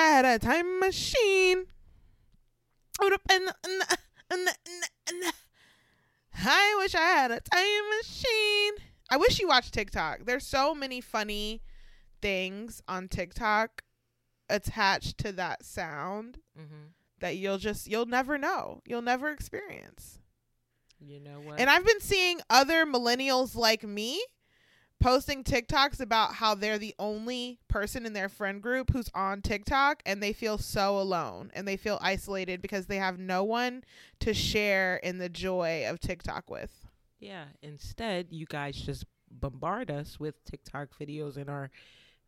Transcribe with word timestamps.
I 0.00 0.04
wish 0.08 0.14
I 0.14 0.16
had 0.16 0.24
a 0.24 0.38
time 0.38 0.80
machine. 0.80 1.64
I 6.34 6.74
wish 6.78 6.94
I 6.94 7.00
had 7.00 7.30
a 7.30 7.40
time 7.40 7.88
machine. 7.98 8.72
I 9.10 9.16
wish 9.16 9.40
you 9.40 9.48
watched 9.48 9.74
TikTok. 9.74 10.20
There's 10.24 10.46
so 10.46 10.74
many 10.74 11.00
funny 11.00 11.62
things 12.22 12.80
on 12.88 13.08
TikTok 13.08 13.82
attached 14.48 15.18
to 15.18 15.32
that 15.32 15.64
sound 15.64 16.38
Mm-hmm. 16.58 16.88
that 17.20 17.36
you'll 17.36 17.58
just 17.58 17.86
you'll 17.88 18.06
never 18.06 18.36
know. 18.38 18.80
You'll 18.86 19.02
never 19.02 19.30
experience. 19.30 20.18
You 20.98 21.20
know 21.20 21.40
what? 21.40 21.58
And 21.58 21.70
I've 21.70 21.84
been 21.86 22.00
seeing 22.00 22.40
other 22.50 22.84
millennials 22.84 23.54
like 23.56 23.82
me 23.82 24.22
posting 25.00 25.42
TikToks 25.42 26.00
about 26.00 26.34
how 26.34 26.54
they're 26.54 26.78
the 26.78 26.94
only 26.98 27.58
person 27.68 28.06
in 28.06 28.12
their 28.12 28.28
friend 28.28 28.62
group 28.62 28.90
who's 28.92 29.10
on 29.14 29.40
TikTok 29.42 30.02
and 30.06 30.22
they 30.22 30.32
feel 30.32 30.58
so 30.58 30.98
alone 31.00 31.50
and 31.54 31.66
they 31.66 31.76
feel 31.76 31.98
isolated 32.02 32.60
because 32.62 32.86
they 32.86 32.96
have 32.96 33.18
no 33.18 33.42
one 33.42 33.82
to 34.20 34.34
share 34.34 34.96
in 34.96 35.18
the 35.18 35.28
joy 35.28 35.84
of 35.88 36.00
TikTok 36.00 36.50
with. 36.50 36.86
yeah. 37.18 37.44
Instead, 37.62 38.28
you 38.30 38.46
guys 38.46 38.76
just 38.76 39.04
bombard 39.30 39.90
us 39.90 40.18
with 40.20 40.42
TikTok 40.44 40.88
videos 41.00 41.36
in 41.36 41.48
our 41.48 41.70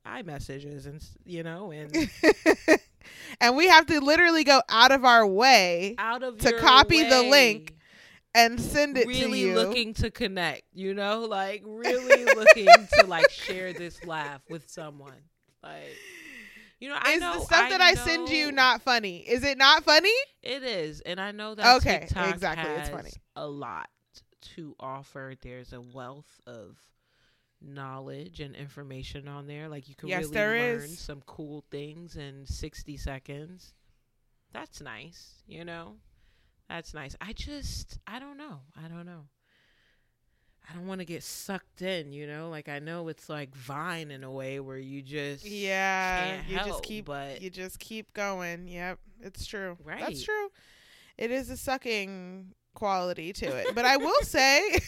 iMessages, 0.06 0.86
and 0.86 1.02
you 1.24 1.42
know, 1.42 1.70
and 1.70 1.94
and 3.40 3.56
we 3.56 3.68
have 3.68 3.86
to 3.86 4.00
literally 4.00 4.44
go 4.44 4.60
out 4.68 4.90
of 4.92 5.04
our 5.04 5.26
way 5.26 5.94
out 5.98 6.22
of 6.22 6.38
To 6.38 6.52
copy 6.58 7.02
the 7.04 7.22
link 7.22 7.74
and 8.34 8.60
send 8.60 8.96
it 8.96 9.04
to 9.04 9.08
really 9.08 9.40
you. 9.40 9.54
looking 9.54 9.94
to 9.94 10.10
connect, 10.10 10.62
you 10.72 10.94
know, 10.94 11.20
like 11.20 11.62
really 11.66 12.24
looking 12.24 12.88
to 12.98 13.06
like 13.06 13.30
share 13.30 13.72
this 13.72 14.02
laugh 14.04 14.42
with 14.48 14.68
someone. 14.70 15.22
Like, 15.62 16.02
you 16.80 16.88
know, 16.88 16.98
I 17.00 17.12
Is 17.12 17.20
know 17.20 17.34
the 17.34 17.40
stuff 17.44 17.68
that 17.70 17.80
I 17.80 17.94
send 17.94 18.28
you 18.28 18.50
not 18.52 18.82
funny? 18.82 19.18
Is 19.18 19.44
it 19.44 19.58
not 19.58 19.84
funny? 19.84 20.12
It 20.42 20.62
is, 20.62 21.00
and 21.02 21.20
I 21.20 21.30
know 21.32 21.54
that 21.54 21.76
Okay, 21.76 22.00
TikTok 22.00 22.34
exactly, 22.34 22.70
has 22.70 22.80
it's 22.80 22.88
funny. 22.88 23.10
a 23.36 23.46
lot 23.46 23.88
to 24.56 24.74
offer. 24.80 25.34
There's 25.40 25.72
a 25.72 25.80
wealth 25.80 26.40
of 26.46 26.78
knowledge 27.60 28.40
and 28.40 28.54
information 28.56 29.28
on 29.28 29.46
there. 29.46 29.68
Like 29.68 29.88
you 29.88 29.94
can 29.94 30.08
Yes, 30.08 30.24
really 30.24 30.58
learn 30.58 30.84
is. 30.84 30.98
some 30.98 31.22
cool 31.26 31.64
things 31.70 32.16
in 32.16 32.46
60 32.46 32.96
seconds. 32.96 33.74
That's 34.52 34.80
nice, 34.80 35.42
you 35.46 35.64
know. 35.64 35.96
That's 36.72 36.94
nice. 36.94 37.14
I 37.20 37.34
just, 37.34 37.98
I 38.06 38.18
don't 38.18 38.38
know. 38.38 38.60
I 38.82 38.88
don't 38.88 39.04
know. 39.04 39.26
I 40.70 40.74
don't 40.74 40.86
want 40.86 41.00
to 41.00 41.04
get 41.04 41.22
sucked 41.22 41.82
in, 41.82 42.12
you 42.12 42.26
know. 42.26 42.48
Like 42.48 42.70
I 42.70 42.78
know 42.78 43.08
it's 43.08 43.28
like 43.28 43.54
Vine 43.54 44.10
in 44.10 44.24
a 44.24 44.30
way 44.30 44.58
where 44.58 44.78
you 44.78 45.02
just 45.02 45.44
Yeah, 45.44 46.40
you 46.48 46.56
help, 46.56 46.68
just 46.68 46.82
keep 46.82 47.04
but 47.04 47.42
you 47.42 47.50
just 47.50 47.78
keep 47.78 48.14
going. 48.14 48.68
Yep, 48.68 48.98
it's 49.20 49.44
true. 49.44 49.76
Right. 49.84 50.00
That's 50.00 50.22
true. 50.22 50.48
It 51.18 51.30
is 51.30 51.50
a 51.50 51.58
sucking 51.58 52.54
quality 52.74 53.32
to 53.32 53.46
it. 53.46 53.74
But 53.74 53.84
I 53.84 53.96
will 53.96 54.20
say 54.22 54.78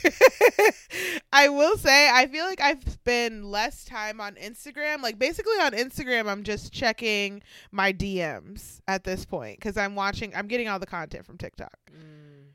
I 1.33 1.49
will 1.49 1.77
say 1.77 2.09
I 2.11 2.27
feel 2.27 2.45
like 2.45 2.61
I've 2.61 2.83
spent 2.89 3.45
less 3.45 3.85
time 3.85 4.21
on 4.21 4.35
Instagram. 4.37 5.03
Like 5.03 5.19
basically 5.19 5.57
on 5.61 5.73
Instagram 5.73 6.29
I'm 6.29 6.43
just 6.43 6.73
checking 6.73 7.43
my 7.73 7.93
DMs 7.93 8.81
at 8.89 9.05
this 9.05 9.25
point 9.25 9.61
cuz 9.61 9.77
I'm 9.77 9.95
watching 9.95 10.35
I'm 10.35 10.49
getting 10.49 10.69
all 10.69 10.79
the 10.79 10.87
content 10.87 11.27
from 11.27 11.39
TikTok. 11.39 11.77
Mm, 11.91 12.47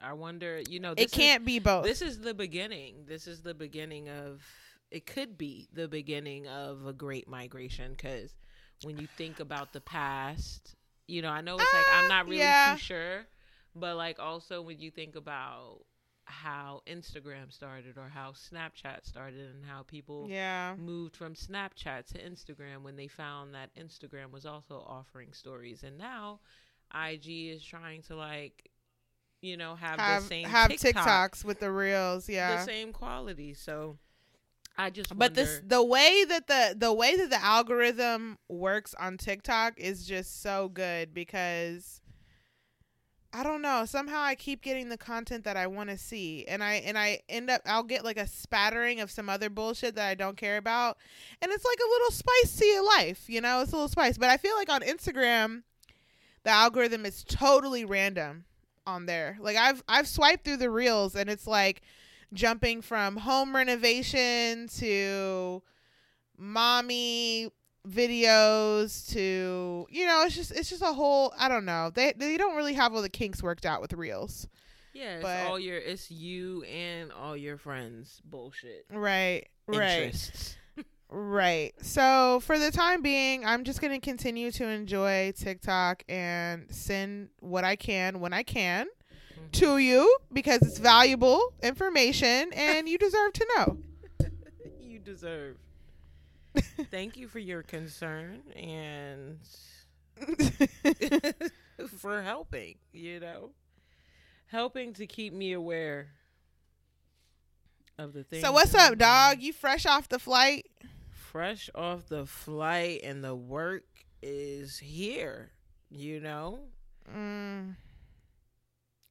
I 0.00 0.12
wonder, 0.12 0.60
you 0.68 0.80
know, 0.80 0.94
this 0.94 1.04
It 1.04 1.12
is- 1.12 1.14
can't 1.14 1.44
be 1.44 1.58
both. 1.58 1.84
This 1.84 2.02
is 2.02 2.20
the 2.20 2.34
beginning. 2.34 3.04
This 3.06 3.26
is 3.26 3.42
the 3.42 3.54
beginning 3.54 4.08
of. 4.08 4.42
It 4.90 5.06
could 5.06 5.38
be 5.38 5.68
the 5.72 5.88
beginning 5.88 6.46
of 6.48 6.84
a 6.86 6.92
great 6.92 7.26
migration 7.26 7.92
because 7.92 8.34
when 8.82 8.98
you 8.98 9.06
think 9.16 9.40
about 9.40 9.72
the 9.72 9.80
past, 9.80 10.74
you 11.06 11.22
know, 11.22 11.30
I 11.30 11.40
know 11.40 11.54
it's 11.54 11.72
like 11.72 11.86
I'm 11.94 12.04
Ah, 12.04 12.08
not 12.08 12.24
really 12.26 12.38
yeah. 12.40 12.74
too 12.74 12.80
sure, 12.82 13.26
but 13.74 13.96
like 13.96 14.18
also 14.18 14.62
when 14.62 14.78
you 14.80 14.90
think 14.90 15.16
about 15.16 15.80
how 16.24 16.82
Instagram 16.86 17.52
started 17.52 17.98
or 17.98 18.08
how 18.08 18.32
Snapchat 18.32 19.04
started 19.04 19.54
and 19.54 19.64
how 19.64 19.82
people 19.82 20.26
yeah. 20.28 20.74
moved 20.78 21.16
from 21.16 21.34
Snapchat 21.34 22.06
to 22.12 22.18
Instagram 22.18 22.82
when 22.82 22.96
they 22.96 23.08
found 23.08 23.54
that 23.54 23.70
Instagram 23.74 24.30
was 24.30 24.46
also 24.46 24.84
offering 24.86 25.32
stories, 25.32 25.82
and 25.82 25.98
now 25.98 26.40
IG 26.94 27.54
is 27.54 27.64
trying 27.64 28.02
to 28.02 28.16
like, 28.16 28.70
you 29.40 29.56
know, 29.56 29.74
have, 29.74 29.98
Have 29.98 30.22
the 30.22 30.28
same 30.28 30.46
have 30.46 30.70
TikTok, 30.70 31.06
TikToks 31.06 31.44
with 31.44 31.60
the 31.60 31.70
reels, 31.70 32.28
yeah. 32.28 32.56
the 32.56 32.64
same 32.64 32.92
quality. 32.92 33.54
So 33.54 33.98
I 34.76 34.90
just 34.90 35.16
But 35.16 35.34
this 35.34 35.60
the 35.66 35.82
way 35.82 36.24
that 36.28 36.46
the 36.46 36.74
the 36.76 36.92
way 36.92 37.16
that 37.16 37.30
the 37.30 37.42
algorithm 37.42 38.38
works 38.48 38.94
on 38.98 39.18
TikTok 39.18 39.78
is 39.78 40.06
just 40.06 40.42
so 40.42 40.68
good 40.68 41.12
because 41.12 42.00
I 43.34 43.42
don't 43.42 43.62
know, 43.62 43.86
somehow 43.86 44.20
I 44.20 44.34
keep 44.34 44.60
getting 44.60 44.90
the 44.90 44.98
content 44.98 45.44
that 45.44 45.56
I 45.56 45.66
want 45.66 45.88
to 45.88 45.96
see 45.96 46.44
and 46.46 46.62
I 46.62 46.74
and 46.74 46.98
I 46.98 47.20
end 47.28 47.48
up 47.48 47.62
I'll 47.64 47.82
get 47.82 48.04
like 48.04 48.18
a 48.18 48.26
spattering 48.26 49.00
of 49.00 49.10
some 49.10 49.30
other 49.30 49.48
bullshit 49.48 49.94
that 49.94 50.06
I 50.06 50.14
don't 50.14 50.36
care 50.36 50.58
about 50.58 50.98
and 51.40 51.50
it's 51.50 51.64
like 51.64 51.78
a 51.78 51.90
little 51.90 52.10
spice 52.10 52.56
to 52.56 52.66
your 52.66 52.84
life, 52.84 53.24
you 53.28 53.40
know? 53.40 53.62
It's 53.62 53.72
a 53.72 53.76
little 53.76 53.88
spice, 53.88 54.18
but 54.18 54.28
I 54.28 54.36
feel 54.36 54.54
like 54.56 54.70
on 54.70 54.82
Instagram 54.82 55.62
the 56.44 56.50
algorithm 56.50 57.06
is 57.06 57.24
totally 57.24 57.84
random 57.84 58.44
on 58.86 59.06
there. 59.06 59.38
Like 59.40 59.56
I've 59.56 59.82
I've 59.88 60.08
swiped 60.08 60.44
through 60.44 60.58
the 60.58 60.70
reels 60.70 61.16
and 61.16 61.30
it's 61.30 61.46
like 61.46 61.82
jumping 62.32 62.82
from 62.82 63.16
home 63.16 63.54
renovation 63.54 64.68
to 64.78 65.62
mommy 66.36 67.50
videos 67.88 69.10
to 69.12 69.86
you 69.90 70.06
know 70.06 70.22
it's 70.24 70.36
just 70.36 70.52
it's 70.52 70.70
just 70.70 70.82
a 70.82 70.92
whole 70.92 71.32
I 71.38 71.48
don't 71.48 71.64
know. 71.64 71.90
They 71.92 72.12
they 72.16 72.36
don't 72.36 72.56
really 72.56 72.74
have 72.74 72.94
all 72.94 73.02
the 73.02 73.08
kinks 73.08 73.42
worked 73.42 73.66
out 73.66 73.80
with 73.80 73.92
reels. 73.92 74.46
Yeah, 74.92 75.14
it's 75.14 75.22
but- 75.22 75.46
all 75.46 75.58
your 75.58 75.78
it's 75.78 76.10
you 76.10 76.62
and 76.64 77.12
all 77.12 77.36
your 77.36 77.56
friends 77.56 78.20
bullshit. 78.24 78.86
Right 78.90 79.48
right. 79.66 80.04
Interests. 80.04 80.56
right. 81.10 81.72
So 81.80 82.40
for 82.40 82.58
the 82.58 82.70
time 82.70 83.02
being 83.02 83.44
I'm 83.44 83.64
just 83.64 83.80
gonna 83.80 84.00
continue 84.00 84.50
to 84.52 84.68
enjoy 84.68 85.32
TikTok 85.36 86.04
and 86.08 86.66
send 86.70 87.30
what 87.40 87.64
I 87.64 87.76
can 87.76 88.20
when 88.20 88.32
I 88.32 88.42
can 88.42 88.86
mm-hmm. 88.86 89.46
to 89.52 89.78
you 89.78 90.16
because 90.32 90.62
it's 90.62 90.78
valuable 90.78 91.52
information 91.62 92.52
and 92.52 92.88
you 92.88 92.98
deserve 92.98 93.32
to 93.34 93.46
know. 93.56 93.78
You 94.78 94.98
deserve. 94.98 95.56
Thank 96.90 97.16
you 97.16 97.28
for 97.28 97.38
your 97.38 97.62
concern 97.62 98.42
and 98.54 99.38
for 101.98 102.22
helping, 102.22 102.76
you 102.92 103.20
know. 103.20 103.50
Helping 104.46 104.92
to 104.94 105.06
keep 105.06 105.32
me 105.32 105.52
aware 105.52 106.08
of 107.98 108.12
the 108.12 108.24
things. 108.24 108.42
so 108.42 108.52
what's 108.52 108.74
up 108.74 108.96
dog 108.98 109.40
you 109.40 109.52
fresh 109.52 109.84
off 109.86 110.08
the 110.08 110.18
flight 110.18 110.66
Fresh 111.10 111.70
off 111.74 112.06
the 112.08 112.26
flight 112.26 113.00
and 113.04 113.22
the 113.24 113.34
work 113.34 113.84
is 114.22 114.78
here, 114.78 115.52
you 115.90 116.20
know? 116.20 116.60
mm. 117.10 117.74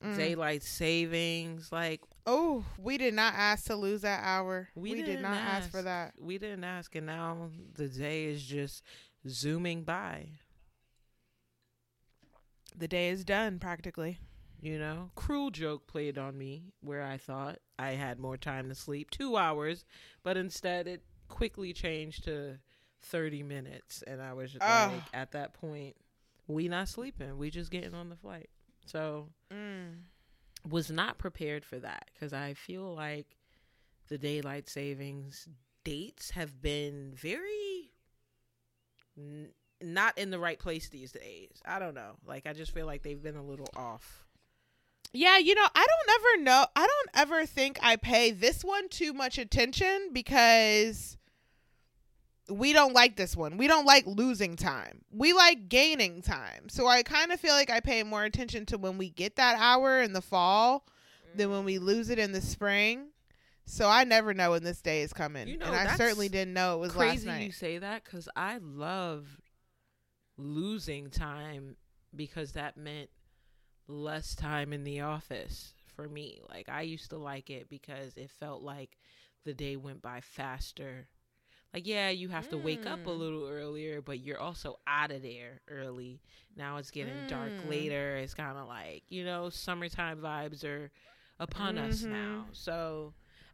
Mm. 0.03 0.15
Daylight 0.17 0.63
savings, 0.63 1.71
like 1.71 2.01
Oh, 2.25 2.63
we 2.77 2.97
did 2.97 3.13
not 3.13 3.33
ask 3.35 3.65
to 3.65 3.75
lose 3.75 4.01
that 4.01 4.21
hour. 4.23 4.69
We 4.75 4.93
We, 4.93 5.01
did 5.01 5.21
not 5.21 5.37
ask. 5.37 5.69
for 5.71 5.81
that. 5.81 6.13
we 6.19 6.37
didn't 6.37 6.63
ask 6.63 6.95
and 6.95 7.05
now 7.07 7.49
the 7.75 7.87
day 7.87 8.25
is 8.25 8.43
just 8.43 8.83
zooming 9.27 9.83
by. 9.83 10.29
The 12.75 12.87
day 12.87 13.09
is 13.09 13.23
done 13.25 13.59
practically. 13.59 14.19
You 14.61 14.77
know, 14.77 15.09
cruel 15.15 15.49
joke 15.49 15.87
played 15.87 16.17
on 16.19 16.37
me 16.37 16.65
where 16.81 17.01
I 17.03 17.17
thought 17.17 17.57
I 17.79 17.91
had 17.91 18.19
more 18.19 18.37
time 18.37 18.69
to 18.69 18.75
sleep, 18.75 19.09
two 19.09 19.35
hours, 19.35 19.83
but 20.23 20.37
instead 20.37 20.87
it 20.87 21.01
quickly 21.27 21.73
changed 21.73 22.25
to 22.25 22.59
30 23.01 23.41
minutes. 23.41 24.03
And 24.05 24.21
I 24.21 24.33
was 24.33 24.51
just 24.51 24.63
Ah. 24.63 24.91
like, 24.93 25.03
at 25.13 25.31
that 25.31 25.53
point, 25.53 25.95
we 26.47 26.67
not 26.67 26.87
sleeping. 26.89 27.37
We 27.39 27.49
just 27.49 27.71
getting 27.71 27.95
on 27.95 28.09
the 28.09 28.15
flight. 28.15 28.49
So 28.85 29.29
Mm. 29.51 30.03
Was 30.69 30.91
not 30.91 31.17
prepared 31.17 31.65
for 31.65 31.79
that 31.79 32.09
because 32.13 32.33
I 32.33 32.53
feel 32.53 32.93
like 32.93 33.37
the 34.07 34.17
daylight 34.17 34.69
savings 34.69 35.47
dates 35.83 36.31
have 36.31 36.61
been 36.61 37.13
very 37.15 37.91
n- 39.17 39.49
not 39.81 40.17
in 40.17 40.29
the 40.29 40.39
right 40.39 40.59
place 40.59 40.89
these 40.89 41.11
days. 41.11 41.61
I 41.65 41.79
don't 41.79 41.95
know. 41.95 42.17
Like 42.25 42.45
I 42.45 42.53
just 42.53 42.73
feel 42.73 42.85
like 42.85 43.03
they've 43.03 43.21
been 43.21 43.35
a 43.37 43.43
little 43.43 43.69
off. 43.75 44.25
Yeah, 45.13 45.37
you 45.37 45.55
know, 45.55 45.67
I 45.75 45.85
don't 45.85 46.15
ever 46.15 46.43
know. 46.43 46.65
I 46.75 46.87
don't 46.87 47.09
ever 47.15 47.45
think 47.45 47.79
I 47.81 47.97
pay 47.97 48.31
this 48.31 48.63
one 48.63 48.87
too 48.87 49.11
much 49.13 49.37
attention 49.37 50.09
because 50.13 51.17
we 52.49 52.73
don't 52.73 52.93
like 52.93 53.15
this 53.15 53.35
one. 53.35 53.57
We 53.57 53.67
don't 53.67 53.85
like 53.85 54.05
losing 54.05 54.55
time. 54.55 55.01
We 55.11 55.33
like 55.33 55.69
gaining 55.69 56.21
time. 56.21 56.69
So 56.69 56.87
I 56.87 57.03
kind 57.03 57.31
of 57.31 57.39
feel 57.39 57.53
like 57.53 57.69
I 57.69 57.79
pay 57.79 58.03
more 58.03 58.23
attention 58.23 58.65
to 58.67 58.77
when 58.77 58.97
we 58.97 59.09
get 59.09 59.35
that 59.37 59.57
hour 59.59 60.01
in 60.01 60.13
the 60.13 60.21
fall 60.21 60.85
than 61.35 61.49
when 61.51 61.63
we 61.63 61.79
lose 61.79 62.09
it 62.09 62.19
in 62.19 62.31
the 62.31 62.41
spring. 62.41 63.07
So 63.65 63.87
I 63.87 64.03
never 64.03 64.33
know 64.33 64.51
when 64.51 64.63
this 64.63 64.81
day 64.81 65.01
is 65.01 65.13
coming. 65.13 65.47
You 65.47 65.57
know, 65.57 65.67
and 65.67 65.75
I 65.75 65.95
certainly 65.95 66.29
didn't 66.29 66.53
know 66.53 66.75
it 66.75 66.79
was 66.79 66.91
Crazy 66.91 67.29
you 67.31 67.51
say 67.51 67.77
that 67.77 68.03
because 68.03 68.27
I 68.35 68.59
love 68.61 69.25
losing 70.37 71.09
time 71.09 71.77
because 72.15 72.53
that 72.53 72.75
meant 72.75 73.09
less 73.87 74.35
time 74.35 74.73
in 74.73 74.83
the 74.83 75.01
office 75.01 75.73
for 75.95 76.09
me. 76.09 76.41
Like 76.49 76.69
I 76.69 76.81
used 76.81 77.11
to 77.11 77.17
like 77.17 77.49
it 77.49 77.69
because 77.69 78.17
it 78.17 78.29
felt 78.39 78.61
like 78.61 78.97
the 79.45 79.53
day 79.53 79.75
went 79.75 80.01
by 80.01 80.21
faster. 80.21 81.07
Like 81.73 81.87
yeah, 81.87 82.09
you 82.09 82.27
have 82.29 82.49
to 82.49 82.57
wake 82.57 82.85
up 82.85 83.05
a 83.07 83.09
Mm. 83.09 83.17
little 83.19 83.47
earlier, 83.47 84.01
but 84.01 84.19
you're 84.19 84.39
also 84.39 84.79
out 84.87 85.11
of 85.11 85.21
there 85.21 85.61
early. 85.69 86.19
Now 86.57 86.77
it's 86.77 86.91
getting 86.91 87.27
dark 87.27 87.51
Mm. 87.51 87.69
later. 87.69 88.17
It's 88.17 88.33
kind 88.33 88.57
of 88.57 88.67
like, 88.67 89.03
you 89.09 89.23
know, 89.23 89.49
summertime 89.49 90.19
vibes 90.19 90.63
are 90.65 90.91
upon 91.39 91.77
us 91.77 92.01
Mhm. 92.03 92.09
now. 92.11 92.45
So 92.51 93.13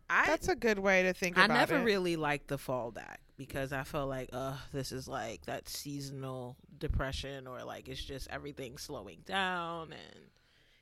I 0.10 0.26
That's 0.26 0.48
a 0.48 0.56
good 0.56 0.80
way 0.80 1.04
to 1.04 1.14
think 1.14 1.38
I 1.38 1.46
never 1.48 1.78
it. 1.78 1.84
really 1.84 2.16
liked 2.16 2.48
the 2.48 2.58
fallback 2.58 3.18
because 3.36 3.72
I 3.74 3.84
felt 3.84 4.10
like, 4.10 4.30
uh, 4.34 4.58
this 4.72 4.92
is 4.92 5.08
like 5.08 5.46
that 5.46 5.68
seasonal 5.70 6.56
depression 6.80 7.46
or 7.46 7.64
like 7.64 7.88
it's 7.88 8.04
just 8.04 8.28
everything 8.30 8.78
slowing 8.78 9.20
down 9.26 9.92
and 9.94 10.32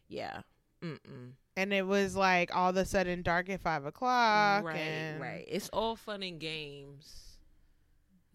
yeah. 0.07 0.41
Mm-mm. 0.81 1.31
and 1.57 1.73
it 1.73 1.87
was 1.87 2.15
like 2.15 2.55
all 2.55 2.69
of 2.69 2.77
a 2.77 2.85
sudden 2.85 3.23
dark 3.23 3.49
at 3.49 3.61
five 3.61 3.85
o'clock. 3.85 4.63
Right, 4.63 4.75
and 4.77 5.19
right. 5.19 5.45
It's 5.47 5.69
all 5.69 5.95
fun 5.95 6.21
and 6.21 6.39
games, 6.39 7.24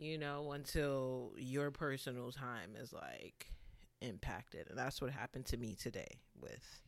you 0.00 0.17
know, 0.17 0.52
until 0.52 1.32
your 1.37 1.70
personal 1.70 2.32
time 2.32 2.70
is 2.81 2.93
like 2.93 3.52
impacted. 4.00 4.69
And 4.70 4.79
that's 4.79 5.00
what 5.00 5.11
happened 5.11 5.47
to 5.47 5.56
me 5.56 5.75
today 5.75 6.20
with 6.41 6.81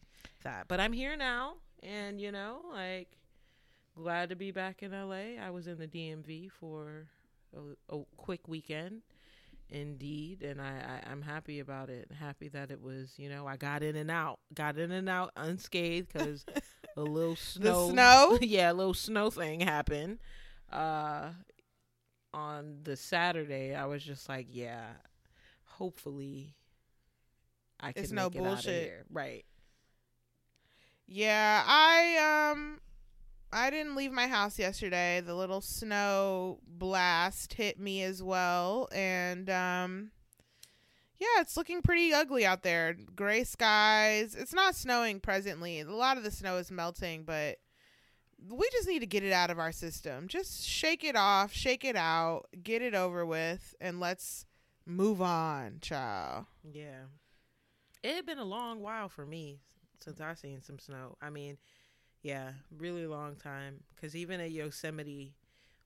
that. 0.44 0.66
But 0.66 0.80
I'm 0.80 0.92
here 0.92 1.16
now 1.16 1.54
and, 1.82 2.20
you 2.20 2.32
know, 2.32 2.60
like 2.72 3.08
glad 3.94 4.30
to 4.30 4.36
be 4.36 4.50
back 4.50 4.82
in 4.82 4.92
LA. 4.92 5.40
I 5.40 5.50
was 5.50 5.66
in 5.66 5.78
the 5.78 5.86
DMV 5.86 6.50
for 6.50 7.06
a, 7.54 7.94
a 7.94 8.02
quick 8.16 8.48
weekend. 8.48 9.02
Indeed, 9.68 10.42
and 10.42 10.60
I, 10.60 11.00
I 11.06 11.10
I'm 11.10 11.22
happy 11.22 11.58
about 11.58 11.88
it. 11.88 12.10
Happy 12.20 12.48
that 12.48 12.70
it 12.70 12.82
was, 12.82 13.14
you 13.16 13.30
know, 13.30 13.46
I 13.46 13.56
got 13.56 13.82
in 13.82 13.96
and 13.96 14.10
out, 14.10 14.38
got 14.52 14.76
in 14.76 14.92
and 14.92 15.08
out 15.08 15.32
unscathed 15.34 16.12
because 16.12 16.44
a 16.96 17.00
little 17.00 17.36
snow, 17.36 17.86
the 17.86 17.92
snow? 17.92 18.38
yeah, 18.42 18.70
a 18.70 18.74
little 18.74 18.92
snow 18.92 19.30
thing 19.30 19.60
happened. 19.60 20.18
Uh, 20.70 21.30
on 22.34 22.78
the 22.84 22.96
Saturday, 22.96 23.74
I 23.74 23.86
was 23.86 24.02
just 24.02 24.28
like, 24.28 24.46
yeah, 24.50 24.86
hopefully, 25.64 26.54
I 27.80 27.92
can 27.92 28.02
It's 28.04 28.12
no 28.12 28.24
make 28.30 28.36
it 28.36 28.38
out 28.38 28.44
of 28.44 28.52
bullshit. 28.54 28.82
here. 28.84 29.04
right? 29.10 29.44
Yeah, 31.06 31.62
I 31.66 32.50
um 32.52 32.80
I 33.52 33.68
didn't 33.70 33.96
leave 33.96 34.12
my 34.12 34.28
house 34.28 34.58
yesterday. 34.58 35.20
The 35.20 35.34
little 35.34 35.60
snow 35.60 36.60
blast 36.66 37.54
hit 37.54 37.78
me 37.78 38.02
as 38.02 38.22
well 38.22 38.88
and 38.92 39.50
um 39.50 40.10
yeah, 41.18 41.40
it's 41.40 41.56
looking 41.56 41.82
pretty 41.82 42.12
ugly 42.12 42.44
out 42.46 42.62
there. 42.62 42.96
Gray 43.14 43.44
skies. 43.44 44.34
It's 44.34 44.52
not 44.54 44.74
snowing 44.74 45.20
presently. 45.20 45.80
A 45.80 45.84
lot 45.90 46.16
of 46.16 46.24
the 46.24 46.32
snow 46.32 46.56
is 46.56 46.70
melting, 46.70 47.22
but 47.24 47.58
we 48.50 48.68
just 48.70 48.88
need 48.88 49.00
to 49.00 49.06
get 49.06 49.22
it 49.22 49.32
out 49.32 49.50
of 49.50 49.58
our 49.58 49.72
system. 49.72 50.28
Just 50.28 50.64
shake 50.64 51.04
it 51.04 51.16
off, 51.16 51.52
shake 51.52 51.84
it 51.84 51.96
out, 51.96 52.46
get 52.62 52.82
it 52.82 52.94
over 52.94 53.24
with, 53.24 53.74
and 53.80 54.00
let's 54.00 54.46
move 54.86 55.22
on, 55.22 55.78
child. 55.80 56.46
Yeah. 56.72 57.04
It 58.02 58.16
had 58.16 58.26
been 58.26 58.38
a 58.38 58.44
long 58.44 58.80
while 58.80 59.08
for 59.08 59.24
me 59.24 59.60
since 60.00 60.20
I 60.20 60.34
seen 60.34 60.60
some 60.62 60.78
snow. 60.78 61.16
I 61.22 61.30
mean, 61.30 61.58
yeah, 62.22 62.52
really 62.76 63.06
long 63.06 63.36
time. 63.36 63.84
Because 63.94 64.16
even 64.16 64.40
at 64.40 64.50
Yosemite, 64.50 65.34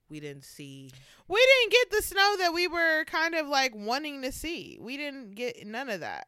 we 0.08 0.20
didn't 0.20 0.44
see. 0.44 0.90
We 1.28 1.46
didn't 1.60 1.72
get 1.72 1.90
the 1.90 2.02
snow 2.02 2.36
that 2.38 2.54
we 2.54 2.68
were 2.68 3.04
kind 3.04 3.34
of 3.34 3.48
like 3.48 3.74
wanting 3.74 4.22
to 4.22 4.32
see. 4.32 4.78
We 4.80 4.96
didn't 4.96 5.34
get 5.34 5.66
none 5.66 5.88
of 5.88 6.00
that. 6.00 6.26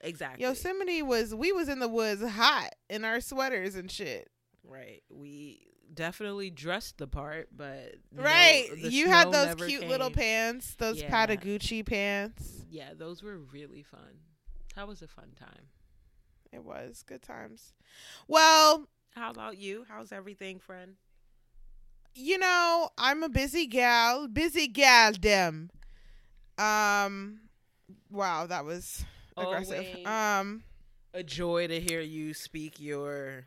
Exactly. 0.00 0.42
Yosemite 0.42 1.02
was 1.02 1.34
we 1.34 1.52
was 1.52 1.68
in 1.68 1.78
the 1.78 1.88
woods 1.88 2.22
hot 2.22 2.70
in 2.90 3.04
our 3.04 3.20
sweaters 3.20 3.74
and 3.74 3.90
shit. 3.90 4.30
Right. 4.66 5.02
We 5.10 5.66
definitely 5.92 6.50
dressed 6.50 6.98
the 6.98 7.06
part, 7.06 7.48
but 7.54 7.96
no, 8.10 8.22
right. 8.22 8.68
the 8.80 8.90
you 8.90 9.08
had 9.08 9.30
those 9.30 9.48
never 9.48 9.66
cute 9.66 9.86
little 9.86 10.10
pants, 10.10 10.74
those 10.76 11.00
Yeah. 11.02 11.10
Patagucci 11.10 11.84
pants. 11.84 12.64
Yeah, 12.70 12.94
those 12.96 13.22
were 13.22 13.38
really 13.38 13.82
fun. 13.82 14.20
That 14.74 14.88
was 14.88 15.02
a 15.02 15.06
fun 15.08 15.32
time. 15.38 15.68
It 16.52 16.64
was 16.64 17.02
good 17.06 17.22
times. 17.22 17.74
Well, 18.26 18.88
How 19.14 19.30
about 19.30 19.58
you? 19.58 19.84
How's 19.88 20.12
everything, 20.12 20.58
friend? 20.58 20.96
you 22.16 22.38
know, 22.38 22.90
I'm 22.96 23.22
a 23.24 23.28
busy 23.28 23.66
gal, 23.66 24.28
busy 24.28 24.68
gal 24.68 25.12
dem. 25.12 25.70
Um 26.58 27.40
wow, 28.10 28.46
that 28.46 28.64
was 28.64 29.04
aggressive. 29.36 29.84
Always. 29.84 30.06
Um 30.06 30.62
A 31.12 31.22
joy 31.22 31.66
to 31.66 31.80
hear 31.80 32.00
you 32.00 32.32
speak 32.34 32.80
your, 32.80 33.46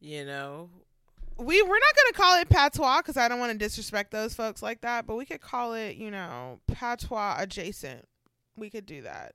you 0.00 0.24
know, 0.24 0.70
we 1.36 1.62
we're 1.62 1.68
not 1.68 1.94
gonna 1.96 2.12
call 2.14 2.40
it 2.40 2.48
patois 2.48 2.98
because 2.98 3.16
I 3.16 3.28
don't 3.28 3.38
want 3.38 3.52
to 3.52 3.58
disrespect 3.58 4.10
those 4.10 4.34
folks 4.34 4.62
like 4.62 4.80
that, 4.82 5.06
but 5.06 5.16
we 5.16 5.24
could 5.24 5.40
call 5.40 5.74
it, 5.74 5.96
you 5.96 6.10
know, 6.10 6.60
patois 6.66 7.36
adjacent. 7.38 8.06
We 8.56 8.70
could 8.70 8.86
do 8.86 9.02
that. 9.02 9.34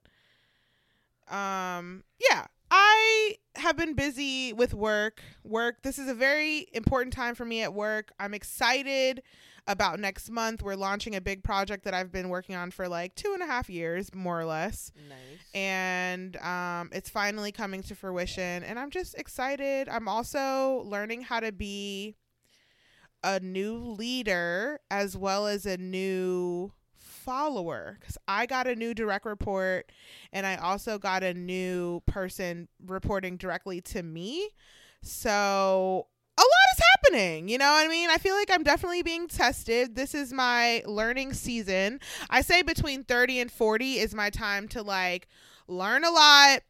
Um, 1.29 2.03
yeah, 2.29 2.47
I 2.75 3.35
have 3.55 3.77
been 3.77 3.93
busy 3.93 4.51
with 4.51 4.73
work. 4.73 5.21
Work. 5.43 5.83
This 5.83 5.99
is 5.99 6.09
a 6.09 6.15
very 6.15 6.65
important 6.73 7.13
time 7.13 7.35
for 7.35 7.45
me 7.45 7.61
at 7.61 7.71
work. 7.71 8.11
I'm 8.19 8.33
excited 8.33 9.21
about 9.67 9.99
next 9.99 10.31
month. 10.31 10.63
We're 10.63 10.75
launching 10.75 11.15
a 11.15 11.21
big 11.21 11.43
project 11.43 11.85
that 11.85 11.93
I've 11.93 12.11
been 12.11 12.29
working 12.29 12.55
on 12.55 12.71
for 12.71 12.87
like 12.89 13.13
two 13.13 13.31
and 13.35 13.43
a 13.43 13.45
half 13.45 13.69
years, 13.69 14.13
more 14.15 14.39
or 14.39 14.45
less 14.45 14.91
nice. 15.07 15.17
and 15.53 16.35
um, 16.37 16.89
it's 16.91 17.11
finally 17.11 17.51
coming 17.51 17.83
to 17.83 17.95
fruition 17.95 18.63
and 18.63 18.79
i'm 18.79 18.89
just 18.89 19.13
excited 19.15 19.87
i'm 19.87 20.07
also 20.07 20.81
learning 20.87 21.21
how 21.21 21.39
to 21.39 21.51
be 21.51 22.15
a 23.23 23.39
new 23.39 23.77
leader 23.77 24.79
as 24.89 25.15
well 25.15 25.45
as 25.47 25.65
a 25.67 25.77
new 25.77 26.71
follower 27.23 27.97
because 27.99 28.17
i 28.27 28.45
got 28.45 28.67
a 28.67 28.75
new 28.75 28.93
direct 28.93 29.25
report 29.25 29.91
and 30.31 30.45
i 30.45 30.55
also 30.55 30.97
got 30.97 31.23
a 31.23 31.33
new 31.33 32.01
person 32.05 32.67
reporting 32.85 33.37
directly 33.37 33.81
to 33.81 34.03
me. 34.03 34.49
So 35.01 36.07
a 36.37 36.41
lot 36.41 36.77
is 36.77 36.83
happening 36.95 37.47
you 37.47 37.57
know 37.57 37.71
what 37.71 37.85
i 37.85 37.89
mean? 37.89 38.09
I 38.09 38.17
feel 38.17 38.35
like 38.35 38.49
i'm 38.51 38.63
definitely 38.63 39.03
being 39.03 39.27
tested. 39.27 39.95
This 39.95 40.13
is 40.13 40.33
my 40.33 40.83
learning 40.85 41.33
season. 41.33 41.99
I 42.29 42.41
say 42.41 42.61
between 42.61 43.03
30 43.03 43.39
and 43.39 43.51
40 43.51 43.99
is 43.99 44.13
my 44.15 44.29
time 44.29 44.67
to 44.69 44.81
like 44.81 45.27
learn 45.67 46.03
a 46.03 46.11
lot, 46.11 46.61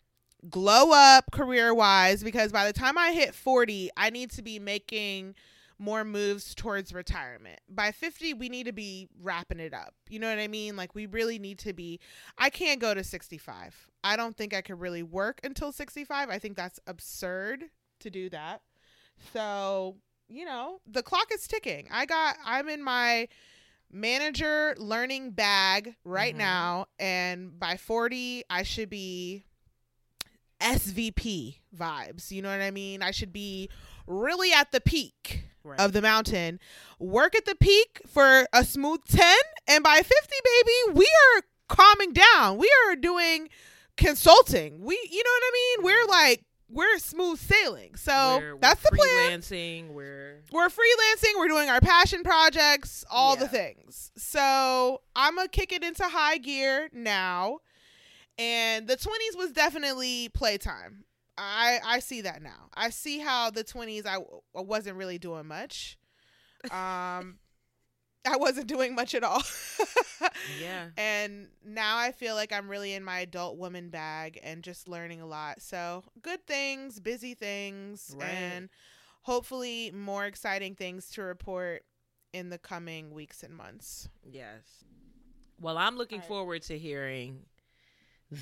glow 0.49 0.91
up 0.93 1.31
career 1.31 1.73
wise, 1.73 2.23
because 2.23 2.51
by 2.51 2.65
the 2.65 2.73
time 2.73 2.97
I 2.97 3.11
hit 3.11 3.33
40, 3.33 3.89
I 3.97 4.09
need 4.09 4.31
to 4.31 4.41
be 4.41 4.59
making 4.59 5.35
more 5.83 6.03
moves 6.05 6.55
towards 6.55 6.93
retirement. 6.93 7.59
By 7.69 7.91
50, 7.91 8.33
we 8.35 8.47
need 8.49 8.65
to 8.65 8.71
be 8.71 9.09
wrapping 9.21 9.59
it 9.59 9.73
up. 9.73 9.93
You 10.09 10.19
know 10.19 10.29
what 10.29 10.39
I 10.39 10.47
mean? 10.47 10.75
Like, 10.75 10.95
we 10.95 11.05
really 11.05 11.37
need 11.37 11.59
to 11.59 11.73
be. 11.73 11.99
I 12.37 12.49
can't 12.49 12.79
go 12.79 12.93
to 12.93 13.03
65. 13.03 13.89
I 14.03 14.15
don't 14.15 14.35
think 14.37 14.53
I 14.53 14.61
could 14.61 14.79
really 14.79 15.03
work 15.03 15.39
until 15.43 15.71
65. 15.71 16.29
I 16.29 16.39
think 16.39 16.55
that's 16.55 16.79
absurd 16.87 17.65
to 17.99 18.09
do 18.09 18.29
that. 18.29 18.61
So, 19.33 19.97
you 20.29 20.45
know, 20.45 20.79
the 20.87 21.03
clock 21.03 21.27
is 21.33 21.47
ticking. 21.47 21.87
I 21.91 22.05
got, 22.05 22.37
I'm 22.45 22.69
in 22.69 22.81
my 22.81 23.27
manager 23.91 24.73
learning 24.79 25.31
bag 25.31 25.95
right 26.03 26.33
Mhm. 26.33 26.37
now 26.39 26.85
and 26.97 27.59
by 27.59 27.77
40 27.77 28.43
I 28.49 28.63
should 28.63 28.89
be 28.89 29.45
SVP 30.59 31.59
vibes. 31.75 32.31
You 32.31 32.41
know 32.41 32.49
what 32.49 32.61
I 32.61 32.71
mean? 32.71 33.01
I 33.03 33.11
should 33.11 33.31
be 33.33 33.69
really 34.07 34.51
at 34.53 34.71
the 34.71 34.81
peak 34.81 35.45
Right. 35.65 35.79
of 35.79 35.93
the 35.93 36.01
mountain. 36.01 36.59
Work 36.99 37.35
at 37.35 37.45
the 37.45 37.55
peak 37.55 38.01
for 38.05 38.45
a 38.51 38.65
smooth 38.65 38.99
10 39.07 39.33
and 39.67 39.81
by 39.83 39.97
50 40.01 40.11
baby, 40.43 40.97
we 40.99 41.05
are 41.37 41.43
calming 41.69 42.11
down. 42.11 42.57
We 42.57 42.69
are 42.87 42.95
doing 42.97 43.47
consulting. 43.95 44.81
We, 44.83 44.95
you 45.09 45.23
know 45.23 45.29
what 45.31 45.43
I 45.43 45.51
mean? 45.53 45.85
We're 45.85 46.05
like 46.07 46.43
we're 46.69 46.97
smooth 46.97 47.39
sailing. 47.39 47.93
So 47.95 48.37
We're- 48.39 48.53
we're 48.53 48.59
that's 48.59 48.81
the 48.81 48.89
plan. 48.95 49.39
freelancing. 49.41 49.89
We're 49.89 50.41
We're 50.51 50.69
freelancing. 50.69 51.37
We're 51.37 51.47
doing 51.47 51.69
our 51.69 51.79
passion 51.79 52.23
projects, 52.23 53.05
all 53.11 53.35
the 53.35 53.47
things. 53.47 54.11
So 54.17 55.01
I'm 55.15 55.35
gonna 55.35 55.47
kick 55.49 55.71
it 55.71 55.83
into 55.83 56.03
high 56.03 56.37
gear 56.39 56.89
now. 56.91 57.59
And 58.39 58.87
the 58.87 58.97
20s 58.97 59.37
was 59.37 59.51
definitely 59.51 60.29
playtime. 60.29 61.03
I 61.37 61.79
I 61.85 61.99
see 61.99 62.21
that 62.21 62.41
now. 62.41 62.69
I 62.73 62.89
see 62.89 63.19
how 63.19 63.49
the 63.49 63.63
20s 63.63 64.05
I, 64.05 64.17
I 64.57 64.61
wasn't 64.61 64.97
really 64.97 65.17
doing 65.17 65.47
much. 65.47 65.97
Um 66.71 67.39
I 68.25 68.37
wasn't 68.37 68.67
doing 68.67 68.95
much 68.95 69.13
at 69.15 69.23
all. 69.23 69.41
yeah. 70.61 70.87
And 70.97 71.49
now 71.65 71.97
I 71.97 72.13
feel 72.13 72.35
like 72.35 72.53
I'm 72.53 72.69
really 72.69 72.93
in 72.93 73.03
my 73.03 73.19
adult 73.19 73.57
woman 73.57 73.89
bag 73.89 74.39
and 74.41 74.63
just 74.63 74.87
learning 74.87 75.19
a 75.19 75.25
lot. 75.25 75.61
So, 75.61 76.05
good 76.21 76.47
things, 76.47 77.01
busy 77.01 77.33
things, 77.33 78.15
Right. 78.17 78.29
and 78.29 78.69
hopefully 79.23 79.91
more 79.93 80.25
exciting 80.25 80.73
things 80.75 81.09
to 81.11 81.21
report 81.21 81.83
in 82.31 82.49
the 82.49 82.57
coming 82.57 83.11
weeks 83.13 83.43
and 83.43 83.53
months. 83.53 84.07
Yes. 84.23 84.85
Well, 85.59 85.77
I'm 85.77 85.97
looking 85.97 86.19
Alright. 86.19 86.27
forward 86.29 86.61
to 86.63 86.77
hearing 86.79 87.45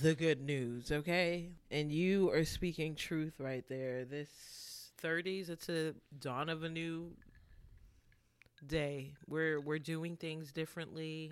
the 0.01 0.15
good 0.15 0.41
news, 0.41 0.91
okay? 0.91 1.49
And 1.69 1.91
you 1.91 2.31
are 2.31 2.45
speaking 2.45 2.95
truth 2.95 3.33
right 3.39 3.65
there. 3.67 4.05
This 4.05 4.91
30s, 5.01 5.49
it's 5.49 5.69
a 5.69 5.93
dawn 6.19 6.49
of 6.49 6.63
a 6.63 6.69
new 6.69 7.11
day. 8.65 9.13
We're 9.27 9.59
we're 9.59 9.79
doing 9.79 10.15
things 10.17 10.51
differently. 10.51 11.31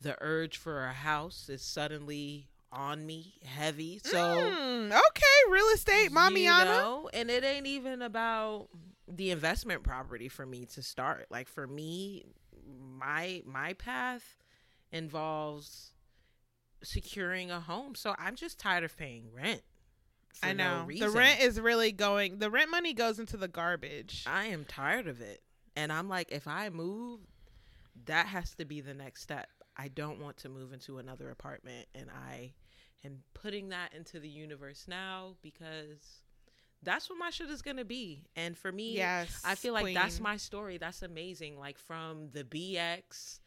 The 0.00 0.16
urge 0.20 0.58
for 0.58 0.84
a 0.84 0.92
house 0.92 1.48
is 1.48 1.62
suddenly 1.62 2.48
on 2.72 3.06
me, 3.06 3.34
heavy. 3.44 4.00
So 4.04 4.18
Mm, 4.18 4.86
okay, 4.88 5.50
real 5.50 5.66
estate, 5.74 6.12
you 6.44 6.64
know, 6.64 7.10
and 7.14 7.30
it 7.30 7.44
ain't 7.44 7.66
even 7.66 8.02
about 8.02 8.68
the 9.08 9.30
investment 9.30 9.82
property 9.82 10.28
for 10.28 10.46
me 10.46 10.66
to 10.74 10.82
start. 10.82 11.26
Like 11.30 11.48
for 11.48 11.66
me, 11.66 12.24
my 12.98 13.42
my 13.46 13.74
path 13.74 14.36
involves 14.92 15.92
securing 16.82 17.50
a 17.50 17.60
home. 17.60 17.94
So 17.94 18.14
I'm 18.18 18.36
just 18.36 18.58
tired 18.58 18.84
of 18.84 18.96
paying 18.96 19.28
rent. 19.34 19.62
I 20.42 20.52
know. 20.52 20.86
No 20.88 20.98
the 20.98 21.10
rent 21.10 21.40
is 21.40 21.60
really 21.60 21.92
going, 21.92 22.38
the 22.38 22.50
rent 22.50 22.70
money 22.70 22.92
goes 22.92 23.18
into 23.18 23.36
the 23.36 23.48
garbage. 23.48 24.24
I 24.26 24.46
am 24.46 24.64
tired 24.64 25.06
of 25.06 25.20
it. 25.20 25.42
And 25.76 25.92
I'm 25.92 26.08
like, 26.08 26.32
if 26.32 26.46
I 26.46 26.68
move, 26.70 27.20
that 28.06 28.26
has 28.26 28.54
to 28.56 28.64
be 28.64 28.80
the 28.80 28.94
next 28.94 29.22
step. 29.22 29.48
I 29.76 29.88
don't 29.88 30.20
want 30.20 30.36
to 30.38 30.48
move 30.48 30.72
into 30.72 30.98
another 30.98 31.30
apartment. 31.30 31.86
And 31.94 32.08
I 32.10 32.52
am 33.04 33.22
putting 33.32 33.70
that 33.70 33.92
into 33.94 34.20
the 34.20 34.28
universe 34.28 34.86
now 34.88 35.34
because 35.42 36.22
that's 36.82 37.08
what 37.08 37.18
my 37.18 37.30
shit 37.30 37.50
is 37.50 37.62
going 37.62 37.78
to 37.78 37.84
be. 37.84 38.24
And 38.36 38.56
for 38.56 38.70
me, 38.70 38.94
yes. 38.94 39.42
I 39.44 39.54
feel 39.54 39.72
like 39.72 39.94
that's 39.94 40.20
my 40.20 40.36
story. 40.36 40.78
That's 40.78 41.02
amazing. 41.02 41.58
Like 41.58 41.78
from 41.78 42.28
the 42.32 42.44
BX 42.44 43.38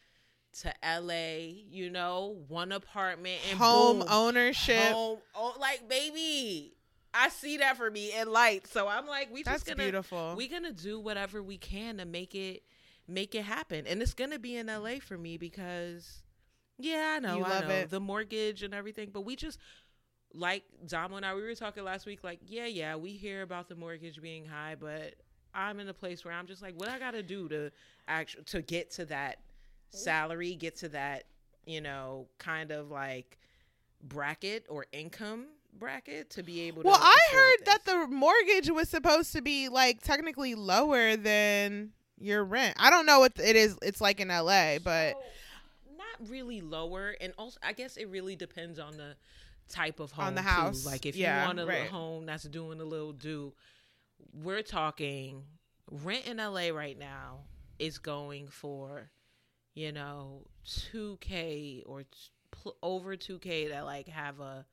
to 0.62 0.72
LA, 0.84 1.62
you 1.70 1.90
know, 1.90 2.36
one 2.48 2.72
apartment 2.72 3.40
and 3.50 3.58
home 3.58 4.00
boom, 4.00 4.08
ownership. 4.10 4.92
home. 4.92 5.18
Oh, 5.34 5.54
like 5.60 5.88
baby, 5.88 6.74
I 7.14 7.28
see 7.28 7.58
that 7.58 7.76
for 7.76 7.90
me 7.90 8.12
in 8.18 8.30
light. 8.30 8.66
So 8.66 8.88
I'm 8.88 9.06
like, 9.06 9.32
we 9.32 9.42
That's 9.42 9.58
just 9.58 9.66
gonna 9.66 9.82
beautiful. 9.82 10.34
we 10.36 10.48
gonna 10.48 10.72
do 10.72 11.00
whatever 11.00 11.42
we 11.42 11.58
can 11.58 11.98
to 11.98 12.04
make 12.04 12.34
it 12.34 12.62
make 13.06 13.34
it 13.34 13.42
happen, 13.42 13.86
and 13.86 14.02
it's 14.02 14.14
gonna 14.14 14.38
be 14.38 14.56
in 14.56 14.66
LA 14.66 14.96
for 15.00 15.16
me 15.16 15.36
because 15.38 16.22
yeah, 16.78 17.14
I 17.16 17.18
know, 17.20 17.38
You 17.38 17.44
I 17.44 17.48
love 17.48 17.68
know 17.68 17.74
it. 17.74 17.90
the 17.90 18.00
mortgage 18.00 18.62
and 18.62 18.72
everything, 18.74 19.10
but 19.12 19.22
we 19.22 19.34
just 19.36 19.58
like 20.34 20.62
Damo 20.86 21.16
and 21.16 21.24
I 21.26 21.34
we 21.34 21.42
were 21.42 21.54
talking 21.54 21.84
last 21.84 22.06
week. 22.06 22.22
Like, 22.22 22.40
yeah, 22.46 22.66
yeah, 22.66 22.96
we 22.96 23.12
hear 23.12 23.42
about 23.42 23.68
the 23.68 23.74
mortgage 23.74 24.20
being 24.20 24.44
high, 24.46 24.76
but 24.78 25.14
I'm 25.54 25.80
in 25.80 25.88
a 25.88 25.94
place 25.94 26.24
where 26.24 26.34
I'm 26.34 26.46
just 26.46 26.62
like, 26.62 26.78
what 26.78 26.88
I 26.88 26.98
gotta 26.98 27.22
do 27.22 27.48
to 27.48 27.70
actually 28.06 28.44
to 28.44 28.62
get 28.62 28.90
to 28.92 29.06
that 29.06 29.38
salary, 29.90 30.54
get 30.54 30.76
to 30.76 30.88
that, 30.90 31.24
you 31.66 31.80
know, 31.80 32.26
kind 32.38 32.70
of 32.70 32.90
like 32.90 33.38
bracket 34.02 34.66
or 34.68 34.86
income 34.92 35.46
bracket 35.78 36.30
to 36.30 36.42
be 36.42 36.62
able 36.62 36.82
to. 36.82 36.88
Well, 36.88 36.98
I 37.00 37.18
heard 37.32 37.66
that 37.66 37.84
the 37.84 38.06
mortgage 38.08 38.70
was 38.70 38.88
supposed 38.88 39.32
to 39.32 39.42
be 39.42 39.68
like 39.68 40.02
technically 40.02 40.54
lower 40.54 41.16
than 41.16 41.92
your 42.20 42.44
rent. 42.44 42.76
I 42.78 42.90
don't 42.90 43.06
know 43.06 43.20
what 43.20 43.32
it 43.38 43.56
is. 43.56 43.76
It's 43.82 44.00
like 44.00 44.20
in 44.20 44.28
LA, 44.28 44.78
but 44.82 45.12
So, 45.12 45.22
not 45.96 46.28
really 46.30 46.60
lower, 46.60 47.14
and 47.20 47.32
also 47.38 47.58
I 47.62 47.72
guess 47.72 47.96
it 47.96 48.08
really 48.08 48.36
depends 48.36 48.78
on 48.78 48.96
the 48.96 49.14
type 49.68 50.00
of 50.00 50.10
home 50.12 50.28
On 50.28 50.34
the 50.34 50.40
too. 50.40 50.46
house, 50.48 50.86
Like 50.86 51.06
if 51.06 51.14
yeah, 51.14 51.42
you 51.42 51.46
want 51.46 51.58
a 51.60 51.64
little 51.64 51.80
right. 51.80 51.90
home 51.90 52.26
that's 52.26 52.44
doing 52.44 52.80
a 52.80 52.84
little 52.84 53.12
do, 53.12 53.52
we're 54.32 54.62
talking 54.62 55.42
rent 55.90 56.26
in 56.26 56.38
LA 56.38 56.68
right 56.70 56.98
now 56.98 57.40
is 57.78 57.98
going 57.98 58.48
for, 58.48 59.10
you 59.74 59.92
know, 59.92 60.42
two 60.64 61.18
k 61.20 61.82
or 61.86 62.02
t- 62.02 62.08
pl- 62.50 62.76
over 62.82 63.16
two 63.16 63.38
k 63.38 63.68
that 63.68 63.84
like 63.84 64.08
have 64.08 64.40
a 64.40 64.64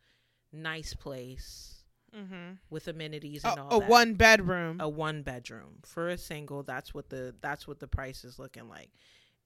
nice 0.52 0.94
place 0.94 1.84
mm-hmm. 2.16 2.54
with 2.70 2.88
amenities 2.88 3.44
a, 3.44 3.50
and 3.50 3.60
all 3.60 3.78
a 3.78 3.80
that 3.80 3.90
one 3.90 4.14
bedroom. 4.14 4.78
a 4.80 4.88
one 4.88 5.22
bedroom 5.22 5.80
for 5.84 6.10
a 6.10 6.18
single 6.18 6.64
that's 6.64 6.94
what 6.94 7.10
the 7.10 7.36
that's 7.42 7.68
what 7.68 7.80
the 7.80 7.88
price 7.88 8.24
is 8.24 8.40
looking 8.40 8.68
like 8.70 8.90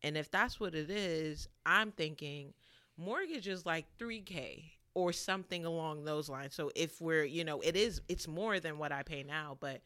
and 0.03 0.17
if 0.17 0.29
that's 0.29 0.59
what 0.59 0.75
it 0.75 0.89
is 0.89 1.47
i'm 1.65 1.91
thinking 1.91 2.53
mortgage 2.97 3.47
is 3.47 3.65
like 3.65 3.85
3k 3.97 4.63
or 4.93 5.11
something 5.11 5.65
along 5.65 6.03
those 6.03 6.29
lines 6.29 6.53
so 6.53 6.71
if 6.75 7.01
we're 7.01 7.23
you 7.23 7.43
know 7.43 7.59
it 7.61 7.75
is 7.75 8.01
it's 8.07 8.27
more 8.27 8.59
than 8.59 8.77
what 8.77 8.91
i 8.91 9.01
pay 9.03 9.23
now 9.23 9.57
but 9.59 9.81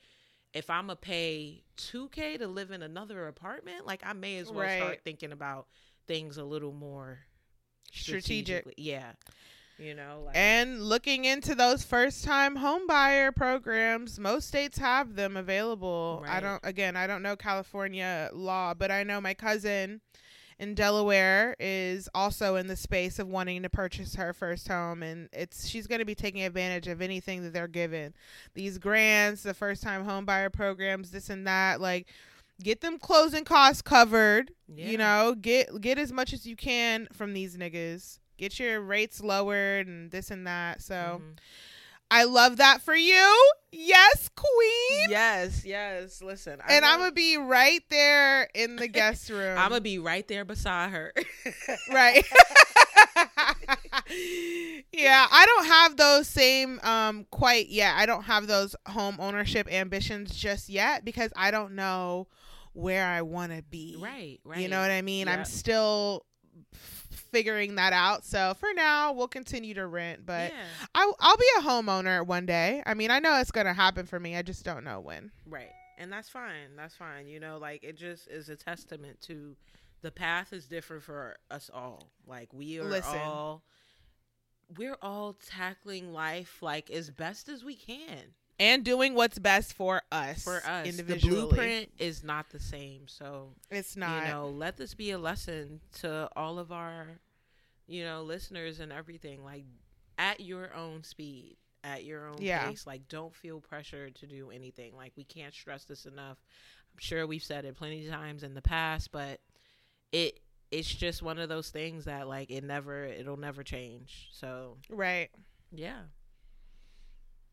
if 0.53 0.69
i'm 0.69 0.87
gonna 0.87 0.95
pay 0.95 1.63
2k 1.77 2.37
to 2.39 2.47
live 2.47 2.71
in 2.71 2.81
another 2.83 3.27
apartment 3.27 3.85
like 3.85 4.01
i 4.05 4.13
may 4.13 4.37
as 4.37 4.49
well 4.51 4.61
Right. 4.65 4.77
start 4.77 4.99
thinking 5.03 5.31
about 5.31 5.67
things 6.07 6.37
a 6.37 6.43
little 6.43 6.73
more 6.73 7.19
Strategic. 7.91 8.23
strategically. 8.63 8.73
yeah 8.77 9.11
you 9.79 9.93
know 9.95 10.21
like 10.25 10.35
And 10.37 10.83
looking 10.83 11.25
into 11.25 11.55
those 11.55 11.83
first 11.83 12.23
time 12.23 12.57
home 12.57 12.85
buyer 12.87 13.31
programs, 13.31 14.19
most 14.19 14.47
states 14.47 14.77
have 14.77 15.15
them 15.15 15.35
available. 15.35 16.23
I 16.27 16.39
don't 16.39 16.59
again, 16.63 16.95
I 16.95 17.07
don't 17.07 17.23
know 17.23 17.35
California 17.35 18.29
law, 18.33 18.73
but 18.75 18.91
I 18.91 19.03
know 19.03 19.19
my 19.19 19.33
cousin 19.33 20.01
in 20.59 20.75
Delaware 20.75 21.55
is 21.59 22.07
also 22.13 22.55
in 22.55 22.67
the 22.67 22.75
space 22.75 23.19
of 23.19 23.27
wanting 23.27 23.63
to 23.63 23.69
purchase 23.69 24.15
her 24.15 24.33
first 24.33 24.67
home 24.67 25.03
and 25.03 25.29
it's 25.33 25.67
she's 25.67 25.87
going 25.87 25.99
to 25.99 26.05
be 26.05 26.15
taking 26.15 26.43
advantage 26.43 26.87
of 26.87 27.01
anything 27.01 27.43
that 27.43 27.53
they're 27.53 27.67
given. 27.67 28.13
These 28.53 28.77
grants, 28.77 29.43
the 29.43 29.53
first 29.53 29.83
time 29.83 30.03
home 30.05 30.25
buyer 30.25 30.49
programs, 30.49 31.11
this 31.11 31.29
and 31.29 31.45
that, 31.47 31.81
like 31.81 32.07
get 32.61 32.81
them 32.81 32.99
closing 32.99 33.43
costs 33.43 33.81
covered 33.81 34.51
yeah. 34.67 34.89
you 34.89 34.97
know, 34.97 35.35
get 35.39 35.81
get 35.81 35.97
as 35.97 36.11
much 36.11 36.33
as 36.33 36.45
you 36.45 36.55
can 36.55 37.07
from 37.13 37.33
these 37.33 37.57
niggas. 37.57 38.19
Get 38.37 38.59
your 38.59 38.81
rates 38.81 39.21
lowered 39.21 39.87
and 39.87 40.11
this 40.11 40.31
and 40.31 40.45
that. 40.47 40.81
So 40.81 41.21
Mhm. 41.21 41.37
I 42.13 42.25
love 42.25 42.57
that 42.57 42.81
for 42.81 42.95
you. 42.95 43.51
Yes, 43.71 44.29
queen. 44.35 45.09
yes 45.09 45.65
yes 45.65 46.21
listen 46.21 46.61
I 46.63 46.73
And 46.73 46.85
I'm 46.85 46.99
going 46.99 47.09
to 47.09 47.15
be 47.15 47.37
right 47.37 47.81
there 47.89 48.47
in 48.53 48.75
the 48.75 48.87
guest 48.99 49.31
room. 49.31 49.57
I'm 49.57 49.69
gonna 49.69 49.81
be 49.81 49.97
right 49.97 50.27
there 50.27 50.45
beside 50.45 50.91
her. 50.91 51.11
right. 51.91 52.23
yeah, 54.91 55.25
I 55.31 55.45
don't 55.47 55.65
have 55.65 55.97
those 55.97 56.27
same 56.27 56.79
um 56.83 57.25
quite 57.31 57.69
yet. 57.69 57.95
I 57.97 58.05
don't 58.05 58.23
have 58.23 58.45
those 58.45 58.75
home 58.85 59.17
ownership 59.19 59.67
ambitions 59.73 60.35
just 60.35 60.69
yet 60.69 61.03
because 61.03 61.31
I 61.35 61.49
don't 61.49 61.73
know 61.73 62.27
where 62.73 63.07
I 63.07 63.23
want 63.23 63.55
to 63.55 63.63
be. 63.63 63.97
right, 63.99 64.39
right. 64.43 64.59
You 64.59 64.67
know 64.67 64.81
what 64.81 64.91
I 64.91 65.01
mean? 65.01 65.27
I'm 65.27 65.45
still 65.45 66.25
figuring 67.33 67.75
that 67.75 67.91
out. 67.91 68.23
So 68.23 68.53
for 68.59 68.69
now, 68.73 69.11
we'll 69.11 69.27
continue 69.27 69.73
to 69.73 69.85
rent, 69.87 70.25
but 70.25 70.51
yeah, 70.53 70.63
I'll, 70.95 71.15
I'll 71.19 71.35
be 71.37 71.45
a 71.57 71.61
homeowner 71.63 72.25
one 72.25 72.45
day. 72.45 72.81
I 72.85 72.93
mean, 72.93 73.11
I 73.11 73.19
know 73.19 73.37
it's 73.41 73.51
going 73.51 73.65
to 73.67 73.73
happen 73.73 74.05
for 74.05 74.19
me. 74.19 74.37
I 74.37 74.41
just 74.43 74.63
don't 74.63 74.83
know 74.85 74.99
when. 75.01 75.31
right, 75.45 75.71
and 75.97 76.11
that's 76.11 76.29
fine. 76.29 76.75
That's 76.77 76.95
fine. 76.95 77.27
You 77.27 77.39
know, 77.41 77.57
like 77.57 77.83
it 77.83 77.97
just 77.97 78.27
is 78.29 78.47
a 78.49 78.55
testament 78.55 79.19
to 79.23 79.55
the 80.01 80.11
path 80.11 80.53
is 80.53 80.67
different 80.67 81.03
for 81.03 81.37
us 81.51 81.69
all. 81.73 82.07
Like 82.27 82.53
we 82.53 82.79
are 82.79 82.83
Listen. 82.83 83.17
all, 83.19 83.63
we're 84.77 84.97
all 85.01 85.33
tackling 85.33 86.13
life 86.13 86.57
like 86.61 86.89
as 86.89 87.09
best 87.09 87.47
as 87.49 87.63
we 87.63 87.75
can 87.75 88.33
And 88.59 88.83
doing 88.83 89.13
what's 89.13 89.39
best 89.39 89.73
for 89.73 90.01
us. 90.11 90.43
for 90.43 90.61
us. 90.65 90.87
individually. 90.87 91.35
The 91.35 91.41
blueprint 91.47 91.89
is 91.99 92.23
not 92.23 92.49
the 92.49 92.59
same, 92.59 93.07
so 93.07 93.51
It's 93.71 93.95
not. 93.95 94.25
you 94.25 94.31
know 94.31 94.49
let 94.49 94.77
this 94.77 94.93
be 94.93 95.11
a 95.11 95.17
lesson 95.17 95.79
to 96.01 96.29
all 96.35 96.59
of 96.59 96.71
our 96.71 97.07
you 97.87 98.03
know 98.03 98.23
listeners 98.23 98.79
and 98.79 98.91
everything 98.91 99.43
like 99.43 99.65
at 100.17 100.39
your 100.39 100.73
own 100.73 101.03
speed 101.03 101.57
at 101.83 102.03
your 102.05 102.27
own 102.27 102.37
Yeah. 102.39 102.69
pace 102.69 102.87
like 102.87 103.07
don't 103.09 103.35
feel 103.35 103.59
pressure 103.59 104.09
to 104.09 104.25
do 104.27 104.51
anything 104.51 104.95
like 104.95 105.11
we 105.17 105.23
can't 105.25 105.53
stress 105.53 105.83
this 105.85 106.05
enough 106.05 106.37
i'm 106.93 106.99
sure 106.99 107.27
we've 107.27 107.43
said 107.43 107.65
it 107.65 107.75
plenty 107.75 108.05
of 108.07 108.13
times 108.13 108.43
in 108.43 108.53
the 108.53 108.61
past 108.61 109.11
but 109.11 109.41
it 110.11 110.39
it's 110.71 110.87
just 110.87 111.21
one 111.21 111.39
of 111.39 111.49
those 111.49 111.69
things 111.71 112.05
that 112.05 112.27
like 112.27 112.49
it 112.49 112.63
never 112.63 113.03
it'll 113.05 113.37
never 113.37 113.63
change 113.63 114.29
so 114.31 114.77
right. 114.89 115.29
Yeah. 115.75 116.01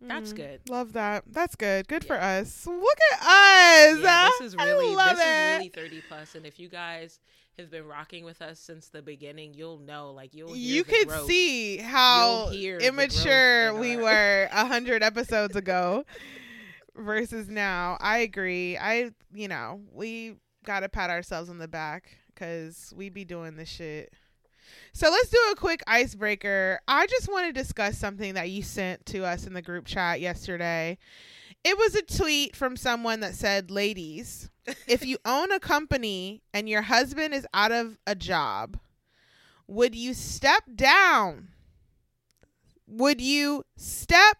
That's 0.00 0.32
Mm, 0.32 0.36
good. 0.36 0.60
Love 0.68 0.92
that. 0.94 1.24
That's 1.26 1.54
good. 1.56 1.86
Good 1.88 2.04
for 2.04 2.16
us. 2.20 2.66
Look 2.66 2.98
at 3.12 3.20
us. 3.20 3.98
Yeah, 4.00 4.28
this 4.38 4.40
is 4.52 4.56
I 4.58 4.68
really 4.68 4.94
love 4.94 5.16
this 5.16 5.26
it. 5.26 5.28
is 5.28 5.56
really 5.58 5.68
30 5.68 6.02
plus 6.08 6.34
and 6.34 6.46
if 6.46 6.58
you 6.58 6.68
guys 6.68 7.18
have 7.58 7.70
been 7.70 7.86
rocking 7.86 8.24
with 8.24 8.40
us 8.40 8.58
since 8.58 8.88
the 8.88 9.02
beginning, 9.02 9.52
you'll 9.52 9.78
know 9.78 10.12
like 10.12 10.34
you'll 10.34 10.56
you 10.56 10.84
could 10.84 11.08
growth. 11.08 11.26
see 11.26 11.76
how 11.76 12.44
You'll 12.44 12.48
hear 12.50 12.78
the 12.78 12.86
immature 12.86 13.74
we 13.74 13.96
our- 13.96 14.02
were 14.02 14.48
a 14.52 14.64
hundred 14.66 15.02
episodes 15.02 15.54
ago 15.56 16.04
versus 16.96 17.48
now. 17.48 17.96
I 18.00 18.18
agree. 18.18 18.76
I, 18.78 19.10
you 19.34 19.48
know, 19.48 19.80
we 19.92 20.36
got 20.64 20.80
to 20.80 20.88
pat 20.88 21.10
ourselves 21.10 21.50
on 21.50 21.58
the 21.58 21.68
back 21.68 22.16
because 22.34 22.92
we 22.96 23.08
be 23.10 23.24
doing 23.24 23.56
this 23.56 23.68
shit. 23.68 24.12
So 24.92 25.10
let's 25.10 25.28
do 25.28 25.38
a 25.52 25.56
quick 25.56 25.82
icebreaker. 25.86 26.80
I 26.88 27.06
just 27.06 27.28
want 27.30 27.46
to 27.46 27.52
discuss 27.52 27.98
something 27.98 28.34
that 28.34 28.50
you 28.50 28.62
sent 28.62 29.06
to 29.06 29.24
us 29.24 29.46
in 29.46 29.54
the 29.54 29.62
group 29.62 29.86
chat 29.86 30.20
yesterday. 30.20 30.98
It 31.64 31.76
was 31.76 31.94
a 31.94 32.02
tweet 32.02 32.56
from 32.56 32.76
someone 32.76 33.20
that 33.20 33.34
said, 33.34 33.70
Ladies, 33.70 34.50
if 34.86 35.04
you 35.04 35.18
own 35.24 35.52
a 35.52 35.60
company 35.60 36.42
and 36.54 36.68
your 36.68 36.82
husband 36.82 37.34
is 37.34 37.46
out 37.52 37.72
of 37.72 37.98
a 38.06 38.14
job, 38.14 38.78
would 39.66 39.94
you 39.94 40.14
step 40.14 40.64
down? 40.74 41.48
Would 42.86 43.20
you 43.20 43.64
step 43.76 44.38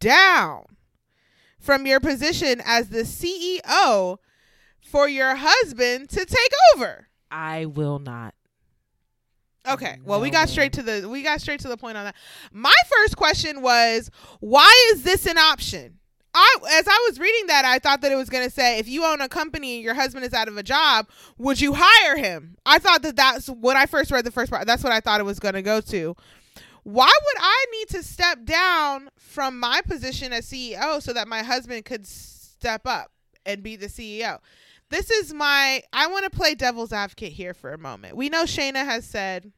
down 0.00 0.64
from 1.58 1.86
your 1.86 2.00
position 2.00 2.60
as 2.64 2.88
the 2.88 3.02
CEO 3.02 4.18
for 4.82 5.08
your 5.08 5.36
husband 5.36 6.08
to 6.10 6.24
take 6.24 6.52
over? 6.74 7.08
I 7.30 7.66
will 7.66 7.98
not. 7.98 8.34
Okay. 9.68 9.98
Well, 10.04 10.20
we 10.20 10.30
got 10.30 10.48
straight 10.48 10.72
to 10.74 10.82
the 10.82 11.08
we 11.08 11.22
got 11.22 11.40
straight 11.40 11.60
to 11.60 11.68
the 11.68 11.76
point 11.76 11.96
on 11.96 12.04
that. 12.04 12.16
My 12.52 12.74
first 12.86 13.16
question 13.16 13.62
was, 13.62 14.10
why 14.40 14.90
is 14.92 15.02
this 15.02 15.26
an 15.26 15.38
option? 15.38 15.98
I 16.34 16.56
as 16.72 16.86
I 16.86 17.06
was 17.08 17.18
reading 17.18 17.46
that, 17.48 17.64
I 17.64 17.78
thought 17.78 18.00
that 18.02 18.12
it 18.12 18.16
was 18.16 18.28
going 18.28 18.44
to 18.44 18.50
say 18.50 18.78
if 18.78 18.88
you 18.88 19.04
own 19.04 19.20
a 19.20 19.28
company 19.28 19.76
and 19.76 19.84
your 19.84 19.94
husband 19.94 20.24
is 20.24 20.32
out 20.32 20.48
of 20.48 20.56
a 20.56 20.62
job, 20.62 21.08
would 21.36 21.60
you 21.60 21.74
hire 21.76 22.16
him? 22.16 22.56
I 22.64 22.78
thought 22.78 23.02
that 23.02 23.16
that's 23.16 23.48
when 23.48 23.76
I 23.76 23.86
first 23.86 24.10
read 24.10 24.24
the 24.24 24.30
first 24.30 24.50
part. 24.50 24.66
That's 24.66 24.84
what 24.84 24.92
I 24.92 25.00
thought 25.00 25.20
it 25.20 25.24
was 25.24 25.40
going 25.40 25.54
to 25.54 25.62
go 25.62 25.80
to. 25.80 26.16
Why 26.84 27.06
would 27.06 27.42
I 27.42 27.64
need 27.72 27.88
to 27.88 28.02
step 28.02 28.44
down 28.44 29.10
from 29.18 29.58
my 29.58 29.82
position 29.86 30.32
as 30.32 30.46
CEO 30.46 31.02
so 31.02 31.12
that 31.12 31.28
my 31.28 31.42
husband 31.42 31.84
could 31.84 32.06
step 32.06 32.86
up 32.86 33.10
and 33.44 33.62
be 33.62 33.76
the 33.76 33.88
CEO? 33.88 34.38
This 34.90 35.10
is 35.10 35.34
my 35.34 35.82
I 35.92 36.06
want 36.06 36.24
to 36.24 36.30
play 36.30 36.54
devil's 36.54 36.92
advocate 36.92 37.32
here 37.32 37.52
for 37.52 37.72
a 37.72 37.78
moment. 37.78 38.16
We 38.16 38.28
know 38.28 38.44
Shayna 38.44 38.84
has 38.84 39.04
said 39.04 39.52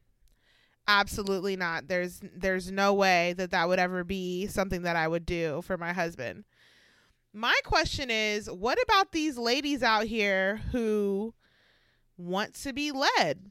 absolutely 0.86 1.56
not. 1.56 1.88
There's 1.88 2.20
there's 2.22 2.70
no 2.70 2.92
way 2.94 3.34
that 3.34 3.50
that 3.50 3.68
would 3.68 3.78
ever 3.78 4.04
be 4.04 4.46
something 4.46 4.82
that 4.82 4.96
I 4.96 5.06
would 5.08 5.26
do 5.26 5.62
for 5.62 5.76
my 5.76 5.92
husband. 5.92 6.44
My 7.32 7.58
question 7.64 8.10
is, 8.10 8.50
what 8.50 8.80
about 8.82 9.12
these 9.12 9.38
ladies 9.38 9.82
out 9.82 10.04
here 10.04 10.56
who 10.72 11.34
want 12.16 12.54
to 12.62 12.72
be 12.72 12.90
led 12.92 13.50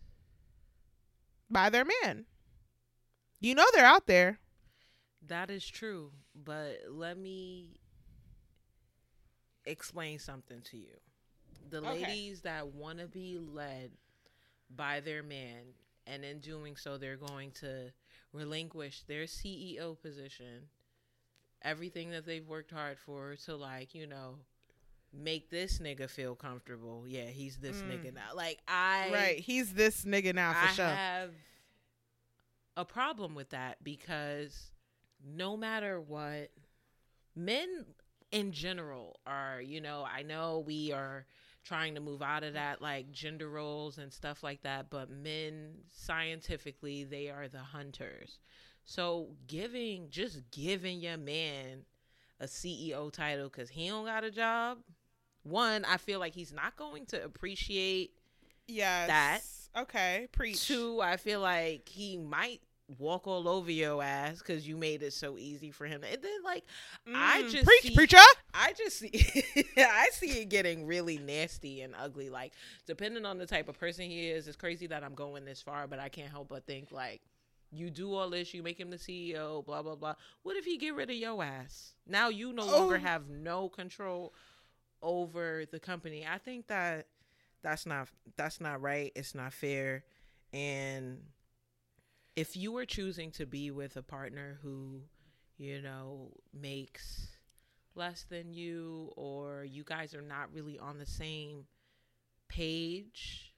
by 1.50 1.69
their 1.69 1.86
man? 1.86 2.25
You 3.39 3.55
know 3.55 3.65
they're 3.74 3.86
out 3.86 4.07
there. 4.07 4.39
That 5.27 5.50
is 5.50 5.65
true, 5.67 6.12
but 6.36 6.81
let 6.89 7.17
me 7.17 7.79
explain 9.65 10.19
something 10.19 10.62
to 10.63 10.77
you. 10.77 10.98
The 11.69 11.81
Okay. 11.83 11.91
ladies 11.91 12.41
that 12.41 12.67
want 12.67 13.00
to 13.00 13.07
be 13.07 13.38
led 13.39 13.91
by 14.70 15.00
their 15.01 15.24
man, 15.24 15.74
and 16.09 16.24
in 16.25 16.39
doing 16.39 16.75
so, 16.75 16.98
they're 16.98 17.17
going 17.17 17.51
to 17.61 17.91
relinquish 18.33 19.03
their 19.07 19.24
CEO 19.24 20.00
position, 20.01 20.67
everything 21.61 22.11
that 22.11 22.25
they've 22.25 22.48
worked 22.48 22.72
hard 22.72 22.98
for, 23.00 23.35
to 23.45 23.55
like, 23.55 23.93
you 23.95 24.07
know, 24.07 24.35
make 25.13 25.50
this 25.50 25.79
nigga 25.79 26.09
feel 26.09 26.35
comfortable. 26.35 27.05
Yeah, 27.07 27.25
he's 27.27 27.57
this 27.57 27.81
Mm. 27.81 27.91
nigga 27.91 28.13
now. 28.13 28.35
Like, 28.35 28.59
I. 28.67 29.09
right. 29.11 29.39
He's 29.39 29.74
this 29.74 30.05
nigga 30.05 30.33
now 30.35 30.53
for 30.53 30.67
I 30.67 30.72
sure. 30.74 30.85
I 30.85 30.89
have 30.95 31.31
a 32.77 32.85
problem 32.85 33.35
with 33.35 33.50
that 33.50 33.83
because 33.83 34.72
no 35.25 35.57
matter 35.57 36.00
what, 36.00 36.51
men 37.35 37.85
in 38.31 38.51
general 38.51 39.19
are, 39.25 39.61
you 39.61 39.81
know, 39.81 40.05
I 40.09 40.22
know 40.24 40.59
we 40.65 40.91
are 40.91 41.25
trying 41.70 41.94
to 41.94 42.01
move 42.01 42.24
out 42.24 42.44
of 42.44 42.53
that 42.53 42.82
like 42.82 43.12
gender 43.12 43.48
roles 43.48 44.00
and 44.00 44.12
stuff 44.12 44.42
like 44.42 44.64
that, 44.64 44.90
but 44.90 45.10
men 45.12 45.75
scientifically, 45.94 47.03
they 47.03 47.29
are 47.29 47.48
the 47.48 47.60
hunters. 47.60 48.40
So 48.86 49.29
giving, 49.46 50.08
just 50.10 50.42
giving 50.50 51.00
your 51.00 51.18
man 51.18 51.86
a 52.40 52.46
CEO 52.46 53.12
title 53.12 53.50
because 53.50 53.70
he 53.70 53.88
don't 53.88 54.05
got 54.05 54.24
a 54.24 54.32
job. 54.32 54.79
One, 55.44 55.86
I 55.86 55.98
feel 55.98 56.20
like 56.20 56.34
he's 56.34 56.51
not 56.51 56.75
going 56.75 57.05
to 57.08 57.24
appreciate 57.24 58.14
yes. 58.68 59.08
that. 59.08 59.82
Okay. 59.82 60.27
Preach. 60.32 60.68
Two, 60.68 61.01
I 61.01 61.18
feel 61.18 61.40
like 61.40 61.88
he 61.88 62.18
might 62.18 62.62
walk 62.98 63.28
all 63.28 63.48
over 63.48 63.72
your 63.72 64.02
ass 64.02 64.40
because 64.40 64.68
you 64.68 64.75
made 64.75 65.04
it 65.04 65.14
so 65.14 65.38
easy 65.38 65.70
for 65.72 65.86
him. 65.86 66.02
And 66.04 66.22
then, 66.22 66.44
like, 66.44 66.64
I 67.14 67.44
Mm. 67.44 67.52
just 67.52 67.66
preach, 67.66 67.82
see- 67.84 67.94
preacher. 67.96 68.18
I 68.54 68.74
just 68.74 68.98
see, 68.98 69.12
I 69.78 70.10
see 70.12 70.42
it 70.42 70.50
getting 70.50 70.86
really 70.88 71.18
nasty 71.20 71.82
and 71.82 71.94
ugly. 71.98 72.30
Like, 72.30 72.54
depending 72.88 73.25
on 73.25 73.38
the 73.38 73.46
type 73.46 73.70
of 73.70 73.80
person 73.80 74.06
he 74.06 74.30
is, 74.30 74.48
it's 74.48 74.58
crazy 74.58 74.88
that 74.88 75.04
I'm 75.04 75.14
going 75.14 75.46
this 75.46 75.62
far, 75.62 75.88
but 75.88 76.00
I 76.00 76.10
can't 76.10 76.32
help 76.32 76.48
but 76.50 76.66
think 76.66 76.92
like. 76.92 77.22
You 77.72 77.92
do 77.92 78.16
all 78.16 78.32
this, 78.32 78.52
you 78.56 78.64
make 78.64 78.80
him 78.80 78.90
the 78.90 78.98
CEO, 78.98 79.64
blah 79.64 79.84
blah 79.84 79.94
blah. 79.94 80.16
What 80.42 80.56
if 80.58 80.66
he 80.66 80.75
get 80.80 80.96
rid 80.96 81.12
of 81.12 81.16
your 81.16 81.44
ass? 81.44 81.94
Now 82.08 82.30
you 82.30 82.52
no 82.52 82.66
longer 82.66 82.96
Oh. 82.96 83.00
have 83.00 83.30
no 83.30 83.70
control 83.70 84.34
over 85.04 85.66
the 85.72 85.80
company. 85.80 86.25
I 86.28 86.40
think 86.40 86.66
that 86.66 87.06
that's 87.62 87.86
not 87.86 88.08
that's 88.38 88.60
not 88.60 88.82
right. 88.82 89.12
It's 89.16 89.36
not 89.36 89.54
fair. 89.54 90.04
And 90.52 91.20
if 92.40 92.56
you 92.56 92.72
were 92.72 92.86
choosing 92.86 93.32
to 93.32 93.46
be 93.46 93.70
with 93.70 93.98
a 93.98 94.02
partner 94.02 94.60
who, 94.64 95.02
you 95.58 95.82
know, 95.82 96.32
makes 96.54 97.28
less 97.96 98.25
than 98.30 98.54
you 98.54 99.12
or 99.18 99.66
you 99.66 99.84
guys 99.84 100.16
are 100.16 100.22
not 100.22 100.54
really 100.54 100.80
on 100.80 100.98
the 100.98 101.06
same 101.06 101.66
page, 102.48 103.54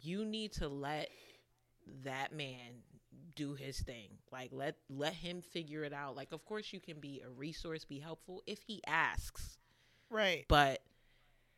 you 0.00 0.24
need 0.24 0.50
to 0.52 0.66
let 0.66 1.10
that 2.04 2.32
man 2.32 2.80
do 3.36 3.52
his 3.52 3.80
thing. 3.80 4.08
Like 4.32 4.48
let 4.50 4.76
let 4.88 5.12
him 5.12 5.42
figure 5.42 5.84
it 5.84 5.92
out. 5.92 6.16
Like 6.16 6.32
of 6.32 6.46
course 6.46 6.72
you 6.72 6.80
can 6.80 7.00
be 7.00 7.20
a 7.22 7.28
resource, 7.28 7.84
be 7.84 7.98
helpful 7.98 8.42
if 8.46 8.62
he 8.66 8.80
asks. 8.86 9.58
Right. 10.10 10.46
But 10.48 10.80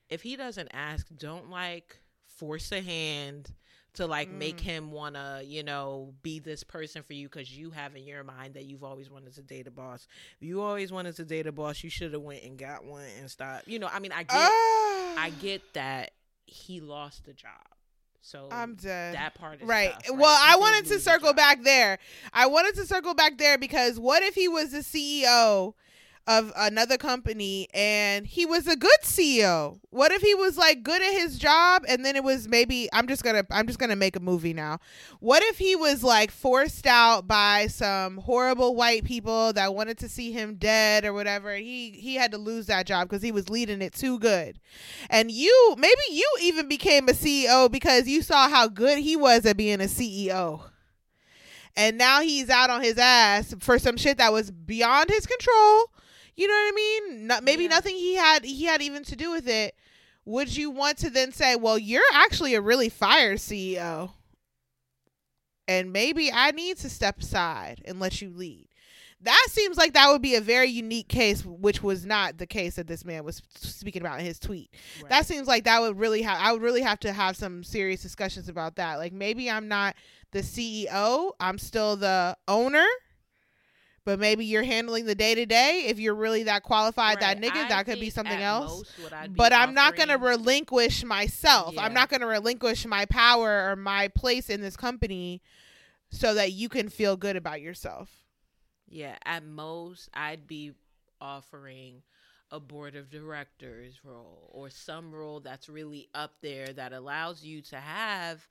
if 0.09 0.23
he 0.23 0.35
doesn't 0.35 0.71
ask, 0.73 1.07
don't 1.17 1.51
like 1.51 2.01
force 2.27 2.73
a 2.73 2.81
hand 2.81 3.53
to 3.95 4.07
like 4.07 4.31
make 4.31 4.59
Mm. 4.59 4.61
him 4.61 4.91
want 4.93 5.15
to, 5.17 5.43
you 5.45 5.63
know, 5.63 6.15
be 6.23 6.39
this 6.39 6.63
person 6.63 7.03
for 7.03 7.13
you 7.13 7.29
because 7.29 7.51
you 7.57 7.71
have 7.71 7.97
in 7.97 8.05
your 8.07 8.23
mind 8.25 8.55
that 8.55 8.65
you've 8.65 8.85
always 8.85 9.11
wanted 9.11 9.35
to 9.35 9.43
date 9.43 9.67
a 9.67 9.71
boss. 9.71 10.07
If 10.41 10.47
you 10.47 10.61
always 10.63 10.93
wanted 10.93 11.17
to 11.17 11.25
date 11.25 11.47
a 11.47 11.53
boss, 11.53 11.83
you 11.83 11.91
should 11.91 12.13
have 12.13 12.23
went 12.23 12.45
and 12.45 12.57
got 12.59 12.85
one 12.85 13.05
and 13.19 13.31
stopped. 13.31 13.67
You 13.67 13.79
know, 13.81 13.89
I 13.93 13.99
mean, 13.99 14.13
I 14.13 14.23
get, 14.23 14.29
Ah. 14.33 15.15
I 15.19 15.31
get 15.41 15.63
that 15.75 16.13
he 16.47 16.81
lost 16.81 17.25
the 17.25 17.33
job. 17.33 17.51
So 18.23 18.49
I'm 18.53 18.75
dead. 18.75 19.15
that 19.15 19.35
part 19.35 19.63
is 19.63 19.67
Right. 19.67 19.93
tough, 19.93 20.17
Well, 20.17 20.37
He 20.37 20.53
I 20.53 20.57
wanted 20.57 20.87
to 20.89 21.01
circle 21.01 21.31
job. 21.31 21.37
back 21.37 21.63
there. 21.63 21.99
I 22.35 22.47
wanted 22.47 22.75
to 22.75 22.87
circle 22.87 23.15
back 23.15 23.39
there 23.39 23.57
because 23.57 23.99
what 23.99 24.23
if 24.23 24.35
he 24.35 24.47
was 24.47 24.73
the 24.73 24.83
CEO 24.85 25.75
of 26.27 26.53
another 26.57 26.97
company 26.97 27.69
and 27.75 28.27
he 28.27 28.47
was 28.47 28.67
a 28.67 28.77
good 28.77 29.01
CEO? 29.03 29.79
What 29.91 30.13
if 30.13 30.23
he 30.23 30.35
was 30.35 30.57
like 30.57 30.83
good 30.83 31.03
at 31.03 31.13
his 31.13 31.39
job 31.39 31.85
and 31.89 32.05
then 32.05 32.17
it 32.17 32.25
was 32.25 32.49
maybe 32.49 32.89
I'm 32.93 33.09
just 33.09 33.23
going 33.23 33.37
to 33.37 33.47
I'm 33.51 33.67
just 33.67 33.79
going 33.79 33.91
to 33.91 33.97
make 33.97 34.17
a 34.17 34.21
movie 34.21 34.55
now. 34.55 34.79
What 35.19 35.43
if 35.45 35.59
he 35.59 35.77
was 35.77 36.03
like 36.03 36.31
forced 36.31 36.87
out 36.87 37.27
by 37.27 37.67
some 37.67 38.19
horrible 38.19 38.75
white 38.75 39.05
people 39.05 39.53
that 39.55 39.75
wanted 39.75 39.99
to 39.99 40.09
see 40.09 40.33
him 40.33 40.57
dead 40.57 41.05
or 41.05 41.13
whatever 41.13 41.55
he 41.55 41.91
he 41.91 42.15
had 42.15 42.33
to 42.33 42.39
lose 42.39 42.67
that 42.67 42.87
job 42.87 43.09
because 43.09 43.23
he 43.23 43.33
was 43.33 43.49
leading 43.51 43.83
it 43.83 43.93
too 43.93 44.19
good. 44.19 44.61
And 45.09 45.31
you 45.31 45.75
maybe 45.77 46.01
you 46.11 46.29
even 46.43 46.69
became 46.69 47.09
a 47.09 47.13
CEO 47.13 47.71
because 47.71 48.07
you 48.07 48.23
saw 48.23 48.49
how 48.49 48.69
good 48.69 48.99
he 48.99 49.17
was 49.17 49.47
at 49.47 49.57
being 49.57 49.81
a 49.81 49.85
CEO. 49.85 50.71
And 51.77 51.97
now 51.97 52.21
he's 52.21 52.51
out 52.51 52.71
on 52.71 52.83
his 52.83 52.99
ass 52.99 53.55
for 53.59 53.79
some 53.79 53.97
shit 53.97 54.19
that 54.19 54.33
was 54.33 54.51
beyond 54.51 55.11
his 55.11 55.27
control. 55.27 55.91
You 56.41 56.49
know 56.49 56.55
what 56.55 56.73
I 56.73 56.75
mean? 56.75 57.27
Not, 57.27 57.45
maybe 57.45 57.65
Yeah. 57.65 57.69
nothing 57.71 57.95
he 57.97 58.15
had 58.15 58.45
he 58.47 58.65
had 58.65 58.81
even 58.81 59.05
to 59.05 59.15
do 59.17 59.31
with 59.31 59.47
it. 59.47 59.75
Would 60.25 60.57
you 60.57 60.71
want 60.71 60.97
to 60.99 61.11
then 61.11 61.33
say, 61.33 61.55
"Well, 61.57 61.79
you're 61.79 62.03
actually 62.15 62.55
a 62.55 62.61
really 62.63 62.89
fire 62.89 63.35
CEO." 63.37 64.13
And 65.69 65.93
maybe 65.93 66.33
I 66.33 66.51
need 66.51 66.79
to 66.79 66.89
step 66.91 67.21
aside 67.21 67.83
and 67.85 68.01
let 68.01 68.21
you 68.23 68.31
lead. 68.31 68.69
That 69.23 69.47
seems 69.51 69.77
like 69.77 69.93
that 69.93 70.11
would 70.11 70.23
be 70.23 70.35
a 70.35 70.41
very 70.41 70.69
unique 70.71 71.09
case, 71.09 71.45
which 71.45 71.83
was 71.83 72.07
not 72.07 72.39
the 72.39 72.47
case 72.47 72.77
that 72.77 72.87
this 72.87 73.05
man 73.05 73.23
was 73.23 73.43
speaking 73.57 74.01
about 74.01 74.19
in 74.19 74.25
his 74.25 74.39
tweet 74.39 74.71
Right. 75.03 75.11
that 75.11 75.27
seems 75.27 75.47
like 75.47 75.65
that 75.65 75.81
would 75.83 75.99
really 75.99 76.23
have 76.23 76.39
i 76.41 76.53
would 76.53 76.63
really 76.63 76.81
have 76.81 76.99
to 77.01 77.13
have 77.13 77.37
some 77.37 77.63
serious 77.63 78.01
discussions 78.01 78.49
about 78.49 78.77
that 78.77 78.97
like 78.97 79.13
maybe 79.13 79.51
i'm 79.51 79.69
not 79.69 79.95
the 80.33 80.41
ceo 80.41 81.33
i'm 81.39 81.59
still 81.59 81.97
the 81.97 82.35
owner 82.49 82.87
But 84.05 84.19
maybe 84.19 84.47
you're 84.47 84.63
handling 84.63 85.05
the 85.05 85.15
day 85.15 85.35
to 85.35 85.45
day. 85.45 85.85
If 85.89 85.99
you're 85.99 86.15
really 86.15 86.45
that 86.45 86.63
qualified, 86.63 87.21
that 87.21 87.39
nigga, 87.39 87.65
I 87.65 87.69
that 87.69 87.87
could 87.87 88.01
be 88.01 88.09
something 88.11 88.41
else. 88.41 88.71
most 88.71 88.99
what 88.99 89.13
I'd 89.13 89.33
be 89.35 89.37
But 89.37 89.53
I'm 89.53 89.75
not 89.75 89.95
going 89.95 90.09
to 90.09 90.17
relinquish 90.17 91.05
myself. 91.05 91.75
Yeah. 91.75 91.85
I'm 91.85 91.93
not 91.93 92.09
going 92.09 92.21
to 92.21 92.27
relinquish 92.27 92.87
my 92.87 93.05
power 93.05 93.71
or 93.71 93.77
my 93.77 94.09
place 94.09 94.49
in 94.49 94.63
this 94.63 94.77
company 94.77 95.43
so 96.11 96.35
that 96.35 96.53
you 96.53 96.69
can 96.69 96.89
feel 96.89 97.17
good 97.17 97.37
about 97.37 97.61
yourself. 97.61 98.11
Yeah, 98.89 99.17
at 99.25 99.45
most, 99.45 100.09
I'd 100.15 100.47
be 100.47 100.73
offering 101.21 102.03
a 102.51 102.59
board 102.59 102.97
of 102.97 103.11
directors 103.11 104.01
role 104.03 104.49
or 104.51 104.71
some 104.71 105.15
role 105.15 105.41
that's 105.41 105.69
really 105.69 106.09
up 106.15 106.33
there 106.41 106.67
that 106.73 106.93
allows 106.93 107.45
you 107.45 107.63
to 107.63 107.77
have 107.77 108.49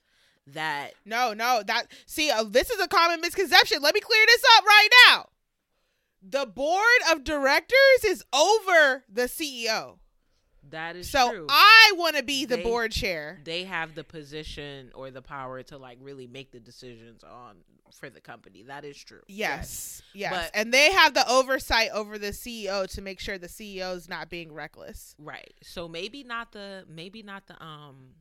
that. 0.48 0.94
No, 1.06 1.34
no, 1.34 1.64
that 1.68 1.88
see, 2.06 2.32
uh, 2.32 2.44
this 2.44 2.70
is 2.70 2.80
a 2.80 2.88
common 2.88 3.20
misconception. 3.22 3.82
Let 3.82 3.94
me 3.94 4.02
clear 4.02 4.26
this 4.28 4.44
up 4.58 4.64
right 4.66 4.90
now. 5.08 5.30
The 6.22 6.46
board 6.46 6.84
of 7.12 7.24
directors 7.24 8.04
is 8.06 8.24
over 8.34 9.04
the 9.10 9.24
CEO. 9.24 10.00
That 10.70 10.96
is 10.96 11.10
So 11.10 11.32
true. 11.32 11.48
I 11.50 11.94
want 11.96 12.18
to 12.18 12.24
be 12.24 12.46
the 12.46 12.58
They- 12.58 12.64
board 12.64 12.92
chair. 12.92 13.40
they 13.44 13.64
have 13.64 13.96
the 13.96 14.04
position 14.04 14.92
or 14.94 15.10
the 15.10 15.22
power 15.22 15.64
to 15.64 15.78
like 15.78 15.98
really 16.02 16.28
make 16.28 16.52
the 16.52 16.60
decisions 16.60 17.24
on 17.24 17.64
for 17.98 18.10
the 18.10 18.22
company. 18.22 18.62
That 18.64 18.86
is 18.86 18.98
true. 19.02 19.22
Yes, 19.28 20.04
yes, 20.14 20.32
But- 20.32 20.52
and 20.54 20.72
they 20.74 20.92
have 20.92 21.16
the 21.16 21.28
oversight 21.28 21.90
over 21.92 22.20
the 22.20 22.34
CEO 22.34 22.86
to 22.88 23.02
make 23.02 23.20
sure 23.20 23.38
the 23.40 23.48
CEO 23.50 23.96
is 23.96 24.08
not 24.08 24.30
being 24.30 24.54
reckless. 24.54 25.16
Right. 25.18 25.54
So 25.64 25.88
maybe 25.88 26.24
not 26.24 26.52
the 26.52 26.86
maybe 26.88 27.24
not 27.24 27.48
the 27.48 27.62
um 27.64 28.14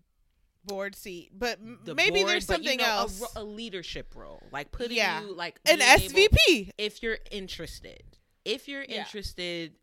Board 0.69 0.95
seat, 0.95 1.31
but 1.37 1.59
the 1.85 1.95
maybe 1.95 2.21
board, 2.21 2.31
there's 2.33 2.47
but, 2.47 2.63
you 2.63 2.69
something 2.71 2.81
else. 2.87 3.23
A, 3.35 3.41
a, 3.41 3.43
leadership 3.43 4.15
role, 4.15 4.43
like 4.53 4.71
putting 4.71 4.97
Yeah. 4.97 5.23
you 5.23 5.35
like 5.35 5.59
an 5.67 5.79
being 5.79 5.91
able- 5.91 6.05
SVP, 6.37 6.71
if 6.79 7.03
you're 7.03 7.19
interested. 7.31 8.03
If 8.45 8.69
you're 8.69 8.85
Yeah. 8.85 9.01
interested, 9.01 9.75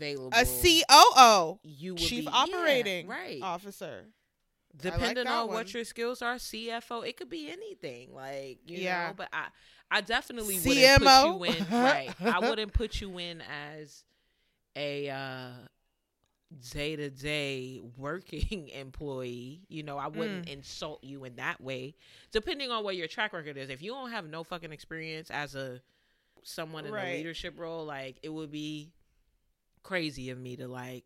available. 0.00 0.30
a 0.36 0.44
COO, 0.44 1.60
you 1.62 1.94
chief 1.96 2.24
be, 2.26 2.30
operating 2.32 3.06
yeah, 3.06 3.12
right. 3.12 3.42
officer. 3.42 4.06
Depending 4.76 5.24
that 5.24 5.32
on 5.32 5.46
one. 5.46 5.54
what 5.54 5.72
your 5.74 5.84
skills 5.84 6.20
are, 6.20 6.34
CFO, 6.36 7.06
it 7.06 7.16
could 7.16 7.30
be 7.30 7.48
anything. 7.50 8.12
Like 8.12 8.58
you 8.66 8.78
Yeah. 8.78 9.08
know, 9.08 9.14
but 9.16 9.28
I 9.32 9.48
I 9.90 10.00
definitely 10.00 10.58
wouldn't 10.58 11.02
put 11.04 11.24
you 11.28 11.44
in 11.44 11.66
right. 11.70 12.14
I 12.20 12.38
wouldn't 12.48 12.72
put 12.72 13.00
you 13.00 13.18
in 13.18 13.40
as 13.42 14.02
a 14.76 15.08
uh 15.10 15.50
day 16.72 16.96
to 16.96 17.10
day 17.10 17.80
working 17.96 18.68
employee. 18.74 19.62
You 19.68 19.82
know, 19.82 19.98
I 19.98 20.08
wouldn't 20.08 20.46
Mm. 20.46 20.52
insult 20.52 21.02
you 21.04 21.24
in 21.24 21.36
that 21.36 21.60
way. 21.60 21.94
Depending 22.32 22.70
on 22.70 22.84
what 22.84 22.96
your 22.96 23.08
track 23.08 23.32
record 23.32 23.56
is. 23.56 23.70
If 23.70 23.82
you 23.82 23.92
don't 23.92 24.10
have 24.10 24.26
no 24.28 24.44
fucking 24.44 24.72
experience 24.72 25.30
as 25.30 25.54
a 25.54 25.80
someone 26.42 26.84
in 26.86 26.92
Right. 26.92 27.06
a 27.08 27.16
leadership 27.16 27.58
role, 27.58 27.84
like 27.84 28.18
it 28.22 28.28
would 28.28 28.50
be 28.50 28.92
crazy 29.82 30.30
of 30.30 30.38
me 30.38 30.56
to 30.56 30.68
like 30.68 31.04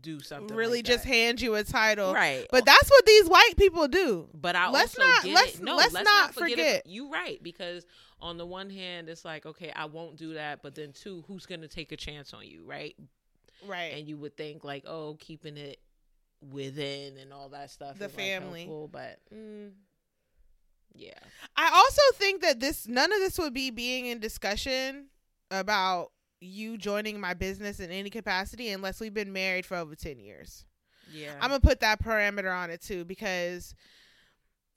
do 0.00 0.20
something 0.20 0.56
really 0.56 0.78
like 0.78 0.86
just 0.86 1.02
that. 1.04 1.08
hand 1.10 1.40
you 1.40 1.54
a 1.54 1.62
title, 1.62 2.14
right 2.14 2.46
But 2.50 2.64
that's 2.64 2.88
what 2.90 3.04
these 3.04 3.28
white 3.28 3.52
people 3.58 3.88
do. 3.88 4.26
but 4.32 4.56
I 4.56 4.70
Let's 4.70 4.98
also 4.98 5.06
not- 5.12 5.24
get 5.24 5.34
let's-. 5.34 5.60
No, 5.60 5.76
let's 5.76 5.92
let's, 5.92 6.04
not 6.04 6.26
not, 6.28 6.34
forget, 6.34 6.50
forget. 6.56 6.86
You 6.86 7.12
right 7.12 7.42
because 7.42 7.84
on 8.20 8.38
the 8.38 8.46
one 8.46 8.70
hand, 8.70 9.08
it's 9.10 9.24
like 9.24 9.44
okay, 9.44 9.70
I 9.74 9.84
won't 9.84 10.16
do 10.16 10.34
that, 10.34 10.62
but 10.62 10.74
then 10.74 10.92
two, 10.92 11.24
who's 11.28 11.44
gonna 11.44 11.68
take 11.68 11.92
a 11.92 11.96
chance 11.96 12.32
on 12.32 12.46
you, 12.46 12.64
right? 12.64 12.96
Right. 13.66 13.94
And 13.94 14.08
you 14.08 14.16
would 14.18 14.36
think 14.36 14.64
like, 14.64 14.84
oh, 14.86 15.16
keeping 15.20 15.56
it 15.56 15.78
within 16.50 17.18
and 17.18 17.32
all 17.32 17.48
that 17.50 17.70
stuff, 17.70 17.98
The 17.98 18.06
like, 18.06 18.14
family. 18.14 18.60
helpful, 18.60 18.88
but 18.88 19.18
mm, 19.32 19.70
yeah, 20.94 21.14
I 21.56 21.70
also 21.74 22.02
think 22.14 22.42
that 22.42 22.60
this 22.60 22.86
none 22.88 23.12
of 23.12 23.18
this 23.20 23.38
would 23.38 23.54
be 23.54 23.70
being 23.70 24.06
in 24.06 24.18
discussion 24.18 25.06
about 25.50 26.10
you 26.40 26.76
joining 26.76 27.20
my 27.20 27.34
business 27.34 27.78
in 27.80 27.90
any 27.90 28.10
capacity 28.10 28.70
unless 28.70 29.00
we've 29.00 29.14
been 29.14 29.32
married 29.32 29.64
for 29.64 29.76
over 29.76 29.94
10 29.94 30.18
years. 30.18 30.64
yeah, 31.12 31.34
I'm 31.40 31.50
going 31.50 31.60
to 31.60 31.66
put 31.66 31.80
that 31.80 32.02
parameter 32.02 32.52
on 32.54 32.70
it 32.70 32.82
too 32.82 33.04
because 33.04 33.74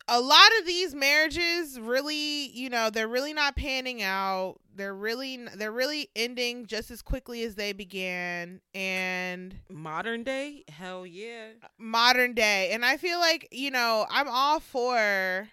a 0.07 0.21
lot 0.21 0.51
of 0.59 0.65
these 0.65 0.93
marriages 0.93 1.79
really, 1.79 2.49
you 2.51 2.69
know, 2.69 2.89
they're 2.89 3.07
really 3.07 3.33
not 3.33 3.55
panning 3.55 4.01
out. 4.03 4.57
They're 4.75 4.93
really 4.93 5.37
they're 5.55 5.71
really 5.71 6.09
ending 6.15 6.65
just 6.67 6.91
as 6.91 7.01
quickly 7.01 7.43
as 7.43 7.55
they 7.55 7.73
began 7.73 8.61
and 8.73 9.55
modern 9.69 10.23
day, 10.23 10.63
hell 10.67 11.05
yeah, 11.05 11.47
modern 11.77 12.33
day. 12.33 12.71
And 12.71 12.85
I 12.85 12.97
feel 12.97 13.19
like, 13.19 13.47
you 13.51 13.71
know, 13.71 14.05
I'm 14.09 14.27
all 14.29 14.59
for 14.59 15.47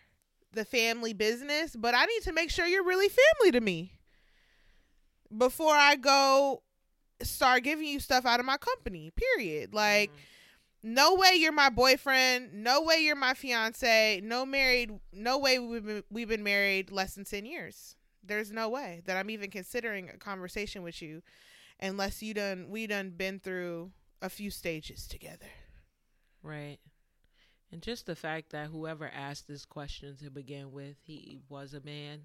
the 0.52 0.64
family 0.64 1.12
business, 1.14 1.74
but 1.76 1.94
I 1.94 2.04
need 2.04 2.22
to 2.24 2.32
make 2.32 2.50
sure 2.50 2.66
you're 2.66 2.84
really 2.84 3.08
family 3.08 3.52
to 3.52 3.60
me 3.60 3.92
before 5.36 5.74
I 5.74 5.96
go 5.96 6.62
start 7.22 7.62
giving 7.62 7.86
you 7.86 8.00
stuff 8.00 8.26
out 8.26 8.40
of 8.40 8.46
my 8.46 8.58
company. 8.58 9.12
Period. 9.16 9.72
Like 9.72 10.10
Mhm. 10.10 10.16
No 10.82 11.14
way 11.14 11.34
you're 11.36 11.52
my 11.52 11.68
boyfriend, 11.70 12.52
no 12.54 12.82
way 12.82 12.98
you're 12.98 13.14
my 13.16 13.34
fiance, 13.34 14.20
no 14.24 14.44
married, 14.44 14.90
no 15.12 15.38
way 15.38 15.58
we've 15.58 15.84
been, 15.84 16.02
we've 16.10 16.28
been 16.28 16.42
married 16.42 16.90
less 16.90 17.14
than 17.14 17.24
10 17.24 17.44
years. 17.46 17.96
There's 18.24 18.50
no 18.52 18.68
way 18.68 19.02
that 19.06 19.16
I'm 19.16 19.30
even 19.30 19.50
considering 19.50 20.08
a 20.08 20.16
conversation 20.16 20.82
with 20.82 21.00
you 21.02 21.22
unless 21.80 22.22
you 22.22 22.34
done 22.34 22.66
we 22.70 22.86
done 22.86 23.10
been 23.10 23.40
through 23.40 23.90
a 24.20 24.28
few 24.28 24.50
stages 24.50 25.06
together. 25.06 25.46
right. 26.42 26.78
And 27.72 27.80
just 27.80 28.04
the 28.04 28.14
fact 28.14 28.50
that 28.50 28.66
whoever 28.66 29.08
asked 29.14 29.48
this 29.48 29.64
question 29.64 30.14
to 30.22 30.30
begin 30.30 30.72
with, 30.72 30.96
he 31.04 31.38
was 31.48 31.72
a 31.72 31.80
man, 31.80 32.18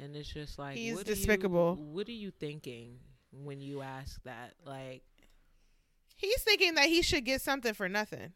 and 0.00 0.16
it's 0.16 0.28
just 0.28 0.58
like 0.58 0.76
He's 0.76 0.94
what 0.96 1.06
are 1.06 1.10
you- 1.10 1.16
despicable. 1.16 1.76
what 1.76 2.08
are 2.08 2.12
you 2.12 2.32
thinking 2.32 2.98
when 3.30 3.60
you 3.60 3.82
ask 3.82 4.20
that? 4.24 4.54
Like, 4.66 5.04
He's 6.18 6.42
thinking 6.42 6.74
that 6.74 6.86
he 6.86 7.00
should 7.00 7.24
get 7.24 7.40
something 7.40 7.72
for 7.72 7.88
nothing. 7.88 8.32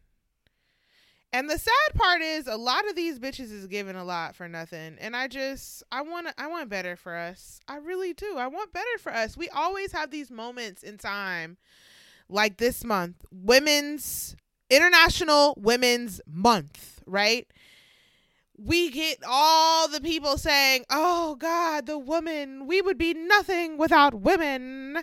And 1.32 1.50
the 1.50 1.58
sad 1.58 1.94
part 1.94 2.22
is 2.22 2.46
a 2.46 2.56
lot 2.56 2.88
of 2.88 2.94
these 2.94 3.18
bitches 3.18 3.50
is 3.50 3.66
giving 3.66 3.96
a 3.96 4.04
lot 4.04 4.36
for 4.36 4.48
nothing. 4.48 4.96
And 5.00 5.16
I 5.16 5.26
just 5.26 5.82
I 5.90 6.02
want 6.02 6.28
I 6.38 6.46
want 6.46 6.68
better 6.68 6.94
for 6.94 7.16
us. 7.16 7.58
I 7.66 7.76
really 7.78 8.12
do. 8.12 8.36
I 8.36 8.46
want 8.46 8.72
better 8.72 8.98
for 8.98 9.12
us. 9.12 9.36
We 9.36 9.48
always 9.48 9.92
have 9.92 10.10
these 10.10 10.30
moments 10.30 10.82
in 10.82 10.96
time 10.96 11.56
like 12.28 12.58
this 12.58 12.84
month, 12.84 13.24
Women's 13.32 14.36
International 14.70 15.54
Women's 15.58 16.20
Month, 16.26 17.00
right? 17.04 17.48
We 18.64 18.90
get 18.90 19.18
all 19.26 19.88
the 19.88 20.00
people 20.00 20.38
saying, 20.38 20.84
"Oh 20.90 21.34
God, 21.36 21.86
the 21.86 21.98
woman, 21.98 22.66
we 22.66 22.80
would 22.80 22.98
be 22.98 23.12
nothing 23.14 23.76
without 23.78 24.14
women." 24.14 25.02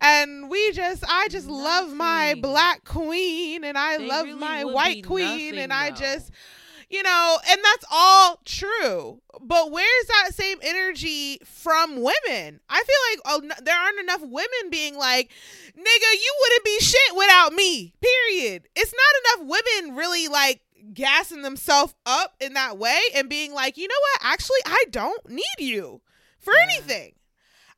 And 0.00 0.50
we 0.50 0.72
just 0.72 1.04
I 1.08 1.28
just 1.28 1.46
love 1.48 1.92
my 1.92 2.34
black 2.40 2.84
queen 2.84 3.64
and 3.64 3.78
I 3.78 3.98
They 3.98 4.06
love 4.06 4.26
really 4.26 4.38
my 4.40 4.64
white 4.64 5.06
queen 5.06 5.24
nothing, 5.54 5.58
and 5.58 5.72
I 5.72 5.90
though. 5.90 5.96
just 5.96 6.30
you 6.90 7.02
know, 7.02 7.38
and 7.50 7.60
that's 7.62 7.84
all 7.92 8.40
true. 8.46 9.20
But 9.40 9.70
where's 9.70 10.06
that 10.06 10.34
same 10.34 10.58
energy 10.62 11.38
from 11.44 11.96
women? 11.96 12.60
I 12.68 12.82
feel 12.82 12.96
like 13.10 13.20
oh, 13.26 13.40
n- 13.44 13.64
there 13.64 13.76
aren't 13.78 14.00
enough 14.00 14.22
women 14.22 14.70
being 14.70 14.96
like, 14.96 15.30
nigga, 15.76 16.12
you 16.14 16.34
wouldn't 16.40 16.64
be 16.64 16.78
shit 16.80 17.16
without 17.16 17.52
me. 17.52 17.92
Period. 18.00 18.68
It's 18.74 18.94
not 18.94 19.40
enough 19.42 19.58
women 19.76 19.96
really 19.96 20.28
like 20.28 20.62
gassing 20.94 21.42
themselves 21.42 21.94
up 22.06 22.34
in 22.40 22.54
that 22.54 22.78
way 22.78 22.98
and 23.14 23.28
being 23.28 23.52
like, 23.52 23.76
you 23.76 23.88
know 23.88 23.94
what? 24.14 24.32
Actually, 24.32 24.60
I 24.66 24.84
don't 24.90 25.28
need 25.28 25.44
you 25.58 26.00
for 26.38 26.52
Yeah. 26.52 26.64
anything. 26.78 27.14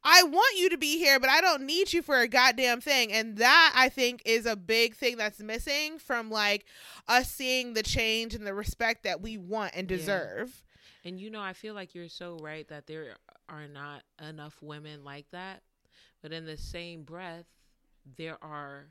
I 0.02 0.22
want 0.22 0.58
you 0.58 0.70
to 0.70 0.78
be 0.78 0.98
here, 0.98 1.20
but 1.20 1.28
I 1.28 1.40
don't 1.42 1.62
need 1.66 1.92
you 1.92 2.02
for 2.02 2.18
a 2.20 2.28
goddamn 2.28 2.80
thing. 2.80 3.12
And 3.12 3.36
that 3.36 3.72
I 3.76 3.88
think 3.90 4.22
is 4.24 4.46
a 4.46 4.56
big 4.56 4.94
thing 4.94 5.16
that's 5.16 5.40
missing 5.40 5.98
from 5.98 6.30
like 6.30 6.64
us 7.06 7.30
seeing 7.30 7.74
the 7.74 7.82
change 7.82 8.34
and 8.34 8.46
the 8.46 8.54
respect 8.54 9.02
that 9.04 9.20
we 9.20 9.36
want 9.36 9.72
and 9.74 9.88
Yeah. 9.90 9.96
deserve. 9.96 10.62
And 11.04 11.20
you 11.20 11.30
know, 11.30 11.40
I 11.40 11.52
feel 11.52 11.74
like 11.74 11.94
you're 11.94 12.08
so 12.08 12.36
right 12.40 12.66
that 12.68 12.86
there 12.86 13.16
are 13.48 13.68
not 13.68 14.02
enough 14.20 14.56
women 14.62 15.04
like 15.04 15.26
that. 15.32 15.62
But 16.22 16.32
in 16.32 16.44
the 16.46 16.56
same 16.58 17.02
breath, 17.02 17.46
there 18.16 18.42
are 18.42 18.88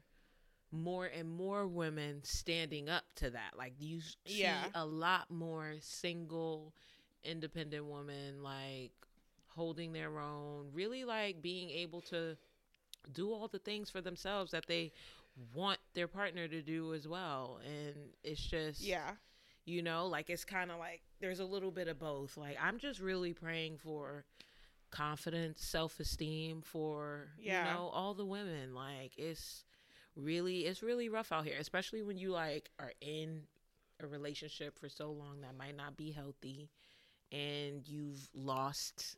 more 0.71 1.05
and 1.05 1.29
more 1.29 1.67
women 1.67 2.21
standing 2.23 2.89
up 2.89 3.03
to 3.15 3.29
that. 3.31 3.51
Like 3.57 3.73
you 3.79 4.01
see 4.01 4.41
Yeah. 4.41 4.65
a 4.75 4.85
lot 4.85 5.29
more 5.31 5.75
single, 5.81 6.73
independent 7.23 7.85
women 7.85 8.43
like 8.43 8.91
holding 9.47 9.93
their 9.93 10.19
own, 10.19 10.69
really 10.73 11.03
like 11.05 11.41
being 11.41 11.69
able 11.69 12.01
to 12.01 12.37
do 13.11 13.31
all 13.33 13.47
the 13.47 13.59
things 13.59 13.89
for 13.89 14.01
themselves 14.01 14.51
that 14.51 14.67
they 14.67 14.91
want 15.53 15.79
their 15.93 16.07
partner 16.07 16.47
to 16.47 16.61
do 16.61 16.93
as 16.93 17.07
well. 17.07 17.59
And 17.65 17.95
it's 18.23 18.41
just 18.41 18.81
Yeah. 18.81 19.15
you 19.65 19.81
know 19.81 20.07
like 20.07 20.29
it's 20.29 20.45
kind 20.45 20.69
of 20.71 20.77
like 20.79 21.01
there's 21.19 21.39
a 21.39 21.45
little 21.45 21.69
bit 21.71 21.87
of 21.87 21.99
both 21.99 22.37
like 22.37 22.57
i'm 22.59 22.79
just 22.79 22.99
really 22.99 23.33
praying 23.33 23.77
for 23.77 24.25
confidence 24.89 25.63
self-esteem 25.63 26.61
for 26.61 27.27
Yeah. 27.39 27.67
you 27.67 27.73
know 27.73 27.87
all 27.89 28.13
the 28.15 28.25
women 28.25 28.73
like 28.73 29.11
it's 29.17 29.63
really 30.19 30.65
it's 30.65 30.83
really 30.83 31.09
rough 31.09 31.31
out 31.31 31.45
here 31.45 31.57
especially 31.59 32.01
when 32.01 32.17
you 32.17 32.31
like 32.31 32.69
are 32.79 32.93
in 33.01 33.41
a 34.01 34.07
relationship 34.07 34.77
for 34.77 34.89
so 34.89 35.11
long 35.11 35.41
that 35.41 35.57
might 35.57 35.75
not 35.75 35.97
be 35.97 36.11
healthy 36.11 36.69
and 37.31 37.87
you've 37.87 38.29
lost 38.33 39.17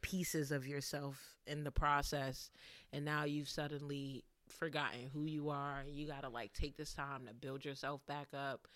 pieces 0.00 0.50
of 0.50 0.66
yourself 0.66 1.36
in 1.46 1.64
the 1.64 1.70
process 1.70 2.50
and 2.92 3.04
now 3.04 3.24
you've 3.24 3.48
suddenly 3.48 4.24
forgotten 4.52 5.10
who 5.12 5.24
you 5.24 5.48
are. 5.48 5.82
You 5.88 6.06
got 6.06 6.22
to 6.22 6.28
like 6.28 6.52
take 6.52 6.76
this 6.76 6.92
time 6.92 7.26
to 7.26 7.34
build 7.34 7.64
yourself 7.64 8.04
back 8.06 8.28
up. 8.34 8.68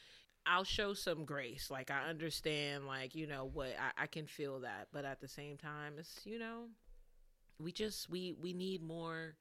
I'll 0.47 0.65
show 0.65 0.95
some 0.95 1.25
grace. 1.25 1.71
Like 1.71 1.91
i 1.91 2.09
understand 2.09 2.87
like 2.87 3.15
you 3.15 3.27
know 3.27 3.51
what 3.53 3.75
I, 3.79 4.05
I 4.05 4.07
can 4.07 4.27
feel 4.27 4.61
that 4.61 4.89
but 4.93 5.05
at 5.05 5.21
the 5.21 5.29
same 5.29 5.57
time 5.57 5.95
it's 5.99 6.21
you 6.25 6.39
know 6.39 6.67
we 7.61 7.73
just 7.73 8.09
we 8.09 8.35
we 8.41 8.53
need 8.53 8.83
more 8.83 9.35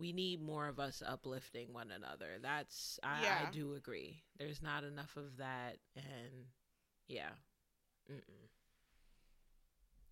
we 0.00 0.12
need 0.12 0.40
more 0.42 0.68
of 0.68 0.80
us 0.80 1.02
uplifting 1.06 1.72
one 1.72 1.90
another 1.90 2.38
that's 2.42 2.98
i, 3.04 3.22
Yeah. 3.22 3.48
I 3.48 3.52
do 3.52 3.74
agree 3.74 4.22
there's 4.38 4.62
not 4.62 4.84
enough 4.84 5.16
of 5.16 5.36
that 5.38 5.76
and 5.96 6.46
yeah 7.08 7.30
Mm-mm. 8.10 8.48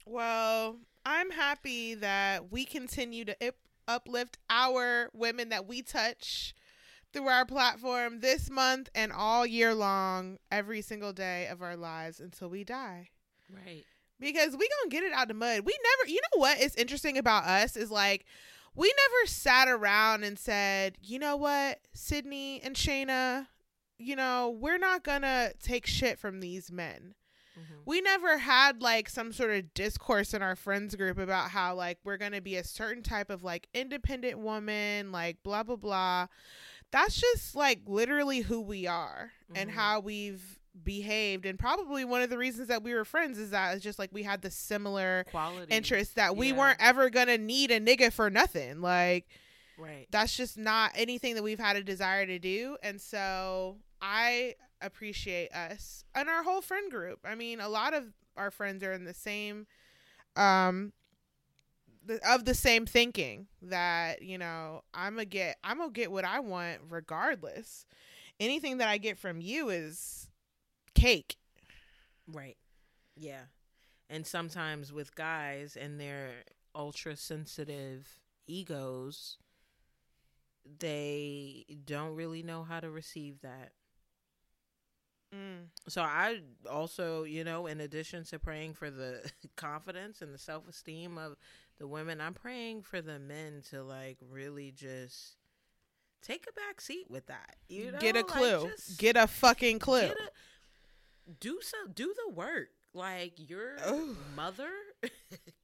Well, 0.06 0.78
I'm 1.04 1.30
happy 1.30 1.94
that 1.94 2.50
we 2.50 2.64
continue 2.64 3.24
to 3.26 3.36
ip- 3.46 3.58
uplift 3.86 4.38
our 4.48 5.10
women 5.12 5.50
that 5.50 5.66
we 5.66 5.82
touch 5.82 6.54
through 7.12 7.26
our 7.28 7.44
platform 7.44 8.20
this 8.20 8.50
month 8.50 8.88
and 8.94 9.12
all 9.12 9.46
year 9.46 9.74
long, 9.74 10.38
every 10.50 10.80
single 10.82 11.12
day 11.12 11.46
of 11.48 11.62
our 11.62 11.76
lives 11.76 12.20
until 12.20 12.48
we 12.48 12.64
die. 12.64 13.08
right 13.52 13.84
Because 14.20 14.56
we 14.56 14.68
gonna 14.68 14.90
get 14.90 15.04
it 15.04 15.12
out 15.12 15.28
the 15.28 15.34
mud. 15.34 15.60
We 15.64 15.76
never, 15.98 16.10
you 16.10 16.20
know 16.22 16.40
what 16.40 16.58
is 16.60 16.74
interesting 16.76 17.18
about 17.18 17.44
us 17.44 17.76
is 17.76 17.90
like 17.90 18.24
we 18.74 18.86
never 18.96 19.26
sat 19.26 19.68
around 19.68 20.24
and 20.24 20.38
said, 20.38 20.96
you 21.02 21.18
know 21.18 21.36
what, 21.36 21.80
Sydney 21.92 22.60
and 22.62 22.76
Shayna, 22.76 23.48
you 23.98 24.14
know, 24.16 24.50
we're 24.60 24.78
not 24.78 25.02
gonna 25.02 25.52
take 25.62 25.86
shit 25.86 26.18
from 26.18 26.40
these 26.40 26.70
men 26.70 27.14
Mhm. 27.58 27.82
we 27.86 28.00
never 28.00 28.38
had 28.38 28.82
like 28.82 29.08
some 29.08 29.32
sort 29.32 29.50
of 29.50 29.74
discourse 29.74 30.32
in 30.32 30.42
our 30.42 30.54
friends 30.54 30.94
group 30.94 31.18
about 31.18 31.50
how 31.50 31.74
like 31.74 31.98
we're 32.04 32.16
to 32.30 32.40
be 32.40 32.54
a 32.54 32.62
certain 32.62 33.02
type 33.02 33.30
of 33.30 33.42
like 33.42 33.66
independent 33.74 34.38
woman 34.38 35.10
like 35.10 35.42
blah 35.42 35.64
blah 35.64 35.74
blah 35.74 36.28
that's 36.92 37.20
just 37.20 37.56
like 37.56 37.80
literally 37.86 38.40
who 38.42 38.60
we 38.60 38.86
are 38.86 39.32
and 39.56 39.70
Mhm. 39.70 39.74
how 39.74 39.98
we've 39.98 40.60
behaved. 40.84 41.44
And 41.46 41.58
probably 41.58 42.04
one 42.04 42.22
of 42.22 42.30
the 42.30 42.38
reasons 42.38 42.68
that 42.68 42.82
we 42.82 42.94
were 42.94 43.04
friends 43.04 43.38
is 43.38 43.50
that 43.50 43.74
it's 43.74 43.82
just 43.84 43.98
like 43.98 44.10
we 44.12 44.22
had 44.22 44.42
the 44.42 44.50
similar 44.50 45.24
quality. 45.30 45.72
interests 45.74 46.14
that 46.14 46.36
we 46.36 46.48
Yeah. 46.48 46.56
weren't 46.58 46.78
ever 46.80 47.10
to 47.10 47.38
need 47.38 47.70
a 47.70 47.80
nigga 47.80 48.12
for 48.12 48.30
nothing. 48.30 48.80
Like 48.80 49.26
right. 49.78 50.06
that's 50.10 50.36
just 50.36 50.56
not 50.58 50.92
anything 50.94 51.34
that 51.34 51.42
we've 51.42 51.58
had 51.58 51.76
a 51.76 51.82
desire 51.82 52.26
to 52.26 52.38
do. 52.38 52.76
And 52.82 53.00
so 53.00 53.78
i 54.00 54.54
appreciate 54.80 55.52
us 55.52 56.04
and 56.14 56.28
our 56.28 56.42
whole 56.44 56.60
friend 56.60 56.90
group. 56.90 57.18
I 57.24 57.34
mean 57.34 57.60
a 57.60 57.68
lot 57.68 57.94
of 57.94 58.04
our 58.36 58.50
friends 58.52 58.84
are 58.84 58.92
in 58.92 59.04
the 59.04 59.14
same 59.14 59.66
um 60.36 60.92
the, 62.06 62.20
of 62.30 62.44
the 62.44 62.54
same 62.54 62.86
thinking 62.86 63.48
that 63.60 64.22
you 64.22 64.38
know 64.38 64.82
i'm 64.94 65.14
gonna 65.14 65.24
get 65.24 65.56
i'm 65.64 65.78
gonna 65.78 65.90
get 65.90 66.10
what 66.12 66.24
i 66.24 66.38
want 66.40 66.78
regardless. 66.88 67.84
Anything 68.40 68.78
that 68.78 68.88
i 68.88 68.98
get 68.98 69.18
from 69.18 69.40
you 69.40 69.68
is 69.68 70.27
cake 71.00 71.36
Right. 72.30 72.56
Yeah. 73.16 73.42
And 74.10 74.26
sometimes 74.26 74.92
with 74.92 75.14
guys 75.14 75.76
and 75.76 75.98
their 76.00 76.44
ultra 76.74 77.16
sensitive 77.16 78.20
egos, 78.46 79.38
they 80.78 81.64
don't 81.84 82.14
really 82.14 82.42
know 82.42 82.62
how 82.64 82.80
to 82.80 82.90
receive 82.90 83.40
that. 83.42 83.72
mm. 85.34 85.66
So 85.88 86.02
I 86.02 86.40
also, 86.70 87.24
you 87.24 87.44
know, 87.44 87.66
in 87.66 87.80
addition 87.80 88.24
to 88.24 88.38
praying 88.38 88.74
for 88.74 88.90
the 88.90 89.30
confidence 89.56 90.20
and 90.22 90.32
the 90.34 90.38
self-esteem 90.38 91.16
of 91.18 91.36
the 91.78 91.86
women, 91.86 92.20
I'm 92.20 92.34
praying 92.34 92.82
for 92.82 93.00
the 93.00 93.18
men 93.18 93.62
to 93.70 93.82
like 93.82 94.18
really 94.30 94.70
just 94.72 95.36
take 96.22 96.46
a 96.48 96.52
back 96.52 96.80
seat 96.80 97.06
with 97.08 97.26
that. 97.26 97.56
You 97.68 97.92
know, 97.92 97.98
get 97.98 98.16
a 98.16 98.20
Like, 98.20 98.26
clue 98.28 98.70
just- 98.76 98.98
get 98.98 99.16
a 99.16 99.26
fucking 99.26 99.78
clue 99.78 100.02
Get 100.08 100.16
a- 100.18 100.30
do 101.40 101.58
so. 101.62 101.76
Do 101.92 102.14
the 102.26 102.32
work. 102.32 102.68
Like 102.94 103.34
your 103.36 103.76
mother 104.34 104.70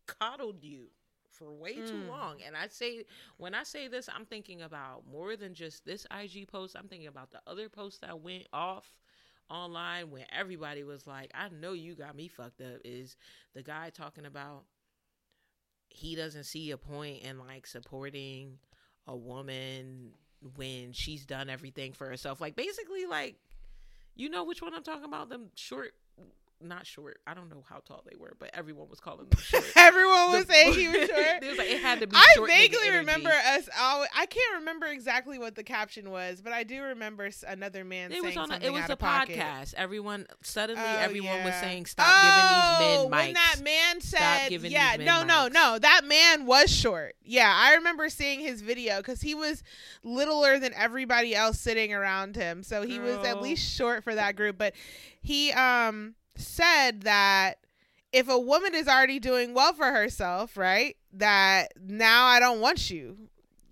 coddled 0.07 0.62
you 0.62 0.88
for 1.31 1.53
way 1.53 1.81
too 1.83 1.96
Mm. 1.96 2.09
long, 2.09 2.42
and 2.46 2.57
I 2.57 2.68
say 2.68 3.05
when 3.38 3.55
I 3.55 3.64
say 3.64 3.88
this, 3.88 4.09
I'm 4.14 4.24
thinking 4.27 4.62
about 4.62 5.07
more 5.11 5.37
than 5.37 5.55
just 5.55 5.85
this 5.85 6.07
IG 6.11 6.46
post. 6.48 6.77
I'm 6.77 6.88
thinking 6.88 7.09
about 7.09 7.31
the 7.31 7.40
other 7.46 7.68
posts 7.68 8.00
that 8.00 8.20
went 8.20 8.46
off 8.53 8.87
online 9.50 10.11
when 10.11 10.24
everybody 10.31 10.85
was 10.85 11.07
like, 11.07 11.31
"I 11.35 11.48
know 11.48 11.72
you 11.72 11.94
got 11.94 12.14
me 12.14 12.29
fucked 12.29 12.61
up." 12.61 12.81
Is 12.85 13.16
the 13.55 13.62
guy 13.62 13.90
talking 13.90 14.27
about 14.27 14.64
he 15.88 16.14
doesn't 16.16 16.44
see 16.44 16.70
a 16.70 16.77
point 16.77 17.22
in 17.22 17.38
like 17.38 17.66
supporting 17.66 18.59
a 19.07 19.16
woman 19.16 20.12
when 20.57 20.92
she's 20.92 21.24
done 21.24 21.48
everything 21.48 21.92
for 21.92 22.09
herself. 22.09 22.40
Like 22.40 22.57
basically 22.57 23.07
like 23.07 23.37
you 24.16 24.29
know 24.29 24.44
which 24.44 24.62
one 24.62 24.74
I'm 24.74 24.83
talking 24.83 25.05
about? 25.05 25.29
Them 25.29 25.50
short 25.55 25.92
not 26.61 26.87
short. 26.87 27.19
I 27.27 27.35
don't 27.35 27.51
know 27.51 27.62
how 27.69 27.81
tall 27.87 28.03
they 28.09 28.17
were, 28.17 28.35
but 28.38 28.51
everyone 28.55 28.88
was 28.88 29.01
calling 29.01 29.27
them 29.29 29.38
short. 29.43 29.64
everyone 29.77 30.33
was 30.33 30.47
The- 30.47 30.53
saying 30.55 30.73
he 30.75 30.88
was 30.88 30.97
short 31.09 31.43
It 31.43 31.49
was 31.49 31.59
like 31.59 31.71
it 31.71 31.81
had 31.83 32.01
to 32.01 32.07
be 32.07 32.17
I 32.17 32.47
vaguely 32.47 32.90
remember 32.90 33.29
us. 33.31 33.69
All 33.79 34.07
I 34.17 34.27
can't 34.27 34.55
remember 34.61 34.87
exactly 34.87 35.38
what 35.38 35.55
the 35.57 35.62
caption 35.64 36.11
was, 36.11 36.40
but 36.40 36.53
I 36.53 36.62
do 36.62 36.83
remember 36.83 37.29
another 37.47 37.85
man 37.85 38.11
It 38.12 38.23
saying 38.23 38.25
was 38.25 38.37
on 38.37 38.51
a, 38.53 38.64
it 38.64 38.73
was 38.73 38.88
a 38.88 38.97
pocket. 38.97 39.37
podcast. 39.37 39.75
Everyone 39.75 40.27
suddenly 40.43 40.83
Oh, 40.85 40.97
everyone 40.99 41.45
was 41.45 41.55
saying 41.57 41.87
stop 41.87 42.07
giving 42.23 42.88
these 42.88 42.99
Oh, 43.05 43.09
men 43.09 43.21
mics. 43.21 43.25
When 43.27 43.35
that 43.35 43.57
man 43.62 44.01
said, 44.01 44.49
"Yeah, 44.71 44.97
no, 44.99 45.05
men 45.19 45.27
no, 45.27 45.35
mics. 45.49 45.53
no," 45.53 45.79
that 45.81 46.03
man 46.05 46.47
was 46.47 46.71
short. 46.71 47.14
Yeah, 47.25 47.53
I 47.55 47.75
remember 47.75 48.09
seeing 48.09 48.40
his 48.40 48.62
video 48.62 48.99
because 48.99 49.21
he 49.21 49.35
was 49.35 49.62
littler 50.03 50.59
than 50.59 50.73
everybody 50.75 51.35
else 51.35 51.59
sitting 51.61 51.93
around 51.93 52.37
him, 52.37 52.62
so 52.62 52.83
he 52.83 52.99
was 52.99 53.19
at 53.27 53.43
least 53.43 53.75
short 53.77 54.05
for 54.05 54.14
that 54.14 54.37
group. 54.37 54.57
But 54.59 54.75
he 55.21 55.53
um 55.53 56.14
said 56.37 57.03
that 57.03 57.59
if 58.12 58.29
a 58.29 58.38
woman 58.38 58.75
is 58.75 58.87
already 58.88 59.18
doing 59.18 59.55
well 59.55 59.73
for 59.73 59.87
herself, 59.87 60.57
right, 60.57 60.97
that 61.14 61.73
now 61.81 62.27
I 62.27 62.40
don't 62.40 62.61
want 62.61 62.90
you 62.90 63.16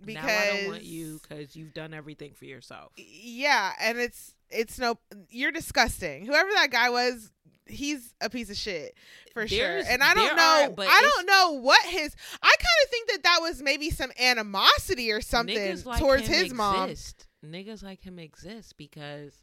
because 0.05 0.25
now 0.25 0.29
I 0.29 0.46
don't 0.46 0.68
want 0.68 0.83
you 0.83 1.20
because 1.22 1.55
you've 1.55 1.75
done 1.75 1.94
everything 1.94 2.33
for 2.35 2.44
yourself. 2.44 2.92
yeah, 2.96 3.72
and 3.81 3.98
it's 3.98 4.35
it's 4.51 4.79
no 4.79 4.98
you're 5.31 5.53
disgusting. 5.53 6.27
Whoever 6.27 6.51
that 6.55 6.70
guy 6.70 6.90
was, 6.90 7.31
he's 7.66 8.14
a 8.20 8.29
piece 8.29 8.51
of 8.51 8.57
shit 8.57 8.94
for 9.33 9.46
sure. 9.46 9.83
And 9.88 10.03
I 10.03 10.14
don't 10.14 10.37
know 10.37 10.75
are, 10.83 10.88
I 10.88 11.11
don't 11.14 11.27
know 11.27 11.53
what 11.61 11.85
his 11.87 12.14
I 12.42 12.48
kind 12.48 12.85
of 12.85 12.90
think 12.90 13.11
that 13.11 13.22
that 13.22 13.38
was 13.40 13.62
maybe 13.62 13.90
some 13.90 14.11
animosity 14.20 15.11
or 15.11 15.20
something 15.20 15.83
like 15.85 16.01
towards 16.01 16.27
his 16.27 16.53
mom. 16.53 16.90
exist. 16.90 17.27
Niggas 17.44 17.83
like 17.83 18.03
him 18.03 18.18
exist 18.18 18.77
because 18.77 19.35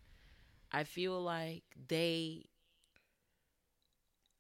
I 0.72 0.84
feel 0.84 1.20
like 1.22 1.64
they 1.88 2.46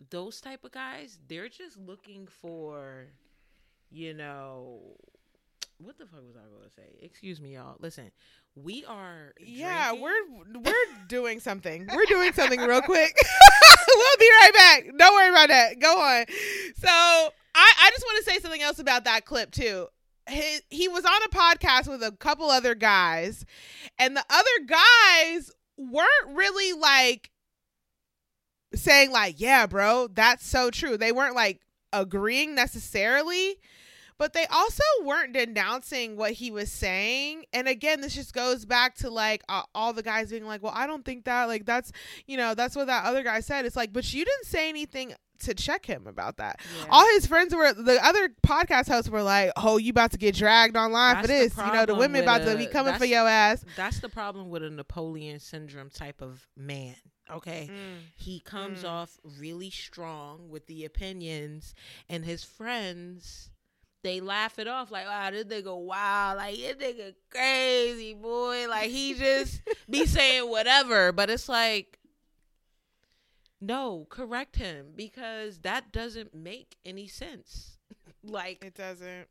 those 0.10 0.42
type 0.42 0.64
of 0.64 0.72
guys, 0.72 1.20
they're 1.28 1.50
just 1.50 1.78
looking 1.78 2.28
for, 2.28 3.08
you 3.92 4.14
know, 4.14 4.80
what 5.78 5.98
the 5.98 6.06
fuck 6.06 6.22
was 6.26 6.36
I 6.36 6.40
going 6.50 6.64
to 6.68 6.74
say? 6.76 7.06
Excuse 7.06 7.40
me, 7.40 7.56
y'all. 7.56 7.76
Listen, 7.80 8.12
we 8.56 8.84
are. 8.86 9.34
Yeah, 9.40 9.90
drinking- 9.90 10.04
we're 10.04 10.60
we're 10.62 11.06
doing 11.08 11.40
something. 11.40 11.88
We're 11.94 12.06
doing 12.06 12.34
something 12.34 12.60
real 12.60 12.82
quick. 12.82 13.16
we'll 13.96 14.18
be 14.20 14.30
right 14.42 14.54
back. 14.54 14.84
Don't 14.98 15.14
worry 15.14 15.30
about 15.30 15.50
that. 15.50 15.80
Go 15.80 16.00
on. 16.00 16.26
So 16.76 16.88
I 16.90 17.30
I 17.56 17.90
just 17.92 18.04
want 18.06 18.24
to 18.26 18.32
say 18.32 18.40
something 18.40 18.62
else 18.62 18.80
about 18.80 19.06
that 19.06 19.26
clip 19.26 19.52
too. 19.52 19.88
He, 20.30 20.60
he 20.70 20.88
was 20.88 21.06
on 21.06 21.24
a 21.24 21.30
podcast 21.30 21.88
with 21.90 22.04
a 22.04 22.12
couple 22.12 22.50
other 22.52 22.76
guys, 22.76 23.46
and 23.98 24.16
the 24.16 24.24
other 24.30 24.66
guys 24.68 25.52
weren't 25.78 26.36
really 26.36 26.74
like 26.74 27.32
saying 28.73 29.12
like, 29.12 29.39
"Yeah, 29.39 29.65
bro, 29.67 30.08
that's 30.08 30.45
so 30.45 30.69
true." 30.69 30.97
They 30.97 31.12
weren't 31.12 31.36
like 31.36 31.62
agreeing 31.93 32.55
necessarily, 32.55 33.58
but 34.17 34.34
they 34.34 34.45
also 34.47 34.84
weren't 35.03 35.34
denouncing 35.34 36.17
what 36.17 36.34
he 36.34 36.51
was 36.51 36.71
saying. 36.71 37.45
And 37.53 37.67
again, 37.67 38.01
this 38.01 38.13
just 38.13 38.34
goes 38.34 38.65
back 38.65 38.95
to 38.95 39.10
like 39.10 39.43
uh, 39.49 39.63
all 39.73 39.93
the 39.93 40.03
guys 40.03 40.29
being 40.29 40.45
like, 40.45 40.62
"Well, 40.62 40.73
I 40.75 40.88
don't 40.88 41.05
think 41.05 41.25
that 41.25 41.45
like 41.45 41.65
that's, 41.65 41.91
you 42.27 42.38
know, 42.38 42.53
that's 42.53 42.75
what 42.75 42.88
that 42.88 43.05
other 43.05 43.23
guy 43.23 43.39
said." 43.39 43.65
It's 43.65 43.75
like, 43.75 43.93
"But 43.93 44.13
you 44.13 44.25
didn't 44.25 44.45
say 44.45 44.69
anything 44.69 45.13
to 45.39 45.53
check 45.53 45.86
him 45.86 46.05
about 46.05 46.38
that." 46.38 46.60
Yeah. 46.79 46.88
All 46.91 47.08
his 47.13 47.25
friends 47.25 47.55
were 47.55 47.73
the 47.73 48.03
other 48.05 48.29
podcast 48.45 48.88
hosts 48.89 49.10
were 49.10 49.23
like, 49.23 49.51
"Oh, 49.55 49.77
you 49.77 49.91
about 49.91 50.12
to 50.12 50.17
get 50.17 50.36
dragged 50.36 50.75
online 50.75 51.21
for 51.21 51.27
That's 51.27 51.51
the 51.55 51.62
this. 51.62 51.65
You 51.65 51.73
know, 51.73 51.86
the 51.86 51.95
women 51.95 52.21
about 52.23 52.43
to 52.43 52.58
be 52.58 52.67
coming 52.67 52.95
for 52.95 53.05
your 53.05 53.27
ass." 53.27 53.63
That's 53.77 53.99
the 53.99 54.10
problem 54.10 54.49
with 54.49 54.63
a 54.63 54.69
Napoleon 54.69 55.39
syndrome 55.39 55.89
type 55.89 56.21
of 56.21 56.45
man. 56.58 56.95
Okay. 57.32 57.70
He 58.15 58.39
comes 58.39 58.84
Mm. 58.84 58.89
off 58.89 59.20
really 59.24 59.70
strong 59.70 60.50
with 60.50 60.68
the 60.68 60.84
opinions, 60.86 61.74
and 62.10 62.26
his 62.26 62.44
friends 62.44 63.50
they 64.02 64.22
laugh 64.22 64.58
it 64.60 64.68
off 64.68 64.92
like, 64.92 65.06
"Wow, 65.06 65.30
this 65.32 65.44
nigga 65.44 65.78
wow, 65.78 66.34
like 66.36 66.56
this 66.56 66.76
nigga 66.78 67.13
crazy 67.30 68.13
boy." 68.13 68.68
Like 68.70 68.89
he 68.89 69.13
just 69.13 69.62
be 69.89 70.06
saying 70.06 70.50
whatever, 70.50 71.12
but 71.12 71.30
it's 71.30 71.50
like 71.50 72.00
no, 73.62 74.08
correct 74.10 74.56
him 74.56 74.94
because 74.96 75.60
that 75.60 75.92
doesn't 75.92 76.34
make 76.34 76.78
any 76.86 77.08
sense. 77.08 77.78
like 78.24 78.63
It 78.63 78.74
doesn't. 78.76 79.28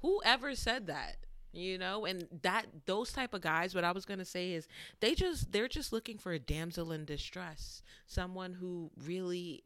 whoever 0.00 0.54
said 0.54 0.86
that 0.86 1.16
you 1.56 1.78
know? 1.78 2.04
And 2.04 2.28
that 2.42 2.66
those 2.86 3.12
type 3.12 3.34
of 3.34 3.40
guys 3.40 3.74
what 3.74 3.84
i 3.84 3.92
was 3.92 4.04
going 4.04 4.18
to 4.18 4.24
say 4.24 4.52
is 4.52 4.68
they 5.00 5.14
just 5.14 5.52
they're 5.52 5.68
just 5.68 5.92
looking 5.92 6.18
for 6.18 6.32
a 6.32 6.38
damsel 6.38 6.92
in 6.92 7.04
distress. 7.04 7.82
Someone 8.06 8.54
who 8.54 8.90
really 9.04 9.64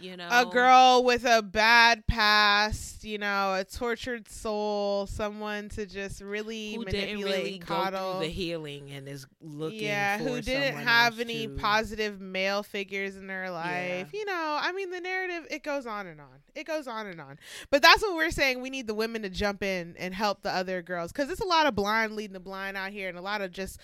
you 0.00 0.16
know 0.16 0.28
A 0.30 0.46
girl 0.46 1.04
with 1.04 1.24
a 1.24 1.42
bad 1.42 2.06
past, 2.06 3.04
you 3.04 3.18
know, 3.18 3.54
a 3.54 3.64
tortured 3.64 4.28
soul, 4.28 5.06
someone 5.06 5.68
to 5.70 5.86
just 5.86 6.20
really 6.20 6.74
who 6.74 6.84
manipulate, 6.84 7.24
really 7.24 7.58
coddle. 7.58 8.14
go 8.14 8.18
through 8.18 8.26
the 8.26 8.32
healing 8.32 8.90
and 8.90 9.08
is 9.08 9.26
looking 9.40 9.80
yeah, 9.84 10.18
who 10.18 10.40
didn't 10.40 10.76
have 10.76 11.20
any 11.20 11.46
to- 11.46 11.54
positive 11.54 12.20
male 12.20 12.62
figures 12.62 13.16
in 13.16 13.26
their 13.26 13.50
life. 13.50 14.12
You 14.12 14.24
know, 14.24 14.58
I 14.60 14.72
mean, 14.72 14.90
the 14.90 15.00
narrative 15.00 15.46
it 15.50 15.62
goes 15.62 15.86
on 15.86 16.06
and 16.06 16.20
on. 16.20 16.42
It 16.54 16.66
goes 16.66 16.86
on 16.86 17.06
and 17.06 17.20
on. 17.20 17.38
But 17.70 17.82
that's 17.82 18.02
what 18.02 18.14
we're 18.14 18.30
saying. 18.30 18.60
We 18.60 18.70
need 18.70 18.86
the 18.86 18.94
women 18.94 19.22
to 19.22 19.28
jump 19.30 19.62
in 19.62 19.94
and 19.98 20.14
help 20.14 20.42
the 20.42 20.50
other 20.50 20.82
girls 20.82 21.12
because 21.12 21.30
it's 21.30 21.40
a 21.40 21.46
lot 21.46 21.66
of 21.66 21.74
blind 21.74 22.14
leading 22.16 22.34
the 22.34 22.40
blind 22.40 22.76
out 22.76 22.90
here, 22.90 23.08
and 23.08 23.18
a 23.18 23.22
lot 23.22 23.40
of 23.40 23.52
just 23.52 23.80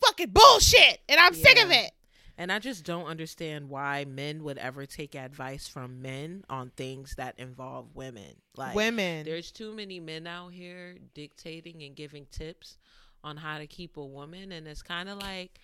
fucking 0.00 0.30
bullshit. 0.30 1.00
And 1.08 1.20
I'm 1.20 1.34
sick 1.34 1.62
of 1.62 1.70
it. 1.70 1.92
And 2.40 2.50
i 2.50 2.58
just 2.58 2.84
don't 2.84 3.06
understand 3.06 3.68
why 3.68 4.04
men 4.04 4.42
would 4.42 4.58
ever 4.58 4.86
take 4.86 5.14
advice 5.14 5.68
from 5.68 6.02
men 6.02 6.42
on 6.50 6.70
things 6.70 7.14
that 7.16 7.38
involve 7.38 7.94
women 7.94 8.34
like 8.60 8.74
women. 8.74 9.24
There's 9.24 9.50
too 9.50 9.72
many 9.72 9.98
men 9.98 10.26
out 10.26 10.52
here 10.52 10.96
dictating 11.14 11.82
and 11.82 11.96
giving 11.96 12.26
tips 12.30 12.78
on 13.24 13.36
how 13.36 13.58
to 13.58 13.66
keep 13.66 13.96
a 13.96 14.04
woman, 14.04 14.52
and 14.52 14.66
it's 14.68 14.82
kind 14.82 15.08
of 15.08 15.18
like 15.18 15.58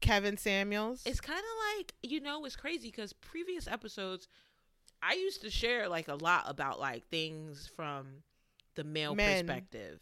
Kevin 0.00 0.36
Samuels. 0.36 1.02
it's 1.06 1.20
kind 1.20 1.38
of 1.38 1.78
like 1.78 1.94
you 2.02 2.20
know 2.20 2.44
it's 2.44 2.56
crazy 2.56 2.88
because 2.88 3.12
previous 3.12 3.68
episodes, 3.68 4.28
I 5.02 5.14
used 5.14 5.42
to 5.42 5.50
share 5.50 5.88
like 5.88 6.08
a 6.08 6.14
lot 6.14 6.44
about 6.46 6.80
like 6.80 7.06
things 7.08 7.70
from 7.74 8.22
the 8.74 8.84
male 8.84 9.14
Men. 9.14 9.46
perspective 9.46 10.00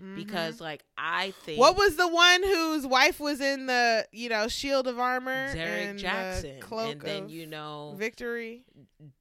Mhm. 0.00 0.16
because 0.16 0.60
like 0.60 0.84
I 0.96 1.32
think 1.44 1.58
What 1.58 1.76
was 1.76 1.96
the 1.96 2.08
one 2.08 2.42
whose 2.42 2.86
wife 2.86 3.20
was 3.20 3.40
in 3.40 3.66
the, 3.66 4.06
you 4.12 4.28
know, 4.28 4.48
shield 4.48 4.86
of 4.86 4.98
armor? 4.98 5.52
Derek 5.52 5.88
and 5.88 5.98
the 5.98 6.02
Jackson, 6.02 6.60
cloak 6.60 6.92
and 6.92 7.00
then 7.00 7.28
you 7.28 7.46
know 7.46 7.94
victory. 7.96 8.64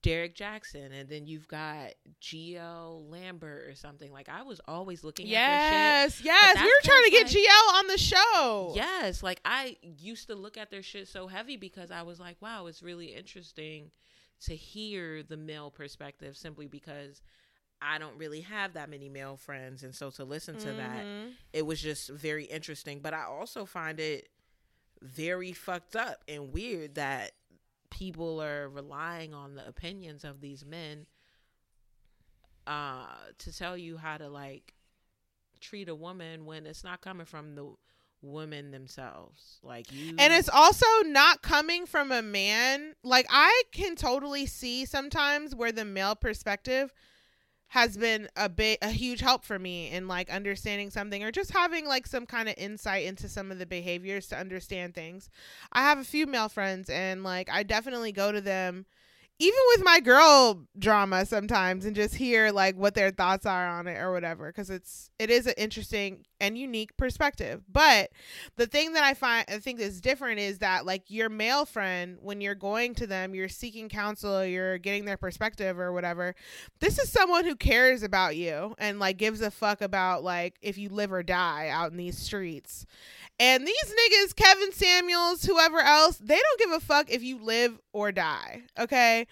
Derrick 0.02 0.36
Jaxn, 0.36 0.92
and 0.92 1.08
then 1.10 1.26
you've 1.26 1.48
got 1.48 1.92
Gio 2.22 3.10
Lambert 3.10 3.68
or 3.68 3.76
something. 3.76 4.12
Like 4.12 4.30
I 4.30 4.44
was 4.44 4.60
always 4.68 5.04
looking 5.04 5.26
at 5.28 5.30
their 5.32 6.10
shit 6.10 6.22
Yes, 6.22 6.22
yes. 6.24 6.56
We 6.58 6.64
were 6.64 6.84
trying 6.84 7.04
to 7.06 7.12
get 7.12 7.24
like- 7.28 7.34
GL 7.36 7.76
on 7.76 7.88
the 7.88 7.98
show. 7.98 8.74
Yes, 8.76 9.24
like 9.24 9.42
I 9.46 9.78
used 9.82 10.28
to 10.28 10.36
look 10.36 10.58
at 10.58 10.70
their 10.70 10.84
shit 10.84 11.08
so 11.08 11.28
heavy 11.28 11.58
because 11.58 11.92
I 11.92 12.04
was 12.04 12.20
like, 12.20 12.42
wow, 12.42 12.68
it's 12.68 12.84
really 12.84 13.08
interesting 13.16 13.92
to 14.42 14.56
hear 14.56 15.24
the 15.24 15.36
male 15.38 15.72
perspective 15.72 16.38
simply 16.38 16.68
because 16.68 17.22
I 17.82 17.98
don't 17.98 18.18
really 18.18 18.42
have 18.42 18.74
that 18.74 18.90
many 18.90 19.08
male 19.10 19.38
friends 19.38 19.84
and 19.84 19.96
so 19.96 20.10
to 20.12 20.24
listen 20.26 20.58
to 20.58 20.74
that 20.74 21.06
Mhm. 21.06 21.34
it 21.54 21.66
was 21.66 21.82
just 21.82 22.10
very 22.10 22.46
interesting, 22.46 23.00
but 23.00 23.14
I 23.14 23.24
also 23.24 23.66
find 23.66 24.00
it 24.00 24.30
very 25.02 25.54
fucked 25.54 25.96
up 25.96 26.24
and 26.28 26.52
weird 26.52 26.96
that 26.96 27.32
people 27.90 28.42
are 28.42 28.68
relying 28.70 29.34
on 29.34 29.56
the 29.56 29.66
opinions 29.68 30.24
of 30.26 30.42
these 30.42 30.66
men 30.66 31.06
uh 32.68 33.08
to 33.38 33.56
tell 33.56 33.78
you 33.78 33.98
how 33.98 34.18
to 34.18 34.28
like 34.30 34.74
treat 35.60 35.90
a 35.90 35.96
woman 35.96 36.46
when 36.46 36.66
it's 36.66 36.84
not 36.84 37.02
coming 37.02 37.26
from 37.26 37.56
the 37.56 37.74
women 38.22 38.72
themselves 38.72 39.60
like 39.64 39.92
you 39.92 40.14
And 40.18 40.34
it's 40.34 40.50
also 40.50 40.86
not 41.06 41.42
coming 41.42 41.86
from 41.86 42.12
a 42.12 42.22
man. 42.22 42.96
Like 43.02 43.26
I 43.30 43.64
can 43.72 43.96
totally 43.96 44.46
see 44.46 44.86
sometimes 44.86 45.56
where 45.56 45.72
the 45.72 45.86
male 45.86 46.16
perspective 46.16 46.94
has 47.70 47.98
been 47.98 48.28
a 48.36 48.50
bit 48.50 48.80
a 48.82 48.90
huge 48.90 49.22
help 49.22 49.46
for 49.46 49.60
me 49.60 49.90
in 49.90 50.08
like 50.08 50.30
understanding 50.32 50.90
something 50.90 51.24
or 51.24 51.32
just 51.32 51.52
having 51.52 51.86
like 51.88 52.08
some 52.08 52.26
kind 52.26 52.50
of 52.50 52.56
insight 52.58 53.06
into 53.06 53.30
some 53.30 53.52
of 53.52 53.60
the 53.60 53.66
behaviors 53.66 54.28
to 54.28 54.38
understand 54.38 54.96
things. 54.96 55.30
I 55.72 55.82
have 55.84 56.00
a 56.00 56.04
few 56.04 56.26
male 56.26 56.50
friends 56.50 56.90
and 56.90 57.24
like 57.24 57.50
I 57.52 57.64
definitely 57.64 58.12
go 58.12 58.32
to 58.32 58.42
them 58.42 58.86
even 59.38 59.60
with 59.70 59.84
my 59.84 60.00
girl 60.00 60.66
drama 60.78 61.26
sometimes 61.26 61.86
and 61.86 61.96
just 61.96 62.16
hear 62.16 62.52
like 62.52 62.76
what 62.76 62.96
their 62.96 63.12
thoughts 63.12 63.46
are 63.46 63.68
on 63.68 63.88
it 63.88 63.98
or 63.98 64.12
whatever 64.12 64.48
because 64.48 64.70
it's 64.72 65.12
it 65.20 65.30
is 65.30 65.46
an 65.46 65.54
interesting 65.56 66.26
and 66.40 66.58
unique 66.58 66.96
perspective 66.98 67.64
but 67.72 68.10
the 68.56 68.66
thing 68.66 68.94
that 68.94 69.04
i 69.04 69.14
find 69.14 69.46
i 69.50 69.58
think 69.58 69.80
is 69.80 70.02
different 70.02 70.40
is 70.40 70.60
that 70.60 70.86
like 70.86 71.04
your 71.08 71.30
male 71.30 71.66
friend 71.66 72.18
when 72.22 72.42
you're 72.42 72.56
going 72.56 72.96
to 72.96 73.08
them 73.08 73.36
you're 73.36 73.50
seeking 73.50 73.90
counsel 73.90 74.46
you're 74.46 74.78
getting 74.78 75.06
their 75.06 75.18
perspective 75.18 75.80
or 75.80 75.92
whatever 75.92 76.36
this 76.80 77.00
is 77.00 77.12
someone 77.12 77.46
who 77.46 77.56
cares 77.56 78.04
about 78.04 78.36
you 78.36 78.74
and 78.78 79.00
like 79.00 79.18
gives 79.18 79.42
a 79.42 79.52
fuck 79.52 79.82
about 79.82 80.24
like 80.24 80.58
if 80.62 80.78
you 80.78 80.90
live 80.90 81.12
or 81.12 81.24
die 81.24 81.70
out 81.70 81.92
in 81.92 81.98
these 81.98 82.18
streets 82.18 82.86
and 83.40 83.66
these 83.66 83.86
niggas, 83.86 84.36
Kevin 84.36 84.74
Samuels, 84.74 85.46
whoever 85.46 85.80
else, 85.80 86.18
they 86.18 86.36
don't 86.36 86.60
give 86.60 86.72
a 86.72 86.80
fuck 86.82 87.10
if 87.10 87.24
you 87.24 87.38
live 87.38 87.80
or 87.94 88.12
die. 88.12 88.64
Okay. 88.78 89.28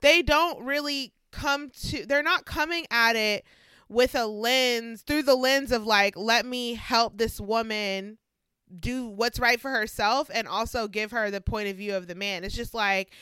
They 0.00 0.22
don't 0.22 0.64
really 0.64 1.12
come 1.32 1.70
to, 1.88 2.06
they're 2.06 2.22
not 2.22 2.44
coming 2.44 2.86
at 2.90 3.16
it 3.16 3.44
with 3.88 4.14
a 4.14 4.26
lens, 4.26 5.02
through 5.02 5.22
the 5.22 5.34
lens 5.34 5.72
of 5.72 5.86
like, 5.86 6.16
let 6.16 6.44
me 6.46 6.74
help 6.74 7.16
this 7.18 7.40
woman 7.40 8.18
do 8.78 9.06
what's 9.08 9.40
right 9.40 9.60
for 9.60 9.70
herself 9.70 10.30
and 10.32 10.46
also 10.46 10.88
give 10.88 11.10
her 11.10 11.30
the 11.30 11.40
point 11.40 11.68
of 11.68 11.76
view 11.76 11.94
of 11.94 12.06
the 12.06 12.14
man. 12.14 12.44
It's 12.44 12.54
just 12.54 12.74
like, 12.74 13.12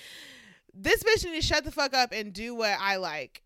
this 0.75 1.03
bitch 1.03 1.25
need 1.25 1.41
to 1.41 1.47
shut 1.47 1.65
the 1.65 1.71
fuck 1.71 1.95
up 1.95 2.13
and 2.13 2.33
do 2.33 2.55
what 2.55 2.77
I 2.81 2.97
like. 2.97 3.43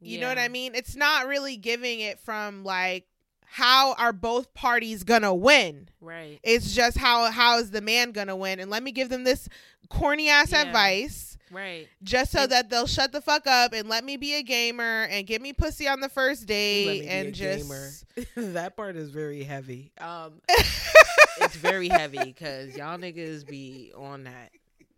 You 0.00 0.20
know 0.20 0.28
what 0.28 0.38
I 0.38 0.48
mean? 0.48 0.74
It's 0.74 0.96
not 0.96 1.28
really 1.28 1.56
giving 1.56 2.00
it 2.00 2.18
from 2.18 2.62
like, 2.64 3.06
how 3.46 3.94
are 3.94 4.12
both 4.12 4.52
parties 4.52 5.04
gonna 5.04 5.32
win? 5.34 5.88
right 6.00 6.40
It's 6.42 6.74
just 6.74 6.98
how 6.98 7.30
how 7.30 7.58
is 7.58 7.70
the 7.70 7.80
man 7.80 8.10
gonna 8.10 8.34
win? 8.36 8.58
And 8.58 8.68
let 8.70 8.82
me 8.82 8.90
give 8.92 9.08
them 9.08 9.22
this 9.24 9.48
corny 9.88 10.28
ass 10.28 10.50
Yeah. 10.52 10.62
advice 10.62 11.33
right 11.54 11.88
just 12.02 12.32
so 12.32 12.42
And- 12.42 12.52
that 12.52 12.70
they'll 12.70 12.86
shut 12.86 13.12
the 13.12 13.20
fuck 13.20 13.46
up 13.46 13.72
and 13.72 13.88
let 13.88 14.04
me 14.04 14.16
be 14.16 14.34
a 14.34 14.42
gamer 14.42 15.04
and 15.04 15.26
get 15.26 15.40
me 15.40 15.52
pussy 15.52 15.86
on 15.88 16.00
the 16.00 16.08
first 16.08 16.42
Let 16.42 16.48
date 16.48 16.86
me 16.88 17.00
be 17.00 17.08
and 17.08 17.28
a 17.28 17.32
just 17.32 18.06
gamer. 18.16 18.52
that 18.52 18.76
part 18.76 18.96
is 18.96 19.10
very 19.10 19.42
heavy 19.44 19.92
um 20.00 20.40
it's 20.48 21.56
very 21.56 21.88
heavy 21.88 22.18
because 22.22 22.76
y'all 22.76 22.98
niggas 22.98 23.46
be 23.46 23.92
on 23.96 24.24
that 24.24 24.50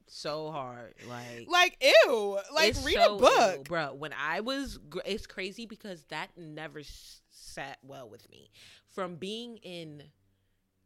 so 0.08 0.50
hard 0.50 0.94
like 1.08 1.46
like 1.48 1.76
ew 2.06 2.38
like 2.54 2.70
It's 2.70 2.84
read 2.84 2.94
so 2.94 3.16
a 3.16 3.18
book 3.18 3.54
ill, 3.56 3.62
bro. 3.64 3.94
When 3.94 4.12
I 4.16 4.40
was, 4.40 4.78
gr- 4.88 5.00
it's 5.04 5.26
crazy 5.26 5.66
because 5.66 6.04
that 6.10 6.28
never 6.36 6.78
s- 6.78 7.20
sat 7.32 7.78
well 7.82 8.08
with 8.08 8.30
me. 8.30 8.50
From 8.94 9.16
being 9.16 9.56
in 9.58 10.04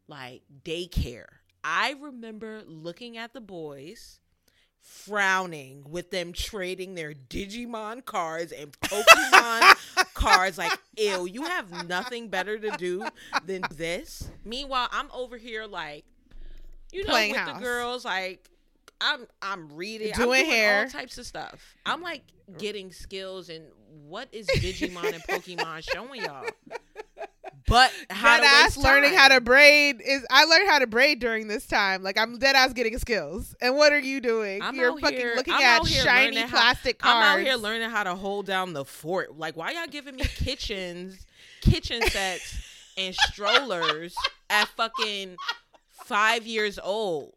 like 0.08 0.42
daycare, 0.64 1.26
I 1.62 1.94
remember 2.00 2.62
looking 2.66 3.18
at 3.18 3.32
the 3.34 3.40
boys, 3.42 4.20
frowning 4.82 5.84
with 5.88 6.10
them 6.10 6.32
trading 6.32 6.94
their 6.94 7.12
Digimon 7.14 8.04
cards 8.04 8.52
and 8.52 8.72
Pokemon 8.80 10.04
cards. 10.14 10.58
Like, 10.58 10.76
ew, 10.96 11.26
you 11.26 11.42
have 11.44 11.86
nothing 11.88 12.28
better 12.28 12.58
to 12.58 12.70
do 12.76 13.06
than 13.44 13.62
this. 13.74 14.28
Meanwhile, 14.44 14.88
I'm 14.92 15.08
over 15.12 15.36
here 15.36 15.66
like, 15.66 16.04
you 16.92 17.04
know, 17.04 17.10
Playing 17.10 17.32
with 17.32 17.40
house. 17.40 17.58
the 17.58 17.64
girls, 17.64 18.04
like. 18.04 18.46
I'm 19.02 19.26
I'm 19.40 19.72
reading, 19.72 20.12
I'm 20.12 20.20
Doing 20.26 20.40
doing 20.42 20.50
hair. 20.50 20.82
all 20.82 20.90
types 20.90 21.16
of 21.16 21.24
stuff. 21.24 21.74
I'm 21.86 22.02
like 22.02 22.22
getting 22.58 22.92
skills, 22.92 23.48
and 23.48 23.64
what 24.06 24.28
is 24.30 24.46
Digimon 24.46 25.14
and 25.14 25.22
Pokemon 25.22 25.90
showing 25.90 26.20
y'all? 26.20 26.44
But 27.68 27.92
how 28.10 28.38
dead 28.38 28.44
ass 28.66 28.76
learning 28.76 29.14
how 29.14 29.28
to 29.28 29.40
braid 29.40 30.00
is 30.04 30.24
I 30.30 30.44
learned 30.44 30.68
how 30.68 30.78
to 30.78 30.86
braid 30.86 31.18
during 31.20 31.48
this 31.48 31.66
time. 31.66 32.02
Like 32.02 32.18
I'm 32.18 32.38
dead 32.38 32.56
ass 32.56 32.72
getting 32.72 32.98
skills. 32.98 33.54
And 33.60 33.76
what 33.76 33.92
are 33.92 33.98
you 34.00 34.20
doing? 34.20 34.62
I'm 34.62 34.74
You're 34.74 34.92
out 34.92 35.00
fucking 35.00 35.18
here- 35.18 35.34
looking 35.36 35.54
I'm 35.54 35.62
at 35.62 35.86
shiny 35.86 36.26
learning 36.36 36.48
how- 36.48 36.58
plastic 36.60 36.98
cards. 36.98 37.16
I'm 37.26 37.38
out 37.40 37.44
here 37.44 37.56
learning 37.56 37.90
how 37.90 38.04
to 38.04 38.14
hold 38.14 38.46
down 38.46 38.72
the 38.72 38.84
fort. 38.84 39.38
Like, 39.38 39.56
why 39.56 39.72
y'all 39.72 39.86
giving 39.90 40.16
me 40.16 40.22
kitchens, 40.24 41.26
kitchen 41.60 42.02
sets, 42.08 42.56
and 42.96 43.14
strollers 43.14 44.14
at 44.48 44.68
fucking 44.68 45.36
five 46.04 46.46
years 46.46 46.78
old? 46.82 47.34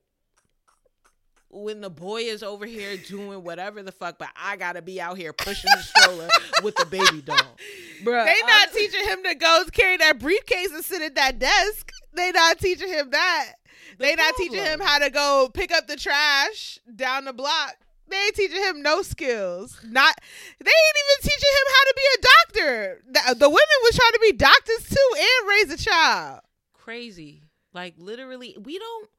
When 1.55 1.81
the 1.81 1.89
boy 1.89 2.21
is 2.23 2.41
over 2.41 2.65
here 2.65 2.97
doing 2.97 3.43
whatever 3.43 3.83
the 3.83 3.91
fuck, 3.91 4.17
but 4.17 4.29
I 4.35 4.55
gotta 4.57 4.81
be 4.81 4.99
out 4.99 5.17
here 5.17 5.33
pushing 5.33 5.69
the 5.75 5.83
stroller 5.83 6.27
with 6.63 6.75
the 6.75 6.85
baby 6.85 7.21
doll, 7.21 7.37
bro. 8.03 8.25
They 8.25 8.35
not 8.47 8.73
teaching 8.73 9.05
him 9.07 9.23
to 9.23 9.35
go 9.35 9.63
carry 9.71 9.97
that 9.97 10.19
briefcase 10.19 10.71
and 10.71 10.83
sit 10.83 11.01
at 11.03 11.15
that 11.15 11.37
desk. 11.39 11.91
They 12.13 12.31
not 12.31 12.59
teaching 12.59 12.89
him 12.89 13.11
that. 13.11 13.53
they 13.99 14.15
not 14.15 14.35
teaching 14.35 14.63
him 14.63 14.79
how 14.79 14.97
to 14.99 15.09
go 15.11 15.49
pick 15.53 15.71
up 15.71 15.87
the 15.87 15.95
trash 15.95 16.79
down 16.95 17.25
the 17.25 17.33
block. 17.33 17.75
They 18.07 18.17
ain't 18.17 18.35
teaching 18.35 18.61
him 18.61 18.81
no 18.81 19.01
skills. 19.03 19.79
Not 19.83 20.15
they 20.59 20.71
ain't 20.71 20.97
even 21.03 21.21
teaching 21.21 21.53
him 21.59 21.67
how 21.73 21.83
to 21.83 21.93
be 21.95 22.03
a 22.17 22.21
doctor. 22.21 23.01
The, 23.11 23.35
the 23.35 23.49
women 23.49 23.79
was 23.83 23.95
trying 23.95 24.11
to 24.13 24.19
be 24.21 24.31
doctors 24.33 24.89
too 24.89 25.15
and 25.17 25.49
raise 25.49 25.71
a 25.71 25.77
child. 25.83 26.41
crazy. 26.73 27.43
Like 27.73 27.93
literally, 27.97 28.57
we 28.61 28.77
don't. 28.79 29.09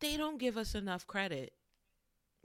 They 0.00 0.16
don't 0.16 0.38
give 0.38 0.56
us 0.56 0.74
enough 0.74 1.06
credit. 1.06 1.52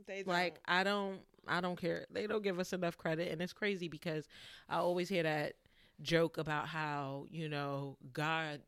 They 0.08 0.24
Like 0.24 0.60
I 0.66 0.84
don't 0.84 1.20
I 1.48 1.62
don't 1.62 1.80
care. 1.80 2.06
They 2.12 2.28
don't 2.28 2.44
give 2.44 2.60
us 2.60 2.74
enough 2.74 2.98
credit 2.98 3.32
and 3.32 3.42
it's 3.42 3.54
crazy 3.54 3.88
because 3.88 4.28
I 4.70 4.78
always 4.78 5.10
hear 5.10 5.24
that 5.24 5.54
joke 6.02 6.38
about 6.38 6.68
how, 6.68 7.28
you 7.32 7.48
know, 7.50 7.98
God 8.14 8.62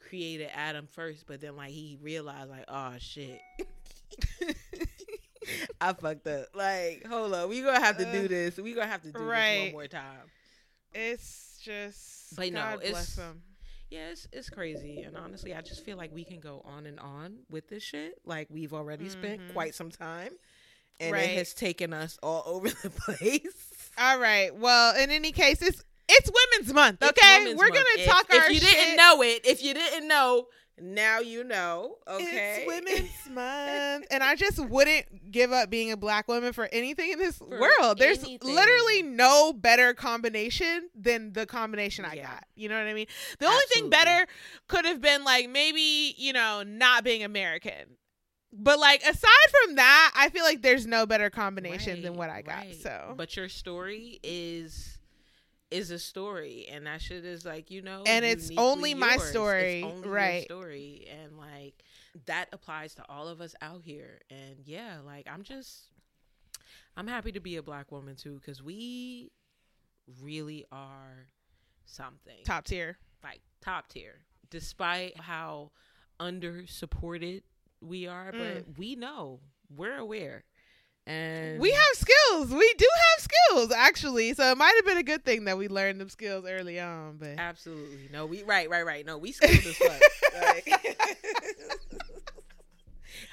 created 0.00 0.48
Adam 0.54 0.86
first, 0.86 1.26
but 1.26 1.40
then 1.40 1.56
like 1.56 1.70
he 1.70 1.98
realized 2.00 2.50
like, 2.50 2.64
oh 2.68 2.94
shit. 2.98 3.40
I 5.80 5.92
fucked 5.92 6.26
up. 6.28 6.46
Like, 6.54 7.04
hold 7.06 7.34
up, 7.34 7.48
we 7.48 7.60
gonna 7.62 7.80
have 7.84 7.98
to 7.98 8.04
do 8.12 8.24
Uh, 8.24 8.28
this. 8.28 8.56
We 8.58 8.74
gonna 8.74 8.86
have 8.86 9.02
to 9.02 9.10
do 9.12 9.18
this 9.18 9.62
one 9.64 9.72
more 9.72 9.86
time. 9.88 10.30
it's 10.94 11.58
just. 11.62 12.36
But 12.36 12.52
no, 12.52 12.60
God 12.60 12.80
bless 12.80 13.18
it's-. 13.18 13.20
Yeah, 13.90 14.08
it's, 14.10 14.26
it's 14.32 14.48
crazy. 14.48 15.02
And 15.02 15.16
honestly, 15.16 15.54
I 15.54 15.60
just 15.60 15.84
feel 15.84 15.96
like 15.98 16.14
we 16.14 16.24
can 16.24 16.40
go 16.40 16.62
on 16.64 16.86
and 16.86 16.98
on 17.00 17.38
with 17.50 17.68
this 17.68 17.82
shit. 17.82 18.14
Like 18.24 18.46
we've 18.50 18.72
already 18.72 19.08
spent 19.08 19.40
Mhm. 19.40 19.52
quite 19.52 19.74
some 19.74 19.90
time. 19.90 20.30
And 21.00 21.12
Right. 21.12 21.30
it 21.30 21.36
has 21.38 21.52
taken 21.54 21.92
us 21.92 22.18
all 22.22 22.42
over 22.46 22.68
the 22.68 22.90
place. 23.16 23.90
All 23.98 24.18
right. 24.18 24.54
Well, 24.54 24.94
in 24.96 25.10
any 25.10 25.32
case, 25.32 25.60
it's 25.62 25.82
it's 26.08 26.30
Women's 26.52 26.72
Month. 26.74 27.02
Okay, 27.02 27.38
Women's 27.38 27.58
we're 27.58 27.68
Month. 27.68 27.74
gonna 27.74 28.00
If- 28.02 28.06
talk 28.06 28.26
if, 28.30 28.42
our 28.42 28.50
you 28.50 28.60
shit. 28.60 28.70
didn't 28.70 28.96
know 28.96 29.22
it, 29.22 29.46
if 29.46 29.62
you 29.62 29.72
didn't 29.74 30.06
know, 30.08 30.46
now 30.78 31.20
you 31.20 31.42
know. 31.44 31.96
Okay. 32.08 32.58
It's 32.58 32.66
Women's 32.66 33.10
Month, 33.30 34.06
and 34.10 34.22
I 34.22 34.34
just 34.34 34.58
wouldn't 34.58 35.30
give 35.30 35.52
up 35.52 35.70
being 35.70 35.90
a 35.92 35.96
black 35.96 36.28
woman 36.28 36.52
for 36.52 36.68
anything 36.72 37.12
in 37.12 37.18
this 37.18 37.40
world. 37.40 37.98
There's 37.98 38.22
anything. 38.24 38.54
literally 38.54 39.02
no 39.02 39.52
better 39.52 39.94
combination 39.94 40.88
than 40.94 41.32
the 41.32 41.46
combination 41.46 42.04
I 42.04 42.14
Yeah. 42.14 42.26
got. 42.28 42.44
You 42.56 42.68
know 42.68 42.76
what 42.78 42.86
I 42.88 42.94
mean? 42.94 43.06
The 43.38 43.46
only 43.46 43.64
thing 43.72 43.88
better 43.90 44.26
could 44.68 44.84
have 44.84 45.00
been 45.00 45.24
like 45.24 45.48
maybe 45.48 46.14
you 46.18 46.32
know 46.32 46.62
not 46.66 47.04
being 47.04 47.22
American. 47.22 47.96
But 48.52 48.78
like 48.78 49.02
aside 49.02 49.50
from 49.64 49.76
that, 49.76 50.12
I 50.14 50.28
feel 50.28 50.44
like 50.44 50.60
there's 50.62 50.86
no 50.86 51.06
better 51.06 51.30
combination 51.30 52.02
than 52.02 52.14
what 52.14 52.28
I 52.30 52.42
got. 52.42 52.56
right. 52.56 52.74
So 52.74 53.14
But 53.16 53.36
your 53.36 53.48
story 53.48 54.20
is 54.22 54.98
is 55.70 55.90
a 55.90 55.98
story 55.98 56.66
and 56.70 56.86
that 56.86 57.00
shit 57.00 57.24
is 57.24 57.46
like, 57.46 57.70
you 57.70 57.80
know, 57.80 58.02
And 58.06 58.26
it's 58.26 58.50
only 58.58 58.92
my 58.92 59.14
yours. 59.14 59.30
Story, 59.30 59.82
only 59.82 60.06
right. 60.06 60.44
story. 60.44 61.08
And 61.10 61.38
like 61.38 61.82
that 62.26 62.48
applies 62.52 62.94
to 62.96 63.04
all 63.08 63.26
of 63.28 63.40
us 63.40 63.54
out 63.62 63.80
here. 63.82 64.20
And 64.30 64.56
yeah, 64.66 64.98
like 65.04 65.26
I'm 65.32 65.42
just 65.42 65.88
I'm 66.94 67.06
happy 67.06 67.32
to 67.32 67.40
be 67.40 67.56
a 67.56 67.62
black 67.62 67.90
woman 67.90 68.16
too, 68.16 68.34
because 68.34 68.62
we 68.62 69.30
really 70.20 70.66
are 70.70 71.26
something. 71.86 72.44
top 72.44 72.64
tier. 72.64 72.98
like 73.24 73.40
top 73.62 73.88
tier. 73.88 74.20
Despite 74.50 75.18
how 75.18 75.70
under 76.20 76.66
supported 76.66 77.42
we 77.82 78.06
are, 78.06 78.32
but 78.32 78.40
mm. 78.40 78.78
we 78.78 78.94
know. 78.96 79.40
We're 79.74 79.96
aware. 79.96 80.44
And 81.06 81.58
We 81.58 81.72
have 81.72 81.94
skills. 81.94 82.50
We 82.50 82.74
do 82.78 82.86
have 82.88 83.24
skills, 83.24 83.72
actually. 83.72 84.34
So 84.34 84.50
it 84.52 84.58
might 84.58 84.74
have 84.76 84.84
been 84.86 84.98
a 84.98 85.02
good 85.02 85.24
thing 85.24 85.46
that 85.46 85.58
we 85.58 85.68
learned 85.68 86.00
them 86.00 86.08
skills 86.08 86.44
early 86.48 86.78
on. 86.78 87.16
But 87.18 87.38
Absolutely. 87.38 88.08
No, 88.12 88.26
we 88.26 88.44
right, 88.44 88.70
right, 88.70 88.86
right. 88.86 89.04
No, 89.04 89.18
we 89.18 89.32
skilled 89.32 89.52
as 89.52 89.76
fuck. 89.76 90.00
Like, 90.40 90.64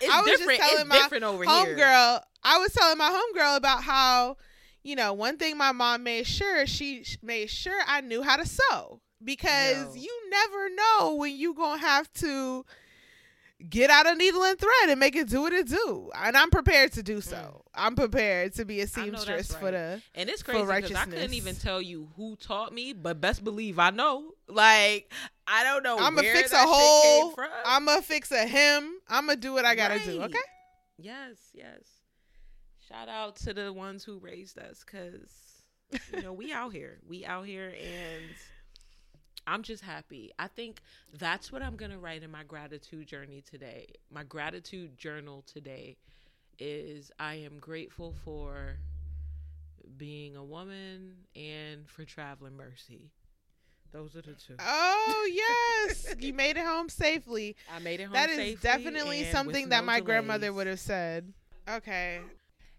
it's 0.02 0.14
I 0.14 0.22
was 0.22 0.32
just 0.32 0.44
telling 0.44 0.80
it's 0.80 0.86
my 0.86 0.98
different 0.98 1.24
over 1.26 1.44
here. 1.44 1.52
homegirl, 1.52 2.22
I 2.44 2.58
was 2.58 2.74
telling 2.74 2.98
my 2.98 3.10
homegirl 3.10 3.58
about 3.58 3.84
how, 3.84 4.38
you 4.82 4.96
know, 4.96 5.14
one 5.14 5.38
thing 5.38 5.56
my 5.56 5.72
mom 5.72 6.02
made 6.04 6.26
sure 6.26 6.66
she 6.66 7.06
made 7.22 7.52
sure 7.52 7.80
I 7.86 8.02
knew 8.02 8.24
how 8.24 8.38
to 8.38 8.48
sew 8.48 9.02
because 9.24 9.96
No. 9.96 10.02
you 10.02 10.30
never 10.32 10.70
know 10.70 11.16
when 11.16 11.36
you 11.36 11.54
gonna 11.54 11.80
have 11.80 12.12
to 12.14 12.66
get 13.68 13.90
out 13.90 14.08
a 14.08 14.16
needle 14.16 14.44
and 14.44 14.58
thread 14.58 14.90
and 14.90 15.00
make 15.00 15.16
it 15.16 15.28
do 15.30 15.42
what 15.42 15.54
it 15.54 15.68
do. 15.68 16.10
And 16.16 16.38
I'm 16.38 16.50
prepared 16.50 16.94
to 16.94 17.04
do 17.04 17.22
so. 17.22 17.64
I'm 17.74 17.96
prepared 17.96 18.54
to 18.56 18.66
be 18.66 18.82
a 18.82 18.86
Mm. 18.86 18.98
I 18.98 19.06
know 19.06 19.12
that's 19.12 19.26
seamstress 19.26 19.56
for 19.56 19.72
the. 19.72 20.02
And 20.16 20.30
it's 20.30 20.44
crazy 20.44 20.62
because 20.62 20.96
I 20.96 21.06
couldn't 21.06 21.34
even 21.34 21.56
tell 21.56 21.82
you 21.82 22.10
who 22.16 22.36
taught 22.38 22.74
me, 22.74 22.94
but 22.94 23.20
best 23.20 23.44
believe 23.44 23.80
I 23.80 23.90
know. 23.90 24.32
Like 24.48 25.12
I 25.48 25.64
don't 25.64 25.84
know. 25.84 25.98
I'm 25.98 26.16
gonna 26.16 26.32
fix 26.32 26.52
a 26.54 26.58
hole. 26.60 27.36
I'm 27.66 27.86
gonna 27.86 28.02
fix 28.02 28.32
a 28.32 28.46
hem. 28.46 29.00
I'm 29.08 29.26
gonna 29.26 29.38
do 29.38 29.54
what 29.54 29.66
I 29.66 29.76
gotta 29.76 30.00
do. 30.00 30.22
Okay. 30.24 30.38
Yes, 30.98 31.38
yes. 31.54 31.82
Shout 32.88 33.08
out 33.08 33.36
to 33.38 33.54
the 33.54 33.72
ones 33.72 34.04
who 34.04 34.18
raised 34.18 34.58
us 34.58 34.84
because, 34.84 35.30
you 36.14 36.24
know, 36.24 36.34
we 36.34 36.52
out 36.52 36.74
here. 36.74 37.00
We 37.08 37.24
out 37.24 37.46
here 37.46 37.70
and 37.70 38.26
I'm 39.50 39.64
just 39.64 39.84
happy. 39.84 40.32
I 40.38 40.48
think 40.48 40.80
that's 41.18 41.52
what 41.52 41.64
I'm 41.64 41.76
going 41.76 41.90
to 41.90 41.98
write 41.98 42.22
in 42.22 42.30
my 42.30 42.44
gratitude 42.44 43.08
journey 43.08 43.42
today. 43.42 43.88
My 44.12 44.24
gratitude 44.24 44.96
journal 44.96 45.44
today 45.52 45.98
is 46.60 47.12
I 47.20 47.34
am 47.36 47.58
grateful 47.60 48.14
for 48.24 48.78
being 49.98 50.36
a 50.36 50.44
woman 50.44 51.16
and 51.36 51.90
for 51.90 52.06
traveling 52.06 52.56
mercy. 52.56 53.10
Those 53.92 54.16
are 54.16 54.22
the 54.22 54.34
two. 54.34 54.56
Oh 54.60 55.30
yes, 55.88 56.14
you 56.20 56.32
made 56.32 56.58
it 56.58 56.66
home 56.66 56.88
safely. 56.88 57.56
I 57.74 57.80
made 57.80 58.02
it 58.02 58.04
home 58.04 58.14
That 58.14 58.30
is 58.30 58.60
definitely 58.60 59.24
something 59.32 59.64
with 59.64 59.70
that 59.72 59.82
no 59.82 59.88
my 59.88 60.00
grandmother 60.00 60.54
would 60.54 60.68
have 60.68 60.80
said. 60.80 61.34
Okay. 61.68 62.20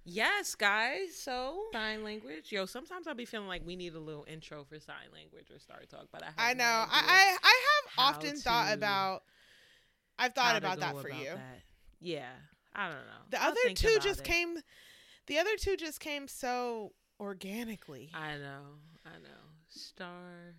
Yes, 0.05 0.55
guys. 0.55 1.15
So 1.15 1.65
sign 1.73 2.03
language. 2.03 2.51
Yo, 2.51 2.67
sometimes 2.67 3.07
I'll 3.07 3.15
be 3.15 3.25
feeling 3.25 3.49
like 3.49 3.63
we 3.67 3.77
need 3.77 3.95
a 3.95 3.99
little 4.01 4.25
intro 4.29 4.65
for 4.65 4.79
sign 4.81 4.97
language 5.13 5.51
or 5.55 5.59
Star 5.59 5.81
Talk, 5.89 6.07
but 6.13 6.23
I 6.23 6.27
have 6.27 6.35
I 6.39 6.53
no 6.55 6.59
know. 6.65 6.65
I, 6.65 6.99
idea 6.99 7.09
I 7.09 7.37
I 7.43 7.61
how 7.97 8.05
have 8.05 8.15
often 8.17 8.37
thought 8.37 8.73
about. 8.73 9.23
I've 10.19 10.35
thought 10.35 10.57
about 10.57 10.81
that 10.81 10.97
for 11.01 11.09
about 11.09 11.21
you. 11.21 11.31
that. 11.31 11.61
Yeah, 12.01 12.29
I 12.75 12.89
don't 12.89 12.97
know. 12.97 13.23
The 13.31 13.43
I'll 13.43 13.51
other 13.51 13.75
two 13.75 13.99
just 14.01 14.21
it. 14.21 14.25
came. 14.25 14.59
The 15.27 15.39
other 15.39 15.57
two 15.59 15.77
just 15.77 16.01
came 16.01 16.29
so 16.29 16.93
organically. 17.19 18.11
I 18.15 18.37
know. 18.37 18.79
I 19.07 19.19
know. 19.23 19.29
Star. 19.69 20.55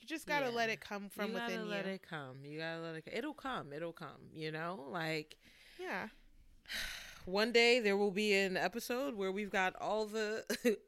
you 0.00 0.06
just 0.06 0.26
gotta 0.26 0.46
yeah. 0.46 0.56
let 0.56 0.68
it 0.70 0.80
come 0.80 1.08
from 1.08 1.32
within 1.32 1.32
you 1.32 1.34
within 1.34 1.56
gotta 1.58 1.68
you. 1.68 1.70
let 1.70 1.86
it 1.86 2.02
come. 2.08 2.36
You 2.44 2.58
gotta 2.58 2.80
let 2.82 2.94
it. 2.96 3.04
It'll 3.12 3.34
come. 3.34 3.72
It'll 3.72 3.92
come. 3.92 4.30
You 4.34 4.50
know, 4.52 4.84
like 4.90 5.36
Yeah. 5.80 6.08
one 7.26 7.52
day 7.52 7.80
there 7.80 7.96
will 7.96 8.10
be 8.12 8.32
an 8.34 8.56
episode 8.56 9.14
where 9.14 9.32
we've 9.32 9.50
got 9.50 9.74
all 9.80 10.06
the 10.06 10.44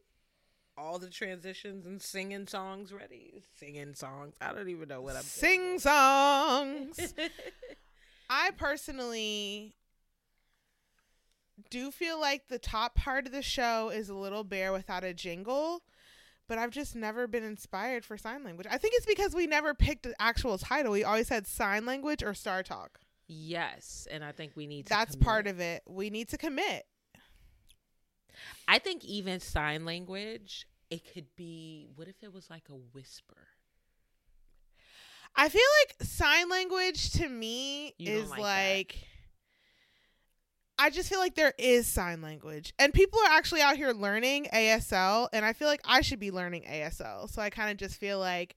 all 0.78 0.98
the 0.98 1.10
transitions 1.10 1.84
and 1.84 2.00
singing 2.00 2.46
songs 2.46 2.92
ready. 2.92 3.42
Singing 3.58 3.94
songs. 3.94 4.34
I 4.40 4.52
don't 4.52 4.68
even 4.68 4.88
know 4.88 5.02
what 5.02 5.16
I'm 5.16 5.22
Sing 5.22 5.78
songs. 5.78 7.14
I 8.30 8.50
personally 8.56 9.74
do 11.70 11.90
feel 11.90 12.20
like 12.20 12.48
the 12.48 12.58
top 12.58 12.94
part 12.94 13.26
of 13.26 13.32
the 13.32 13.42
show 13.42 13.90
is 13.90 14.08
a 14.08 14.14
little 14.14 14.44
bare 14.44 14.72
without 14.72 15.02
a 15.02 15.12
jingle, 15.12 15.82
but 16.46 16.56
I've 16.56 16.70
just 16.70 16.94
never 16.94 17.26
been 17.26 17.42
inspired 17.42 18.04
for 18.04 18.16
sign 18.16 18.44
language. 18.44 18.68
I 18.70 18.78
think 18.78 18.94
it's 18.96 19.06
because 19.06 19.34
we 19.34 19.48
never 19.48 19.74
picked 19.74 20.06
an 20.06 20.14
actual 20.20 20.56
title. 20.56 20.92
We 20.92 21.02
always 21.02 21.28
had 21.28 21.48
sign 21.48 21.84
language 21.84 22.22
or 22.22 22.32
Star 22.34 22.62
Talk. 22.62 23.00
Yes, 23.28 24.08
and 24.10 24.24
I 24.24 24.32
think 24.32 24.52
we 24.56 24.66
need 24.66 24.86
to. 24.86 24.90
That's 24.90 25.14
part 25.14 25.46
of 25.46 25.60
it. 25.60 25.82
We 25.86 26.08
need 26.08 26.30
to 26.30 26.38
commit. 26.38 26.86
I 28.66 28.78
think 28.78 29.04
even 29.04 29.40
sign 29.40 29.84
language, 29.84 30.66
it 30.90 31.12
could 31.12 31.26
be. 31.36 31.88
What 31.94 32.08
if 32.08 32.16
it 32.22 32.32
was 32.32 32.48
like 32.48 32.64
a 32.70 32.76
whisper? 32.94 33.48
I 35.36 35.48
feel 35.48 35.62
like 35.82 36.08
sign 36.08 36.48
language 36.48 37.12
to 37.12 37.28
me 37.28 37.94
You 37.98 38.12
is 38.12 38.30
like 38.30 38.40
like. 38.40 38.98
I 40.80 40.90
just 40.90 41.08
feel 41.08 41.18
like 41.18 41.34
there 41.34 41.54
is 41.58 41.86
sign 41.86 42.22
language. 42.22 42.72
And 42.78 42.94
people 42.94 43.18
are 43.20 43.32
actually 43.32 43.60
out 43.60 43.76
here 43.76 43.90
learning 43.90 44.46
ASL 44.54 45.28
and 45.32 45.44
I 45.44 45.52
feel 45.52 45.66
like 45.66 45.80
I 45.84 46.02
should 46.02 46.20
be 46.20 46.30
learning 46.30 46.66
ASL. 46.70 47.28
So 47.28 47.42
I 47.42 47.50
kind 47.50 47.70
of 47.70 47.76
just 47.76 47.98
feel 47.98 48.20
like 48.20 48.56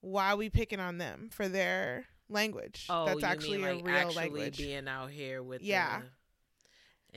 why 0.00 0.32
are 0.32 0.36
we 0.36 0.50
picking 0.50 0.78
on 0.78 0.98
them 0.98 1.30
for 1.32 1.48
their 1.48 2.06
language? 2.32 2.86
Oh, 2.88 3.06
That's 3.06 3.22
actually 3.24 3.58
mean, 3.58 3.66
a 3.68 3.74
like, 3.74 3.84
real 3.86 3.94
actually 3.96 4.14
language. 4.16 4.58
being 4.58 4.88
out 4.88 5.10
here 5.10 5.42
with 5.42 5.62
Yeah. 5.62 6.00
the- 6.00 6.06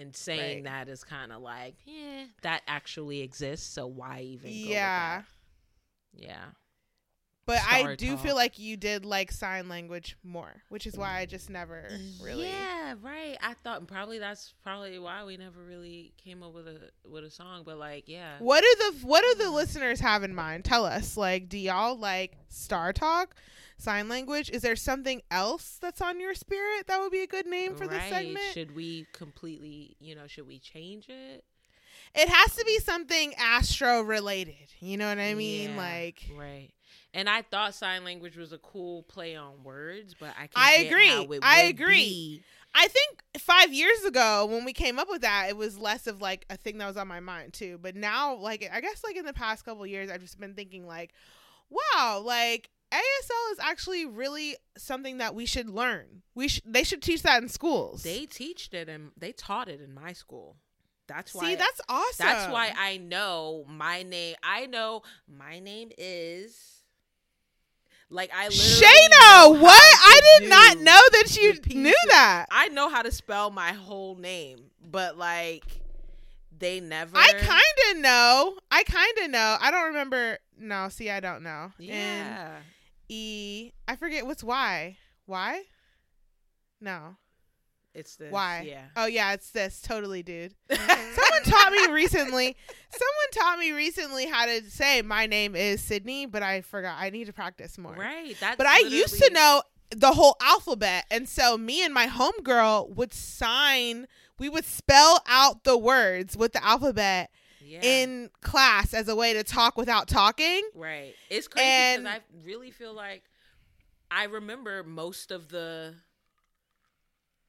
and 0.02 0.16
saying 0.16 0.66
Right. 0.66 0.86
that 0.86 0.90
is 0.92 1.04
kind 1.06 1.32
of 1.32 1.42
like, 1.42 1.76
yeah, 1.86 2.26
that 2.42 2.64
actually 2.68 3.22
exists. 3.22 3.66
So 3.68 3.88
why 3.88 4.22
even? 4.22 4.52
Yeah. 4.52 5.24
yeah. 6.14 6.48
But 7.46 7.60
I 7.70 7.96
do 7.96 8.12
Talk. 8.12 8.20
feel 8.22 8.36
like 8.36 8.58
you 8.58 8.76
did 8.76 9.06
like 9.06 9.32
sign 9.32 9.70
language 9.70 10.18
more, 10.24 10.64
which 10.70 10.88
is 10.88 10.98
why 10.98 11.20
I 11.20 11.26
just 11.28 11.50
never 11.50 11.88
really 12.22 12.48
Yeah, 12.48 12.96
right. 13.04 13.38
I 13.40 13.54
thought 13.54 13.86
probably 13.88 14.18
that's 14.18 14.54
probably 14.64 14.98
why 14.98 15.24
we 15.24 15.38
never 15.38 15.62
really 15.64 16.14
came 16.18 16.42
up 16.42 16.54
with 16.54 16.68
a 16.68 16.90
with 17.08 17.24
a 17.24 17.30
song. 17.30 17.62
But 17.64 17.78
like, 17.78 18.06
yeah, 18.08 18.40
What 18.40 18.62
do 18.62 18.76
the 18.80 19.08
what 19.08 19.22
do 19.22 19.44
the 19.44 19.52
listeners 19.52 20.00
have 20.00 20.24
in 20.24 20.34
mind? 20.34 20.66
Tell 20.66 20.86
us. 20.86 21.16
Like, 21.16 21.48
do 21.48 21.58
y'all 21.60 21.96
like 21.96 22.36
Star 22.50 22.92
Talk, 22.92 23.36
sign 23.78 24.10
language? 24.10 24.50
Is 24.50 24.64
there 24.64 24.76
something 24.76 25.22
else 25.30 25.78
that's 25.80 26.02
on 26.02 26.20
your 26.20 26.34
spirit 26.34 26.88
that 26.88 27.00
would 27.00 27.12
be 27.12 27.22
a 27.22 27.28
good 27.28 27.46
name 27.46 27.76
for 27.76 27.88
this 27.88 28.00
right. 28.00 28.12
segment? 28.12 28.46
Should 28.54 28.76
we 28.76 29.06
completely, 29.14 29.96
you 30.00 30.16
know, 30.16 30.26
should 30.26 30.48
we 30.48 30.58
change 30.58 31.10
it? 31.10 31.44
it 32.16 32.30
has 32.30 32.56
to 32.56 32.64
be 32.66 32.80
something 32.80 33.34
astro 33.38 34.02
related. 34.02 34.56
You 34.80 34.98
know 34.98 35.08
what 35.08 35.20
I 35.20 35.34
mean? 35.34 35.72
Yeah, 35.72 35.78
Like 35.78 36.24
right. 36.36 36.70
And 37.16 37.30
I 37.30 37.42
thought 37.44 37.74
sign 37.74 38.04
language 38.04 38.36
was 38.36 38.52
a 38.52 38.58
cool 38.58 39.04
play 39.04 39.36
on 39.36 39.64
words, 39.64 40.14
but 40.20 40.36
I 40.38 40.48
can 40.48 40.52
I 40.56 40.74
agree. 40.74 41.40
I 41.42 41.62
agree. 41.62 42.04
be. 42.04 42.44
I 42.76 42.90
think 42.90 43.24
five 43.40 43.74
years 43.74 44.04
ago 44.04 44.46
when 44.46 44.66
we 44.66 44.74
came 44.74 45.00
up 45.00 45.10
with 45.10 45.22
that, 45.22 45.48
it 45.48 45.56
was 45.56 45.78
less 45.78 46.08
of 46.08 46.22
like 46.22 46.46
a 46.50 46.58
thing 46.58 46.78
that 46.80 46.88
was 46.88 46.98
on 46.98 47.08
my 47.08 47.22
mind 47.22 47.54
too. 47.54 47.80
But 47.82 47.96
now, 47.96 48.36
like 48.36 48.70
I 48.72 48.82
guess 48.82 49.02
like 49.02 49.16
in 49.16 49.26
the 49.26 49.34
past 49.34 49.64
couple 49.64 49.88
years, 49.88 50.12
I've 50.12 50.20
just 50.20 50.38
been 50.38 50.56
thinking 50.56 50.86
like, 50.86 51.14
wow, 51.70 52.22
like 52.24 52.70
ASL 52.92 53.52
is 53.54 53.60
actually 53.62 54.06
really 54.06 54.58
something 54.78 55.20
that 55.20 55.34
we 55.34 55.46
should 55.46 55.70
learn. 55.70 56.22
We 56.36 56.50
sh- 56.50 56.62
they 56.66 56.84
should 56.84 57.02
teach 57.02 57.24
that 57.24 57.42
in 57.42 57.48
schools. 57.48 58.04
They 58.04 58.26
teached 58.26 58.74
it 58.74 58.90
and 58.90 59.12
they 59.18 59.32
taught 59.32 59.70
it 59.70 59.80
in 59.80 59.94
my 59.94 60.12
school. 60.12 60.58
That's 61.08 61.34
why. 61.34 61.52
See, 61.52 61.56
that's 61.56 61.82
awesome. 61.88 62.26
That's 62.26 62.52
why 62.52 62.74
I 62.78 62.98
know 62.98 63.66
my 63.70 64.04
name. 64.04 64.36
I 64.44 64.66
know 64.66 65.04
my 65.28 65.60
name 65.60 65.92
is. 65.98 66.75
Like 68.10 68.32
I 68.34 68.48
literally 68.48 68.86
Shayna, 68.86 69.62
what? 69.62 69.82
I 69.82 70.22
did 70.40 70.50
not 70.50 70.78
know 70.78 71.02
that 71.12 71.38
you 71.38 71.54
knew 71.76 71.96
that. 72.10 72.46
I 72.52 72.68
know 72.70 72.90
how 72.90 73.02
to 73.02 73.12
spell 73.12 73.50
my 73.50 73.74
whole 73.74 74.16
name, 74.16 74.60
but 74.92 75.18
like 75.18 75.66
they 76.58 76.80
never. 76.80 77.18
I 77.18 77.34
kind 77.34 77.96
of 77.96 78.02
know. 78.02 78.58
I 78.72 78.84
kind 78.84 79.18
of 79.24 79.32
know. 79.32 79.58
I 79.60 79.72
don't 79.72 79.88
remember. 79.88 80.38
No, 80.58 80.90
see, 80.90 81.10
I 81.10 81.20
don't 81.20 81.44
know. 81.44 81.72
And 81.80 81.88
Yeah. 81.88 82.58
E, 83.10 83.72
I 83.88 83.96
forget 83.96 84.26
what's 84.26 84.44
Y. 84.44 84.98
Y? 85.28 85.62
No. 86.80 87.18
It's 87.96 88.18
this. 88.18 88.32
Why? 88.32 88.66
Yeah. 88.68 88.84
Oh 88.96 89.06
yeah, 89.06 89.34
it's 89.34 89.52
this. 89.52 89.82
Totally, 89.82 90.22
dude. 90.22 90.54
Someone 90.70 91.44
taught 91.44 91.72
me 91.72 91.88
recently. 91.92 92.58
Someone 92.90 93.32
taught 93.32 93.58
me 93.58 93.72
recently 93.72 94.28
how 94.28 94.46
to 94.46 94.64
say 94.70 95.02
my 95.02 95.26
name 95.26 95.56
is 95.56 95.82
Sydney, 95.82 96.26
but 96.26 96.44
I 96.44 96.62
forgot. 96.62 96.98
I 97.00 97.10
need 97.10 97.26
to 97.26 97.34
practice 97.34 97.78
more. 97.78 97.94
Right. 97.94 98.36
That's 98.40 98.58
But 98.58 98.68
I 98.68 98.80
used 98.80 99.22
to 99.22 99.32
know 99.32 99.64
the 99.92 100.12
whole 100.12 100.36
alphabet, 100.42 101.06
and 101.10 101.28
so 101.28 101.58
me 101.58 101.84
and 101.84 101.94
my 101.94 102.08
homegirl 102.08 102.96
would 102.96 103.14
sign. 103.14 104.08
We 104.38 104.50
would 104.50 104.66
spell 104.66 105.24
out 105.28 105.64
the 105.64 105.78
words 105.78 106.36
with 106.36 106.52
the 106.52 106.62
alphabet 106.64 107.30
yeah. 107.62 107.80
in 107.82 108.30
class 108.42 108.94
as 108.94 109.08
a 109.08 109.16
way 109.16 109.32
to 109.34 109.44
talk 109.44 109.78
without 109.78 110.10
talking. 110.10 110.62
Right. 110.76 111.14
It's 111.30 111.48
crazy 111.48 111.66
And- 111.66 112.04
because 112.04 112.20
I 112.20 112.46
really 112.46 112.72
feel 112.72 112.94
like 112.94 113.24
I 114.12 114.26
remember 114.26 114.84
most 114.84 115.32
of 115.32 115.48
the 115.50 115.96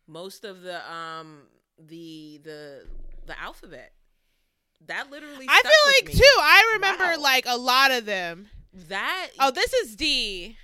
most 0.07 0.44
of 0.44 0.62
the 0.62 0.78
um 0.92 1.42
the 1.78 2.40
the 2.44 2.86
the 3.26 3.40
alphabet. 3.40 3.92
That 4.86 5.11
literally 5.11 5.46
I 5.48 5.62
feel 5.62 5.92
like 5.98 6.14
me. 6.14 6.20
too. 6.20 6.38
I 6.40 6.72
remember 6.74 7.04
Wow. 7.04 7.20
like 7.22 7.44
a 7.46 7.57
lot 7.57 7.90
of 7.90 8.04
them. 8.04 8.48
that 8.88 9.28
Oh, 9.40 9.50
this 9.50 9.72
is 9.72 9.96
D. 9.96 10.57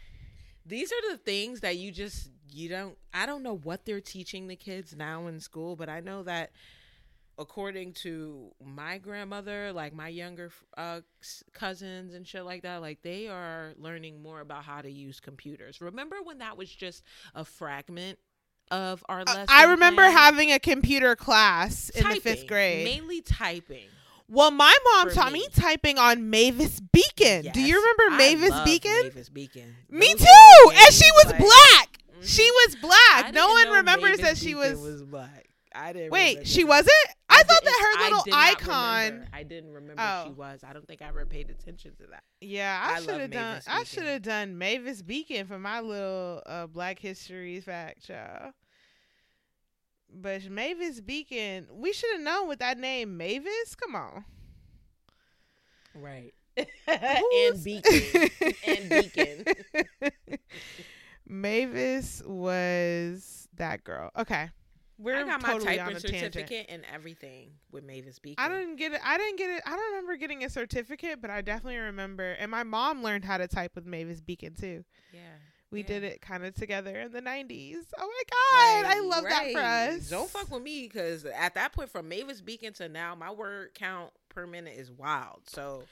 these 0.66 0.92
are 0.92 1.10
the 1.12 1.16
things 1.18 1.60
that 1.60 1.76
you 1.76 1.90
just 1.90 2.28
you 2.50 2.68
don't 2.68 2.96
I 3.14 3.24
don't 3.26 3.42
know 3.42 3.56
what 3.56 3.84
they're 3.86 4.00
teaching 4.02 4.46
the 4.48 4.56
kids 4.56 4.94
now 4.94 5.26
in 5.28 5.40
school, 5.40 5.76
but 5.76 5.88
I 5.88 6.00
know 6.00 6.22
that 6.24 6.50
according 7.38 7.94
to 7.94 8.52
my 8.62 8.98
grandmother, 8.98 9.72
like 9.72 9.94
my 9.94 10.08
younger 10.08 10.50
uh, 10.76 11.00
cousins 11.52 12.12
and 12.14 12.26
shit 12.26 12.44
like 12.44 12.62
that, 12.62 12.82
like 12.82 13.00
they 13.02 13.28
are 13.28 13.72
learning 13.78 14.22
more 14.22 14.40
about 14.40 14.64
how 14.64 14.82
to 14.82 14.90
use 14.90 15.18
computers. 15.20 15.80
Remember 15.80 16.16
when 16.22 16.38
that 16.38 16.56
was 16.58 16.70
just 16.70 17.02
a 17.34 17.44
fragment 17.44 18.18
of 18.70 19.04
our 19.08 19.24
lesson? 19.24 19.46
I 19.48 19.64
remember 19.64 20.02
having 20.02 20.52
a 20.52 20.58
computer 20.58 21.14
class 21.16 21.88
in 21.90 22.08
the 22.08 22.20
fifth 22.20 22.46
grade. 22.46 22.84
mainly 22.84 23.20
typing. 23.20 23.84
well, 24.28 24.50
my 24.50 24.74
mom 24.94 25.10
taught 25.10 25.32
me. 25.32 25.40
me. 25.40 25.48
typing 25.54 25.98
on 25.98 26.30
Mavis 26.30 26.80
Beacon. 26.80 27.50
Do 27.52 27.60
you 27.60 27.76
Yes, 27.76 27.84
remember 27.98 28.16
Mavis 28.16 28.60
Beacon? 28.64 29.02
Mavis 29.04 29.28
Beacon. 29.28 29.74
Me 29.90 30.08
Those 30.14 30.20
too. 30.26 30.70
And 30.70 30.92
she 30.94 31.10
was 31.12 31.26
like- 31.26 31.38
black. 31.38 31.98
Mhm. 32.20 32.26
She 32.28 32.50
was 32.50 32.76
black. 32.76 33.34
No 33.34 33.48
one 33.48 33.68
remembers 33.70 34.18
Mavis 34.18 34.20
that 34.24 34.38
she 34.38 34.54
Beacon 34.54 34.80
was. 34.80 35.02
black. 35.02 35.46
I 35.74 35.92
didn't. 35.92 36.10
Wait, 36.10 36.46
she 36.46 36.62
that. 36.62 36.68
wasn't? 36.68 37.11
I, 37.42 37.54
thought 37.54 37.64
that 37.64 37.96
her 37.96 38.04
little 38.04 38.24
not 38.28 38.48
icon. 38.50 39.04
remember. 39.04 39.28
I 39.32 39.42
didn't 39.42 39.72
remember 39.72 40.02
Oh. 40.02 40.24
she 40.26 40.30
was. 40.32 40.64
I 40.66 40.72
don't 40.72 40.86
think 40.86 41.02
I 41.02 41.08
ever 41.08 41.26
paid 41.26 41.50
attention 41.50 41.92
to 41.96 42.06
that. 42.10 42.22
Yeah, 42.40 42.80
I 42.82 42.94
I 42.96 43.00
should 43.00 43.20
have 43.20 43.30
done. 43.30 43.42
Mavis 43.54 43.68
I 43.68 43.72
Beacon. 43.78 43.84
should 43.86 44.04
have 44.04 44.22
done 44.22 44.58
Mavis 44.58 45.02
Beacon 45.02 45.46
for 45.46 45.58
my 45.58 45.80
little 45.80 46.42
uh, 46.46 46.66
Black 46.66 46.98
History 46.98 47.60
fact, 47.60 48.08
y'all. 48.08 48.52
But 50.14 50.48
Mavis 50.50 51.00
Beacon, 51.00 51.66
we 51.72 51.92
should 51.92 52.12
have 52.12 52.20
known 52.20 52.46
with 52.48 52.58
that 52.58 52.78
name, 52.78 53.16
Mavis. 53.16 53.74
Come 53.74 53.94
on, 53.94 54.24
Right. 55.94 56.32
And 56.86 57.64
Beacon. 57.64 58.28
and 58.66 58.88
Beacon. 58.90 59.44
Mavis 61.26 62.22
was 62.26 63.48
that 63.56 63.84
girl. 63.84 64.10
Okay, 64.18 64.50
we're 65.02 65.16
I 65.16 65.24
got 65.24 65.40
totally 65.40 65.64
my 65.64 65.76
typing 65.76 65.96
a 65.96 66.00
tangent. 66.00 66.32
certificate 66.34 66.66
and 66.68 66.82
everything 66.92 67.50
with 67.70 67.84
Mavis 67.84 68.18
Beacon. 68.18 68.44
I 68.44 68.48
didn't 68.48 68.76
get 68.76 68.92
it. 68.92 69.00
I 69.04 69.18
didn't 69.18 69.36
get 69.38 69.50
it. 69.50 69.62
I 69.66 69.70
don't 69.70 69.90
remember 69.94 70.16
getting 70.16 70.44
a 70.44 70.50
certificate, 70.50 71.20
but 71.20 71.30
I 71.30 71.40
definitely 71.42 71.78
remember. 71.78 72.32
And 72.38 72.50
my 72.50 72.62
mom 72.62 73.02
learned 73.02 73.24
how 73.24 73.38
to 73.38 73.48
type 73.48 73.72
with 73.74 73.84
Mavis 73.86 74.20
Beacon 74.20 74.54
too. 74.54 74.84
Yeah. 75.12 75.20
We 75.70 75.80
Yeah. 75.80 75.86
did 75.86 76.04
it 76.04 76.20
kind 76.20 76.44
of 76.44 76.54
together 76.54 77.00
in 77.00 77.12
the 77.12 77.22
'90s. 77.22 77.86
Oh 77.98 78.06
my 78.06 78.22
god, 78.30 78.90
I 78.90 78.98
Right, 78.98 79.04
love 79.08 79.24
that 79.24 79.52
for 79.52 79.60
us. 79.60 80.10
Don't 80.10 80.28
fuck 80.28 80.50
with 80.50 80.62
me 80.62 80.82
because 80.86 81.24
at 81.24 81.54
that 81.54 81.72
point, 81.72 81.90
from 81.90 82.08
Mavis 82.08 82.40
Beacon 82.42 82.74
to 82.74 82.88
now, 82.90 83.14
my 83.14 83.30
word 83.30 83.70
count 83.74 84.12
per 84.28 84.46
minute 84.46 84.74
is 84.76 84.90
wild. 84.90 85.40
So 85.48 85.84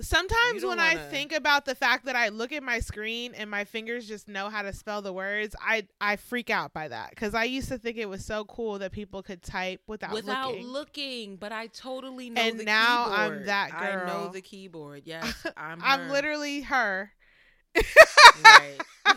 Sometimes 0.00 0.64
when 0.64 0.80
I 0.80 0.94
wanna- 0.94 1.10
think 1.10 1.32
about 1.32 1.64
the 1.64 1.74
fact 1.74 2.06
that 2.06 2.16
I 2.16 2.28
look 2.30 2.50
at 2.52 2.62
my 2.62 2.80
screen 2.80 3.34
and 3.34 3.50
my 3.50 3.64
fingers 3.64 4.08
just 4.08 4.26
know 4.26 4.48
how 4.48 4.62
to 4.62 4.72
spell 4.72 5.02
the 5.02 5.12
words, 5.12 5.54
I 5.60 5.86
I 6.00 6.16
freak 6.16 6.48
out 6.50 6.72
by 6.72 6.88
that 6.88 7.10
because 7.10 7.34
I 7.34 7.44
used 7.44 7.68
to 7.68 7.78
think 7.78 7.98
it 7.98 8.08
was 8.08 8.24
so 8.24 8.44
cool 8.46 8.78
that 8.78 8.92
people 8.92 9.22
could 9.22 9.42
type 9.42 9.80
without, 9.86 10.12
without 10.12 10.48
looking. 10.52 10.66
looking, 10.66 11.36
but 11.36 11.52
I 11.52 11.66
totally 11.68 12.30
know. 12.30 12.40
And 12.40 12.58
the 12.60 12.64
now 12.64 13.04
I'm 13.10 13.30
keyboard. 13.30 13.46
that 13.46 13.74
I 13.74 14.06
know 14.06 14.30
the 14.32 14.40
keyboard. 14.40 15.02
Yes, 15.06 15.46
I'm. 15.56 15.80
I'm 15.82 16.08
literally 16.10 16.62
her. 16.62 17.12
Right. 18.44 18.78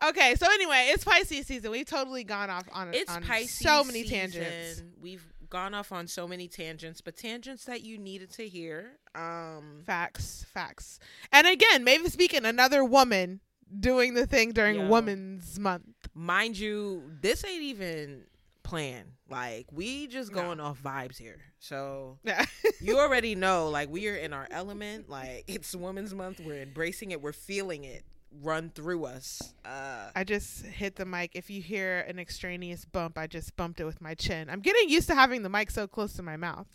Okay, 0.00 0.36
so 0.36 0.46
anyway, 0.46 0.90
it's 0.92 1.02
Pisces 1.02 1.44
season. 1.48 1.72
We've 1.72 1.84
totally 1.84 2.22
gone 2.22 2.50
off 2.50 2.62
on 2.72 2.94
It's 2.94 3.10
on 3.12 3.20
Pisces. 3.24 3.58
so 3.58 3.82
many 3.82 4.04
season. 4.04 4.30
tangents. 4.30 4.82
We've 5.00 5.26
gone 5.50 5.74
off 5.74 5.92
on 5.92 6.06
so 6.06 6.26
many 6.28 6.48
tangents, 6.48 7.00
but 7.00 7.16
tangents 7.16 7.64
that 7.64 7.82
you 7.82 7.98
needed 7.98 8.30
to 8.32 8.48
hear. 8.48 8.92
Um, 9.14 9.82
Facts, 9.86 10.46
facts. 10.52 10.98
And 11.32 11.46
again, 11.46 11.84
Mavis 11.84 12.16
Beacon, 12.16 12.44
another 12.44 12.84
woman 12.84 13.40
doing 13.80 14.14
the 14.14 14.26
thing 14.26 14.52
during 14.52 14.76
Yo. 14.76 14.88
Women's 14.88 15.58
Month. 15.58 15.84
mind 16.14 16.58
you, 16.58 17.02
this 17.20 17.44
ain't 17.44 17.62
even 17.62 18.24
planned. 18.62 19.12
Like 19.30 19.66
we 19.72 20.06
just 20.06 20.32
No. 20.32 20.42
going 20.42 20.60
off 20.60 20.80
vibes 20.82 21.16
here. 21.18 21.38
So 21.58 22.18
Yeah. 22.24 22.44
you 22.80 22.98
already 22.98 23.34
know, 23.34 23.68
like 23.68 23.88
we 23.90 24.08
are 24.08 24.16
in 24.16 24.32
our 24.32 24.46
element. 24.50 25.08
Like 25.08 25.44
it's 25.46 25.74
Women's 25.74 26.14
Month. 26.14 26.40
We're 26.40 26.62
embracing 26.62 27.10
it. 27.10 27.20
We're 27.20 27.32
feeling 27.32 27.84
it 27.84 28.04
run 28.42 28.70
through 28.70 29.04
us. 29.06 29.54
Uh, 29.64 30.10
I 30.14 30.24
just 30.24 30.64
hit 30.64 30.96
the 30.96 31.04
mic. 31.04 31.32
If 31.34 31.50
you 31.50 31.60
hear 31.62 32.00
an 32.00 32.18
extraneous 32.18 32.84
bump, 32.84 33.18
I 33.18 33.26
just 33.26 33.56
bumped 33.56 33.80
it 33.80 33.84
with 33.84 34.00
my 34.00 34.14
chin. 34.14 34.48
I'm 34.50 34.60
getting 34.60 34.88
used 34.88 35.08
to 35.08 35.14
having 35.14 35.42
the 35.42 35.48
mic 35.48 35.70
so 35.70 35.86
close 35.86 36.12
to 36.14 36.22
my 36.22 36.36
mouth. 36.36 36.66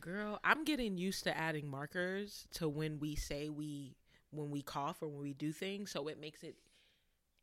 Girl, 0.00 0.38
I'm 0.42 0.64
getting 0.64 0.96
used 0.96 1.24
to 1.24 1.36
adding 1.36 1.68
markers 1.68 2.46
to 2.54 2.68
when 2.68 2.98
we 2.98 3.14
say 3.14 3.48
we 3.48 3.96
when 4.30 4.50
we 4.50 4.62
cough 4.62 5.02
or 5.02 5.08
when 5.08 5.20
we 5.20 5.34
do 5.34 5.52
things, 5.52 5.90
so 5.90 6.08
it 6.08 6.18
makes 6.18 6.42
it 6.42 6.56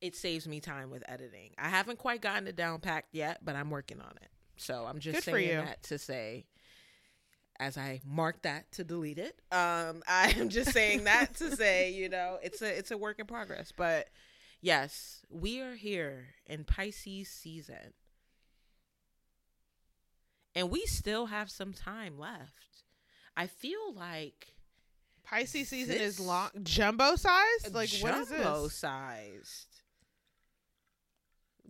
it 0.01 0.15
saves 0.15 0.47
me 0.47 0.59
time 0.59 0.89
with 0.89 1.03
editing. 1.07 1.51
I 1.57 1.69
haven't 1.69 1.99
quite 1.99 2.21
gotten 2.21 2.47
it 2.47 2.55
down 2.55 2.79
packed 2.79 3.13
yet, 3.13 3.39
but 3.43 3.55
I'm 3.55 3.69
working 3.69 3.99
on 4.01 4.13
it. 4.21 4.29
So 4.57 4.85
I'm 4.87 4.99
just 4.99 5.17
Good 5.17 5.23
for 5.25 5.31
saying 5.37 5.49
you. 5.49 5.55
that 5.57 5.83
to 5.83 5.97
say 5.99 6.45
as 7.59 7.77
I 7.77 8.01
mark 8.05 8.41
that 8.43 8.71
to 8.73 8.83
delete 8.83 9.19
it. 9.19 9.39
Um 9.51 10.03
I 10.07 10.33
am 10.37 10.49
just 10.49 10.71
saying 10.71 11.05
that 11.05 11.35
to 11.35 11.55
say, 11.55 11.91
you 11.91 12.09
know, 12.09 12.37
it's 12.41 12.61
a 12.61 12.77
it's 12.77 12.91
a 12.91 12.97
work 12.97 13.19
in 13.19 13.25
progress, 13.25 13.71
but 13.75 14.07
yes, 14.61 15.21
we 15.29 15.61
are 15.61 15.75
here 15.75 16.27
in 16.45 16.63
Pisces 16.63 17.29
season. 17.29 17.93
And 20.55 20.71
we 20.71 20.85
still 20.85 21.27
have 21.27 21.49
some 21.49 21.73
time 21.73 22.17
left. 22.17 22.83
I 23.37 23.47
feel 23.47 23.93
like 23.93 24.55
Pisces 25.23 25.69
season 25.69 25.95
is 25.95 26.19
long, 26.19 26.49
jumbo 26.63 27.15
size? 27.15 27.71
Like 27.71 27.89
what 27.99 28.17
is 28.17 28.29
jumbo 28.29 28.63
this? 28.63 28.73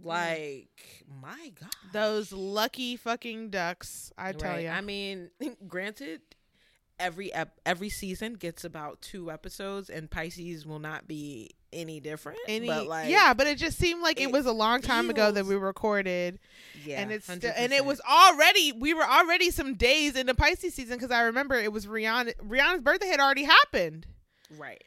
Sized. 0.04 0.40
Like 0.40 1.06
my 1.22 1.52
god, 1.60 1.70
Those 1.94 2.32
lucky 2.32 2.96
fucking 2.98 3.50
ducks. 3.50 4.12
I 4.18 4.32
tell 4.34 4.52
Right. 4.52 4.64
you. 4.64 4.70
I 4.70 4.82
mean, 4.82 5.30
granted, 5.68 6.22
every 7.00 7.34
ep- 7.34 7.60
every 7.66 7.90
season 7.90 8.34
gets 8.36 8.64
about 8.64 9.02
two 9.02 9.32
episodes, 9.32 9.90
and 9.90 10.10
Pisces 10.10 10.66
will 10.66 10.80
not 10.80 11.08
be 11.08 11.52
any 11.72 12.00
different. 12.00 12.40
Any, 12.48 12.66
but 12.68 12.88
like, 12.88 13.10
yeah, 13.10 13.34
but 13.34 13.46
it 13.48 13.58
just 13.60 13.78
seemed 13.78 14.02
like 14.02 14.20
it, 14.20 14.24
it 14.24 14.32
was 14.32 14.46
a 14.48 14.52
long 14.52 14.82
time 14.82 15.10
ago 15.10 15.32
that 15.32 15.46
we 15.46 15.56
recorded, 15.56 16.40
yeah, 16.84 17.00
and 17.02 17.12
it's 17.12 17.32
still, 17.32 17.52
and 17.56 17.72
it 17.72 17.86
was 17.86 18.02
already 18.02 18.72
we 18.72 18.94
were 18.94 19.04
already 19.04 19.52
some 19.52 19.76
days 19.76 20.16
into 20.16 20.34
Pisces 20.34 20.74
season 20.74 20.98
because 20.98 21.12
I 21.12 21.22
remember 21.22 21.56
it 21.56 21.72
was 21.72 21.86
Rihanna 21.86 22.34
Rihanna's 22.48 22.82
birthday 22.82 23.08
had 23.08 23.20
already 23.20 23.44
happened, 23.44 24.08
right. 24.58 24.84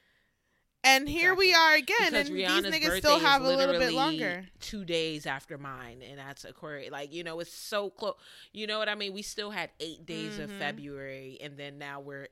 And 0.85 1.09
here 1.09 1.35
we 1.35 1.55
are 1.55 1.75
again, 1.75 2.11
because 2.11 2.29
and 2.29 2.37
Rihanna's 2.37 2.63
these 2.65 2.73
niggas 2.75 2.99
still 2.99 3.19
have 3.21 3.43
a 3.43 3.49
little 3.49 3.79
bit 3.79 3.93
longer. 3.93 4.47
Two 4.61 4.85
days 4.85 5.27
after 5.27 5.59
mine, 5.59 6.03
and 6.03 6.19
that's 6.19 6.45
Aquarius. 6.45 6.91
Like 6.91 7.13
you 7.13 7.23
know, 7.25 7.41
it's 7.41 7.53
so 7.53 7.91
close. 7.91 8.15
You 8.53 8.67
know 8.67 8.79
what 8.79 8.89
I 8.89 8.95
mean? 8.95 9.13
We 9.13 9.23
still 9.23 9.51
had 9.51 9.71
eight 9.81 10.05
days 10.07 10.39
of 10.39 10.51
Mhm. 10.51 10.59
February, 10.59 11.39
and 11.41 11.57
then 11.57 11.79
now 11.79 12.01
we're 12.01 12.29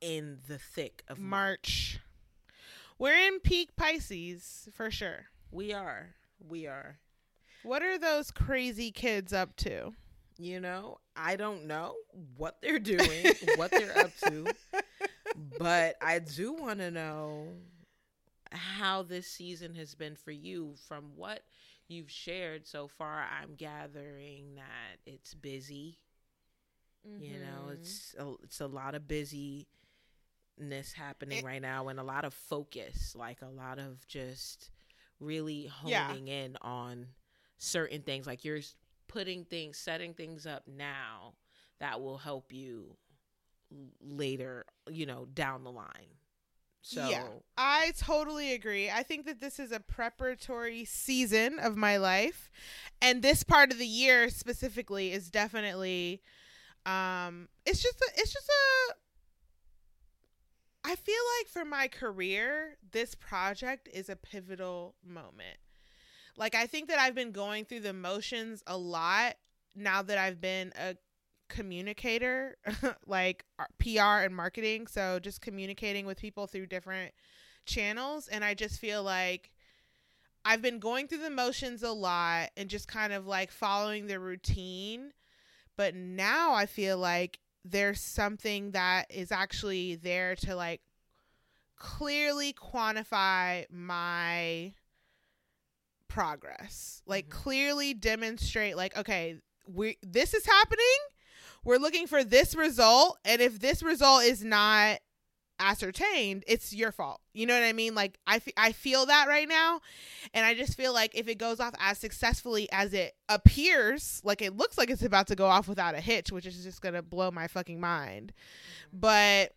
in 0.00 0.40
the 0.48 0.58
thick 0.58 1.02
of 1.08 1.18
March. 1.18 1.98
March. 1.98 2.00
We're 2.98 3.26
in 3.26 3.40
peak 3.40 3.74
Pisces 3.76 4.68
for 4.72 4.90
sure. 4.90 5.26
We 5.50 5.72
are. 5.72 6.14
We 6.38 6.66
are. 6.66 6.98
What 7.62 7.82
are 7.82 7.98
those 7.98 8.30
crazy 8.30 8.90
kids 8.92 9.32
up 9.32 9.56
to? 9.56 9.94
You 10.38 10.60
know, 10.60 10.98
I 11.16 11.36
don't 11.36 11.64
know 11.66 11.94
what 12.36 12.60
they're 12.60 12.78
doing, 12.80 13.26
what 13.56 13.70
they're 13.70 13.96
up 13.98 14.10
to, 14.26 14.52
but 15.58 15.96
I 16.02 16.18
do 16.18 16.52
want 16.52 16.80
to 16.80 16.90
know 16.90 17.48
how 18.54 19.02
this 19.02 19.26
season 19.26 19.74
has 19.74 19.94
been 19.94 20.16
for 20.16 20.30
you 20.32 20.74
from 20.88 21.16
what 21.16 21.42
you've 21.88 22.10
shared 22.10 22.66
so 22.66 22.88
far. 22.88 23.24
I'm 23.40 23.54
gathering 23.56 24.54
that 24.56 24.98
it's 25.06 25.34
busy. 25.34 25.98
You 27.18 27.38
know, 27.38 27.66
Mhm. 27.68 27.74
it's 27.74 28.14
a, 28.18 28.34
it's 28.42 28.60
a 28.60 28.66
lot 28.66 28.94
of 28.94 29.06
busyness 29.06 29.66
happening 30.94 31.38
It- 31.38 31.44
right 31.44 31.60
now 31.60 31.88
and 31.88 32.00
a 32.00 32.04
lot 32.04 32.24
of 32.24 32.32
focus, 32.34 33.14
like 33.14 33.42
a 33.42 33.48
lot 33.48 33.78
of 33.78 34.06
just 34.06 34.70
really 35.20 35.70
Yeah. 35.84 36.08
honing 36.08 36.28
in 36.28 36.56
on 36.62 37.14
certain 37.58 38.02
things. 38.02 38.26
Like 38.26 38.44
you're 38.44 38.60
putting 39.08 39.44
things, 39.44 39.78
setting 39.78 40.14
things 40.14 40.46
up 40.46 40.66
now 40.66 41.34
that 41.78 42.00
will 42.00 42.18
help 42.18 42.52
you 42.52 42.96
later, 44.00 44.64
you 44.88 45.06
know, 45.06 45.26
down 45.26 45.64
the 45.64 45.72
line. 45.72 46.18
So, 46.86 47.08
Yeah, 47.08 47.24
I 47.56 47.92
totally 47.96 48.52
agree. 48.52 48.90
I 48.90 49.02
think 49.02 49.24
that 49.24 49.40
this 49.40 49.58
is 49.58 49.72
a 49.72 49.80
preparatory 49.80 50.84
season 50.84 51.58
of 51.58 51.78
my 51.78 51.96
life, 51.96 52.50
and 53.00 53.22
this 53.22 53.42
part 53.42 53.72
of 53.72 53.78
the 53.78 53.86
year 53.86 54.28
specifically 54.28 55.10
is 55.10 55.30
definitely, 55.30 56.20
um, 56.84 57.48
it's 57.64 57.82
just 57.82 57.98
a, 58.02 58.08
it's 58.18 58.34
just 58.34 58.50
a. 58.50 58.94
I 60.84 60.94
feel 60.94 61.22
like 61.38 61.48
for 61.48 61.64
my 61.64 61.88
career, 61.88 62.76
this 62.92 63.14
project 63.14 63.88
is 63.90 64.10
a 64.10 64.16
pivotal 64.16 64.94
moment. 65.02 65.56
Like 66.36 66.54
I 66.54 66.66
think 66.66 66.88
that 66.88 66.98
I've 66.98 67.14
been 67.14 67.32
going 67.32 67.64
through 67.64 67.80
the 67.80 67.94
motions 67.94 68.62
a 68.66 68.76
lot 68.76 69.36
now 69.74 70.02
that 70.02 70.18
I've 70.18 70.38
been 70.38 70.74
a 70.78 70.96
communicator, 71.54 72.56
like 73.06 73.44
uh, 73.58 73.64
PR 73.78 74.24
and 74.24 74.34
marketing. 74.34 74.86
So 74.86 75.18
just 75.18 75.40
communicating 75.40 76.04
with 76.06 76.18
people 76.20 76.46
through 76.46 76.66
different 76.66 77.12
channels. 77.64 78.28
And 78.28 78.44
I 78.44 78.54
just 78.54 78.80
feel 78.80 79.02
like 79.02 79.50
I've 80.44 80.60
been 80.60 80.78
going 80.78 81.08
through 81.08 81.22
the 81.22 81.30
motions 81.30 81.82
a 81.82 81.92
lot 81.92 82.50
and 82.56 82.68
just 82.68 82.88
kind 82.88 83.12
of 83.12 83.26
like 83.26 83.50
following 83.50 84.06
the 84.06 84.20
routine. 84.20 85.12
But 85.76 85.94
now 85.94 86.54
I 86.54 86.66
feel 86.66 86.98
like 86.98 87.38
there's 87.64 88.00
something 88.00 88.72
that 88.72 89.06
is 89.10 89.32
actually 89.32 89.96
there 89.96 90.36
to 90.36 90.54
like 90.54 90.82
clearly 91.76 92.52
quantify 92.52 93.64
my 93.70 94.74
progress 96.08 97.02
like 97.06 97.26
Mhm. 97.26 97.30
clearly 97.30 97.94
demonstrate 97.94 98.76
like 98.76 98.96
okay 98.96 99.40
we 99.66 99.98
this 100.02 100.32
is 100.34 100.46
happening 100.46 100.98
we're 101.64 101.78
looking 101.78 102.06
for 102.06 102.22
this 102.22 102.54
result 102.54 103.18
and 103.24 103.40
if 103.40 103.58
this 103.58 103.82
result 103.82 104.24
is 104.24 104.44
not 104.44 104.98
ascertained 105.60 106.42
it's 106.46 106.74
your 106.74 106.90
fault. 106.92 107.20
You 107.32 107.46
know 107.46 107.54
what 107.54 107.64
i 107.64 107.72
mean? 107.72 107.94
Like 107.94 108.18
I 108.26 108.40
I 108.56 108.72
feel 108.72 109.06
that 109.06 109.28
right 109.28 109.48
now 109.48 109.80
and 110.32 110.44
i 110.44 110.54
just 110.54 110.76
feel 110.76 110.92
like 110.92 111.14
if 111.14 111.28
it 111.28 111.38
goes 111.38 111.60
off 111.60 111.74
as 111.78 111.98
successfully 111.98 112.68
as 112.72 112.92
it 112.92 113.14
appears 113.28 114.20
like 114.24 114.42
it 114.42 114.56
looks 114.56 114.76
like 114.76 114.90
it's 114.90 115.02
about 115.02 115.28
to 115.28 115.36
go 115.36 115.46
off 115.46 115.68
without 115.68 115.94
a 115.94 116.00
hitch 116.00 116.32
which 116.32 116.46
is 116.46 116.64
just 116.64 116.80
gonna 116.80 117.02
blow 117.02 117.30
my 117.30 117.46
fucking 117.46 117.80
mind. 117.80 118.32
Mm-hmm. 118.32 118.98
But 119.00 119.52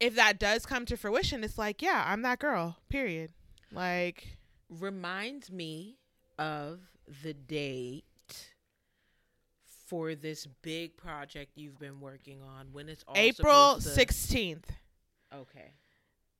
if 0.00 0.16
that 0.16 0.38
does 0.38 0.66
come 0.66 0.84
to 0.86 0.96
fruition 0.96 1.44
it's 1.44 1.58
like 1.58 1.80
yeah 1.80 2.04
i'm 2.06 2.22
that 2.22 2.38
girl 2.38 2.76
period. 2.88 3.32
Like 3.72 4.36
reminds 4.68 5.50
me 5.50 5.96
of 6.38 6.80
the 7.22 7.32
date 7.34 8.04
for 9.92 10.14
this 10.14 10.46
big 10.62 10.96
project 10.96 11.52
you've 11.54 11.78
been 11.78 12.00
working 12.00 12.40
on 12.40 12.66
when 12.72 12.88
it's 12.88 13.04
all 13.06 13.14
april 13.14 13.74
to- 13.74 13.88
16th 13.88 14.70
Okay. 15.34 15.72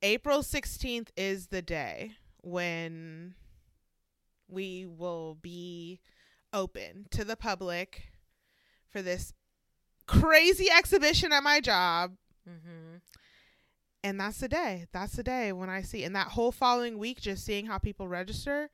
April 0.03 0.41
16th 0.43 1.09
is 1.17 1.47
the 1.47 1.63
day 1.63 2.13
when 2.43 3.35
we 4.49 4.87
will 4.87 5.39
be 5.41 6.01
open 6.53 7.07
to 7.11 7.25
the 7.25 7.37
public 7.37 8.13
for 8.91 9.01
this 9.01 9.33
crazy 10.07 10.69
exhibition 10.71 11.33
at 11.33 11.43
my 11.43 11.61
job. 11.61 12.17
Mm-hmm. 12.49 12.97
And 14.05 14.21
that's 14.21 14.41
the 14.41 14.49
day. 14.49 14.87
That's 14.93 15.15
the 15.15 15.23
day 15.23 15.53
when 15.53 15.71
I 15.71 15.83
see. 15.83 16.05
And 16.05 16.15
that 16.17 16.29
whole 16.29 16.53
following 16.53 16.99
week, 16.99 17.21
just 17.21 17.45
seeing 17.45 17.67
how 17.67 17.79
people 17.79 18.09
register, 18.09 18.69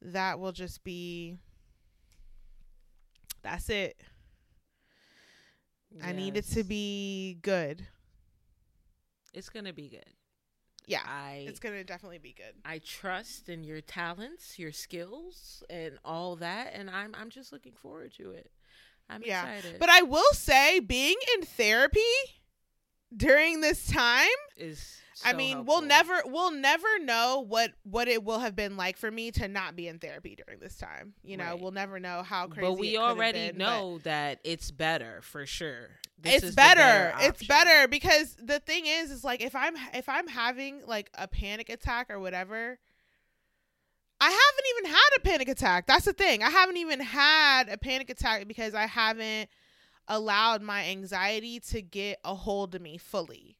that 0.00 0.40
will 0.40 0.52
just 0.52 0.82
be. 0.82 1.36
That's 3.42 3.68
it. 3.68 4.00
I 6.02 6.12
need 6.12 6.36
it 6.36 6.44
to 6.52 6.64
be 6.64 7.38
good. 7.42 7.86
It's 9.34 9.48
gonna 9.48 9.72
be 9.72 9.88
good. 9.88 10.04
Yeah. 10.86 11.02
I 11.04 11.44
It's 11.48 11.60
going 11.60 11.74
to 11.76 11.84
definitely 11.84 12.18
be 12.18 12.32
good. 12.32 12.54
I 12.64 12.78
trust 12.84 13.48
in 13.48 13.62
your 13.62 13.80
talents, 13.80 14.58
your 14.58 14.72
skills, 14.72 15.62
and 15.70 15.98
all 16.04 16.36
that, 16.36 16.72
and 16.74 16.90
I'm 16.90 17.14
I'm 17.14 17.30
just 17.30 17.52
looking 17.52 17.72
forward 17.72 18.12
to 18.16 18.32
it. 18.32 18.50
I'm 19.08 19.22
Yeah. 19.24 19.46
excited. 19.48 19.78
But 19.78 19.90
I 19.90 20.02
will 20.02 20.32
say, 20.32 20.80
being 20.80 21.16
in 21.36 21.42
therapy 21.42 22.00
during 23.16 23.60
this 23.60 23.86
time, 23.86 24.28
is 24.56 24.98
I 25.24 25.32
so 25.32 25.36
mean, 25.36 25.64
we'll 25.66 25.82
never 25.82 26.22
we'll 26.24 26.50
never 26.50 26.98
know 27.00 27.44
what 27.46 27.72
what 27.84 28.08
it 28.08 28.24
will 28.24 28.40
have 28.40 28.56
been 28.56 28.76
like 28.76 28.96
for 28.96 29.10
me 29.10 29.30
to 29.32 29.48
not 29.48 29.76
be 29.76 29.88
in 29.88 29.98
therapy 29.98 30.36
during 30.46 30.60
this 30.60 30.76
time. 30.76 31.14
You 31.22 31.36
know, 31.36 31.44
Right. 31.44 31.60
we'll 31.60 31.70
never 31.72 32.00
know 32.00 32.22
how 32.22 32.46
crazy. 32.46 32.68
But 32.68 32.78
we 32.78 32.96
already 32.96 33.48
been, 33.48 33.58
know 33.58 33.98
that 34.04 34.40
it's 34.44 34.70
better 34.70 35.20
for 35.22 35.46
sure. 35.46 35.90
This 36.18 36.34
it's 36.36 36.44
is 36.44 36.50
the 36.52 36.56
better. 36.56 37.14
It's 37.20 37.44
better 37.46 37.88
because 37.88 38.36
the 38.42 38.60
thing 38.60 38.86
is, 38.86 39.10
is 39.10 39.24
like 39.24 39.42
if 39.42 39.54
I'm 39.54 39.74
if 39.92 40.08
I'm 40.08 40.28
having 40.28 40.82
like 40.86 41.10
a 41.14 41.28
panic 41.28 41.68
attack 41.68 42.10
or 42.10 42.18
whatever. 42.18 42.78
I 44.20 44.26
haven't 44.26 44.64
even 44.78 44.92
had 44.92 45.10
a 45.16 45.20
panic 45.20 45.48
attack. 45.48 45.86
That's 45.88 46.04
the 46.04 46.12
thing. 46.12 46.44
I 46.44 46.50
haven't 46.50 46.76
even 46.76 47.00
had 47.00 47.68
a 47.68 47.76
panic 47.76 48.08
attack 48.08 48.46
because 48.46 48.72
I 48.72 48.86
haven't 48.86 49.48
allowed 50.14 50.62
my 50.62 50.84
anxiety 50.84 51.58
to 51.60 51.82
get 51.82 52.18
a 52.24 52.34
hold 52.34 52.74
of 52.74 52.82
me 52.82 52.98
fully. 52.98 53.56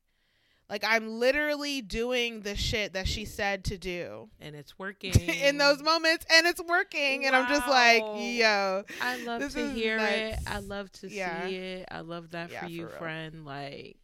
Like 0.71 0.85
I'm 0.87 1.19
literally 1.19 1.83
doing 1.83 2.41
the 2.41 2.57
shit 2.57 2.95
that 2.95 3.07
she 3.07 3.25
said 3.27 3.65
to 3.65 3.77
do 3.79 4.29
and 4.41 4.55
it's 4.57 4.79
working 4.79 5.13
in 5.45 5.59
those 5.59 5.83
moments 5.83 6.25
and 6.33 6.47
it's 6.47 6.63
working 6.63 7.27
and 7.27 7.35
I'm 7.37 7.49
just 7.49 7.69
like, 7.69 8.03
yo. 8.15 8.85
I 9.01 9.17
love 9.17 9.53
to 9.53 9.69
hear 9.75 9.99
it. 9.99 10.39
I 10.47 10.61
love 10.61 10.91
to 10.93 11.11
Yeah. 11.11 11.47
see 11.47 11.57
it. 11.57 11.89
I 11.91 12.01
love 12.01 12.31
that 12.31 12.51
Yeah, 12.51 12.61
for 12.61 12.67
for 12.67 12.71
you, 12.71 12.87
real. 12.87 12.97
friend. 12.99 13.45
Like 13.45 13.99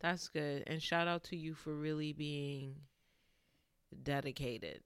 that's 0.00 0.28
good. 0.28 0.64
And 0.66 0.82
shout 0.82 1.08
out 1.08 1.24
to 1.24 1.36
you 1.36 1.54
for 1.54 1.74
really 1.74 2.12
being 2.14 2.76
dedicated. 4.02 4.80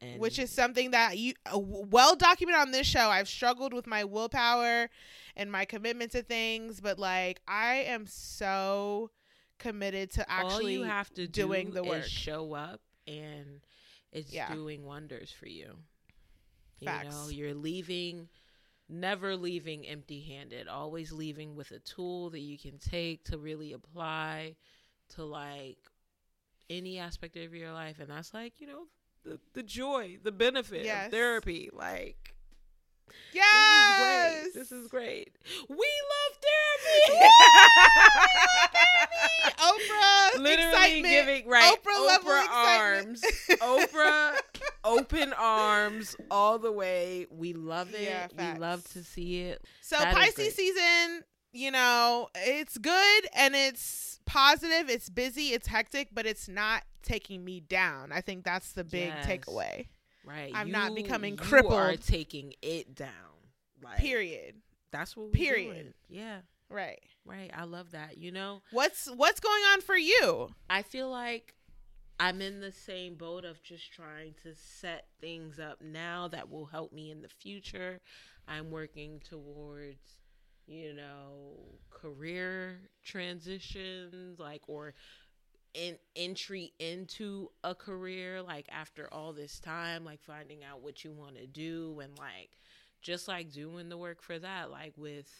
And 0.00 0.20
which 0.20 0.38
is 0.38 0.50
something 0.50 0.90
that 0.90 1.16
you 1.16 1.34
uh, 1.52 1.58
well 1.58 2.16
documented 2.16 2.60
on 2.60 2.70
this 2.70 2.86
show. 2.86 3.08
I've 3.08 3.28
struggled 3.28 3.72
with 3.72 3.86
my 3.86 4.04
willpower 4.04 4.90
and 5.36 5.50
my 5.50 5.64
commitment 5.64 6.12
to 6.12 6.22
things, 6.22 6.80
but 6.80 6.98
like 6.98 7.40
I 7.48 7.76
am 7.86 8.06
so 8.06 9.10
committed 9.58 10.10
to 10.12 10.20
all 10.30 10.50
actually 10.50 10.72
you 10.74 10.82
have 10.82 11.12
to 11.14 11.26
doing 11.26 11.68
do 11.68 11.74
the 11.76 11.84
work. 11.84 12.04
is 12.04 12.10
show 12.10 12.52
up 12.52 12.82
and 13.06 13.60
it's 14.12 14.32
Yeah. 14.32 14.52
doing 14.52 14.84
wonders 14.84 15.32
for 15.32 15.48
you. 15.48 15.76
You 16.80 16.88
know, 17.04 17.28
you're 17.28 17.54
leaving 17.54 18.28
never 18.88 19.34
leaving 19.36 19.86
empty-handed, 19.86 20.68
always 20.68 21.10
leaving 21.10 21.56
with 21.56 21.70
a 21.72 21.78
tool 21.80 22.30
that 22.30 22.40
you 22.40 22.56
can 22.58 22.78
take 22.78 23.24
to 23.24 23.38
really 23.38 23.72
apply 23.72 24.54
to 25.08 25.24
like 25.24 25.78
any 26.68 26.98
aspect 26.98 27.36
of 27.36 27.54
your 27.54 27.72
life 27.72 27.98
and 27.98 28.08
that's 28.10 28.32
like, 28.34 28.60
you 28.60 28.66
know, 28.66 28.86
the 29.26 29.38
the 29.54 29.62
joy, 29.62 30.18
the 30.22 30.32
benefit 30.32 30.84
Yes. 30.84 31.06
of 31.06 31.12
therapy 31.12 31.68
like 31.72 32.34
Yes. 33.32 34.48
This 34.54 34.72
is 34.72 34.88
great. 34.88 35.36
We 35.68 35.76
love 35.76 36.38
therapy. 37.12 37.28
Oprah 39.58 40.38
Literally 40.38 40.70
excitement. 40.70 41.04
giving 41.12 41.48
right 41.48 41.76
Oprah 41.84 42.06
level 42.06 42.32
arms, 42.50 43.22
excitement. 43.24 43.60
Oprah 43.92 44.32
open 44.84 45.32
arms 45.34 46.16
all 46.30 46.58
the 46.58 46.72
way. 46.72 47.26
We 47.30 47.52
love 47.52 47.94
it. 47.94 48.02
Yeah, 48.02 48.28
we 48.54 48.58
love 48.58 48.84
to 48.92 49.02
see 49.04 49.42
it. 49.42 49.62
So 49.82 49.96
That 49.98 50.16
is 50.16 50.34
Pisces 50.34 50.54
season, 50.54 51.24
you 51.52 51.70
know, 51.70 52.28
it's 52.34 52.76
good 52.78 53.26
and 53.34 53.54
it's 53.54 54.20
positive. 54.26 54.88
It's 54.90 55.08
busy. 55.08 55.48
It's 55.48 55.66
hectic, 55.68 56.08
but 56.12 56.26
it's 56.26 56.48
not 56.48 56.82
taking 57.02 57.44
me 57.44 57.60
down. 57.60 58.12
I 58.12 58.20
think 58.20 58.44
that's 58.44 58.72
the 58.72 58.84
big 58.84 59.08
Yes. 59.08 59.26
takeaway. 59.26 59.88
Right. 60.24 60.52
I'm 60.54 60.70
not 60.70 60.90
You- 60.90 60.96
becoming 61.02 61.34
You 61.34 61.40
are 61.42 61.44
crippled. 61.46 62.02
taking 62.02 62.54
it 62.62 62.94
down. 62.94 63.12
Like 63.82 63.98
Period. 63.98 64.60
That's 64.90 65.16
what 65.16 65.26
we 65.26 65.32
Period. 65.32 65.72
doing. 65.74 65.94
Yeah. 66.08 66.40
Right. 66.68 67.00
Right. 67.24 67.50
I 67.54 67.64
love 67.64 67.92
that. 67.92 68.18
You 68.18 68.32
know, 68.32 68.62
What's 68.70 69.06
what's 69.10 69.38
going 69.40 69.62
on 69.72 69.80
for 69.82 69.96
you? 69.96 70.54
I 70.68 70.82
feel 70.82 71.08
like 71.10 71.54
I'm 72.18 72.40
in 72.40 72.60
the 72.60 72.72
same 72.72 73.14
boat 73.14 73.44
of 73.44 73.62
just 73.62 73.92
trying 73.92 74.34
to 74.42 74.54
set 74.54 75.06
things 75.20 75.58
up 75.60 75.80
now 75.82 76.28
that 76.28 76.48
will 76.50 76.66
help 76.66 76.92
me 76.92 77.10
in 77.10 77.20
the 77.20 77.28
future. 77.28 78.00
I'm 78.48 78.70
working 78.70 79.20
towards, 79.20 80.16
you 80.66 80.92
know, 80.92 81.58
career 81.90 82.78
transitions, 83.04 84.38
like, 84.38 84.62
or 84.66 84.94
in 85.74 85.96
entry 86.14 86.72
into 86.78 87.50
a 87.64 87.74
career, 87.74 88.42
like, 88.42 88.66
after 88.70 89.12
all 89.12 89.32
this 89.32 89.60
time, 89.60 90.04
like, 90.04 90.22
finding 90.22 90.64
out 90.64 90.82
what 90.82 91.04
you 91.04 91.12
want 91.12 91.36
to 91.36 91.46
do 91.46 92.00
and, 92.02 92.18
like, 92.18 92.58
just 93.02 93.28
like 93.28 93.52
doing 93.52 93.88
the 93.88 93.98
work 93.98 94.22
for 94.22 94.38
that, 94.38 94.70
like, 94.70 94.94
with, 94.96 95.30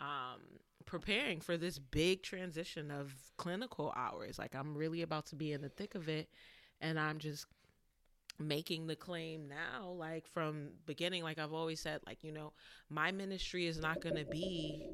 um, 0.00 0.40
preparing 0.84 1.40
for 1.40 1.56
this 1.56 1.78
big 1.78 2.22
transition 2.22 2.90
of 2.90 3.14
clinical 3.36 3.92
hours. 3.96 4.38
Like 4.38 4.54
I'm 4.54 4.76
really 4.76 5.02
about 5.02 5.26
to 5.26 5.36
be 5.36 5.52
in 5.52 5.62
the 5.62 5.68
thick 5.68 5.94
of 5.94 6.08
it 6.08 6.28
and 6.80 6.98
I'm 6.98 7.18
just 7.18 7.46
making 8.38 8.86
the 8.86 8.96
claim 8.96 9.48
now 9.48 9.88
like 9.90 10.26
from 10.26 10.70
beginning 10.86 11.22
like 11.22 11.38
I've 11.38 11.52
always 11.52 11.80
said 11.80 12.00
like 12.06 12.24
you 12.24 12.32
know 12.32 12.52
my 12.90 13.12
ministry 13.12 13.66
is 13.66 13.78
not 13.78 14.00
going 14.00 14.16
to 14.16 14.24
be 14.24 14.84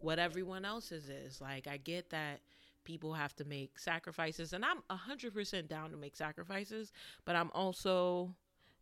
what 0.00 0.18
everyone 0.18 0.64
else's 0.64 1.08
is. 1.08 1.40
Like 1.40 1.66
I 1.66 1.76
get 1.76 2.10
that 2.10 2.40
people 2.84 3.12
have 3.14 3.34
to 3.36 3.44
make 3.44 3.78
sacrifices 3.78 4.52
and 4.52 4.64
I'm 4.64 4.78
100% 4.90 5.68
down 5.68 5.90
to 5.90 5.96
make 5.96 6.16
sacrifices, 6.16 6.92
but 7.24 7.36
I'm 7.36 7.50
also 7.52 8.34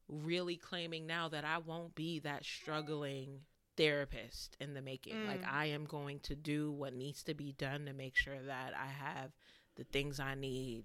really 0.08 0.56
claiming 0.56 1.06
now 1.06 1.28
that 1.28 1.44
I 1.44 1.58
won't 1.58 1.94
be 1.94 2.20
that 2.20 2.44
struggling 2.44 3.40
therapist 3.76 4.56
in 4.60 4.74
the 4.74 4.82
making. 4.82 5.26
Like 5.26 5.42
Mm. 5.42 5.52
I 5.52 5.66
am 5.66 5.84
going 5.84 6.20
to 6.20 6.36
do 6.36 6.70
what 6.72 6.94
needs 6.94 7.22
to 7.24 7.34
be 7.34 7.52
done 7.52 7.86
to 7.86 7.92
make 7.92 8.16
sure 8.16 8.40
that 8.40 8.74
I 8.74 8.86
have 8.86 9.32
the 9.74 9.84
things 9.84 10.20
I 10.20 10.34
need 10.34 10.84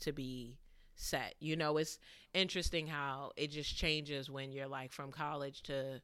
to 0.00 0.12
be 0.12 0.58
set. 0.96 1.34
You 1.40 1.56
know, 1.56 1.76
it's 1.76 1.98
interesting 2.32 2.86
how 2.86 3.32
it 3.36 3.50
just 3.50 3.76
changes 3.76 4.30
when 4.30 4.52
you're 4.52 4.68
like 4.68 4.92
from 4.92 5.10
college 5.10 5.62
to 5.64 6.00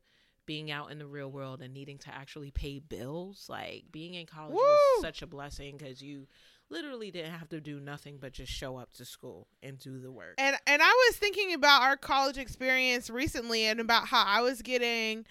being 0.47 0.71
out 0.71 0.91
in 0.91 0.99
the 0.99 1.07
real 1.07 1.31
world 1.31 1.61
and 1.61 1.73
needing 1.73 1.99
to 1.99 2.15
actually 2.15 2.51
pay 2.51 2.79
bills. 2.81 3.47
Like 3.49 3.85
being 3.93 4.15
in 4.15 4.27
college 4.27 4.55
Woo! 4.55 4.61
was 4.63 5.01
such 5.01 5.23
a 5.23 5.27
blessing 5.27 5.77
because 5.77 6.03
you 6.03 6.27
literally 6.71 7.11
didn't 7.11 7.33
have 7.33 7.49
to 7.51 7.61
do 7.61 7.81
nothing 7.81 8.19
but 8.21 8.33
just 8.33 8.53
show 8.53 8.77
up 8.77 8.93
to 8.93 9.05
school 9.05 9.49
and 9.63 9.79
do 9.79 9.99
the 9.99 10.11
work. 10.11 10.35
And 10.39 10.57
and 10.67 10.83
I 10.83 11.09
was 11.09 11.17
thinking 11.17 11.53
about 11.55 11.83
our 11.83 11.97
college 11.97 12.39
experience 12.39 13.11
recently 13.11 13.65
and 13.65 13.81
about 13.81 14.09
how 14.09 14.25
I 14.27 14.41
was 14.41 14.63
getting 14.63 15.27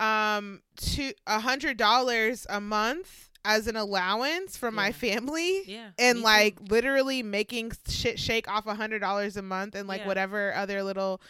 um 0.00 0.60
to 0.76 1.12
a 1.26 1.40
hundred 1.40 1.76
dollars 1.76 2.46
a 2.50 2.60
month 2.60 3.30
as 3.44 3.66
an 3.66 3.76
allowance 3.76 4.56
from 4.56 4.74
my 4.74 4.90
family. 4.92 5.62
yeah. 5.66 5.90
And 5.98 6.18
me 6.18 6.22
too. 6.22 6.24
like 6.24 6.56
literally 6.68 7.22
making 7.22 7.72
shit 7.88 8.18
shake 8.18 8.48
off 8.48 8.66
a 8.66 8.74
hundred 8.74 9.00
dollars 9.00 9.36
a 9.36 9.42
month 9.42 9.74
and 9.74 9.86
like 9.88 10.00
Yeah. 10.02 10.06
whatever 10.08 10.54
other 10.54 10.82
little 10.82 11.20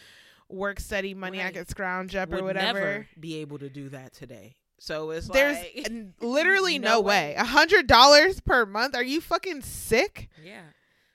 work 0.48 0.78
study 0.78 1.14
money 1.14 1.40
I 1.40 1.44
Right. 1.46 1.54
could 1.54 1.68
scrounge 1.68 2.14
up 2.14 2.28
would 2.30 2.40
or 2.40 2.44
whatever. 2.44 2.78
never 2.78 3.08
be 3.18 3.36
able 3.36 3.58
to 3.58 3.68
do 3.68 3.88
that 3.90 4.12
today. 4.12 4.56
So 4.78 5.10
it's 5.10 5.28
There's 5.28 5.56
like 5.56 5.90
literally 6.20 6.78
no, 6.78 6.94
no 6.94 7.00
way. 7.00 7.30
way. 7.30 7.34
A 7.36 7.44
hundred 7.44 7.86
dollars 7.86 8.40
per 8.40 8.66
month? 8.66 8.94
Are 8.94 9.02
you 9.04 9.20
fucking 9.20 9.62
sick? 9.62 10.28
Yeah. 10.42 10.62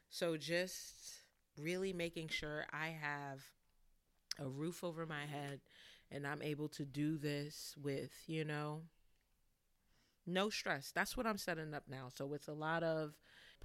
So 0.10 0.38
just 0.38 0.95
really 1.58 1.93
making 1.93 2.30
sure 2.30 2.66
I 2.72 2.88
have 3.02 3.41
a 4.39 4.47
roof 4.47 4.84
over 4.84 5.06
my 5.06 5.26
head 5.26 5.60
and 6.10 6.26
I'm 6.26 6.41
able 6.41 6.70
to 6.70 6.86
do 6.86 7.18
this 7.18 7.76
with, 7.80 8.12
you 8.26 8.43
know, 8.45 8.82
no 10.30 10.50
stress. 10.50 10.92
That's 10.94 11.18
what 11.18 11.28
I'm 11.28 11.38
setting 11.38 11.74
up 11.74 11.84
now. 11.90 12.10
So 12.16 12.34
it's 12.34 12.48
a 12.48 12.54
lot 12.54 12.84
of 12.84 13.14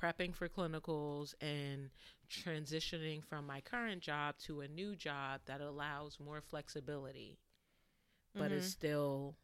prepping 0.01 0.35
for 0.35 0.49
clinicals 0.49 1.35
and 1.41 1.91
transitioning 2.31 3.25
from 3.25 3.47
my 3.47 3.61
current 3.61 4.03
job 4.03 4.37
to 4.47 4.61
a 4.62 4.69
new 4.69 4.97
job 4.97 5.41
that 5.47 5.61
allows 5.61 6.19
more 6.21 6.41
flexibility, 6.43 7.39
but 8.37 8.53
is 8.53 8.65
Mhm. 8.65 8.67
still 8.67 9.37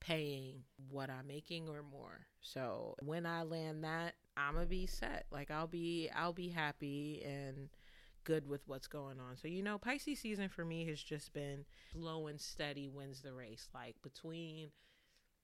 paying 0.00 0.62
what 0.90 1.10
I'm 1.10 1.26
making 1.26 1.68
or 1.68 1.82
more. 1.82 2.26
So 2.40 2.96
when 3.00 3.26
I 3.26 3.42
land 3.42 3.84
that, 3.84 4.14
I'm 4.36 4.54
gonna 4.54 4.66
be 4.66 4.86
set. 4.86 5.26
Like 5.30 5.50
I'll 5.50 5.66
be 5.66 6.10
I'll 6.14 6.32
be 6.32 6.48
happy 6.48 7.22
and 7.24 7.68
good 8.24 8.46
with 8.48 8.62
what's 8.66 8.86
going 8.88 9.18
on. 9.20 9.36
So 9.36 9.48
you 9.48 9.62
know, 9.62 9.78
Pisces 9.78 10.20
season 10.20 10.48
for 10.48 10.64
me 10.64 10.86
has 10.86 11.02
just 11.02 11.32
been 11.32 11.64
slow 11.92 12.26
and 12.28 12.40
steady 12.40 12.88
wins 12.88 13.22
the 13.22 13.32
race. 13.32 13.68
Like 13.74 13.96
between 14.02 14.70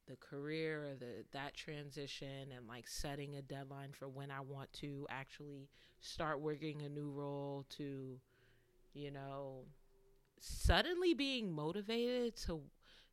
the 0.07 0.17
career 0.17 0.91
or 0.91 0.95
the 0.95 1.25
that 1.33 1.55
transition 1.55 2.53
and 2.57 2.67
like 2.69 2.87
setting 2.89 3.37
a 3.37 3.43
deadline 3.43 3.91
for 3.93 4.09
when 4.09 4.31
I 4.31 4.41
want 4.41 4.73
to 4.75 5.07
actually 5.11 5.69
start 6.01 6.41
working 6.41 6.83
a 6.83 6.89
new 6.89 7.11
role 7.11 7.67
to 7.77 8.19
you 8.95 9.11
know 9.11 9.65
suddenly 10.41 11.15
being 11.15 11.53
motivated 11.53 12.37
to 12.37 12.61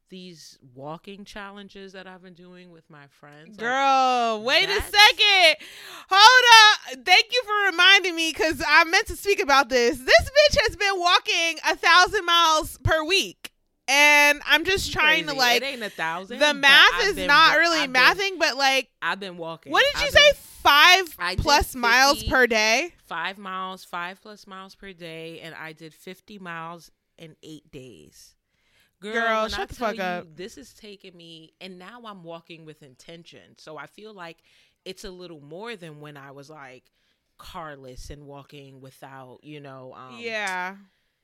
these 0.10 0.60
walking 0.76 1.26
challenges 1.26 1.94
that 1.94 2.06
I've 2.06 2.22
been 2.22 2.36
doing 2.36 2.70
with 2.70 2.88
my 2.88 3.08
friends. 3.08 3.58
Like, 3.58 3.58
Girl, 3.58 4.44
wait 4.44 4.70
a 4.70 4.82
second. 4.82 5.68
Hold 6.08 7.00
up. 7.00 7.06
Thank 7.06 7.26
you 7.32 7.42
for 7.44 7.72
reminding 7.72 8.16
me 8.16 8.32
because 8.32 8.62
I 8.68 8.84
meant 8.84 9.08
to 9.08 9.16
speak 9.16 9.42
about 9.42 9.70
this. 9.70 9.98
This 9.98 10.22
bitch 10.22 10.58
has 10.68 10.76
been 10.76 11.00
walking 11.00 11.58
a 11.68 11.76
thousand 11.76 12.26
miles 12.26 12.78
per 12.84 13.04
week. 13.04 13.53
And 13.88 14.42
I'm 14.46 14.64
just 14.64 14.94
trying 14.94 15.28
to 15.28 15.34
like 15.34 15.62
it 15.62 15.66
ain't 15.66 15.84
a 15.84 15.90
thousand. 15.90 16.40
the 16.40 16.54
math 16.54 17.04
is 17.04 17.18
not 17.18 17.58
really 17.58 17.80
I've 17.80 17.92
been- 17.92 18.02
mathing, 18.02 18.40
but 18.40 18.56
like 18.58 18.90
I've 19.02 19.20
been 19.20 19.38
walking. 19.38 19.72
what 19.72 19.84
did 19.94 20.02
you 20.02 20.08
I've 20.08 20.14
say? 20.14 20.32
been 20.32 20.40
Five 20.64 21.16
I 21.20 21.36
plus 21.36 21.76
miles 21.76 22.20
50 22.20 22.30
per 22.30 22.48
day? 22.48 22.94
Five 23.06 23.38
miles, 23.38 23.84
five 23.84 24.22
plus 24.22 24.48
miles 24.48 24.76
per 24.76 24.94
day, 24.94 25.42
and 25.42 25.54
I 25.54 25.74
did 25.74 25.94
fifty 25.94 26.40
miles 26.40 26.90
in 27.18 27.36
eight 27.44 27.70
days. 27.70 28.36
Girl, 29.02 29.42
when 29.42 29.50
shut 29.50 29.60
I 29.60 29.66
the 29.66 29.76
fuck 29.76 29.96
you, 29.98 30.02
up. 30.02 30.28
This 30.38 30.58
is 30.58 30.74
taking 30.74 31.18
me, 31.18 31.52
and 31.60 31.78
now 31.78 32.04
I'm 32.06 32.24
walking 32.24 32.64
with 32.64 32.82
intention. 32.82 33.58
So 33.58 33.76
I 33.76 33.88
feel 33.88 34.14
like 34.14 34.38
it's 34.86 35.04
a 35.04 35.12
little 35.12 35.42
more 35.42 35.76
than 35.76 36.00
when 36.00 36.16
I 36.16 36.32
was 36.32 36.50
like 36.50 36.86
carless 37.38 38.10
and 38.10 38.26
walking 38.26 38.80
without, 38.80 39.40
you 39.44 39.60
know, 39.60 39.94
um, 39.94 40.16
yeah. 40.18 40.76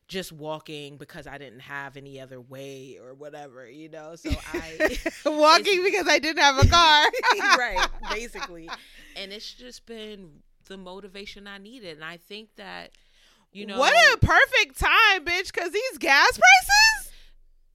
Just 0.09 0.31
walking 0.33 0.97
because 0.97 1.27
I 1.27 1.37
didn't 1.37 1.59
have 1.61 1.95
any 1.95 2.19
other 2.19 2.41
way 2.41 2.97
or 3.01 3.13
whatever, 3.13 3.69
you 3.69 3.87
know. 3.89 4.15
So 4.15 4.31
I 4.53 4.97
Walking 5.25 5.83
because 5.83 6.07
I 6.09 6.19
didn't 6.19 6.41
have 6.41 6.57
a 6.57 6.67
car. 6.67 7.05
right, 7.57 7.87
basically. 8.11 8.69
And 9.15 9.31
it's 9.31 9.53
just 9.53 9.85
been 9.85 10.41
the 10.65 10.77
motivation 10.77 11.47
I 11.47 11.59
needed. 11.59 11.95
And 11.97 12.03
I 12.03 12.17
think 12.17 12.49
that, 12.57 12.91
you 13.53 13.65
know, 13.65 13.77
what 13.79 13.93
a 14.13 14.17
perfect 14.17 14.79
time, 14.79 15.23
bitch, 15.23 15.53
because 15.53 15.71
these 15.71 15.97
gas 15.99 16.27
prices? 16.37 17.13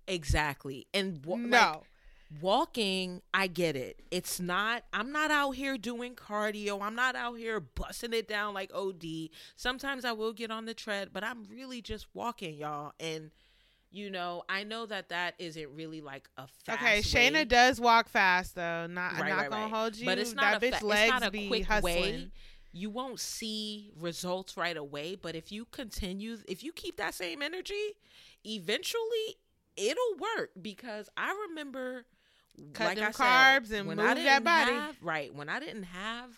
exactly. 0.06 0.86
And 0.92 1.24
wa- 1.24 1.36
No. 1.36 1.48
like, 1.58 1.82
walking, 2.40 3.22
I 3.32 3.46
get 3.46 3.76
it. 3.76 4.00
It's 4.10 4.40
not, 4.40 4.84
I'm 4.92 5.12
not 5.12 5.30
out 5.30 5.52
here 5.52 5.76
doing 5.78 6.14
cardio. 6.14 6.80
I'm 6.82 6.94
not 6.94 7.16
out 7.16 7.34
here 7.38 7.60
busting 7.60 8.12
it 8.12 8.28
down 8.28 8.54
like 8.54 8.70
OD. 8.74 9.04
Sometimes 9.56 10.04
I 10.04 10.12
will 10.12 10.32
get 10.32 10.50
on 10.50 10.64
the 10.66 10.74
tread, 10.74 11.10
but 11.12 11.24
I'm 11.24 11.44
really 11.50 11.80
just 11.82 12.06
walking, 12.14 12.54
y'all. 12.56 12.92
And, 13.00 13.30
you 13.90 14.10
know, 14.10 14.42
I 14.48 14.64
know 14.64 14.86
that 14.86 15.08
that 15.10 15.34
isn't 15.38 15.68
really 15.74 16.00
like 16.00 16.28
a 16.36 16.46
fast 16.64 16.82
Okay, 16.82 16.98
Shayna 17.00 17.34
way. 17.34 17.44
does 17.44 17.80
walk 17.80 18.08
fast 18.08 18.54
though. 18.54 18.86
Not, 18.86 19.12
I'm 19.14 19.20
Right, 19.20 19.28
not 19.28 19.38
right, 19.42 19.50
gonna 19.50 19.62
right. 19.64 19.72
hold 19.72 19.96
you. 19.96 20.06
But 20.06 20.18
it's 20.18 20.34
not 20.34 20.60
that 20.60 20.62
a 20.62 20.66
bitch 20.72 20.78
fa- 20.80 20.86
legs 20.86 21.12
it's 21.14 21.20
not 21.20 21.28
a 21.28 21.30
be 21.30 21.46
quick 21.48 21.64
hustling. 21.66 21.92
way. 21.94 22.30
You 22.72 22.90
won't 22.90 23.20
see 23.20 23.92
results 23.96 24.56
right 24.56 24.76
away, 24.76 25.14
but 25.14 25.36
if 25.36 25.52
you 25.52 25.64
continue, 25.66 26.38
if 26.48 26.64
you 26.64 26.72
keep 26.72 26.96
that 26.96 27.14
same 27.14 27.40
energy, 27.40 27.92
eventually 28.44 29.36
it'll 29.76 30.16
work. 30.18 30.50
Because 30.60 31.08
I 31.16 31.32
remember, 31.48 32.04
Cut 32.72 32.86
like 32.86 32.96
them 32.98 33.08
I 33.08 33.10
said, 33.10 33.24
carbs 33.24 33.72
and 33.72 33.88
when 33.88 33.96
move 33.96 34.06
I 34.06 34.14
that 34.14 34.22
didn't 34.22 34.44
body. 34.44 34.72
have- 34.72 34.96
right 35.02 35.34
when 35.34 35.48
I 35.48 35.58
didn't 35.60 35.84
have 35.84 36.30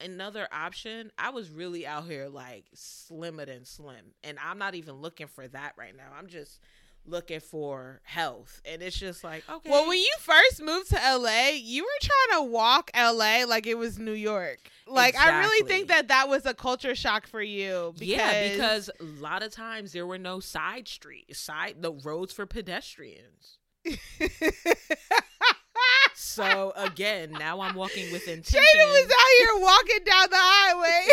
another 0.00 0.46
option, 0.52 1.10
I 1.18 1.30
was 1.30 1.50
really 1.50 1.86
out 1.86 2.04
here 2.06 2.28
like 2.28 2.64
slimmer 2.74 3.44
than 3.46 3.64
slim, 3.64 4.14
and 4.22 4.38
I'm 4.44 4.58
not 4.58 4.74
even 4.74 4.96
looking 4.96 5.26
for 5.26 5.46
that 5.48 5.72
right 5.76 5.96
now. 5.96 6.08
I'm 6.16 6.26
just 6.28 6.60
looking 7.06 7.40
for 7.40 8.00
health, 8.04 8.62
and 8.64 8.82
it's 8.82 8.98
just 8.98 9.24
like 9.24 9.44
okay. 9.48 9.70
Well, 9.70 9.88
when 9.88 9.98
you 9.98 10.12
first 10.20 10.62
moved 10.62 10.90
to 10.90 10.96
LA, 10.96 11.50
you 11.56 11.82
were 11.82 11.88
trying 12.00 12.40
to 12.44 12.50
walk 12.50 12.90
LA 12.96 13.44
like 13.46 13.66
it 13.66 13.76
was 13.76 13.98
New 13.98 14.12
York. 14.12 14.58
Like 14.86 15.16
I 15.16 15.40
really 15.40 15.66
think 15.66 15.88
that 15.88 16.08
that 16.08 16.28
was 16.28 16.46
a 16.46 16.54
culture 16.54 16.94
shock 16.94 17.26
for 17.26 17.42
you. 17.42 17.92
Because 17.98 18.08
yeah, 18.08 18.52
because 18.52 18.90
a 19.00 19.04
lot 19.20 19.42
of 19.42 19.50
times 19.52 19.92
there 19.92 20.06
were 20.06 20.18
no 20.18 20.40
side 20.40 20.86
streets, 20.88 21.38
side 21.38 21.76
the 21.80 21.92
roads 21.92 22.32
for 22.32 22.46
pedestrians. 22.46 23.58
So 26.14 26.72
again, 26.76 27.30
now 27.32 27.60
I'm 27.60 27.74
walking 27.76 28.10
with 28.12 28.26
intention. 28.28 28.60
Shayna 28.60 28.86
was 28.86 29.04
out 29.04 29.32
here 29.38 29.62
walking 29.62 29.98
down 30.04 30.30
the 30.30 30.36
highway, 30.36 31.06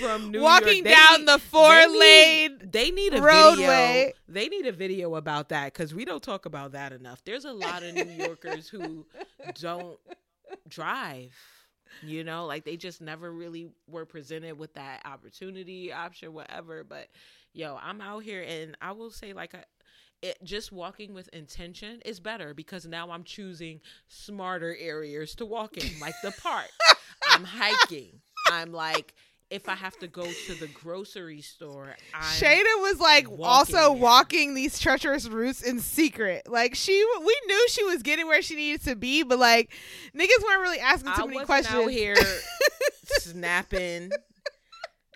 from 0.00 0.30
New 0.30 0.40
walking 0.42 0.84
York. 0.86 0.96
Down 0.96 1.18
need- 1.20 1.28
the 1.28 1.38
four 1.38 1.68
they 1.74 1.86
need- 1.86 1.98
lane. 1.98 2.58
They 2.70 2.90
need 2.90 3.14
a 3.14 3.22
roadway. 3.22 3.64
video. 3.66 4.12
They 4.28 4.48
need 4.48 4.66
a 4.66 4.72
video 4.72 5.14
about 5.16 5.48
that 5.48 5.72
because 5.72 5.94
we 5.94 6.04
don't 6.04 6.22
talk 6.22 6.46
about 6.46 6.72
that 6.72 6.92
enough. 6.92 7.22
There's 7.24 7.44
a 7.44 7.52
lot 7.52 7.82
of 7.82 7.94
New 7.94 8.24
Yorkers 8.24 8.68
who 8.68 9.06
don't 9.60 9.98
drive. 10.68 11.34
You 12.02 12.22
know, 12.22 12.46
like 12.46 12.64
they 12.64 12.76
just 12.76 13.00
never 13.00 13.32
really 13.32 13.70
were 13.88 14.04
presented 14.04 14.56
with 14.58 14.74
that 14.74 15.02
opportunity, 15.04 15.92
option, 15.92 16.32
whatever. 16.32 16.84
But 16.84 17.08
yo, 17.52 17.78
I'm 17.80 18.00
out 18.00 18.22
here, 18.22 18.42
and 18.42 18.76
I 18.80 18.92
will 18.92 19.10
say, 19.10 19.32
like, 19.32 19.54
I, 19.54 19.64
it 20.22 20.38
just 20.42 20.72
walking 20.72 21.14
with 21.14 21.28
intention 21.28 22.00
is 22.04 22.20
better 22.20 22.54
because 22.54 22.86
now 22.86 23.10
I'm 23.10 23.24
choosing 23.24 23.80
smarter 24.08 24.76
areas 24.78 25.34
to 25.36 25.46
walk 25.46 25.76
in, 25.76 26.00
like 26.00 26.14
the 26.22 26.32
park. 26.32 26.68
I'm 27.30 27.44
hiking. 27.44 28.20
I'm 28.50 28.72
like, 28.72 29.14
if 29.50 29.68
I 29.68 29.74
have 29.74 29.96
to 29.98 30.08
go 30.08 30.24
to 30.24 30.54
the 30.54 30.66
grocery 30.68 31.40
store, 31.40 31.96
I'm 32.14 32.22
Shayna 32.22 32.80
was 32.80 33.00
like 33.00 33.30
walking 33.30 33.76
also 33.76 33.92
walking 33.92 34.54
these 34.54 34.78
treacherous 34.78 35.28
routes 35.28 35.62
in 35.62 35.80
secret. 35.80 36.48
Like 36.48 36.74
she, 36.74 36.92
we 37.24 37.40
knew 37.46 37.68
she 37.68 37.84
was 37.84 38.02
getting 38.02 38.26
where 38.26 38.42
she 38.42 38.56
needed 38.56 38.84
to 38.84 38.96
be, 38.96 39.22
but 39.22 39.38
like 39.38 39.72
niggas 40.14 40.44
weren't 40.44 40.62
really 40.62 40.80
asking 40.80 41.12
too 41.14 41.22
I 41.22 41.26
many 41.26 41.44
questions. 41.44 41.74
out 41.74 41.90
here 41.90 42.16
snapping 43.20 44.10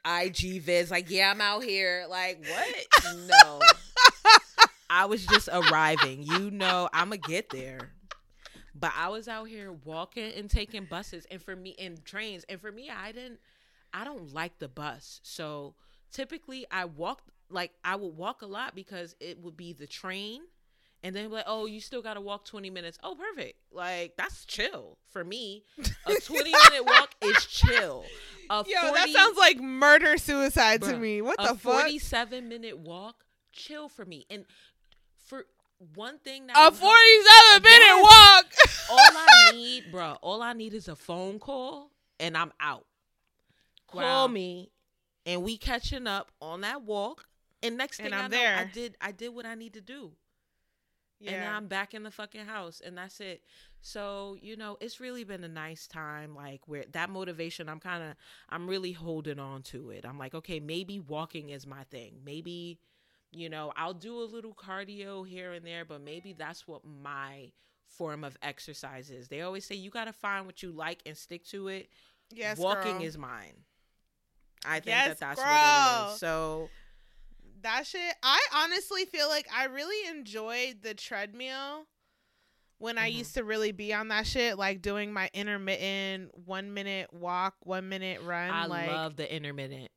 IG 0.05 0.65
vids 0.65 0.91
like, 0.91 1.11
yeah, 1.11 1.31
I'm 1.31 1.41
out 1.41 1.63
here. 1.63 2.07
Like, 2.09 2.45
what? 2.47 3.15
No. 3.27 3.61
I 4.91 5.07
was 5.07 5.25
just 5.25 5.49
arriving. 5.51 6.23
You 6.23 6.51
know, 6.51 6.89
I'ma 6.93 7.17
get 7.17 7.49
there. 7.51 7.93
But 8.75 8.93
I 8.97 9.09
was 9.09 9.29
out 9.29 9.49
here 9.49 9.73
walking 9.85 10.33
and 10.33 10.51
taking 10.51 10.85
buses 10.85 11.27
and 11.31 11.41
for 11.41 11.55
me 11.57 11.75
and 11.79 12.05
trains. 12.05 12.45
And 12.49 12.61
for 12.61 12.71
me, 12.71 12.91
I 12.91 13.13
didn't 13.13 13.39
I 13.95 14.05
don't 14.05 14.33
like 14.33 14.59
the 14.59 14.69
bus. 14.69 15.21
So 15.23 15.75
typically 16.11 16.67
I 16.71 16.87
walk 16.87 17.23
like 17.51 17.73
I 17.85 17.97
would 17.97 18.17
walk 18.17 18.43
a 18.43 18.47
lot 18.47 18.75
because 18.75 19.15
it 19.21 19.43
would 19.43 19.57
be 19.57 19.73
the 19.73 19.87
train 19.87 20.43
and 21.05 21.15
then 21.17 21.29
be 21.29 21.35
like, 21.35 21.45
oh, 21.47 21.67
you 21.67 21.81
still 21.81 22.03
gotta 22.03 22.21
walk 22.21 22.45
20 22.45 22.71
minutes. 22.71 22.99
Oh, 23.03 23.15
perfect. 23.15 23.59
Like 23.73 24.15
that's 24.17 24.45
chill 24.45 24.99
for 25.11 25.25
me. 25.25 25.65
A 26.07 26.15
20 26.25 26.51
minute 26.51 26.85
walk 26.85 27.15
is 27.23 27.45
chill. 27.47 28.05
A 28.51 28.65
Yo, 28.67 28.81
40 28.81 28.93
that 28.95 29.09
sounds 29.11 29.37
like 29.39 29.59
murder 29.61 30.17
suicide 30.19 30.83
to 30.83 30.97
me. 30.97 31.21
What 31.23 31.39
the 31.39 31.55
fuck? 31.55 31.59
47 31.83 32.49
minute 32.49 32.79
walk, 32.79 33.25
chill 33.53 33.89
for 33.89 34.05
me. 34.05 34.27
And 34.31 34.45
for 35.25 35.47
one 35.95 36.19
thing 36.19 36.47
that 36.47 36.57
A 36.57 36.61
will 36.61 36.65
help- 36.71 36.75
forty-seven 36.77 37.63
minute 37.63 38.03
walk. 38.03 38.45
all 38.91 38.99
I 39.01 39.51
need, 39.53 39.85
bro, 39.91 40.17
all 40.23 40.43
I 40.43 40.53
need 40.53 40.75
is 40.75 40.87
a 40.89 40.95
phone 40.97 41.39
call 41.41 41.91
and 42.21 42.37
I'm 42.37 42.53
out. 42.61 42.87
Call 43.89 44.01
Wow. 44.01 44.27
me 44.29 44.71
and 45.27 45.43
we 45.43 45.57
catching 45.57 46.07
up 46.07 46.31
on 46.41 46.61
that 46.63 46.83
walk. 46.83 47.25
And 47.65 47.77
next 47.77 47.99
thing 47.99 48.07
And 48.07 48.15
I 48.15 48.25
I'm 48.25 48.31
know, 48.31 48.39
I 48.39 48.65
did 48.73 48.97
I 49.01 49.13
did 49.13 49.29
what 49.35 49.47
I 49.47 49.55
need 49.55 49.75
to 49.75 49.81
do. 49.81 50.13
And 51.27 51.43
Yeah. 51.43 51.57
I'm 51.57 51.69
back 51.69 51.95
in 51.95 52.03
the 52.03 52.11
fucking 52.11 52.47
house 52.47 52.81
and 52.85 52.97
that's 52.97 53.21
it. 53.21 53.43
So, 53.81 54.37
you 54.41 54.57
know, 54.57 54.77
it's 54.81 55.01
really 55.01 55.25
been 55.25 55.45
a 55.45 55.49
nice 55.49 55.87
time 55.87 56.35
like 56.35 56.67
where 56.67 56.85
that 56.93 57.11
motivation 57.11 57.69
I'm 57.69 57.81
kind 57.81 58.03
of 58.03 58.15
I'm 58.49 58.69
really 58.69 58.93
holding 58.93 59.39
on 59.39 59.63
to 59.65 59.91
it. 59.91 60.05
I'm 60.05 60.19
like, 60.19 60.35
okay, 60.35 60.61
maybe 60.61 60.99
walking 61.01 61.51
is 61.51 61.67
my 61.67 61.85
thing. 61.85 62.21
Maybe 62.25 62.79
you 63.33 63.49
know, 63.49 63.73
I'll 63.77 63.95
do 63.95 64.21
a 64.21 64.25
little 64.25 64.55
cardio 64.55 65.27
here 65.27 65.53
and 65.53 65.67
there, 65.67 65.85
but 65.85 66.01
maybe 66.03 66.33
that's 66.35 66.67
what 66.69 66.83
my 66.85 67.53
form 67.87 68.25
of 68.25 68.37
exercise 68.43 69.11
is. 69.11 69.29
They 69.29 69.41
always 69.43 69.65
say 69.65 69.75
you 69.75 69.91
got 69.91 70.05
to 70.07 70.13
find 70.13 70.47
what 70.47 70.63
you 70.63 70.71
like 70.73 71.03
and 71.07 71.17
stick 71.17 71.45
to 71.47 71.69
it. 71.69 71.89
yes, 72.31 72.59
walking 72.59 73.01
girl. 73.01 73.03
is 73.03 73.17
mine. 73.19 73.65
I 74.65 74.81
think 74.81 74.87
Yes, 74.87 75.05
that 75.05 75.19
that's 75.19 75.47
what 75.47 75.63
it 75.63 75.77
is. 75.77 76.11
So, 76.11 76.73
that 77.63 77.87
shit. 77.87 78.15
I 78.23 78.41
honestly 78.55 79.05
feel 79.05 79.29
like 79.29 79.47
I 79.55 79.65
really 79.65 80.09
enjoyed 80.11 80.83
the 80.83 80.95
treadmill 80.95 81.87
when 82.79 82.99
I 82.99 83.11
Mhm. 83.11 83.15
used 83.19 83.35
to 83.35 83.45
really 83.45 83.73
be 83.73 83.95
on 83.95 84.09
that 84.09 84.27
shit, 84.27 84.59
like 84.59 84.83
doing 84.83 85.13
my 85.13 85.31
intermittent 85.33 86.37
one 86.37 86.75
minute 86.75 87.13
walk, 87.13 87.55
one 87.61 87.89
minute 87.89 88.21
run. 88.23 88.51
I 88.51 88.67
like 88.67 88.89
love 88.89 89.17
the 89.17 89.33
intermittent. 89.33 89.91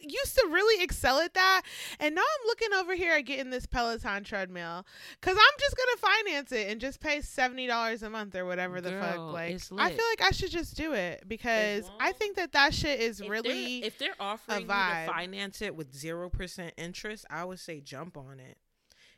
Used 0.00 0.34
to 0.36 0.48
really 0.50 0.82
excel 0.82 1.18
at 1.18 1.34
that, 1.34 1.62
and 1.98 2.14
now 2.14 2.20
I'm 2.22 2.46
looking 2.46 2.72
over 2.74 2.94
here 2.94 3.12
at 3.14 3.22
getting 3.22 3.50
this 3.50 3.66
Peloton 3.66 4.24
treadmill 4.24 4.86
because 5.20 5.36
I'm 5.36 5.58
just 5.58 5.76
gonna 5.76 6.14
finance 6.24 6.52
it 6.52 6.70
and 6.70 6.80
just 6.80 7.00
pay 7.00 7.20
seventy 7.20 7.66
dollars 7.66 8.02
a 8.02 8.10
month 8.10 8.34
or 8.34 8.44
whatever 8.44 8.80
the 8.80 8.90
Girl, 8.90 9.02
fuck. 9.02 9.32
Like 9.32 9.54
I 9.54 9.90
feel 9.90 10.04
like 10.10 10.22
I 10.22 10.30
should 10.30 10.50
just 10.50 10.76
do 10.76 10.92
it 10.92 11.24
because 11.26 11.90
I 12.00 12.12
think 12.12 12.36
that 12.36 12.52
that 12.52 12.74
shit 12.74 13.00
is 13.00 13.20
If 13.20 13.28
really 13.28 13.80
they're, 13.80 13.88
if 13.88 13.98
they're 13.98 14.14
offering 14.20 14.62
you 14.62 14.66
vibe. 14.66 15.06
to 15.06 15.12
finance 15.12 15.62
it 15.62 15.74
with 15.74 15.92
0% 15.92 16.70
interest, 16.76 17.26
I 17.30 17.44
would 17.44 17.58
say 17.60 17.80
jump 17.80 18.16
on 18.16 18.40
it. 18.40 18.58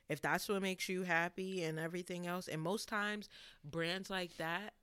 If 0.08 0.20
that's 0.20 0.48
what 0.48 0.60
makes 0.62 0.88
you 0.88 1.02
happy 1.04 1.62
and 1.62 1.78
everything 1.78 2.26
else, 2.26 2.48
and 2.48 2.60
most 2.60 2.88
times 2.88 3.28
brands 3.64 4.10
like 4.10 4.36
that, 4.38 4.74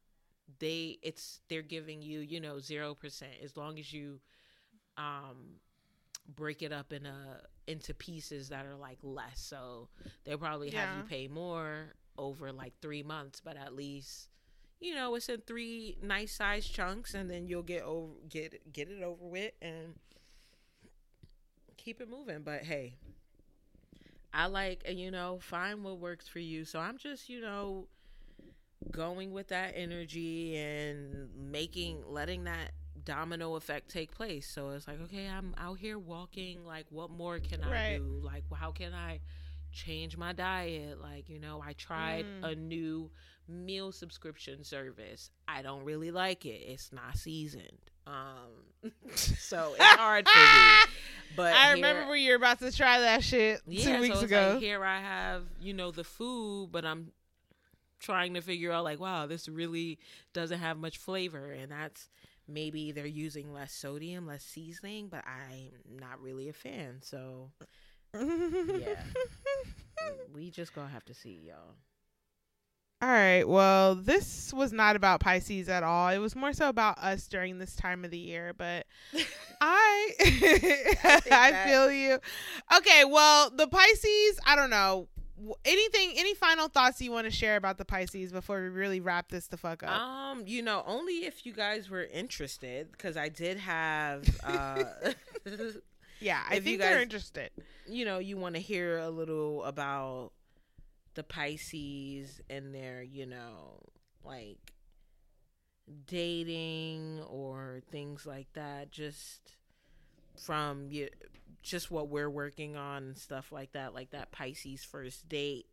they 0.59 0.97
it's 1.01 1.41
they're 1.49 1.61
giving 1.61 2.01
you, 2.01 2.19
you 2.19 2.39
know, 2.39 2.55
0% 2.55 2.95
as 3.43 3.57
long 3.57 3.77
as 3.79 3.91
you 3.91 4.21
um 4.97 5.59
break 6.35 6.61
it 6.61 6.71
up 6.71 6.93
in 6.93 7.05
a 7.05 7.41
into 7.67 7.93
pieces 7.93 8.49
that 8.49 8.65
are 8.65 8.75
like 8.75 8.99
less. 9.03 9.39
So 9.39 9.89
they'll 10.23 10.37
probably 10.37 10.69
have 10.71 10.97
you 10.97 11.03
pay 11.03 11.27
more 11.27 11.93
over 12.17 12.51
like 12.51 12.73
3 12.81 13.03
months, 13.03 13.41
but 13.41 13.57
at 13.57 13.75
least 13.75 14.29
you 14.79 14.93
know, 14.93 15.15
it's 15.15 15.29
in 15.29 15.41
three 15.41 15.97
nice 16.01 16.33
size 16.33 16.67
chunks, 16.67 17.13
and 17.13 17.29
then 17.29 17.47
you'll 17.47 17.63
get 17.63 17.83
over 17.83 18.13
get 18.29 18.71
get 18.71 18.89
it 18.89 19.01
over 19.01 19.25
with 19.25 19.53
and 19.61 19.95
keep 21.77 21.99
it 21.99 22.09
moving. 22.09 22.41
But 22.43 22.63
hey, 22.63 22.95
I 24.33 24.47
like 24.47 24.83
uh, 24.87 24.91
you 24.91 25.09
know 25.09 25.39
find 25.41 25.83
what 25.83 25.99
works 25.99 26.27
for 26.27 26.39
you. 26.39 26.65
So 26.65 26.79
I'm 26.79 26.97
just 26.97 27.29
you 27.29 27.41
know 27.41 27.87
going 28.91 29.31
with 29.31 29.47
that 29.47 29.73
energy 29.75 30.55
and 30.57 31.29
making 31.35 32.03
letting 32.07 32.43
that 32.43 32.71
domino 33.07 33.55
effect 33.55 33.89
take 33.89 34.11
place. 34.11 34.47
So 34.47 34.69
it's 34.71 34.87
like 34.87 35.01
okay, 35.05 35.27
I'm 35.27 35.55
out 35.57 35.79
here 35.79 35.97
walking. 35.97 36.65
Like, 36.65 36.85
what 36.89 37.09
more 37.09 37.39
can 37.39 37.63
I 37.63 37.71
Right. 37.71 37.97
do? 37.97 38.19
Like, 38.21 38.43
how 38.53 38.71
can 38.71 38.93
I 38.93 39.21
change 39.71 40.17
my 40.17 40.33
diet? 40.33 41.01
Like, 41.01 41.29
you 41.29 41.39
know, 41.39 41.63
I 41.65 41.73
tried 41.73 42.25
Mm. 42.25 42.43
a 42.51 42.55
new 42.55 43.09
meal 43.47 43.91
subscription 43.93 44.63
service. 44.63 45.31
I 45.47 45.61
don't 45.61 45.83
really 45.85 46.11
like 46.11 46.45
it. 46.45 46.61
It's 46.73 46.91
not 46.91 47.17
seasoned. 47.17 47.79
Um, 48.05 48.63
so 49.15 49.73
it's 49.75 49.83
hard 49.95 50.27
for 50.27 50.39
me. 50.39 50.93
But 51.35 51.53
I 51.53 51.67
here- 51.67 51.75
remember 51.75 52.09
when 52.09 52.21
you 52.21 52.31
were 52.31 52.37
about 52.37 52.59
to 52.59 52.71
try 52.71 52.99
that 53.01 53.23
shit 53.23 53.61
yeah, 53.67 53.95
two 53.95 54.01
weeks 54.01 54.19
so 54.19 54.25
ago. 54.25 54.49
Like 54.53 54.59
here 54.61 54.83
I 54.83 54.99
have, 55.01 55.43
you 55.61 55.73
know, 55.73 55.91
the 55.91 56.03
food, 56.05 56.69
but 56.71 56.83
I'm 56.85 57.11
trying 57.99 58.33
to 58.35 58.41
figure 58.41 58.71
out 58.71 58.83
like, 58.85 58.99
wow, 58.99 59.27
this 59.27 59.47
really 59.49 59.99
doesn't 60.33 60.59
have 60.59 60.77
much 60.77 60.97
flavor, 60.97 61.51
and 61.51 61.71
that's 61.71 62.09
maybe 62.47 62.91
they're 62.91 63.05
using 63.05 63.53
less 63.53 63.73
sodium, 63.73 64.27
less 64.27 64.43
seasoning, 64.43 65.09
but 65.09 65.23
I'm 65.25 65.99
not 65.99 66.21
really 66.21 66.49
a 66.49 66.53
fan. 66.53 66.99
So 67.01 67.51
yeah. 68.13 69.01
we 70.33 70.49
just 70.51 70.73
gonna 70.73 70.89
have 70.89 71.05
to 71.05 71.13
see, 71.13 71.41
y'all. 71.47 71.75
All 72.99 73.09
right. 73.09 73.47
Well, 73.47 73.93
this 73.93 74.51
was 74.51 74.73
not 74.73 74.95
about 74.95 75.19
Pisces 75.19 75.69
at 75.69 75.83
all. 75.83 76.09
It 76.09 76.17
was 76.17 76.35
more 76.35 76.51
so 76.51 76.67
about 76.67 76.97
us 76.97 77.27
during 77.27 77.59
this 77.59 77.75
time 77.75 78.03
of 78.03 78.09
the 78.09 78.17
year. 78.17 78.53
But 78.57 78.87
I, 79.61 80.13
I, 80.19 81.21
that- 81.29 81.67
feel 81.67 81.91
you. 81.91 82.17
Okay. 82.75 83.05
Well, 83.05 83.51
the 83.51 83.67
Pisces. 83.67 84.39
I 84.47 84.55
don't 84.55 84.71
know. 84.71 85.09
Anything? 85.65 86.13
Any 86.15 86.33
final 86.33 86.67
thoughts 86.67 87.01
you 87.01 87.11
want 87.11 87.25
to 87.25 87.31
share 87.31 87.57
about 87.57 87.77
the 87.77 87.85
Pisces 87.85 88.31
before 88.31 88.61
we 88.61 88.69
really 88.69 88.99
wrap 88.99 89.29
this 89.29 89.47
the 89.47 89.57
fuck 89.57 89.83
up? 89.83 89.89
Um, 89.89 90.43
you 90.47 90.61
know, 90.61 90.83
only 90.87 91.25
if 91.25 91.45
you 91.45 91.53
guys 91.53 91.89
were 91.89 92.03
interested, 92.05 92.91
because 92.91 93.17
I 93.17 93.29
did 93.29 93.57
have, 93.57 94.27
uh, 94.43 94.83
yeah, 96.19 96.41
I 96.49 96.55
if 96.55 96.65
you 96.65 96.71
think 96.71 96.81
they're 96.81 97.01
interested. 97.01 97.51
you 97.87 98.05
know, 98.05 98.17
you 98.19 98.37
want 98.37 98.55
to 98.55 98.61
hear 98.61 98.97
a 98.97 99.09
little 99.09 99.63
about 99.63 100.31
the 101.13 101.23
Pisces 101.23 102.41
and 102.49 102.73
their, 102.73 103.03
you 103.03 103.25
know, 103.25 103.79
like 104.23 104.73
dating 106.07 107.21
or 107.29 107.81
things 107.91 108.25
like 108.25 108.47
that, 108.53 108.91
just 108.91 109.55
from 110.35 110.87
you, 110.89 111.09
just 111.67 111.91
what 111.91 112.09
we're 112.09 112.29
working 112.29 112.75
on 112.75 113.03
and 113.03 113.17
stuff 113.17 113.51
like 113.51 113.71
that, 113.73 113.93
like 113.93 114.11
that 114.11 114.31
Pisces 114.31 114.83
first 114.83 115.27
date 115.29 115.65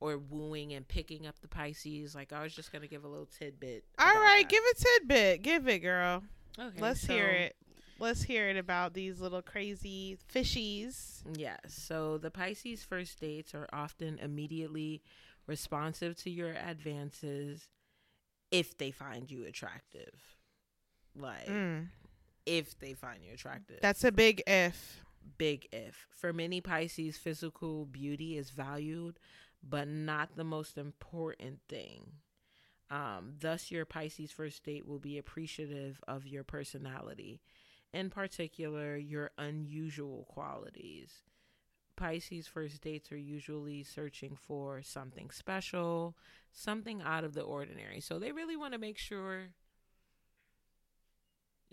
or 0.00 0.18
wooing 0.18 0.72
and 0.72 0.86
picking 0.86 1.26
up 1.26 1.40
the 1.40 1.48
Pisces. 1.48 2.14
Like 2.14 2.32
I 2.32 2.42
was 2.42 2.54
just 2.54 2.72
gonna 2.72 2.86
give 2.88 3.04
a 3.04 3.08
little 3.08 3.26
tidbit. 3.38 3.84
All 3.98 4.06
right, 4.06 4.42
that. 4.42 4.48
give 4.50 4.62
a 4.62 4.74
tidbit. 5.00 5.42
Give 5.42 5.68
it, 5.68 5.78
girl. 5.80 6.22
Okay, 6.58 6.80
Let's 6.80 7.04
hear 7.04 7.26
it. 7.28 7.56
Let's 8.00 8.22
hear 8.22 8.48
it 8.48 8.56
about 8.56 8.92
these 8.92 9.20
little 9.20 9.40
crazy 9.42 10.18
fishies. 10.32 11.22
Yes. 11.36 11.58
So 11.68 12.18
the 12.18 12.30
Pisces 12.30 12.82
first 12.82 13.20
dates 13.20 13.54
are 13.54 13.68
often 13.72 14.18
immediately 14.18 15.00
responsive 15.46 16.16
to 16.22 16.30
your 16.30 16.50
advances 16.54 17.68
if 18.50 18.76
they 18.78 18.90
find 18.90 19.30
you 19.30 19.46
attractive. 19.46 20.12
Like 21.16 21.46
Mm, 21.48 21.86
if 22.46 22.76
they 22.80 22.94
find 22.94 23.20
you 23.22 23.32
attractive. 23.32 23.78
that's 23.80 24.02
a 24.04 24.10
big 24.12 24.42
if. 24.46 25.03
Big 25.38 25.66
if. 25.72 26.06
For 26.10 26.32
many 26.32 26.60
Pisces, 26.60 27.16
physical 27.16 27.86
beauty 27.86 28.36
is 28.36 28.50
valued, 28.50 29.18
but 29.62 29.88
not 29.88 30.36
the 30.36 30.44
most 30.44 30.78
important 30.78 31.60
thing. 31.68 32.12
Um, 32.90 33.34
thus, 33.40 33.70
your 33.70 33.84
Pisces 33.84 34.30
first 34.30 34.62
date 34.64 34.86
will 34.86 34.98
be 34.98 35.18
appreciative 35.18 36.00
of 36.06 36.26
your 36.26 36.44
personality, 36.44 37.40
in 37.92 38.10
particular, 38.10 38.96
your 38.96 39.30
unusual 39.38 40.26
qualities. 40.28 41.22
Pisces 41.96 42.46
first 42.46 42.82
dates 42.82 43.12
are 43.12 43.16
usually 43.16 43.84
searching 43.84 44.36
for 44.36 44.82
something 44.82 45.30
special, 45.30 46.16
something 46.52 47.00
out 47.02 47.24
of 47.24 47.34
the 47.34 47.42
ordinary. 47.42 48.00
So 48.00 48.18
they 48.18 48.32
really 48.32 48.56
want 48.56 48.72
to 48.72 48.80
make 48.80 48.98
sure 48.98 49.48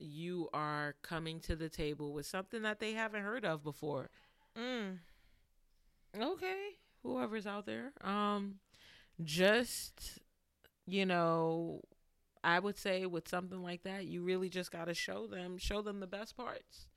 you 0.02 0.50
are 0.54 0.96
coming 1.02 1.40
to 1.42 1.56
the 1.56 1.70
table 1.70 2.14
with 2.14 2.26
something 2.26 2.62
that 2.64 2.80
they 2.80 2.94
haven't 2.94 3.24
heard 3.24 3.46
of 3.46 3.64
before. 3.64 4.10
Mm. 4.58 4.98
Okay, 6.20 6.78
whoever's 7.04 7.48
out 7.48 7.66
there. 7.66 7.92
Um 8.02 8.56
just 9.24 10.20
you 10.88 11.06
know, 11.06 11.82
I 12.44 12.60
would 12.60 12.78
say 12.78 13.06
with 13.06 13.28
something 13.28 13.62
like 13.62 13.84
that, 13.84 14.06
you 14.06 14.24
really 14.24 14.50
just 14.50 14.72
got 14.72 14.86
to 14.86 14.94
show 14.94 15.28
them 15.28 15.58
show 15.58 15.82
them 15.82 16.00
the 16.00 16.08
best 16.08 16.36
parts. 16.36 16.88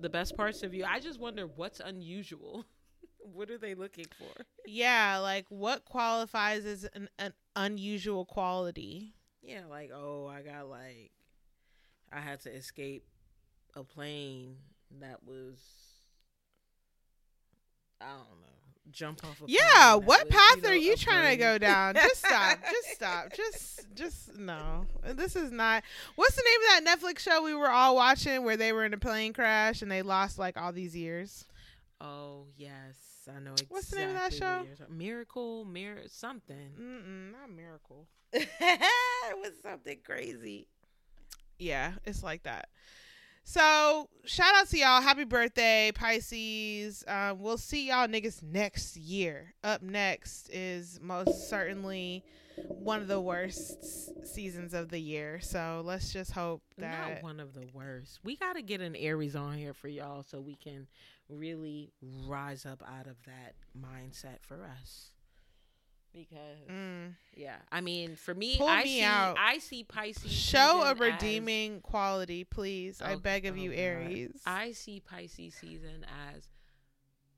The 0.00 0.08
best 0.08 0.36
parts 0.36 0.62
of 0.62 0.74
you. 0.74 0.84
I 0.84 1.00
just 1.00 1.20
wonder 1.20 1.46
what's 1.46 1.80
unusual. 1.80 2.64
what 3.18 3.50
are 3.50 3.58
they 3.58 3.74
looking 3.74 4.06
for? 4.18 4.44
Yeah, 4.66 5.18
like 5.18 5.46
what 5.48 5.84
qualifies 5.84 6.64
as 6.64 6.84
an, 6.94 7.08
an 7.18 7.32
unusual 7.56 8.24
quality? 8.24 9.14
Yeah, 9.42 9.66
like 9.68 9.90
oh, 9.92 10.26
I 10.26 10.42
got 10.42 10.68
like 10.68 11.12
I 12.14 12.20
had 12.20 12.40
to 12.42 12.54
escape 12.54 13.04
a 13.74 13.82
plane 13.82 14.56
that 15.00 15.24
was 15.24 15.58
I 18.00 18.06
don't 18.06 18.40
know. 18.40 18.48
Jump 18.90 19.24
off 19.24 19.40
a 19.40 19.46
plane 19.46 19.56
Yeah, 19.58 19.94
what 19.94 20.26
was, 20.26 20.34
path 20.34 20.62
know, 20.62 20.68
are 20.68 20.74
you 20.74 20.94
trying 20.94 21.30
to 21.30 21.36
go 21.42 21.58
down? 21.58 21.94
Just 21.94 22.18
stop. 22.18 22.58
Just 22.70 22.88
stop. 22.90 23.32
Just 23.34 23.86
just 23.94 24.36
no. 24.36 24.86
This 25.14 25.34
is 25.36 25.50
not 25.50 25.82
What's 26.14 26.36
the 26.36 26.44
name 26.44 26.78
of 26.78 26.84
that 26.84 26.98
Netflix 26.98 27.20
show 27.20 27.42
we 27.42 27.54
were 27.54 27.70
all 27.70 27.96
watching 27.96 28.44
where 28.44 28.56
they 28.56 28.72
were 28.72 28.84
in 28.84 28.94
a 28.94 28.98
plane 28.98 29.32
crash 29.32 29.82
and 29.82 29.90
they 29.90 30.02
lost 30.02 30.38
like 30.38 30.56
all 30.56 30.72
these 30.72 30.94
years? 30.94 31.46
Oh 32.00 32.46
yes, 32.56 33.28
I 33.28 33.40
know 33.40 33.52
exactly. 33.52 33.66
What's 33.70 33.88
the 33.88 33.96
name 33.96 34.10
of 34.10 34.14
that 34.16 34.34
show? 34.34 34.64
Miracle, 34.88 35.64
Mir 35.64 36.02
something. 36.08 36.72
Mm-mm, 36.78 37.32
not 37.32 37.50
Miracle. 37.50 38.06
it 38.32 39.38
was 39.40 39.52
something 39.62 39.98
crazy. 40.04 40.68
Yeah, 41.58 41.92
it's 42.04 42.22
like 42.22 42.42
that. 42.44 42.68
So 43.44 44.08
shout 44.24 44.54
out 44.54 44.68
to 44.70 44.78
y'all. 44.78 45.02
Happy 45.02 45.24
birthday, 45.24 45.92
Pisces. 45.94 47.04
Um, 47.06 47.40
we'll 47.40 47.58
see 47.58 47.88
y'all 47.88 48.08
niggas 48.08 48.42
next 48.42 48.96
year. 48.96 49.54
Up 49.62 49.82
next 49.82 50.48
is 50.50 50.98
most 51.02 51.50
certainly 51.50 52.24
one 52.68 53.02
of 53.02 53.08
the 53.08 53.20
worst 53.20 54.26
seasons 54.26 54.72
of 54.72 54.88
the 54.88 54.98
year. 54.98 55.40
So 55.42 55.82
let's 55.84 56.12
just 56.12 56.32
hope 56.32 56.62
that 56.78 57.14
Not 57.14 57.22
one 57.22 57.38
of 57.40 57.52
the 57.52 57.66
worst. 57.72 58.18
We 58.24 58.36
got 58.36 58.54
to 58.54 58.62
get 58.62 58.80
an 58.80 58.96
Aries 58.96 59.36
on 59.36 59.54
here 59.58 59.74
for 59.74 59.88
y'all 59.88 60.22
so 60.22 60.40
we 60.40 60.54
can 60.54 60.86
really 61.28 61.92
rise 62.26 62.64
up 62.64 62.82
out 62.82 63.06
of 63.06 63.16
that 63.26 63.54
mindset 63.78 64.38
for 64.40 64.64
us. 64.64 65.10
Because 66.14 66.68
Mm. 66.70 67.16
yeah, 67.34 67.56
I 67.72 67.80
mean, 67.80 68.14
for 68.14 68.34
me, 68.34 68.56
Pull 68.56 68.68
I 68.68 68.84
me 68.84 68.88
see 68.98 69.02
out. 69.02 69.36
I 69.36 69.58
see 69.58 69.82
Pisces 69.82 70.30
show 70.32 70.82
a 70.82 70.90
season 70.92 71.02
as- 71.08 71.12
redeeming 71.12 71.80
quality, 71.80 72.44
please. 72.44 73.02
I 73.02 73.14
Oh, 73.14 73.18
beg 73.18 73.46
of 73.46 73.56
oh 73.56 73.58
you, 73.58 73.70
God. 73.70 73.78
Aries. 73.78 74.42
I 74.46 74.70
see 74.72 75.00
Pisces 75.00 75.54
season 75.56 76.06
as, 76.32 76.48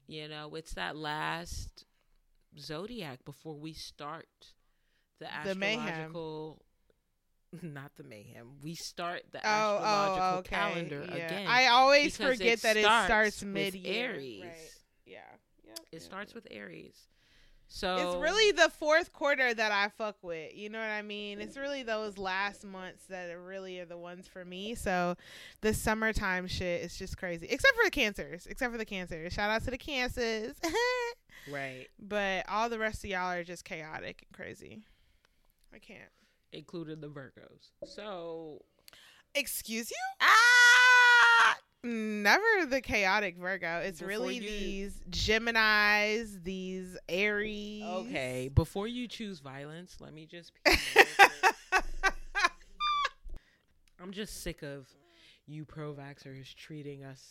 you 0.07 0.29
know, 0.29 0.55
it's 0.55 0.75
that 0.75 0.95
last 0.95 1.87
zodiac 2.59 3.25
before 3.25 3.55
we 3.59 3.73
start 3.73 4.29
the 5.21 5.29
The 5.45 5.55
mayhem. 5.55 5.89
astrological. 5.89 6.63
Not 7.63 7.97
the 7.97 8.05
mayhem. 8.05 8.59
We 8.63 8.75
start 8.75 9.23
the 9.33 9.39
oh, 9.39 9.49
astrological 9.49 10.23
oh, 10.23 10.39
okay. 10.41 10.49
calendar 10.55 11.05
yeah. 11.09 11.15
again. 11.27 11.47
I 11.49 11.69
always 11.69 12.17
forget 12.19 12.59
it 12.59 12.63
that 12.63 12.77
it 12.77 12.83
starts 12.85 13.43
mid. 13.43 13.75
Aries. 13.87 14.45
Yeah. 15.07 15.21
Yep, 15.65 15.79
It 15.79 15.87
yep. 15.95 16.03
starts 16.03 16.35
with 16.35 16.47
Aries. 16.51 17.09
So 17.69 17.97
It's 17.97 18.23
really 18.23 18.53
the 18.53 18.71
fourth 18.71 19.13
quarter 19.13 19.53
that 19.53 19.73
I 19.73 19.89
fuck 19.89 20.17
with. 20.23 20.55
You 20.55 20.69
know 20.69 20.79
what 20.79 20.89
I 20.89 21.03
mean? 21.03 21.41
It's 21.41 21.57
really 21.57 21.83
those 21.83 22.17
last 22.17 22.65
months 22.65 23.07
that 23.07 23.29
are 23.31 23.43
really 23.43 23.81
are 23.81 23.85
the 23.85 23.99
ones 23.99 24.27
for 24.29 24.45
me. 24.45 24.75
So 24.77 25.17
the 25.63 25.75
summertime 25.75 26.47
shit 26.47 26.83
is 26.83 26.97
just 26.97 27.17
crazy. 27.17 27.47
Except 27.51 27.75
for 27.77 27.85
the 27.85 27.91
cancers. 27.91 28.47
Except 28.47 28.71
for 28.73 28.79
the 28.79 28.85
cancers. 28.85 29.33
Shout 29.33 29.51
out 29.51 29.65
to 29.65 29.71
the 29.71 29.79
cancers. 29.79 30.55
right, 31.51 31.87
but 31.99 32.45
all 32.49 32.69
the 32.69 32.79
rest 32.79 33.03
of 33.05 33.11
y'all 33.11 33.33
are 33.33 33.45
just 33.45 33.65
chaotic 33.65 34.23
and 34.27 34.37
crazy. 34.37 34.83
I 35.75 35.79
can't. 35.79 36.09
included 36.53 37.01
the 37.01 37.09
Virgos. 37.09 37.71
So 37.85 38.63
Excuse 39.35 39.91
you? 39.91 39.97
ah, 40.23 40.27
Never 41.87 42.67
the 42.69 42.81
chaotic 42.81 43.37
Virgo. 43.39 43.79
It's 43.85 43.99
Before 44.01 44.09
really 44.09 44.35
you- 44.37 44.41
these 44.43 45.01
Geminis, 45.11 46.43
these 46.43 46.97
Aries. 47.09 47.85
okay. 47.85 48.51
Before 48.55 48.87
you 48.89 49.07
choose 49.07 49.39
violence, 49.41 49.97
let 50.01 50.13
me 50.13 50.27
just. 50.27 50.53
pee 50.65 50.73
a 50.73 50.77
little 50.77 51.15
bit. 51.73 51.83
I'm 54.01 54.13
just 54.13 54.43
sick 54.43 54.63
of 54.63 54.87
you 55.47 55.65
pro-vaxxers 55.65 56.55
treating 56.55 57.05
us. 57.05 57.23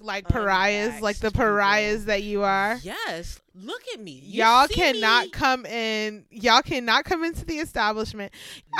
like 0.00 0.26
pariahs, 0.26 1.00
like 1.00 1.18
the 1.18 1.30
pariahs 1.30 2.06
that 2.06 2.22
you 2.22 2.42
are. 2.42 2.78
Yes, 2.82 3.40
look 3.54 3.82
at 3.94 4.00
me. 4.00 4.12
You 4.24 4.42
y'all 4.42 4.66
cannot 4.66 5.24
me? 5.26 5.30
come 5.30 5.64
in. 5.66 6.24
Y'all 6.30 6.62
cannot 6.62 7.04
come 7.04 7.24
into 7.24 7.44
the 7.44 7.58
establishment. 7.58 8.32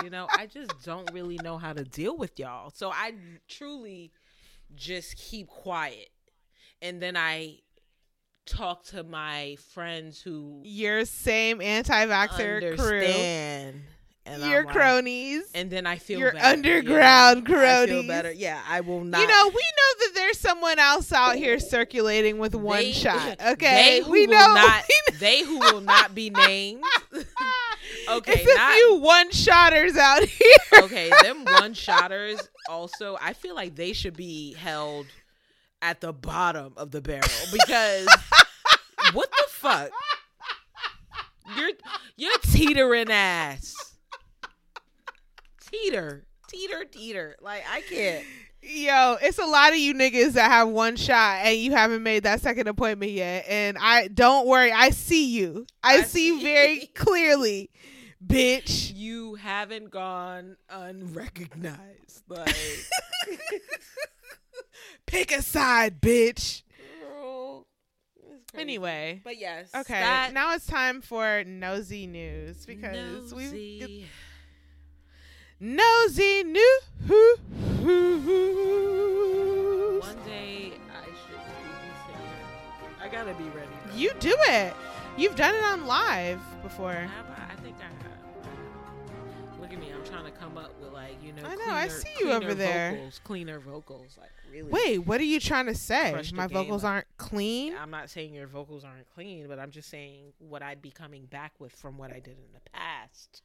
you 0.03 0.11
know, 0.11 0.27
I 0.37 0.47
just 0.47 0.73
don't 0.85 1.09
really 1.13 1.39
know 1.45 1.59
how 1.59 1.73
to 1.75 1.85
deal 1.85 2.17
with 2.17 2.39
y'all. 2.41 2.71
So 2.71 2.91
I 2.91 3.13
truly 3.47 4.11
just 4.75 5.17
keep 5.17 5.49
quiet. 5.49 6.09
And 6.81 7.01
then 7.01 7.17
I 7.17 7.59
talk 8.47 8.85
to 8.87 9.05
my 9.05 9.57
friends 9.73 10.21
who 10.21 10.61
Your 10.65 11.05
same 11.05 11.61
anti-vaxxer 11.61 12.77
crew. 12.77 13.03
And 14.25 14.41
Your 14.45 14.65
like- 14.65 14.73
cronies. 14.75 15.43
And 15.55 15.69
then 15.71 15.85
I 15.87 15.97
feel 15.97 16.19
Your 16.21 16.33
better, 16.33 16.57
you 16.57 16.63
know? 16.63 16.71
underground 16.71 17.39
I 17.45 17.47
feel 17.51 17.57
cronies. 17.57 18.07
better. 18.09 18.33
Yeah, 18.33 18.61
I 18.69 18.81
will 18.81 19.03
not. 19.05 19.21
you 19.21 19.27
know, 19.27 19.49
we 19.49 19.53
know 19.55 19.99
that 19.99 20.11
there's 20.15 20.39
someone 20.39 20.79
else 20.79 21.13
out 21.13 21.35
here 21.37 21.59
circulating 21.59 22.39
with 22.39 22.55
one 22.55 22.79
They- 22.79 22.93
shot. 22.93 23.39
They 23.41 23.51
Okay, 23.53 24.01
who 24.05 24.11
we 24.13 24.27
know. 24.27 24.55
not. 24.55 24.85
we 24.89 25.13
know. 25.13 25.19
They 25.19 25.43
who 25.43 25.59
will 25.59 25.81
not 25.81 26.15
be 26.15 26.31
named. 26.31 26.85
Okay, 28.19 28.33
it's 28.35 28.53
a 28.53 28.55
not- 28.57 28.73
few 28.75 28.97
one-shotters 28.97 29.97
out 29.97 30.23
here. 30.25 30.83
okay, 30.85 31.11
them 31.23 31.45
one 31.45 31.75
shotters 31.75 32.41
also 32.69 33.17
I 33.21 33.33
feel 33.33 33.55
like 33.55 33.75
they 33.77 33.93
should 33.93 34.17
be 34.17 34.55
held 34.55 35.07
at 35.81 36.01
the 36.01 36.13
bottom 36.13 36.73
of 36.77 36.91
the 36.91 37.01
barrel 37.01 37.29
because 37.53 38.07
what 39.13 39.31
the 39.31 39.45
fuck? 39.49 39.91
You're 41.57 41.71
you're 42.17 42.39
teetering 42.43 43.11
ass. 43.11 43.75
Teeter. 45.71 46.27
Teeter 46.49 46.85
teeter. 46.85 47.37
Like 47.41 47.65
I 47.71 47.81
can't. 47.83 48.25
Yo, 48.65 49.17
it's 49.21 49.39
a 49.39 49.45
lot 49.45 49.73
of 49.73 49.79
you 49.79 49.93
niggas 49.93 50.35
that 50.35 50.49
have 50.51 50.69
one 50.69 50.95
shot 50.95 51.39
and 51.45 51.57
you 51.59 51.73
haven't 51.73 52.05
made 52.05 52.23
that 52.23 52.41
second 52.41 52.69
appointment 52.69 53.11
yet. 53.11 53.45
And 53.49 53.77
I 53.81 54.07
don't 54.07 54.47
worry, 54.47 54.71
I 54.71 54.91
see 54.91 55.31
you. 55.33 55.67
I, 55.83 55.97
I 55.99 56.03
see 56.03 56.27
you 56.29 56.37
see. 56.39 56.45
very 56.45 56.87
clearly, 56.95 57.71
bitch. 58.27 58.93
You 58.95 59.35
haven't 59.37 59.91
gone 59.91 60.57
unrecognized. 60.69 62.23
Like 62.29 62.55
Pick 65.07 65.33
a 65.33 65.43
side, 65.43 66.01
bitch. 66.01 66.63
girl. 67.01 67.67
Anyway, 68.55 69.21
But 69.25 69.39
yes. 69.39 69.71
okay. 69.75 70.01
that- 70.01 70.33
now 70.33 70.55
it's 70.55 70.67
time 70.67 71.01
for 71.03 71.45
nosy 71.45 72.07
news 72.07 72.65
because 72.67 73.33
we 73.35 73.45
Nosy. 73.45 74.07
nosy 75.61 76.43
news. 76.45 76.83
One 80.03 80.17
day 80.27 80.73
I 80.91 81.05
should 81.05 81.41
do 81.45 81.53
this. 81.79 83.01
I 83.03 83.09
gotta 83.11 83.35
be 83.35 83.45
ready. 83.45 83.69
though. 83.87 83.97
You 83.97 84.13
do 84.21 84.35
it. 84.49 84.75
You've 85.17 85.37
done 85.37 85.55
it 85.55 85.63
on 85.65 85.87
live 85.87 86.41
before. 86.63 86.93
Have 86.93 87.11
I? 87.31 87.33
I 87.33 87.37
think 87.37 87.39
I 87.39 87.42
trying 90.13 90.25
to 90.25 90.39
come 90.39 90.59
up 90.59 90.73
with 90.81 90.93
like 90.93 91.17
you 91.23 91.33
know. 91.33 91.43
I 91.45 91.55
know, 91.57 91.73
I 91.73 91.89
see 91.89 92.11
you 92.21 92.31
over 92.31 92.41
cleaner 92.41 92.55
there. 92.55 92.93
Vocals, 92.93 93.21
cleaner 93.25 93.59
vocals, 93.61 94.19
like 94.21 94.31
really. 94.51 94.71
Wait, 94.71 94.99
what 94.99 95.21
are 95.21 95.25
you 95.25 95.41
trying 95.41 95.67
to 95.67 95.75
say? 95.75 96.23
My 96.35 96.47
vocals 96.47 96.85
aren't 96.85 97.07
clean? 97.17 97.75
I'm 97.77 97.91
not 97.91 98.11
saying 98.11 98.35
your 98.35 98.47
vocals 98.47 98.85
aren't 98.85 99.09
clean, 99.15 99.49
but 99.49 99.59
I'm 99.59 99.71
just 99.71 99.89
saying 99.89 100.33
what 100.39 100.63
I'd 100.63 100.83
be 100.83 100.91
coming 100.91 101.27
back 101.27 101.53
with 101.59 101.73
from 101.75 101.99
what 101.99 102.11
I 102.11 102.21
did 102.21 102.37
in 102.39 102.53
the 102.53 102.71
past 102.73 103.43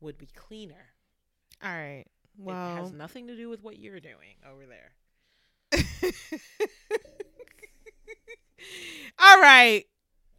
would 0.00 0.16
be 0.16 0.28
cleaner. 0.34 0.94
All 1.62 1.70
right. 1.70 2.06
it 2.46 2.52
has 2.52 2.92
nothing 2.92 3.26
to 3.26 3.36
do 3.36 3.48
with 3.48 3.62
what 3.62 3.78
you're 3.78 4.00
doing 4.00 4.36
over 4.48 4.64
there. 4.66 4.92
all 9.18 9.40
right. 9.40 9.84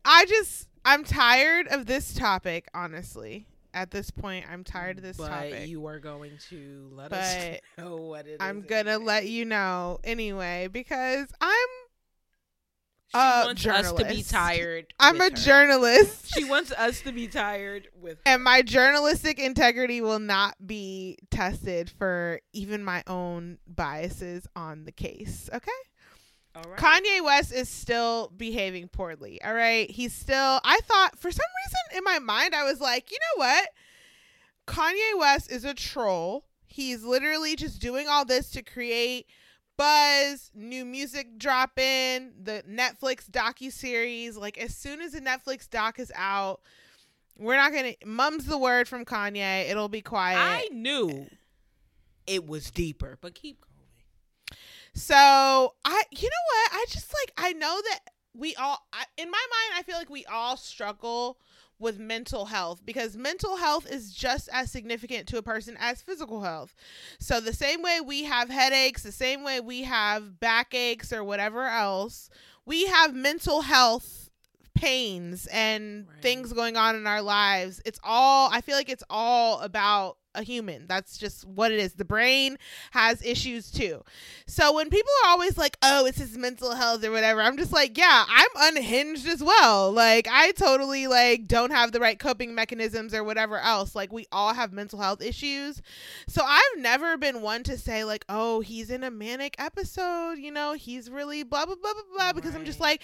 I 0.04 0.26
just 0.26 0.68
I'm 0.84 1.04
tired 1.04 1.68
of 1.68 1.86
this 1.86 2.14
topic, 2.14 2.68
honestly. 2.74 3.48
At 3.74 3.92
this 3.92 4.12
point, 4.12 4.46
I'm 4.52 4.64
tired 4.64 4.98
of 4.98 5.04
this 5.04 5.18
but 5.18 5.30
topic. 5.30 5.68
you 5.70 5.86
are 5.86 6.00
going 6.00 6.32
to 6.50 6.90
let 6.94 7.14
us 7.14 7.60
know 7.78 7.96
what 7.98 8.28
it 8.28 8.32
is 8.32 8.38
I'm 8.42 8.62
gonna 8.62 8.92
anyway. 8.92 9.06
let 9.06 9.28
you 9.28 9.46
know 9.46 10.00
anyway 10.04 10.68
because 10.72 11.28
I'm 11.40 11.68
She 13.08 13.18
a 13.18 13.44
wants 13.46 13.66
us 13.66 13.92
to 13.94 14.06
be 14.06 14.24
tired. 14.24 14.94
I'm 15.00 15.20
a 15.22 15.26
her. 15.26 15.30
journalist. 15.32 16.28
She 16.34 16.44
wants 16.46 16.72
us 16.72 17.02
to 17.02 17.12
be 17.12 17.28
tired 17.28 17.88
with 18.02 18.18
her. 18.18 18.22
and 18.26 18.44
my 18.44 18.62
journalistic 18.62 19.38
integrity 19.40 20.00
will 20.02 20.20
not 20.20 20.56
be 20.66 21.18
tested 21.30 21.90
for 21.90 22.40
even 22.54 22.84
my 22.84 23.04
own 23.08 23.58
biases 23.68 24.48
on 24.56 24.86
the 24.86 24.92
case. 24.94 25.50
Okay? 25.54 25.72
All 26.56 26.64
right. 26.64 26.78
Kanye 26.78 27.24
West 27.24 27.54
is 27.54 27.70
still 27.70 28.32
behaving 28.36 28.90
poorly. 28.90 29.42
All 29.42 29.54
right. 29.54 29.90
He's 29.90 30.14
still, 30.14 30.60
I 30.64 30.80
thought 30.84 31.18
for 31.18 31.32
some 31.32 31.46
reason 31.66 31.98
in 31.98 32.04
my 32.04 32.20
mind, 32.20 32.54
I 32.54 32.64
was 32.64 32.82
like, 32.82 33.12
you 33.12 33.18
know 33.20 33.46
what? 33.46 33.70
Kanye 34.68 35.20
West 35.20 35.52
is 35.52 35.64
a 35.64 35.74
troll. 35.74 36.46
He's 36.68 37.04
literally 37.04 37.56
just 37.56 37.82
doing 37.82 38.08
all 38.08 38.26
this 38.26 38.52
to 38.52 38.62
create 38.62 39.28
buzz, 39.78 40.52
new 40.54 40.86
music 40.86 41.38
dropping, 41.38 42.32
the 42.42 42.64
Netflix 42.70 43.30
docu 43.30 43.72
series. 43.72 44.38
Like 44.38 44.58
as 44.58 44.76
soon 44.76 45.02
as 45.02 45.14
the 45.14 45.22
Netflix 45.22 45.70
doc 45.70 46.00
is 46.00 46.12
out, 46.16 46.62
we're 47.38 47.56
not 47.56 47.74
gonna 47.74 47.94
mum's 48.06 48.46
the 48.46 48.58
word 48.58 48.88
from 48.88 49.06
Kanye. 49.06 49.70
It'll 49.70 49.90
be 49.90 50.02
quiet. 50.02 50.38
I 50.38 50.70
knew 50.72 51.28
it 52.28 52.46
was 52.46 52.70
deeper, 52.72 53.18
but 53.22 53.34
keep 53.34 53.62
going. 53.62 53.71
So 54.94 55.16
I, 55.16 56.04
you 56.12 56.24
know 56.30 56.46
what? 56.54 56.74
I 56.74 56.86
just 56.90 57.14
like 57.14 57.34
I 57.38 57.54
know 57.54 57.82
that 57.90 58.00
we 58.34 58.56
all, 58.56 58.80
I, 58.94 59.04
in 59.18 59.30
my 59.30 59.38
mind, 59.38 59.80
I 59.80 59.84
feel 59.84 59.98
like 59.98 60.10
we 60.10 60.26
all 60.26 60.58
struggle 60.58 61.38
with 61.80 62.00
mental 62.00 62.46
health 62.46 62.82
because 62.86 63.18
mental 63.18 63.58
health 63.58 63.90
is 63.92 64.14
just 64.14 64.48
as 64.54 64.72
significant 64.72 65.28
to 65.28 65.38
a 65.38 65.42
person 65.42 65.76
as 65.80 66.02
physical 66.02 66.42
health. 66.42 66.76
So 67.20 67.40
the 67.40 67.54
same 67.54 67.82
way 67.82 68.00
we 68.00 68.24
have 68.26 68.50
headaches, 68.50 69.04
the 69.04 69.12
same 69.12 69.44
way 69.44 69.60
we 69.60 69.82
have 69.84 70.40
backaches 70.40 71.12
or 71.12 71.24
whatever 71.24 71.66
else, 71.66 72.30
we 72.66 72.86
have 72.86 73.16
mental 73.16 73.62
health 73.62 74.30
pains 74.76 75.48
and 75.48 76.08
Right. 76.08 76.22
things 76.22 76.54
going 76.54 76.78
on 76.78 76.96
in 76.96 77.08
our 77.08 77.22
lives. 77.22 77.82
It's 77.86 78.00
all 78.04 78.50
I 78.52 78.62
feel 78.62 78.76
like 78.76 78.90
it's 78.90 79.04
all 79.10 79.60
about 79.62 80.18
a 80.36 80.44
human. 80.44 80.86
That's 80.88 81.18
just 81.18 81.46
what 81.46 81.72
it 81.72 81.80
is. 81.80 81.94
The 81.94 82.06
brain 82.06 82.58
has 82.92 83.22
issues 83.24 83.72
too. 83.72 84.04
So 84.48 84.74
when 84.74 84.90
people 84.90 85.12
are 85.24 85.30
always 85.30 85.58
like, 85.58 85.78
"Oh, 85.82 86.06
it's 86.06 86.18
his 86.18 86.38
mental 86.38 86.76
health 86.76 87.04
or 87.04 87.12
whatever," 87.12 87.42
I'm 87.42 87.58
just 87.58 87.74
like, 87.74 87.98
"Yeah, 87.98 88.26
I'm 88.28 88.76
unhinged 88.76 89.28
as 89.28 89.44
well. 89.44 89.92
Like 89.92 90.28
I 90.32 90.52
totally 90.52 91.08
like 91.08 91.48
don't 91.48 91.72
have 91.72 91.92
the 91.92 92.00
right 92.00 92.18
coping 92.20 92.56
mechanisms 92.56 93.14
or 93.14 93.24
whatever 93.24 93.60
else. 93.60 93.96
Like 93.96 94.12
we 94.12 94.28
all 94.32 94.54
have 94.54 94.74
mental 94.74 95.00
health 95.00 95.22
issues. 95.22 95.82
So 96.28 96.44
I've 96.46 96.78
never 96.80 97.18
been 97.18 97.42
one 97.42 97.64
to 97.64 97.78
say 97.78 98.04
like, 98.04 98.26
"Oh, 98.30 98.62
he's 98.62 98.90
in 98.90 99.04
a 99.04 99.12
manic 99.12 99.56
episode, 99.60 100.34
you 100.38 100.52
know, 100.52 100.74
he's 100.74 101.10
really 101.10 101.44
blah 101.44 101.66
blah 101.66 101.76
blah 101.76 101.94
blah 101.94 102.04
blah," 102.16 102.34
because 102.34 102.56
I'm 102.56 102.66
just 102.66 102.80
like 102.80 103.02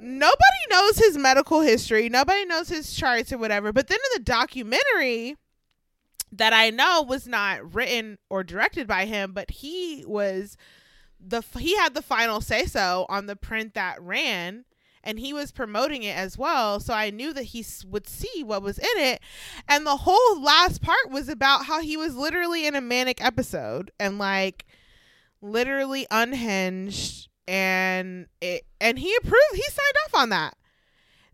nobody 0.00 0.62
knows 0.70 0.98
his 0.98 1.16
medical 1.16 1.60
history. 1.60 2.08
Nobody 2.08 2.44
knows 2.44 2.68
his 2.68 2.92
charts 2.94 3.32
or 3.32 3.38
whatever. 3.38 3.72
But 3.72 3.88
then 3.88 3.98
in 3.98 4.22
the 4.22 4.24
documentary 4.24 5.36
that 6.32 6.52
I 6.52 6.70
know 6.70 7.02
was 7.02 7.26
not 7.26 7.74
written 7.74 8.18
or 8.28 8.44
directed 8.44 8.86
by 8.86 9.06
him, 9.06 9.32
but 9.32 9.50
he 9.50 10.04
was 10.06 10.56
the 11.20 11.42
he 11.58 11.76
had 11.76 11.94
the 11.94 12.02
final 12.02 12.40
say 12.40 12.64
so 12.64 13.06
on 13.08 13.26
the 13.26 13.36
print 13.36 13.74
that 13.74 14.00
ran 14.00 14.64
and 15.02 15.18
he 15.18 15.32
was 15.32 15.52
promoting 15.52 16.02
it 16.02 16.16
as 16.16 16.36
well. 16.36 16.80
So 16.80 16.92
i 16.92 17.10
knew 17.10 17.32
that 17.32 17.44
he 17.44 17.64
would 17.86 18.08
see 18.08 18.42
what 18.44 18.62
was 18.62 18.78
in 18.78 18.86
it. 18.96 19.20
And 19.68 19.86
the 19.86 19.98
whole 19.98 20.40
last 20.40 20.82
part 20.82 21.10
was 21.10 21.28
about 21.28 21.64
how 21.64 21.80
he 21.80 21.96
was 21.96 22.14
literally 22.14 22.66
in 22.66 22.74
a 22.74 22.80
manic 22.80 23.24
episode 23.24 23.90
and 23.98 24.18
like 24.18 24.66
literally 25.40 26.06
unhinged 26.10 27.28
and 27.46 28.26
it 28.40 28.66
and 28.80 28.98
he 28.98 29.14
approved 29.16 29.54
he 29.54 29.62
signed 29.62 29.96
off 30.06 30.20
on 30.20 30.28
that. 30.30 30.56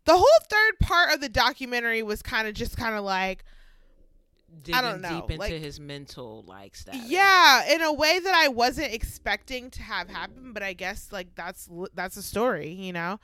The 0.05 0.17
whole 0.17 0.27
third 0.49 0.79
part 0.81 1.13
of 1.13 1.21
the 1.21 1.31
documentary 1.31 2.03
was 2.03 2.23
kind 2.23 2.47
of 2.47 2.55
just 2.55 2.77
kind 2.77 2.95
of 2.95 3.05
like 3.05 3.45
Digging 4.63 4.81
don't 4.83 5.01
know, 5.01 5.21
deep 5.23 5.31
into 5.33 5.39
like- 5.39 5.53
his 5.53 5.81
mental 5.81 6.45
like 6.47 6.75
stuff. 6.77 6.95
Yeah, 7.07 7.73
in 7.75 7.83
a 7.83 7.93
way 7.93 8.19
that 8.19 8.35
I 8.35 8.49
wasn't 8.49 8.93
expecting 8.93 9.71
to 9.73 9.83
have 9.83 10.09
happen, 10.09 10.53
but 10.53 10.63
I 10.63 10.73
guess 10.73 11.09
like 11.13 11.35
that's 11.35 11.69
that's 11.95 12.17
a 12.17 12.23
story, 12.23 12.71
you 12.71 12.93
know. 12.93 13.21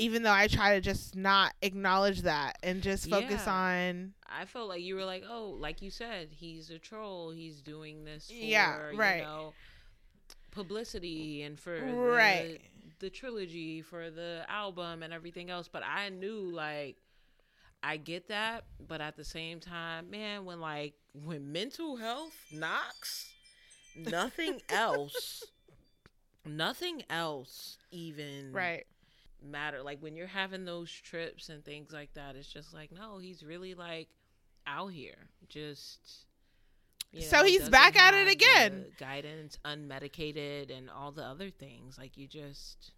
Even 0.00 0.22
though 0.22 0.32
I 0.32 0.46
try 0.46 0.76
to 0.76 0.80
just 0.80 1.16
not 1.16 1.54
acknowledge 1.60 2.22
that 2.22 2.56
and 2.62 2.82
just 2.82 3.10
focus 3.10 3.42
Yeah. 3.46 3.52
on 3.52 4.14
I 4.30 4.44
felt 4.44 4.68
like 4.68 4.82
you 4.82 4.94
were 4.94 5.04
like, 5.04 5.24
oh, 5.28 5.56
like 5.58 5.82
you 5.82 5.90
said, 5.90 6.28
he's 6.30 6.70
a 6.70 6.78
troll. 6.78 7.30
He's 7.32 7.60
doing 7.62 8.04
this 8.04 8.28
for 8.28 8.34
Yeah, 8.34 8.76
right. 8.94 9.16
you 9.18 9.22
know 9.24 9.54
publicity 10.50 11.42
and 11.42 11.58
for 11.58 11.78
Right. 11.80 12.60
the, 12.98 13.06
the 13.06 13.10
trilogy 13.10 13.82
for 13.82 14.10
the 14.10 14.44
album 14.48 15.02
and 15.02 15.12
everything 15.12 15.50
else. 15.50 15.68
But 15.68 15.82
I 15.84 16.08
knew 16.10 16.50
like 16.50 16.96
I 17.82 17.96
get 17.96 18.28
that, 18.28 18.64
but 18.86 19.00
at 19.00 19.16
the 19.16 19.24
same 19.24 19.60
time, 19.60 20.10
man, 20.10 20.44
when 20.44 20.60
like 20.60 20.94
when 21.14 21.52
mental 21.52 21.96
health 21.96 22.34
knocks, 22.52 23.34
nothing 23.96 24.60
else, 24.68 25.44
nothing 26.44 27.02
else 27.10 27.78
even 27.90 28.52
right. 28.52 28.86
matter. 29.42 29.82
Like 29.82 30.00
when 30.02 30.16
you're 30.16 30.26
having 30.26 30.64
those 30.64 30.90
trips 30.90 31.48
and 31.48 31.64
things 31.64 31.92
like 31.92 32.14
that, 32.14 32.36
it's 32.36 32.52
just 32.52 32.72
like, 32.74 32.90
no, 32.92 33.18
he's 33.18 33.42
really 33.42 33.74
like 33.74 34.08
out 34.66 34.88
here. 34.92 35.28
Just 35.48 36.26
you 37.12 37.22
So 37.22 37.38
know, 37.38 37.44
he's 37.44 37.68
back 37.68 37.96
at 37.96 38.14
it 38.14 38.28
again. 38.28 38.86
Guidance, 38.98 39.58
unmedicated, 39.64 40.76
and 40.76 40.90
all 40.90 41.12
the 41.12 41.22
other 41.24 41.50
things. 41.50 41.98
Like 41.98 42.16
you 42.16 42.26
just 42.26 42.92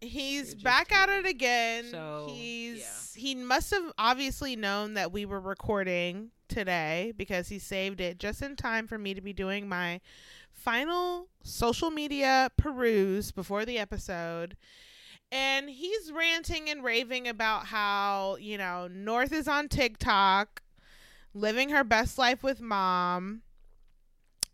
He's 0.00 0.54
back 0.54 0.92
at 0.92 1.08
it 1.08 1.26
again. 1.26 1.86
So, 1.90 2.28
he's 2.30 3.12
he 3.14 3.34
must 3.34 3.70
have 3.72 3.92
obviously 3.98 4.54
known 4.54 4.94
that 4.94 5.10
we 5.12 5.24
were 5.24 5.40
recording 5.40 6.30
today 6.48 7.12
because 7.16 7.48
he 7.48 7.58
saved 7.58 8.00
it 8.00 8.18
just 8.18 8.40
in 8.42 8.54
time 8.54 8.86
for 8.86 8.96
me 8.96 9.12
to 9.14 9.20
be 9.20 9.32
doing 9.32 9.68
my 9.68 10.00
final 10.52 11.28
social 11.42 11.90
media 11.90 12.50
peruse 12.56 13.32
before 13.32 13.64
the 13.64 13.78
episode. 13.78 14.56
And 15.30 15.68
he's 15.68 16.10
ranting 16.10 16.70
and 16.70 16.82
raving 16.82 17.28
about 17.28 17.66
how, 17.66 18.36
you 18.40 18.56
know, 18.56 18.88
North 18.88 19.32
is 19.32 19.46
on 19.46 19.68
TikTok, 19.68 20.62
living 21.34 21.70
her 21.70 21.84
best 21.84 22.18
life 22.18 22.42
with 22.42 22.60
mom. 22.60 23.42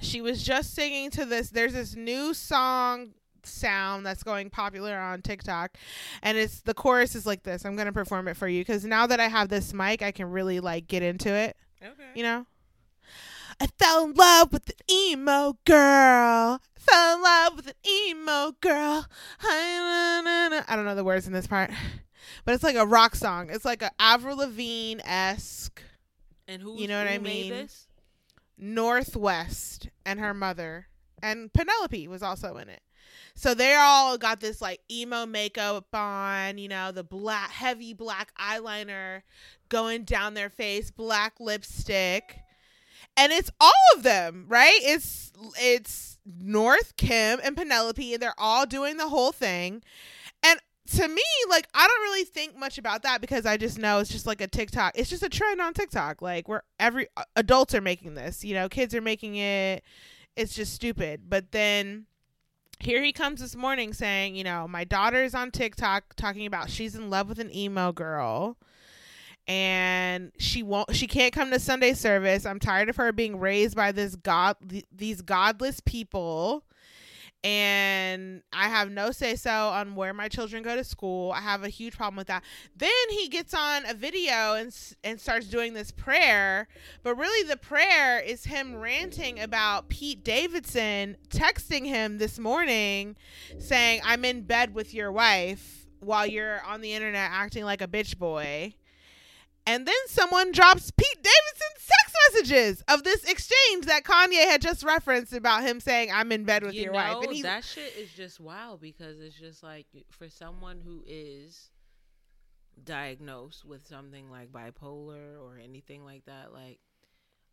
She 0.00 0.20
was 0.20 0.42
just 0.42 0.74
singing 0.74 1.10
to 1.12 1.24
this. 1.24 1.50
There's 1.50 1.74
this 1.74 1.94
new 1.94 2.34
song 2.34 3.10
sound 3.46 4.04
that's 4.06 4.22
going 4.22 4.50
popular 4.50 4.96
on 4.96 5.22
TikTok 5.22 5.76
and 6.22 6.36
it's 6.38 6.60
the 6.62 6.74
chorus 6.74 7.14
is 7.14 7.26
like 7.26 7.42
this. 7.42 7.64
I'm 7.64 7.76
going 7.76 7.86
to 7.86 7.92
perform 7.92 8.28
it 8.28 8.36
for 8.36 8.48
you 8.48 8.64
cuz 8.64 8.84
now 8.84 9.06
that 9.06 9.20
I 9.20 9.28
have 9.28 9.48
this 9.48 9.72
mic 9.72 10.02
I 10.02 10.12
can 10.12 10.30
really 10.30 10.60
like 10.60 10.86
get 10.86 11.02
into 11.02 11.30
it, 11.30 11.56
okay. 11.82 12.10
you 12.14 12.22
know? 12.22 12.46
I 13.60 13.66
fell 13.78 14.04
in 14.04 14.14
love 14.14 14.52
with 14.52 14.68
an 14.68 14.76
emo 14.90 15.56
girl. 15.64 16.60
Fell 16.76 17.16
in 17.16 17.22
love 17.22 17.56
with 17.56 17.66
an 17.68 17.88
emo 17.88 18.52
girl. 18.60 19.06
I 19.42 20.64
don't 20.68 20.84
know 20.84 20.94
the 20.94 21.04
words 21.04 21.26
in 21.26 21.32
this 21.32 21.46
part. 21.46 21.70
But 22.44 22.54
it's 22.54 22.64
like 22.64 22.76
a 22.76 22.86
rock 22.86 23.14
song. 23.14 23.50
It's 23.50 23.64
like 23.64 23.82
a 23.82 23.90
Avril 23.98 24.38
Lavigne 24.38 25.00
esque 25.04 25.82
And 26.48 26.60
who 26.60 26.76
You 26.76 26.88
know 26.88 26.98
what 26.98 27.10
I 27.10 27.18
mean? 27.18 27.50
This? 27.50 27.86
North 28.58 29.16
West 29.16 29.88
and 30.04 30.20
her 30.20 30.34
mother 30.34 30.88
and 31.22 31.52
Penelope 31.52 32.08
was 32.08 32.22
also 32.22 32.56
in 32.56 32.68
it. 32.68 32.82
So 33.34 33.54
they 33.54 33.74
all 33.74 34.16
got 34.18 34.40
this 34.40 34.60
like 34.62 34.80
emo 34.90 35.26
makeup 35.26 35.86
on, 35.94 36.58
you 36.58 36.68
know, 36.68 36.92
the 36.92 37.04
black 37.04 37.50
heavy 37.50 37.92
black 37.92 38.32
eyeliner 38.38 39.22
going 39.68 40.04
down 40.04 40.34
their 40.34 40.50
face, 40.50 40.90
black 40.90 41.34
lipstick. 41.40 42.38
And 43.16 43.32
it's 43.32 43.50
all 43.60 43.72
of 43.96 44.02
them, 44.02 44.46
right? 44.48 44.78
It's 44.82 45.32
it's 45.60 46.18
North, 46.26 46.96
Kim, 46.96 47.40
and 47.42 47.56
Penelope, 47.56 48.14
and 48.14 48.22
they're 48.22 48.34
all 48.38 48.66
doing 48.66 48.96
the 48.96 49.08
whole 49.08 49.32
thing. 49.32 49.82
And 50.42 50.58
to 50.92 51.08
me, 51.08 51.22
like 51.48 51.68
I 51.74 51.86
don't 51.86 52.02
really 52.02 52.24
think 52.24 52.56
much 52.56 52.78
about 52.78 53.02
that 53.02 53.20
because 53.20 53.46
I 53.46 53.56
just 53.56 53.78
know 53.78 53.98
it's 53.98 54.10
just 54.10 54.26
like 54.26 54.40
a 54.40 54.46
TikTok. 54.46 54.92
It's 54.94 55.10
just 55.10 55.22
a 55.22 55.28
trend 55.28 55.60
on 55.60 55.74
TikTok, 55.74 56.22
like 56.22 56.48
where 56.48 56.62
every 56.78 57.08
adults 57.36 57.74
are 57.74 57.80
making 57.80 58.14
this. 58.14 58.44
You 58.44 58.54
know, 58.54 58.68
kids 58.68 58.94
are 58.94 59.00
making 59.00 59.36
it. 59.36 59.82
It's 60.36 60.54
just 60.54 60.74
stupid. 60.74 61.22
But 61.28 61.52
then 61.52 62.06
here 62.80 63.02
he 63.02 63.12
comes 63.12 63.40
this 63.40 63.56
morning 63.56 63.92
saying, 63.92 64.34
you 64.34 64.44
know, 64.44 64.66
my 64.68 64.84
daughter's 64.84 65.34
on 65.34 65.50
TikTok 65.50 66.14
talking 66.16 66.46
about 66.46 66.70
she's 66.70 66.94
in 66.94 67.10
love 67.10 67.28
with 67.28 67.38
an 67.38 67.54
emo 67.54 67.92
girl 67.92 68.56
and 69.46 70.32
she 70.38 70.62
won't 70.62 70.94
she 70.94 71.06
can't 71.06 71.32
come 71.32 71.50
to 71.50 71.60
Sunday 71.60 71.92
service. 71.92 72.46
I'm 72.46 72.58
tired 72.58 72.88
of 72.88 72.96
her 72.96 73.12
being 73.12 73.38
raised 73.38 73.76
by 73.76 73.92
this 73.92 74.16
god 74.16 74.56
these 74.90 75.22
godless 75.22 75.80
people 75.80 76.64
and 77.44 78.42
I 78.54 78.70
have 78.70 78.90
no 78.90 79.10
say 79.10 79.36
so 79.36 79.50
on 79.50 79.94
where 79.94 80.14
my 80.14 80.28
children 80.28 80.62
go 80.62 80.74
to 80.74 80.82
school. 80.82 81.30
I 81.30 81.42
have 81.42 81.62
a 81.62 81.68
huge 81.68 81.94
problem 81.94 82.16
with 82.16 82.28
that. 82.28 82.42
Then 82.74 82.90
he 83.10 83.28
gets 83.28 83.52
on 83.52 83.84
a 83.84 83.92
video 83.92 84.54
and 84.54 84.74
and 85.04 85.20
starts 85.20 85.46
doing 85.46 85.74
this 85.74 85.90
prayer, 85.92 86.66
but 87.02 87.16
really 87.16 87.46
the 87.46 87.58
prayer 87.58 88.18
is 88.18 88.44
him 88.44 88.76
ranting 88.76 89.38
about 89.38 89.90
Pete 89.90 90.24
Davidson 90.24 91.18
texting 91.28 91.84
him 91.84 92.16
this 92.16 92.38
morning 92.38 93.14
saying 93.58 94.00
I'm 94.02 94.24
in 94.24 94.42
bed 94.42 94.74
with 94.74 94.94
your 94.94 95.12
wife 95.12 95.86
while 96.00 96.26
you're 96.26 96.62
on 96.62 96.80
the 96.80 96.94
internet 96.94 97.30
acting 97.30 97.64
like 97.64 97.82
a 97.82 97.88
bitch 97.88 98.16
boy. 98.18 98.74
And 99.66 99.86
then 99.86 99.94
someone 100.08 100.52
drops 100.52 100.90
Pete 100.90 101.22
Davidson's 101.22 101.88
text 101.88 102.16
messages 102.28 102.82
of 102.88 103.02
this 103.02 103.24
exchange 103.24 103.86
that 103.86 104.04
Kanye 104.04 104.44
had 104.44 104.60
just 104.60 104.82
referenced 104.82 105.32
about 105.32 105.62
him 105.62 105.80
saying, 105.80 106.12
"I'm 106.12 106.32
in 106.32 106.44
bed 106.44 106.64
with 106.64 106.74
you 106.74 106.84
your 106.84 106.92
know, 106.92 106.98
wife." 106.98 107.24
And 107.24 107.32
he's 107.32 107.42
that 107.44 107.64
shit 107.64 107.96
is 107.96 108.12
just 108.12 108.40
wild 108.40 108.80
because 108.80 109.20
it's 109.20 109.38
just 109.38 109.62
like 109.62 109.86
for 110.10 110.28
someone 110.28 110.80
who 110.80 111.02
is 111.06 111.70
diagnosed 112.82 113.64
with 113.64 113.86
something 113.86 114.30
like 114.30 114.52
bipolar 114.52 115.40
or 115.40 115.58
anything 115.62 116.04
like 116.04 116.24
that, 116.26 116.52
like 116.52 116.80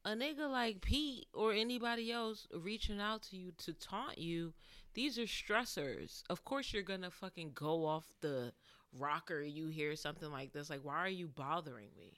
a 0.03 0.11
nigga 0.11 0.49
like 0.49 0.81
Pete 0.81 1.27
or 1.33 1.53
anybody 1.53 2.11
else 2.11 2.47
reaching 2.53 2.99
out 2.99 3.21
to 3.23 3.37
you 3.37 3.51
to 3.59 3.73
taunt 3.73 4.17
you, 4.17 4.53
these 4.95 5.17
are 5.19 5.23
stressors. 5.23 6.23
Of 6.29 6.43
course, 6.43 6.73
you're 6.73 6.83
gonna 6.83 7.11
fucking 7.11 7.51
go 7.53 7.85
off 7.85 8.15
the 8.21 8.53
rocker. 8.97 9.41
You 9.41 9.67
hear 9.67 9.95
something 9.95 10.31
like 10.31 10.53
this, 10.53 10.69
like, 10.69 10.81
why 10.83 10.97
are 10.97 11.09
you 11.09 11.27
bothering 11.27 11.89
me? 11.97 12.13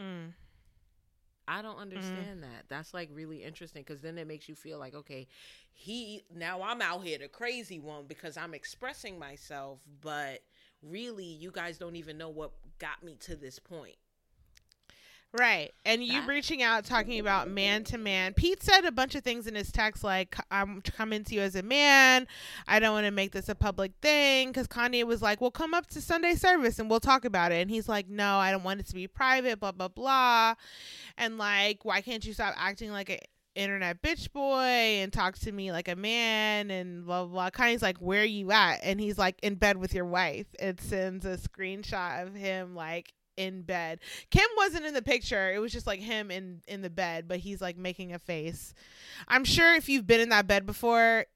Mm. 0.00 0.32
I 1.46 1.60
don't 1.60 1.76
understand 1.76 2.42
that. 2.42 2.64
That's 2.68 2.94
like 2.94 3.10
really 3.12 3.44
interesting 3.44 3.82
because 3.86 4.00
then 4.00 4.16
it 4.16 4.26
makes 4.26 4.48
you 4.48 4.54
feel 4.54 4.78
like, 4.78 4.94
okay, 4.94 5.26
he 5.72 6.24
now 6.34 6.62
I'm 6.62 6.80
out 6.80 7.04
here 7.04 7.18
the 7.18 7.28
crazy 7.28 7.78
one 7.78 8.06
because 8.06 8.36
I'm 8.36 8.54
expressing 8.54 9.18
myself, 9.18 9.80
but 10.00 10.40
really, 10.82 11.24
you 11.26 11.50
guys 11.50 11.76
don't 11.78 11.96
even 11.96 12.16
know 12.16 12.30
what 12.30 12.52
got 12.78 13.02
me 13.02 13.16
to 13.20 13.36
this 13.36 13.58
point. 13.58 13.96
Right. 15.36 15.72
And 15.84 16.04
you 16.04 16.20
That- 16.20 16.28
reaching 16.28 16.62
out 16.62 16.84
talking 16.84 17.18
about 17.18 17.50
man 17.50 17.82
to 17.84 17.98
man. 17.98 18.34
Pete 18.34 18.62
said 18.62 18.84
a 18.84 18.92
bunch 18.92 19.16
of 19.16 19.24
things 19.24 19.48
in 19.48 19.56
his 19.56 19.72
text 19.72 20.04
like 20.04 20.36
I'm 20.48 20.80
coming 20.80 21.24
to 21.24 21.34
you 21.34 21.40
as 21.40 21.56
a 21.56 21.62
man. 21.62 22.28
I 22.68 22.78
don't 22.78 22.92
want 22.92 23.06
to 23.06 23.10
make 23.10 23.32
this 23.32 23.48
a 23.48 23.56
public 23.56 23.92
thing 24.00 24.52
cuz 24.52 24.68
Kanye 24.68 25.02
was 25.02 25.22
like, 25.22 25.40
"Well, 25.40 25.50
come 25.50 25.74
up 25.74 25.88
to 25.88 26.00
Sunday 26.00 26.36
service 26.36 26.78
and 26.78 26.88
we'll 26.88 27.00
talk 27.00 27.24
about 27.24 27.50
it." 27.50 27.56
And 27.62 27.68
he's 27.70 27.88
like, 27.88 28.08
"No, 28.08 28.36
I 28.38 28.52
don't 28.52 28.62
want 28.62 28.78
it 28.78 28.86
to 28.86 28.94
be 28.94 29.08
private, 29.08 29.58
blah 29.58 29.72
blah 29.72 29.88
blah." 29.88 30.54
And 31.18 31.36
like, 31.36 31.84
"Why 31.84 32.00
can't 32.00 32.24
you 32.24 32.32
stop 32.32 32.54
acting 32.56 32.92
like 32.92 33.10
an 33.10 33.18
internet 33.56 34.02
bitch 34.02 34.32
boy 34.32 34.56
and 35.02 35.12
talk 35.12 35.36
to 35.38 35.50
me 35.50 35.72
like 35.72 35.88
a 35.88 35.96
man 35.96 36.70
and 36.70 37.04
blah 37.04 37.24
blah." 37.24 37.50
blah. 37.50 37.50
Kanye's 37.50 37.82
like, 37.82 37.98
"Where 37.98 38.22
are 38.22 38.24
you 38.24 38.52
at?" 38.52 38.84
And 38.84 39.00
he's 39.00 39.18
like, 39.18 39.40
"In 39.42 39.56
bed 39.56 39.78
with 39.78 39.94
your 39.94 40.04
wife." 40.04 40.46
It 40.60 40.80
sends 40.80 41.26
a 41.26 41.36
screenshot 41.38 42.22
of 42.24 42.34
him 42.36 42.76
like 42.76 43.12
in 43.36 43.62
bed. 43.62 44.00
Kim 44.30 44.46
wasn't 44.56 44.84
in 44.86 44.94
the 44.94 45.02
picture. 45.02 45.52
It 45.52 45.58
was 45.58 45.72
just 45.72 45.86
like 45.86 46.00
him 46.00 46.30
in 46.30 46.60
in 46.68 46.82
the 46.82 46.90
bed, 46.90 47.26
but 47.28 47.38
he's 47.38 47.60
like 47.60 47.76
making 47.76 48.12
a 48.14 48.18
face. 48.18 48.74
I'm 49.28 49.44
sure 49.44 49.74
if 49.74 49.88
you've 49.88 50.06
been 50.06 50.20
in 50.20 50.28
that 50.30 50.46
bed 50.46 50.66
before, 50.66 51.26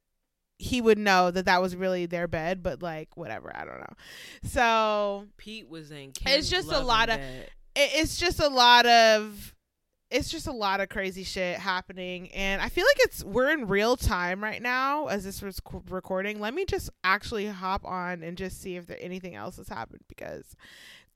he 0.59 0.81
would 0.81 0.99
know 0.99 1.31
that 1.31 1.45
that 1.47 1.63
was 1.63 1.77
really 1.77 2.07
their 2.07 2.27
bed, 2.29 2.63
but 2.63 2.83
like 2.83 3.17
whatever, 3.17 3.53
I 3.55 3.65
don't 3.65 3.79
know. 3.79 3.95
So, 4.45 5.27
Pete 5.37 5.69
was 5.69 5.91
in. 5.91 6.13
It's 6.39 6.49
just 6.51 6.69
a 6.69 6.81
lot 6.87 7.09
of- 7.11 7.21
it, 7.77 7.91
it's 7.95 8.17
just 8.17 8.41
a 8.41 8.49
lot 8.49 8.87
of 8.87 9.55
it's 10.11 10.31
just 10.31 10.47
a 10.47 10.53
lot 10.53 10.81
of 10.81 10.89
crazy 10.89 11.23
shit 11.23 11.59
happening 11.59 12.31
and 12.33 12.63
i 12.63 12.69
feel 12.71 12.87
like 12.87 12.97
it's 13.01 13.23
we're 13.23 13.51
in 13.51 13.69
real 13.69 13.95
time 13.95 14.43
right 14.43 14.63
now 14.63 15.07
as 15.09 15.23
this 15.23 15.43
was 15.43 15.61
co- 15.61 15.83
recording 15.91 16.41
let 16.41 16.55
me 16.55 16.65
just 16.65 16.89
actually 17.05 17.45
hop 17.47 17.85
on 17.85 18.23
and 18.23 18.39
just 18.39 18.59
see 18.63 18.77
if 18.77 18.87
there 18.87 18.97
anything 19.03 19.35
else 19.35 19.59
has 19.59 19.69
happened 19.69 20.01
because 20.09 20.57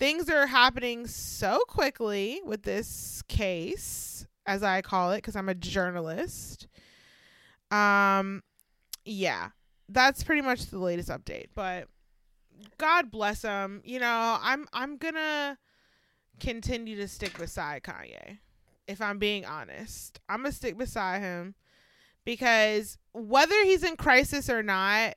things 0.02 0.28
are 0.28 0.48
happening 0.48 1.06
so 1.06 1.60
quickly 1.68 2.40
with 2.44 2.64
this 2.64 3.22
case 3.28 4.26
as 4.46 4.62
i 4.62 4.82
call 4.82 5.12
it 5.12 5.18
because 5.18 5.36
i'm 5.36 5.48
a 5.48 5.54
journalist 5.54 6.66
um 7.70 8.42
yeah 9.04 9.50
that's 9.88 10.24
pretty 10.24 10.42
much 10.42 10.66
the 10.66 10.78
latest 10.78 11.08
update 11.08 11.46
but 11.54 11.86
god 12.78 13.12
bless 13.12 13.42
him 13.42 13.80
you 13.84 14.00
know 14.00 14.38
i'm 14.42 14.66
i'm 14.72 14.96
gonna 14.96 15.56
continue 16.42 16.96
to 16.96 17.08
stick 17.08 17.38
beside 17.38 17.82
Kanye. 17.82 18.38
If 18.88 19.00
I'm 19.00 19.18
being 19.18 19.46
honest, 19.46 20.20
I'm 20.28 20.42
gonna 20.42 20.52
stick 20.52 20.76
beside 20.76 21.20
him 21.20 21.54
because 22.24 22.98
whether 23.12 23.54
he's 23.64 23.84
in 23.84 23.96
crisis 23.96 24.50
or 24.50 24.62
not, 24.62 25.14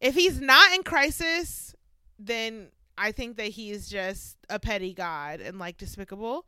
if 0.00 0.14
he's 0.14 0.40
not 0.40 0.72
in 0.74 0.82
crisis, 0.82 1.74
then 2.18 2.68
I 2.98 3.12
think 3.12 3.36
that 3.36 3.48
he 3.48 3.70
is 3.70 3.88
just 3.88 4.36
a 4.50 4.58
petty 4.58 4.92
god 4.94 5.40
and 5.40 5.58
like 5.58 5.76
despicable. 5.78 6.46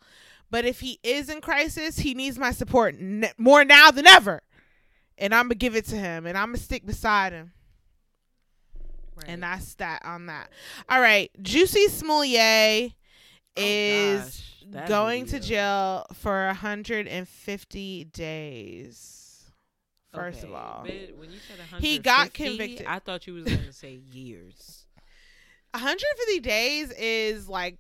But 0.51 0.65
if 0.65 0.81
he 0.81 0.99
is 1.03 1.29
in 1.29 1.41
crisis, 1.41 1.99
he 1.99 2.15
needs 2.15 2.39
my 2.39 2.53
support 2.53 2.95
n- 2.99 3.29
more 3.39 3.65
now 3.65 3.91
than 3.91 4.07
ever. 4.07 4.43
And 5.19 5.35
I'm 5.35 5.45
gonna 5.47 5.55
give 5.57 5.75
it 5.77 5.87
to 5.87 5.97
him 5.97 6.27
and 6.27 6.37
I'm 6.37 6.49
gonna 6.49 6.59
stick 6.59 6.85
beside 6.87 7.33
him. 7.33 7.53
Right. 9.17 9.27
And 9.29 9.43
that's 9.43 9.75
that 9.77 10.05
on 10.05 10.27
that. 10.27 10.51
All 10.89 11.01
right, 11.01 11.31
Juicy 11.41 11.89
Smollett 11.89 12.93
Oh, 13.57 13.63
is 13.63 14.43
gosh, 14.73 14.89
going 14.89 15.27
to 15.27 15.39
jail 15.39 16.07
for 16.15 16.47
150 16.47 18.05
days. 18.07 19.21
First 20.13 20.45
of 20.45 20.53
all, 20.53 20.83
but 20.85 21.17
when 21.17 21.31
you 21.33 21.39
said 21.39 21.81
He 21.81 21.99
got 21.99 22.33
convicted. 22.33 22.87
I 22.87 23.01
thought 23.01 23.27
you 23.27 23.35
was 23.35 23.45
going 23.45 23.65
to 23.65 23.73
say 23.73 24.01
years. 24.13 24.84
150 25.75 26.41
days 26.41 26.93
is 26.93 27.49
like 27.49 27.79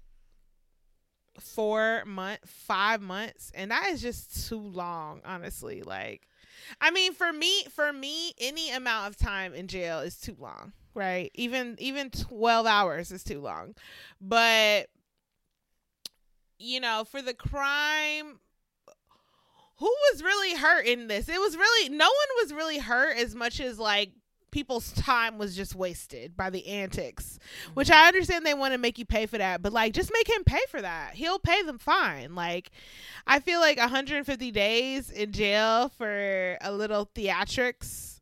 four 1.39 2.03
month, 2.05 2.41
five 2.45 3.01
months, 3.01 3.53
and 3.55 3.71
that 3.71 3.91
is 3.91 4.03
just 4.03 4.49
too 4.49 4.59
long. 4.59 5.21
Honestly, 5.25 5.83
like, 5.83 6.27
I 6.81 6.91
mean, 6.91 7.15
for 7.15 7.33
me, 7.33 7.65
for 7.71 7.93
me, 7.93 8.33
any 8.41 8.73
amount 8.73 9.09
of 9.09 9.17
time 9.17 9.55
in 9.55 9.69
jail 9.69 10.01
is 10.01 10.17
too 10.19 10.35
long, 10.41 10.73
right? 10.95 11.31
Even 11.35 11.77
even 11.79 12.11
12 12.11 12.67
hours 12.67 13.13
is 13.13 13.23
too 13.23 13.41
long, 13.41 13.77
but 14.21 14.89
you 16.59 16.81
know, 16.81 17.05
for 17.09 17.23
the 17.23 17.35
crime. 17.35 18.41
Who 19.79 19.87
was 19.87 20.23
really 20.23 20.55
hurt 20.57 20.87
in 20.87 21.09
this? 21.09 21.29
It 21.29 21.41
was 21.41 21.57
really 21.57 21.89
no 21.91 22.07
one 22.07 22.43
was 22.45 22.53
really 22.53 22.79
hurt 22.79 23.19
as 23.19 23.35
much 23.35 23.59
as 23.61 23.79
like 23.79 24.13
people's 24.55 24.93
time 24.93 25.37
was 25.37 25.57
just 25.57 25.75
wasted 25.75 26.37
by 26.37 26.49
the 26.49 26.65
antics 26.69 27.41
which 27.75 27.91
I 27.91 28.07
understand 28.07 28.47
they 28.47 28.55
want 28.55 28.73
to 28.73 28.79
make 28.79 28.99
you 28.99 29.05
pay 29.05 29.27
for 29.27 29.39
that, 29.39 29.63
but 29.63 29.73
like 29.73 29.93
just 29.93 30.13
make 30.13 30.29
him 30.29 30.45
pay 30.45 30.61
for 30.69 30.81
that. 30.81 31.15
He'll 31.15 31.39
pay 31.39 31.63
them 31.63 31.79
fine. 31.79 32.35
Like 32.35 32.71
I 33.27 33.41
feel 33.41 33.61
like 33.61 33.79
150 33.79 34.51
days 34.51 35.11
in 35.11 35.33
jail 35.33 35.91
for 35.97 36.57
a 36.61 36.73
little 36.73 37.07
theatrics. 37.15 38.21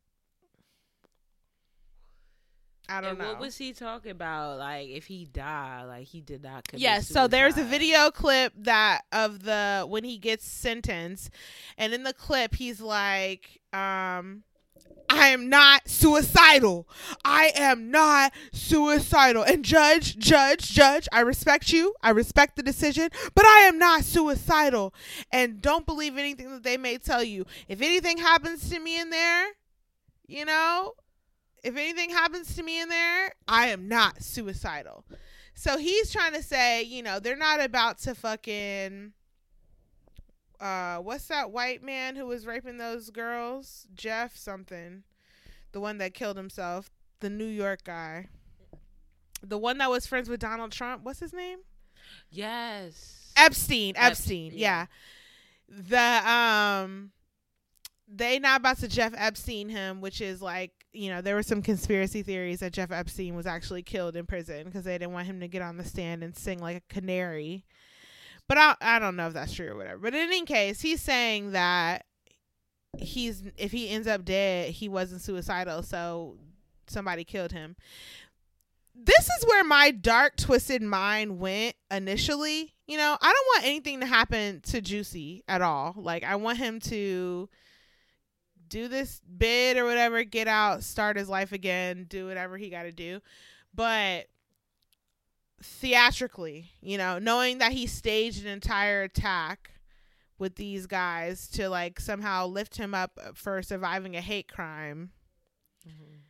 I 2.89 2.99
don't 2.99 3.11
and 3.11 3.19
know. 3.19 3.27
what 3.29 3.39
was 3.39 3.57
he 3.57 3.71
talking 3.71 4.11
about? 4.11 4.59
Like, 4.59 4.89
if 4.89 5.05
he 5.05 5.25
died, 5.25 5.85
like 5.87 6.05
he 6.05 6.19
did 6.19 6.43
not 6.43 6.67
commit 6.67 6.81
Yes, 6.81 7.07
so 7.07 7.27
there's 7.27 7.57
a 7.57 7.63
video 7.63 8.11
clip 8.11 8.51
that 8.57 9.03
of 9.11 9.43
the 9.43 9.85
when 9.87 10.03
he 10.03 10.17
gets 10.17 10.45
sentenced, 10.45 11.29
and 11.77 11.93
in 11.93 12.03
the 12.03 12.13
clip 12.13 12.55
he's 12.55 12.81
like, 12.81 13.61
um, 13.71 14.43
I 15.09 15.27
am 15.27 15.49
not 15.49 15.87
suicidal. 15.87 16.87
I 17.23 17.51
am 17.55 17.91
not 17.91 18.33
suicidal. 18.51 19.43
And 19.43 19.63
judge, 19.63 20.17
judge, 20.17 20.71
judge, 20.71 21.07
I 21.11 21.21
respect 21.21 21.71
you. 21.71 21.93
I 22.01 22.09
respect 22.09 22.55
the 22.55 22.63
decision, 22.63 23.09
but 23.35 23.45
I 23.45 23.59
am 23.59 23.77
not 23.77 24.03
suicidal. 24.03 24.93
And 25.31 25.61
don't 25.61 25.85
believe 25.85 26.17
anything 26.17 26.51
that 26.51 26.63
they 26.63 26.77
may 26.77 26.97
tell 26.97 27.23
you. 27.23 27.45
If 27.67 27.81
anything 27.81 28.17
happens 28.17 28.69
to 28.69 28.79
me 28.79 28.99
in 28.99 29.11
there, 29.11 29.47
you 30.27 30.45
know, 30.45 30.93
if 31.63 31.77
anything 31.77 32.09
happens 32.09 32.55
to 32.55 32.63
me 32.63 32.81
in 32.81 32.89
there, 32.89 33.33
I 33.47 33.67
am 33.67 33.87
not 33.87 34.23
suicidal. 34.23 35.05
So 35.53 35.77
he's 35.77 36.11
trying 36.11 36.33
to 36.33 36.43
say, 36.43 36.83
you 36.83 37.03
know, 37.03 37.19
they're 37.19 37.35
not 37.35 37.63
about 37.63 37.99
to 37.99 38.15
fucking 38.15 39.13
uh 40.59 40.97
what's 40.97 41.27
that 41.27 41.51
white 41.51 41.83
man 41.83 42.15
who 42.15 42.25
was 42.27 42.45
raping 42.45 42.77
those 42.77 43.09
girls? 43.09 43.87
Jeff 43.95 44.35
something. 44.35 45.03
The 45.73 45.79
one 45.81 45.97
that 45.99 46.13
killed 46.13 46.37
himself, 46.37 46.89
the 47.19 47.29
New 47.29 47.45
York 47.47 47.83
guy. 47.83 48.27
the 49.41 49.57
one 49.57 49.77
that 49.79 49.89
was 49.89 50.05
friends 50.07 50.29
with 50.29 50.39
Donald 50.39 50.71
Trump. 50.71 51.03
What's 51.03 51.19
his 51.19 51.33
name? 51.33 51.59
Yes. 52.29 53.33
Epstein. 53.35 53.95
Ep- 53.97 54.11
Epstein. 54.11 54.51
yeah. 54.53 54.85
yeah. 54.87 54.87
The 55.69 56.29
um 56.29 57.11
they 58.07 58.37
not 58.39 58.59
about 58.59 58.77
to 58.79 58.87
Jeff 58.87 59.13
Epstein 59.17 59.69
him, 59.69 60.01
which 60.01 60.21
is 60.21 60.41
like, 60.41 60.71
you 60.91 61.09
know, 61.09 61.21
there 61.21 61.35
were 61.35 61.43
some 61.43 61.61
conspiracy 61.61 62.21
theories 62.21 62.59
that 62.59 62.73
Jeff 62.73 62.91
Epstein 62.91 63.35
was 63.35 63.47
actually 63.47 63.81
killed 63.81 64.15
in 64.15 64.25
prison 64.25 64.65
because 64.65 64.83
they 64.83 64.97
didn't 64.97 65.13
want 65.13 65.25
him 65.27 65.39
to 65.39 65.47
get 65.47 65.61
on 65.61 65.77
the 65.77 65.83
stand 65.85 66.23
and 66.23 66.35
sing 66.35 66.59
like 66.59 66.77
a 66.77 66.93
canary. 66.93 67.65
But 68.47 68.57
I 68.57 68.75
I 68.81 68.99
don't 68.99 69.15
know 69.15 69.27
if 69.27 69.33
that's 69.33 69.53
true 69.53 69.69
or 69.69 69.75
whatever. 69.75 69.99
But 69.99 70.13
in 70.13 70.21
any 70.21 70.45
case, 70.45 70.81
he's 70.81 71.01
saying 71.01 71.51
that 71.51 72.05
he's 72.97 73.43
if 73.57 73.71
he 73.71 73.89
ends 73.89 74.07
up 74.07 74.25
dead, 74.25 74.71
he 74.71 74.89
wasn't 74.89 75.21
suicidal, 75.21 75.83
so 75.83 76.37
somebody 76.87 77.23
killed 77.23 77.51
him. 77.51 77.75
This 78.95 79.25
is 79.25 79.45
where 79.47 79.63
my 79.63 79.91
dark 79.91 80.37
twisted 80.37 80.81
mind 80.81 81.39
went 81.39 81.75
initially. 81.89 82.73
You 82.85 82.97
know, 82.97 83.17
I 83.19 83.33
don't 83.33 83.47
want 83.55 83.65
anything 83.65 84.01
to 84.01 84.05
happen 84.05 84.61
to 84.63 84.81
Juicy 84.81 85.43
at 85.47 85.61
all. 85.61 85.95
Like 85.97 86.23
I 86.23 86.35
want 86.35 86.59
him 86.59 86.79
to 86.81 87.49
do 88.67 88.87
this 88.87 89.21
bid 89.37 89.77
or 89.77 89.85
whatever, 89.85 90.23
get 90.23 90.47
out, 90.47 90.83
start 90.83 91.17
his 91.17 91.29
life 91.29 91.51
again, 91.51 92.05
do 92.07 92.27
whatever 92.27 92.57
he 92.57 92.69
got 92.69 92.83
to 92.83 92.91
do. 92.91 93.19
But 93.73 94.27
theatrically, 95.63 96.71
you 96.81 96.97
know, 96.97 97.19
knowing 97.19 97.57
that 97.59 97.71
he 97.71 97.87
staged 97.87 98.41
an 98.45 98.51
entire 98.51 99.03
attack 99.03 99.71
with 100.37 100.55
these 100.55 100.87
guys 100.87 101.47
to 101.49 101.69
like 101.69 101.99
somehow 101.99 102.45
lift 102.47 102.77
him 102.77 102.93
up 102.93 103.19
for 103.33 103.61
surviving 103.61 104.15
a 104.15 104.21
hate 104.21 104.51
crime. 104.51 105.11
Mhm. 105.87 106.21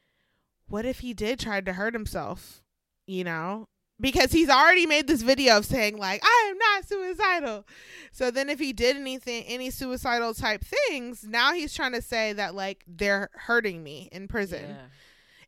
What 0.68 0.86
if 0.86 1.00
he 1.00 1.14
did 1.14 1.40
try 1.40 1.62
to 1.62 1.74
hurt 1.74 1.94
himself? 1.94 2.62
You 3.06 3.24
know, 3.24 3.68
because 4.00 4.32
he's 4.32 4.50
already 4.50 4.86
made 4.86 5.08
this 5.08 5.22
video 5.22 5.58
of 5.58 5.66
saying 5.66 5.98
like 5.98 6.22
I 6.24 6.48
am 6.52 6.58
not 6.58 6.88
suicidal. 6.88 7.66
So 8.12 8.32
then 8.32 8.50
if 8.50 8.60
he 8.60 8.74
did 8.74 8.96
anything 8.98 9.44
any 9.46 9.70
suicidal 9.70 10.34
type 10.34 10.64
things, 10.64 11.24
now 11.24 11.54
he's 11.54 11.74
trying 11.74 11.94
to 11.94 12.02
say 12.02 12.34
that 12.34 12.56
like 12.56 12.84
they're 12.88 13.30
hurting 13.34 13.84
me 13.84 14.10
in 14.12 14.28
prison. 14.28 14.70
Yeah. 14.70 14.86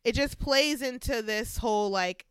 It 0.04 0.14
just 0.14 0.38
plays 0.38 0.82
into 0.82 1.22
this 1.22 1.58
whole 1.58 1.90
like 1.90 2.26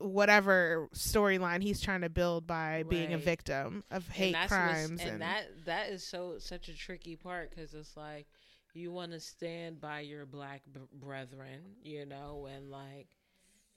whatever 0.00 0.88
storyline 0.94 1.62
he's 1.62 1.80
trying 1.80 2.00
to 2.00 2.08
build 2.08 2.46
by 2.46 2.84
being 2.88 3.12
a 3.12 3.18
victim 3.18 3.84
of 3.90 4.08
hate 4.08 4.32
that's 4.32 4.50
crimes 4.50 5.00
and, 5.02 5.20
that 5.20 5.44
that 5.66 5.90
is 5.90 6.02
so 6.02 6.36
such 6.38 6.68
a 6.68 6.74
tricky 6.76 7.16
part 7.16 7.50
because 7.50 7.74
it's 7.74 7.96
like 7.96 8.26
you 8.74 8.92
want 8.92 9.12
to 9.12 9.20
stand 9.20 9.80
by 9.80 10.00
your 10.00 10.26
black 10.26 10.62
b- 10.72 10.80
brethren, 10.92 11.60
you 11.82 12.06
know, 12.06 12.48
and 12.54 12.70
like 12.70 13.08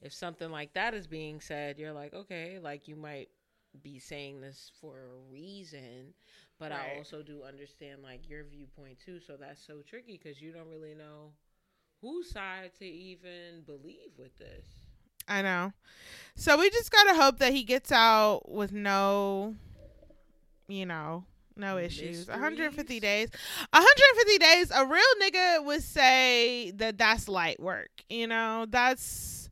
if 0.01 0.13
something 0.13 0.51
like 0.51 0.73
that 0.73 0.93
is 0.93 1.07
being 1.07 1.41
said, 1.41 1.79
you're 1.79 1.93
like, 1.93 2.13
okay, 2.13 2.59
like 2.59 2.87
you 2.87 2.95
might 2.95 3.29
be 3.81 3.97
saying 3.99 4.41
this 4.41 4.71
for 4.79 4.97
a 4.97 5.31
reason, 5.31 6.13
but 6.59 6.71
I 6.71 6.95
also 6.97 7.23
do 7.23 7.41
understand 7.43 8.03
like 8.03 8.29
your 8.29 8.43
viewpoint 8.43 8.99
too. 9.03 9.19
So 9.19 9.35
that's 9.39 9.65
so 9.65 9.81
tricky 9.87 10.19
because 10.21 10.41
you 10.41 10.51
don't 10.51 10.69
really 10.69 10.93
know 10.93 11.31
whose 12.01 12.29
side 12.29 12.71
to 12.79 12.85
even 12.85 13.63
believe 13.65 14.11
with 14.17 14.37
this. 14.37 14.65
I 15.27 15.41
know. 15.41 15.73
So 16.35 16.57
we 16.57 16.69
just 16.69 16.91
gotta 16.91 17.15
hope 17.15 17.39
that 17.39 17.53
he 17.53 17.63
gets 17.63 17.91
out 17.91 18.49
with 18.51 18.71
no, 18.71 19.55
you 20.67 20.85
know, 20.85 21.25
no 21.55 21.77
issues. 21.77 22.27
150 22.27 22.99
days. 22.99 23.29
150 23.71 24.37
days. 24.39 24.71
A 24.73 24.85
real 24.85 25.03
nigga 25.21 25.65
would 25.65 25.83
say 25.83 26.71
that 26.71 26.97
that's 26.97 27.27
light 27.29 27.59
work. 27.59 27.91
You 28.09 28.27
know, 28.27 28.65
that's 28.69 29.49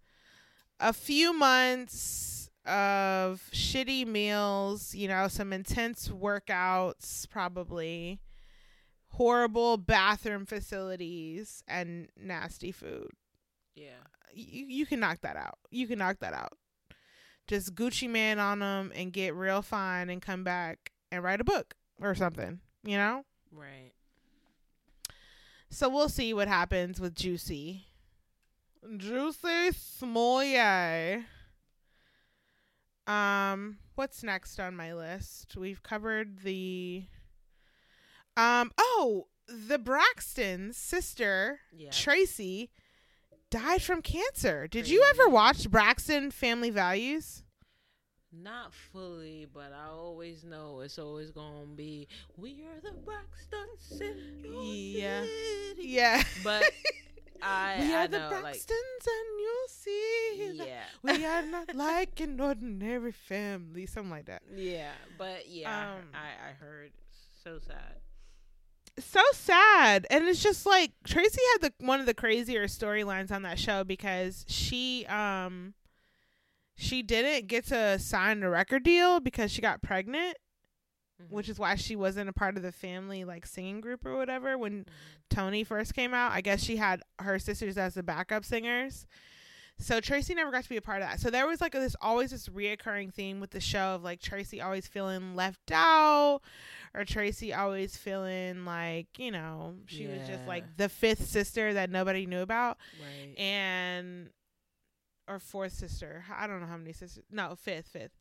a 0.79 0.93
few 0.93 1.33
months 1.33 2.49
of 2.65 3.41
shitty 3.53 4.05
meals. 4.07 4.95
You 4.95 5.07
know, 5.07 5.27
some 5.27 5.53
intense 5.53 6.09
workouts, 6.09 7.29
probably 7.29 8.19
horrible 9.09 9.77
bathroom 9.77 10.45
facilities 10.45 11.63
and 11.67 12.07
nasty 12.17 12.71
food 12.71 13.09
Yeah. 13.75 14.03
You, 14.33 14.65
you 14.67 14.85
can 14.85 14.99
knock 14.99 15.21
that 15.21 15.35
out. 15.35 15.57
You 15.69 15.87
can 15.87 15.99
knock 15.99 16.19
that 16.19 16.33
out. 16.33 16.57
Just 17.47 17.75
Gucci 17.75 18.09
Mane 18.09 18.39
on 18.39 18.59
them 18.59 18.91
and 18.95 19.11
get 19.11 19.35
real 19.35 19.61
fine 19.61 20.09
and 20.09 20.21
come 20.21 20.43
back 20.43 20.91
and 21.11 21.23
write 21.23 21.41
a 21.41 21.45
book 21.45 21.73
or 21.99 22.15
something, 22.15 22.59
you 22.83 22.97
know? 22.97 23.25
Right. 23.51 23.91
So 25.69 25.89
we'll 25.89 26.09
see 26.09 26.33
what 26.33 26.47
happens 26.47 26.99
with 26.99 27.15
Juicy. 27.15 27.85
Juicy 28.97 29.71
Smollett. 29.73 31.23
Um, 33.07 33.77
what's 33.95 34.23
next 34.23 34.59
on 34.59 34.75
my 34.75 34.93
list? 34.93 35.55
We've 35.57 35.81
covered 35.83 36.39
the 36.39 37.05
um 38.37 38.71
oh, 38.77 39.27
the 39.47 39.77
Braxton's 39.77 40.77
sister 40.77 41.59
Yeah. 41.75 41.89
Traci 41.89 42.69
died 43.51 43.83
from 43.83 44.01
cancer. 44.01 44.67
Did 44.67 44.87
you 44.89 45.05
ever 45.11 45.29
watch 45.29 45.69
Braxton 45.69 46.31
Family 46.31 46.71
Values? 46.71 47.43
Not 48.33 48.73
fully, 48.73 49.45
but 49.53 49.73
I 49.73 49.89
always 49.91 50.43
know 50.45 50.79
it's 50.79 50.97
always 50.97 51.31
gonna 51.31 51.65
be 51.75 52.07
we 52.37 52.63
are 52.63 52.79
the 52.81 52.95
Braxtons 52.97 54.01
in 54.01 54.39
your 54.43 54.63
Yeah. 54.63 55.21
city." 55.21 55.87
Yeah. 55.87 56.23
But 56.43 56.63
I, 57.43 57.77
we 57.81 57.93
I 57.93 58.03
are 58.03 58.07
the 58.07 58.19
know, 58.19 58.29
Braxtons 58.31 58.43
like, 58.43 58.61
and 59.07 59.39
you'll 59.41 59.67
see. 59.67 60.51
yeah, 60.53 60.83
We 61.03 61.25
are 61.25 61.41
not 61.41 61.75
like 61.89 62.19
an 62.21 62.39
ordinary 62.39 63.11
family. 63.11 63.85
Something 63.85 64.11
like 64.11 64.25
that. 64.27 64.43
yeah, 64.55 64.93
but 65.17 65.49
yeah, 65.49 65.95
Um, 65.95 66.05
I 66.13 66.49
I 66.49 66.53
heard 66.53 66.91
so 67.43 67.59
sad. 67.59 67.99
So 68.99 69.21
sad 69.33 70.05
and 70.09 70.27
it's 70.27 70.43
just 70.43 70.65
like 70.65 70.91
traci 71.07 71.37
had 71.53 71.61
the 71.61 71.73
one 71.85 71.99
of 71.99 72.05
the 72.05 72.13
crazier 72.13 72.67
storylines 72.67 73.31
on 73.31 73.41
that 73.43 73.57
show 73.57 73.83
because 73.83 74.45
she 74.47 75.05
um 75.07 75.73
she 76.75 77.01
didn't 77.01 77.47
get 77.47 77.65
to 77.67 77.97
sign 77.99 78.43
a 78.43 78.49
record 78.49 78.83
deal 78.83 79.19
because 79.19 79.51
she 79.51 79.61
got 79.61 79.81
pregnant 79.81 80.37
Mhm. 81.21 81.29
which 81.29 81.49
is 81.49 81.57
why 81.59 81.75
she 81.75 81.95
wasn't 81.95 82.29
a 82.29 82.33
part 82.33 82.57
of 82.57 82.63
the 82.63 82.71
family 82.71 83.23
like 83.23 83.45
singing 83.45 83.79
group 83.81 84.05
or 84.05 84.15
whatever 84.17 84.57
when 84.57 84.83
Mhm. 84.83 84.87
toni 85.29 85.63
first 85.63 85.93
came 85.93 86.13
out 86.13 86.31
i 86.31 86.41
guess 86.41 86.61
she 86.63 86.77
had 86.77 87.01
her 87.19 87.37
sisters 87.39 87.77
as 87.77 87.93
the 87.93 88.03
backup 88.03 88.43
singers 88.43 89.05
so 89.81 89.99
traci 89.99 90.35
never 90.35 90.51
got 90.51 90.63
to 90.63 90.69
be 90.69 90.77
a 90.77 90.81
part 90.81 91.01
of 91.01 91.09
that. 91.09 91.19
So 91.19 91.29
there 91.29 91.47
was 91.47 91.59
like 91.59 91.73
this 91.73 91.95
always 92.01 92.31
this 92.31 92.47
reoccurring 92.47 93.13
theme 93.13 93.39
with 93.39 93.51
the 93.51 93.59
show 93.59 93.95
of 93.95 94.03
like 94.03 94.21
traci 94.21 94.63
always 94.63 94.87
feeling 94.87 95.35
left 95.35 95.71
out 95.71 96.41
or 96.93 97.03
traci 97.03 97.57
always 97.57 97.97
feeling 97.97 98.65
like 98.65 99.07
you 99.17 99.31
know 99.31 99.75
she 99.87 100.07
was 100.07 100.27
just 100.27 100.45
like 100.47 100.77
the 100.77 100.89
fifth 100.89 101.27
sister 101.27 101.73
that 101.73 101.89
nobody 101.89 102.25
knew 102.25 102.41
about 102.41 102.77
right. 103.01 103.37
and 103.39 104.29
or 105.27 105.39
fourth 105.39 105.73
sister. 105.73 106.25
I 106.35 106.47
don't 106.47 106.61
know 106.61 106.67
how 106.67 106.77
many 106.77 106.93
sisters 106.93 107.23
no 107.31 107.55
fifth 107.55 107.87
fifth. 107.87 108.17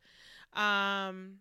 Um 0.53 1.37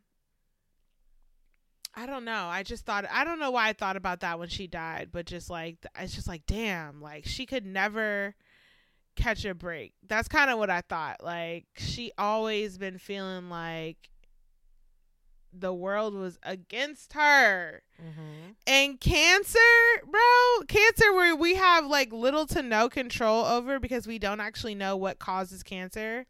i 1.95 2.07
don't 2.07 2.25
know. 2.25 2.47
I 2.47 2.63
just 2.63 2.85
thought 2.85 3.05
i 3.11 3.25
don't 3.25 3.41
know 3.41 3.51
why 3.51 3.69
i 3.69 3.73
thought 3.73 3.97
about 3.97 4.21
that 4.21 4.39
when 4.39 4.49
she 4.49 4.67
died 4.67 5.09
but 5.11 5.27
just 5.27 5.51
like 5.51 5.77
it's 5.99 6.15
just 6.15 6.29
like 6.29 6.47
damn 6.47 7.01
like 7.01 7.27
she 7.27 7.47
could 7.47 7.67
never 7.67 8.37
catch 9.21 9.45
a 9.45 9.55
break 9.55 9.93
that's 10.09 10.29
kind 10.29 10.51
of 10.51 10.59
what 10.59 10.71
i 10.71 10.81
thought 10.83 11.23
like 11.23 11.67
she 11.77 12.11
always 12.19 12.79
been 12.79 12.99
feeling 12.99 13.49
like 13.51 13.97
the 15.53 15.75
world 15.75 16.15
was 16.15 16.39
against 16.45 17.13
her 17.15 17.83
Mhm. 18.01 18.55
and 18.69 19.01
cancer, 19.01 19.59
bro, 20.07 20.65
cancer 20.69 21.13
where 21.13 21.35
we 21.35 21.57
have 21.57 21.85
like 21.87 22.13
little 22.13 22.47
to 22.47 22.63
no 22.63 22.89
control 22.89 23.45
over 23.45 23.81
because 23.81 24.07
we 24.07 24.19
don't 24.21 24.39
actually 24.41 24.77
know 24.77 24.97
what 24.97 25.19
causes 25.19 25.65
cancer. 25.65 26.25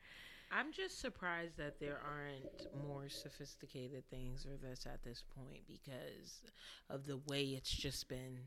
I'm 0.50 0.72
just 0.72 0.98
surprised 1.00 1.58
that 1.58 1.78
there 1.80 2.00
aren't 2.02 2.74
more 2.88 3.10
sophisticated 3.10 4.04
things 4.08 4.42
for 4.44 4.56
this 4.56 4.86
at 4.86 5.02
this 5.04 5.22
point 5.36 5.64
because 5.68 6.40
of 6.88 7.04
the 7.06 7.18
way 7.28 7.42
it's 7.44 7.70
just 7.70 8.08
been 8.08 8.38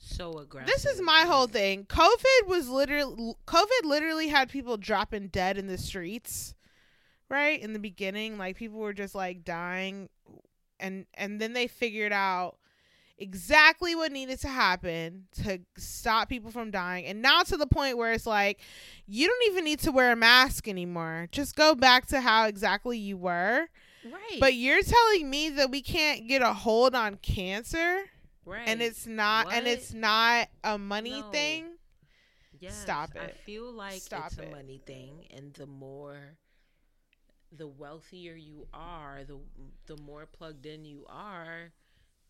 so 0.00 0.38
aggressive. 0.38 0.66
This 0.74 0.86
is 0.86 1.00
my 1.00 1.22
whole 1.22 1.46
thing. 1.46 1.84
COVID 1.84 2.46
was 2.46 2.68
literally 2.68 3.34
COVID 3.46 3.84
literally 3.84 4.28
had 4.28 4.48
people 4.48 4.76
dropping 4.76 5.28
dead 5.28 5.58
in 5.58 5.66
the 5.66 5.78
streets. 5.78 6.54
Right? 7.28 7.62
In 7.62 7.74
the 7.74 7.78
beginning, 7.78 8.38
like 8.38 8.56
people 8.56 8.80
were 8.80 8.92
just 8.92 9.14
like 9.14 9.44
dying 9.44 10.08
and 10.80 11.06
and 11.14 11.40
then 11.40 11.52
they 11.52 11.66
figured 11.66 12.12
out 12.12 12.56
exactly 13.18 13.94
what 13.94 14.10
needed 14.10 14.40
to 14.40 14.48
happen 14.48 15.26
to 15.30 15.60
stop 15.76 16.28
people 16.28 16.50
from 16.50 16.70
dying 16.70 17.04
and 17.04 17.20
now 17.20 17.42
to 17.42 17.56
the 17.58 17.66
point 17.66 17.98
where 17.98 18.14
it's 18.14 18.26
like 18.26 18.60
you 19.06 19.26
don't 19.26 19.52
even 19.52 19.62
need 19.62 19.78
to 19.78 19.92
wear 19.92 20.10
a 20.10 20.16
mask 20.16 20.66
anymore 20.66 21.28
just 21.30 21.54
go 21.54 21.74
back 21.74 22.06
to 22.06 22.18
how 22.22 22.46
exactly 22.46 22.96
you 22.96 23.18
were 23.18 23.66
right, 24.06 24.40
but 24.40 24.54
you're 24.54 24.82
telling 24.82 25.28
me 25.28 25.50
that 25.50 25.70
we 25.70 25.82
can't 25.82 26.26
get 26.28 26.40
a 26.40 26.54
hold 26.54 26.94
on 26.94 27.14
cancer 27.16 28.04
right, 28.50 28.68
and 28.68 28.82
it's 28.82 29.06
not 29.06 29.52
and 29.52 29.66
it's 29.66 29.92
not 29.92 30.48
a 30.64 30.76
money 30.78 31.20
No. 31.20 31.30
thing 31.30 31.70
Yes, 32.60 32.78
Stop 32.78 33.16
it. 33.16 33.22
I 33.22 33.30
feel 33.30 33.72
like 33.72 34.02
Stop 34.02 34.26
it's 34.26 34.38
a 34.38 34.46
money 34.46 34.82
thing, 34.84 35.26
and 35.34 35.52
the 35.54 35.66
more, 35.66 36.36
the 37.50 37.66
wealthier 37.66 38.34
you 38.34 38.68
are, 38.74 39.20
the 39.26 39.38
the 39.86 39.96
more 40.02 40.26
plugged 40.26 40.66
in 40.66 40.84
you 40.84 41.06
are, 41.08 41.72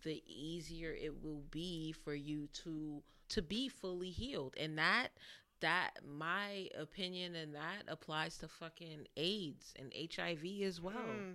the 0.04 0.22
easier 0.26 0.92
it 0.92 1.20
will 1.22 1.42
be 1.50 1.92
for 1.92 2.14
you 2.14 2.48
to 2.64 3.02
to 3.30 3.42
be 3.42 3.68
fully 3.68 4.10
healed. 4.10 4.54
And 4.56 4.78
that 4.78 5.08
that 5.60 5.98
my 6.06 6.68
opinion 6.78 7.34
and 7.34 7.56
that 7.56 7.82
applies 7.88 8.36
to 8.38 8.48
fucking 8.48 9.08
AIDS 9.16 9.74
and 9.76 9.92
HIV 9.92 10.62
as 10.62 10.80
well. 10.80 10.94
Mm. 10.94 11.34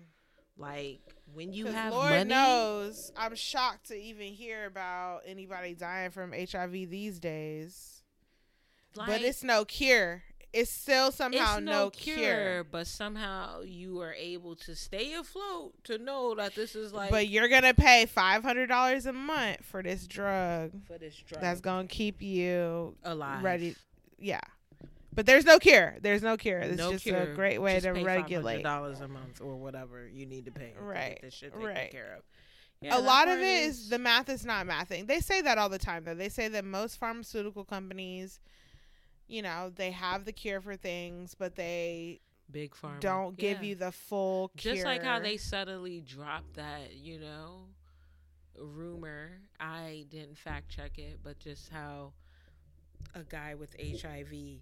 Like 0.58 1.02
when 1.34 1.52
you 1.52 1.66
have 1.68 1.92
Lord 1.94 2.12
money, 2.12 2.24
knows, 2.30 3.12
I'm 3.18 3.36
shocked 3.36 3.88
to 3.88 3.96
even 3.96 4.28
hear 4.28 4.66
about 4.66 5.22
anybody 5.26 5.74
dying 5.74 6.12
from 6.12 6.32
HIV 6.32 6.72
these 6.90 7.20
days. 7.20 8.04
like, 8.96 9.08
but 9.08 9.22
it's 9.22 9.44
no 9.44 9.66
cure. 9.66 10.24
It's 10.54 10.72
still 10.72 11.12
somehow 11.12 11.58
it's 11.58 11.66
no, 11.66 11.90
cure. 11.90 12.64
but 12.64 12.88
somehow 12.88 13.60
you 13.64 14.00
are 14.00 14.14
able 14.14 14.56
to 14.56 14.74
stay 14.74 15.14
afloat 15.14 15.74
to 15.84 15.98
know 15.98 16.34
that 16.36 16.56
this 16.56 16.78
is 16.78 16.94
like 16.94 17.12
but 17.12 17.28
you're 17.28 17.50
gonna 17.50 17.74
pay 17.74 18.06
five 18.06 18.42
hundred 18.42 18.68
dollars 18.68 19.06
a 19.06 19.12
month 19.12 19.66
for 19.66 19.84
this 19.84 20.08
drug. 20.08 20.72
for 20.88 20.98
this 20.98 21.14
drug 21.28 21.42
That's 21.42 21.60
gonna 21.60 21.90
keep 21.90 22.22
you 22.22 22.96
alive. 23.04 23.44
ready. 23.44 23.76
Yeah, 24.18 24.40
but 25.16 25.26
there's 25.26 25.46
no 25.46 25.58
cure. 25.60 25.96
There's 26.02 26.22
no 26.22 26.38
cure. 26.38 26.60
It's 26.60 26.78
no 26.78 26.92
just 26.92 27.04
cure. 27.04 27.18
a 27.32 27.34
great 27.34 27.60
way 27.60 27.80
Just 27.80 27.86
to 27.96 28.04
regulate. 28.04 28.62
dollars 28.64 29.00
a 29.02 29.08
month 29.08 29.42
or 29.42 29.56
whatever 29.56 30.08
you 30.08 30.26
need 30.26 30.46
to 30.46 30.52
pay. 30.52 30.74
to 30.78 30.82
Right, 30.84 31.14
get 31.16 31.22
this 31.22 31.34
shit 31.34 31.54
taken 31.54 31.68
right. 31.68 31.90
care 31.92 32.16
of. 32.18 32.24
Yeah, 32.82 32.98
a 32.98 33.00
lot 33.00 33.28
of 33.30 33.40
it 33.40 33.44
is 33.64 33.90
the 33.90 33.98
math 33.98 34.30
is 34.30 34.46
not 34.46 34.68
mathing. 34.68 35.08
They 35.08 35.22
say 35.22 35.42
that 35.42 35.58
all 35.58 35.70
the 35.70 35.80
time 35.80 36.04
though. 36.04 36.14
They 36.14 36.30
say 36.30 36.50
that 36.50 36.66
most 36.66 37.00
pharmaceutical 37.00 37.64
companies, 37.64 38.40
you 39.28 39.42
know, 39.42 39.72
they 39.74 39.92
have 39.92 40.26
the 40.26 40.34
cure 40.34 40.60
for 40.62 40.76
things, 40.76 41.34
but 41.34 41.56
they 41.56 42.20
big 42.52 42.76
pharma 42.76 43.00
don't 43.00 43.38
give 43.38 43.64
Yeah. 43.64 43.70
you 43.70 43.76
the 43.76 43.92
full 43.92 44.50
cure. 44.58 44.74
just 44.76 44.86
like 44.86 45.02
how 45.04 45.20
they 45.20 45.38
subtly 45.38 46.02
dropped 46.02 46.56
that, 46.56 46.94
you 46.94 47.18
know, 47.20 47.68
rumor. 48.58 49.32
I 49.60 50.06
didn't 50.10 50.38
fact 50.38 50.70
check 50.70 50.98
it, 51.00 51.20
but 51.24 51.40
just 51.40 51.70
how 51.70 52.14
a 53.14 53.24
guy 53.24 53.56
with 53.56 53.76
HIV 53.80 54.60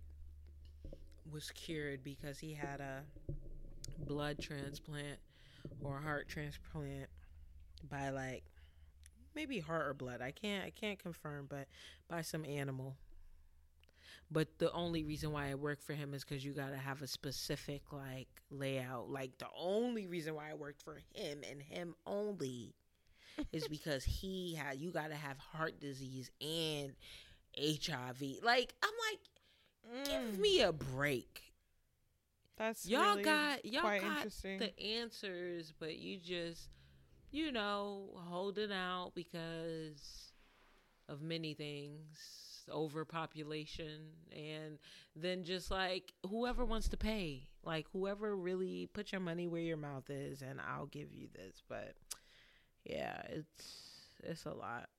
was 1.32 1.52
cured 1.52 2.04
because 2.04 2.40
he 2.40 2.54
had 2.54 2.80
a 2.80 3.04
blood 4.06 4.40
transplant 4.40 5.20
or 5.82 6.00
heart 6.00 6.28
transplant 6.28 7.10
by 7.90 8.10
like 8.10 8.44
maybe 9.36 9.60
heart 9.60 9.88
or 9.88 9.94
blood. 9.94 10.22
I 10.22 10.32
can't 10.32 10.66
I 10.66 10.70
can't 10.70 11.00
confirm, 11.00 11.48
but 11.50 11.68
by 12.10 12.22
some 12.22 12.45
animal. 12.45 12.95
But 14.32 14.58
the 14.58 14.72
only 14.72 15.04
reason 15.04 15.32
why 15.32 15.48
it 15.48 15.60
worked 15.60 15.84
for 15.84 15.94
him 15.94 16.14
is 16.14 16.24
because 16.24 16.44
you 16.44 16.54
got 16.54 16.70
to 16.72 16.78
have 16.78 17.02
a 17.02 17.08
specific 17.08 17.82
like 17.91 18.30
layout. 18.50 19.10
Like 19.10 19.38
the 19.38 19.48
only 19.56 20.08
reason 20.08 20.34
why 20.34 20.50
it 20.50 20.58
worked 20.60 20.82
for 20.82 21.00
him 21.14 21.41
and 21.50 21.62
him 21.62 21.95
only 22.08 22.74
is 23.52 23.68
because 23.68 24.04
he 24.04 24.56
had 24.56 24.78
you 24.78 24.91
got 24.91 25.10
to 25.10 25.16
have 25.16 25.38
heart 25.38 25.80
disease 25.80 26.32
and 26.41 26.94
HIV. 27.58 28.22
Like 28.44 28.74
I'm 28.82 28.94
like, 29.12 29.20
give 30.03 30.23
Mm, 30.23 30.39
me 30.39 30.61
a 30.61 30.72
break. 30.72 31.53
that's 32.57 32.91
Y'all 32.91 33.18
really 33.18 33.23
got 33.23 33.65
y'all 33.65 33.91
got 33.99 34.27
the 34.57 34.77
answers, 34.80 35.73
but 35.80 35.97
you 35.97 36.18
just 36.18 36.69
you 37.31 37.51
know 37.51 38.10
holding 38.15 38.72
out 38.72 39.11
because 39.15 40.31
of 41.10 41.22
many 41.22 41.53
things, 41.53 42.65
overpopulation, 42.69 44.01
and 44.31 44.80
then 45.15 45.43
just 45.43 45.72
like 45.72 46.14
whoever 46.30 46.65
wants 46.65 46.89
to 46.89 46.97
pay, 46.97 47.49
like 47.64 47.88
whoever 47.93 48.35
really 48.35 48.88
put 48.93 49.11
your 49.11 49.22
money 49.22 49.47
where 49.47 49.61
your 49.61 49.77
mouth 49.77 50.10
is, 50.10 50.41
and 50.41 50.60
I'll 50.61 50.88
give 50.88 51.11
you 51.14 51.27
this. 51.34 51.61
But 51.68 51.93
yeah, 52.85 53.22
it's 53.30 53.65
it's 54.23 54.45
a 54.45 54.53
lot. 54.53 54.89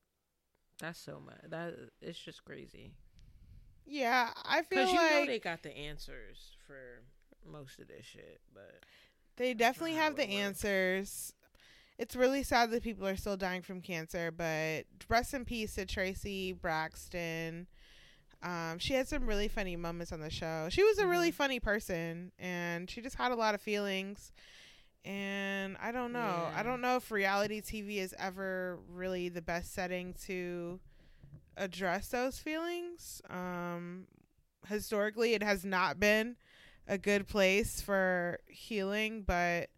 That's 0.81 0.99
so 1.01 1.21
much. 1.25 1.41
That 1.49 1.75
it's 2.01 2.19
just 2.19 2.45
crazy. 2.45 2.93
Yeah, 3.87 4.31
I 4.45 4.63
feel 4.63 4.81
Because 4.81 4.93
you 4.93 4.99
like 4.99 5.11
know 5.11 5.27
they 5.27 5.39
got 5.39 5.63
the 5.63 5.77
answers 5.77 6.57
for 6.67 7.03
most 7.51 7.79
of 7.79 7.89
this 7.89 8.05
shit, 8.05 8.41
but 8.55 8.81
They 9.37 9.55
definitely 9.55 9.95
have 9.95 10.17
the 10.17 10.25
answers. 10.29 11.33
It's 11.99 12.17
really 12.17 12.43
sad 12.43 12.71
that 12.71 12.83
people 12.83 13.07
are 13.07 13.17
still 13.17 13.37
dying 13.37 13.63
from 13.63 13.81
cancer, 13.81 14.31
but 14.31 14.85
rest 15.09 15.35
in 15.35 15.45
peace 15.45 15.75
to 15.77 15.87
Traci 15.87 16.59
Braxton. 16.59 17.67
Um, 18.43 18.79
she 18.79 18.95
had 18.95 19.09
some 19.09 19.27
really 19.27 19.49
funny 19.49 19.77
moments 19.77 20.13
on 20.13 20.21
the 20.21 20.31
show. 20.31 20.69
She 20.71 20.83
was 20.83 20.99
a 20.99 21.07
really 21.07 21.31
Mhm. 21.31 21.35
funny 21.35 21.61
person, 21.61 22.33
and 22.39 22.91
she 22.91 23.01
just 23.01 23.17
had 23.17 23.33
a 23.33 23.37
lot 23.37 23.55
of 23.55 23.61
feelings. 23.63 24.33
And 25.05 25.77
I 25.81 25.93
don't 25.93 26.13
know. 26.13 26.51
I 26.55 26.63
don't 26.63 26.81
know 26.81 26.97
if 26.97 27.11
reality 27.11 27.61
TV 27.61 27.99
is 27.99 28.15
ever 28.19 28.79
really 28.89 29.29
the 29.29 29.43
best 29.43 29.73
setting 29.75 30.15
to 30.27 30.81
address 31.57 32.09
those 32.09 32.39
feelings. 32.39 33.23
Um, 33.31 34.07
historically, 34.69 35.35
it 35.35 35.43
has 35.43 35.65
not 35.65 36.01
been 36.01 36.37
a 36.87 36.99
good 36.99 37.27
place 37.27 37.81
for 37.81 38.39
healing, 38.47 39.23
but 39.23 39.71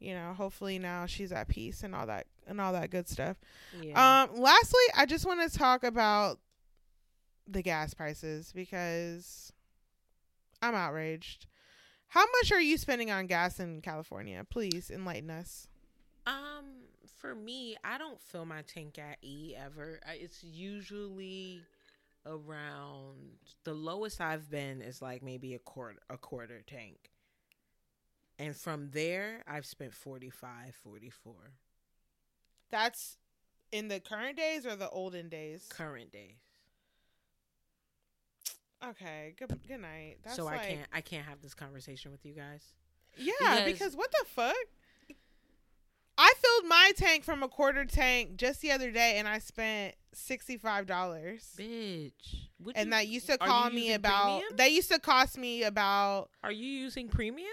you 0.00 0.14
know, 0.14 0.32
hopefully 0.32 0.78
now 0.78 1.06
she's 1.06 1.32
at 1.32 1.48
peace 1.48 1.82
and 1.82 1.94
all 1.94 2.06
that 2.06 2.26
and 2.46 2.60
all 2.60 2.72
that 2.72 2.90
good 2.90 3.08
stuff. 3.08 3.36
yeah. 3.80 4.26
Um, 4.30 4.40
lastly, 4.40 4.80
I 4.96 5.06
just 5.06 5.26
want 5.26 5.50
to 5.50 5.58
talk 5.58 5.82
about 5.84 6.38
the 7.46 7.62
gas 7.62 7.94
prices 7.94 8.52
because 8.54 9.52
I'm 10.62 10.74
outraged. 10.74 11.46
How 12.08 12.24
much 12.40 12.52
are 12.52 12.60
you 12.60 12.78
spending 12.78 13.10
on 13.10 13.26
gas 13.26 13.60
in 13.60 13.82
California? 13.82 14.44
Please 14.48 14.90
enlighten 14.90 15.30
us. 15.30 15.68
Um, 16.26 16.64
for 17.20 17.34
me, 17.34 17.76
I 17.84 17.98
don't 17.98 18.20
fill 18.20 18.44
my 18.44 18.62
tank 18.62 18.98
at 18.98 19.18
E 19.22 19.54
ever. 19.56 20.00
It's 20.08 20.42
usually 20.44 21.62
around 22.26 23.16
the 23.64 23.72
lowest 23.74 24.20
I've 24.20 24.50
been 24.50 24.82
is 24.82 25.00
like 25.00 25.22
maybe 25.22 25.54
a 25.54 25.58
quarter 25.58 25.98
a 26.10 26.16
quarter 26.18 26.62
tank. 26.66 27.10
And 28.38 28.54
from 28.54 28.90
there, 28.92 29.42
I've 29.48 29.66
spent 29.66 29.92
45, 29.92 30.74
44 30.84 31.34
That's 32.70 33.16
in 33.72 33.88
the 33.88 33.98
current 33.98 34.36
days 34.36 34.64
or 34.64 34.76
the 34.76 34.88
olden 34.90 35.28
days? 35.28 35.66
current 35.68 36.12
days. 36.12 36.36
Okay. 38.84 39.34
Good. 39.38 39.58
Good 39.66 39.80
night. 39.80 40.18
That's 40.22 40.36
so 40.36 40.44
like, 40.44 40.60
I 40.60 40.64
can't 40.66 40.88
I 40.92 41.00
can't 41.00 41.26
have 41.26 41.40
this 41.42 41.54
conversation 41.54 42.12
with 42.12 42.24
you 42.24 42.32
guys. 42.34 42.62
Yeah, 43.16 43.32
Because- 43.40 43.64
because, 43.72 43.96
what 43.96 44.12
the 44.12 44.24
fuck? 44.26 44.54
Filled 46.58 46.68
my 46.68 46.92
tank 46.96 47.24
from 47.24 47.42
a 47.42 47.48
quarter 47.48 47.84
tank 47.84 48.36
just 48.36 48.60
the 48.60 48.72
other 48.72 48.90
day, 48.90 49.14
and 49.18 49.28
I 49.28 49.38
spent 49.38 49.94
sixty 50.12 50.56
five 50.56 50.86
dollars. 50.86 51.48
Bitch. 51.58 52.12
Would 52.60 52.76
And 52.76 52.86
you- 52.86 52.90
that 52.90 53.06
used 53.08 53.26
to 53.26 53.38
call 53.38 53.70
me 53.70 53.92
about. 53.92 54.38
premium? 54.40 54.56
That 54.56 54.72
used 54.72 54.90
to 54.90 54.98
cost 54.98 55.38
me 55.38 55.62
about. 55.62 56.30
Are 56.42 56.50
you 56.52 56.66
using 56.66 57.08
premium? 57.08 57.48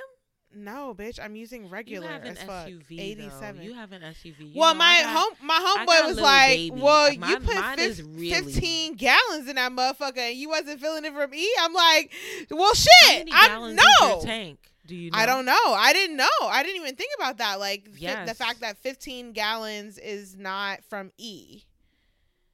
No, 0.57 0.95
bitch, 0.97 1.19
I'm 1.21 1.35
using 1.35 1.67
regular 1.69 2.07
you 2.07 2.13
have 2.13 2.23
an 2.23 2.37
as 2.37 2.43
fuck. 2.43 2.67
SUV 2.67 2.97
Eighty 2.99 3.29
seven. 3.29 3.61
You 3.61 3.73
have 3.73 3.91
an 3.91 4.01
SUV. 4.03 4.53
You 4.53 4.59
well, 4.59 4.73
know, 4.73 4.77
my 4.79 5.01
got- 5.01 5.13
home 5.17 5.37
my 5.47 5.75
homeboy 5.85 6.07
was 6.07 6.19
like, 6.19 6.49
baby. 6.57 6.71
"Well, 6.81 7.11
you 7.13 7.19
put 7.39 7.75
fif- 7.77 7.99
really- 8.05 8.29
fifteen 8.31 8.95
gallons 8.95 9.49
in 9.49 9.57
that 9.57 9.71
motherfucker, 9.73 10.17
and 10.17 10.37
you 10.37 10.47
wasn't 10.49 10.79
filling 10.79 11.03
it 11.05 11.13
from 11.13 11.33
E." 11.33 11.53
I'm 11.59 11.73
like, 11.73 12.13
"Well, 12.49 12.73
shit, 12.73 13.27
I 13.33 13.47
gallons 13.47 13.79
is 13.79 13.85
your 14.01 14.09
no." 14.09 14.21
tank? 14.23 14.71
Do 14.85 14.95
you 14.95 15.11
know? 15.11 15.17
I 15.17 15.25
don't 15.25 15.45
know. 15.45 15.53
I 15.65 15.93
didn't 15.93 16.17
know. 16.17 16.27
I 16.43 16.63
didn't 16.63 16.81
even 16.81 16.95
think 16.95 17.11
about 17.17 17.37
that. 17.39 17.59
Like 17.59 17.89
fi- 17.89 18.25
the 18.25 18.33
fact 18.33 18.61
that 18.61 18.77
15 18.77 19.31
gallons 19.33 19.97
is 19.97 20.35
not 20.37 20.83
from 20.83 21.11
E. 21.17 21.63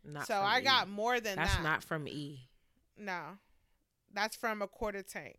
Not 0.03 0.27
so 0.27 0.35
I 0.35 0.59
E. 0.59 0.63
got 0.63 0.89
more 0.89 1.19
than 1.19 1.35
That's 1.35 1.55
that. 1.55 1.63
not 1.63 1.83
from 1.83 2.07
E. 2.07 2.47
no. 2.97 3.21
That's 4.13 4.35
from 4.35 4.61
a 4.61 4.67
quarter 4.67 5.03
tank. 5.03 5.37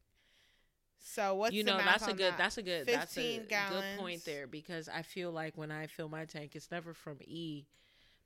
So 1.04 1.34
what's 1.34 1.52
you 1.52 1.62
the 1.64 1.72
know, 1.72 1.78
that's 1.78 2.06
a 2.06 2.12
good. 2.14 2.32
that? 2.32 2.38
That's 2.38 2.56
a 2.56 2.62
good. 2.62 2.86
That's 2.86 3.16
a 3.16 3.38
15 3.38 3.46
good 3.48 3.84
point 3.98 4.24
there 4.24 4.46
because 4.46 4.88
I 4.88 5.02
feel 5.02 5.30
like 5.30 5.58
when 5.58 5.70
I 5.70 5.88
fill 5.88 6.08
my 6.08 6.24
tank, 6.24 6.52
it's 6.54 6.70
never 6.70 6.94
from 6.94 7.18
E, 7.20 7.66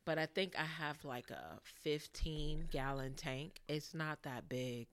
but 0.04 0.18
I 0.18 0.26
think 0.26 0.54
I 0.56 0.64
have 0.64 1.04
like 1.04 1.30
a 1.30 1.58
15 1.82 2.68
gallon 2.70 3.14
tank. 3.14 3.60
It's 3.66 3.92
not 3.94 4.22
that 4.22 4.48
big. 4.48 4.86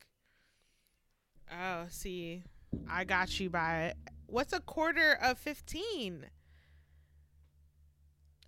Oh, 1.51 1.85
see. 1.89 2.41
I 2.89 3.03
got 3.03 3.39
you 3.39 3.49
by 3.49 3.93
What's 4.33 4.51
a 4.51 4.59
quarter 4.59 5.13
of 5.21 5.37
15? 5.37 6.25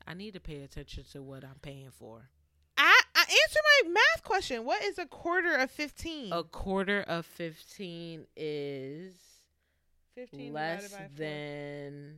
I 0.08 0.14
need 0.16 0.34
to 0.34 0.40
pay 0.40 0.64
attention 0.64 1.04
to 1.12 1.22
what 1.22 1.44
I'm 1.44 1.60
paying 1.62 1.92
for. 1.92 2.30
I, 2.76 3.02
I 3.14 3.22
answer 3.22 3.60
my 3.84 3.90
math 3.92 4.24
question. 4.24 4.66
What 4.66 4.84
is 4.84 4.98
a 4.98 5.06
quarter 5.06 5.54
of 5.54 5.70
15? 5.70 6.34
A 6.34 6.44
quarter 6.44 7.02
of 7.02 7.28
15 7.28 8.26
is 8.36 9.14
15 10.16 10.54
less 10.54 10.92
by 10.92 11.08
than. 11.16 12.16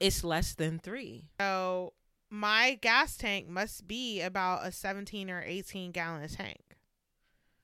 It's 0.00 0.24
less 0.24 0.54
than 0.54 0.80
three. 0.80 1.28
So 1.40 1.92
my 2.30 2.78
gas 2.80 3.16
tank 3.16 3.48
must 3.48 3.86
be 3.86 4.22
about 4.22 4.66
a 4.66 4.72
17 4.72 5.30
or 5.30 5.42
18 5.46 5.92
gallon 5.92 6.28
tank. 6.28 6.62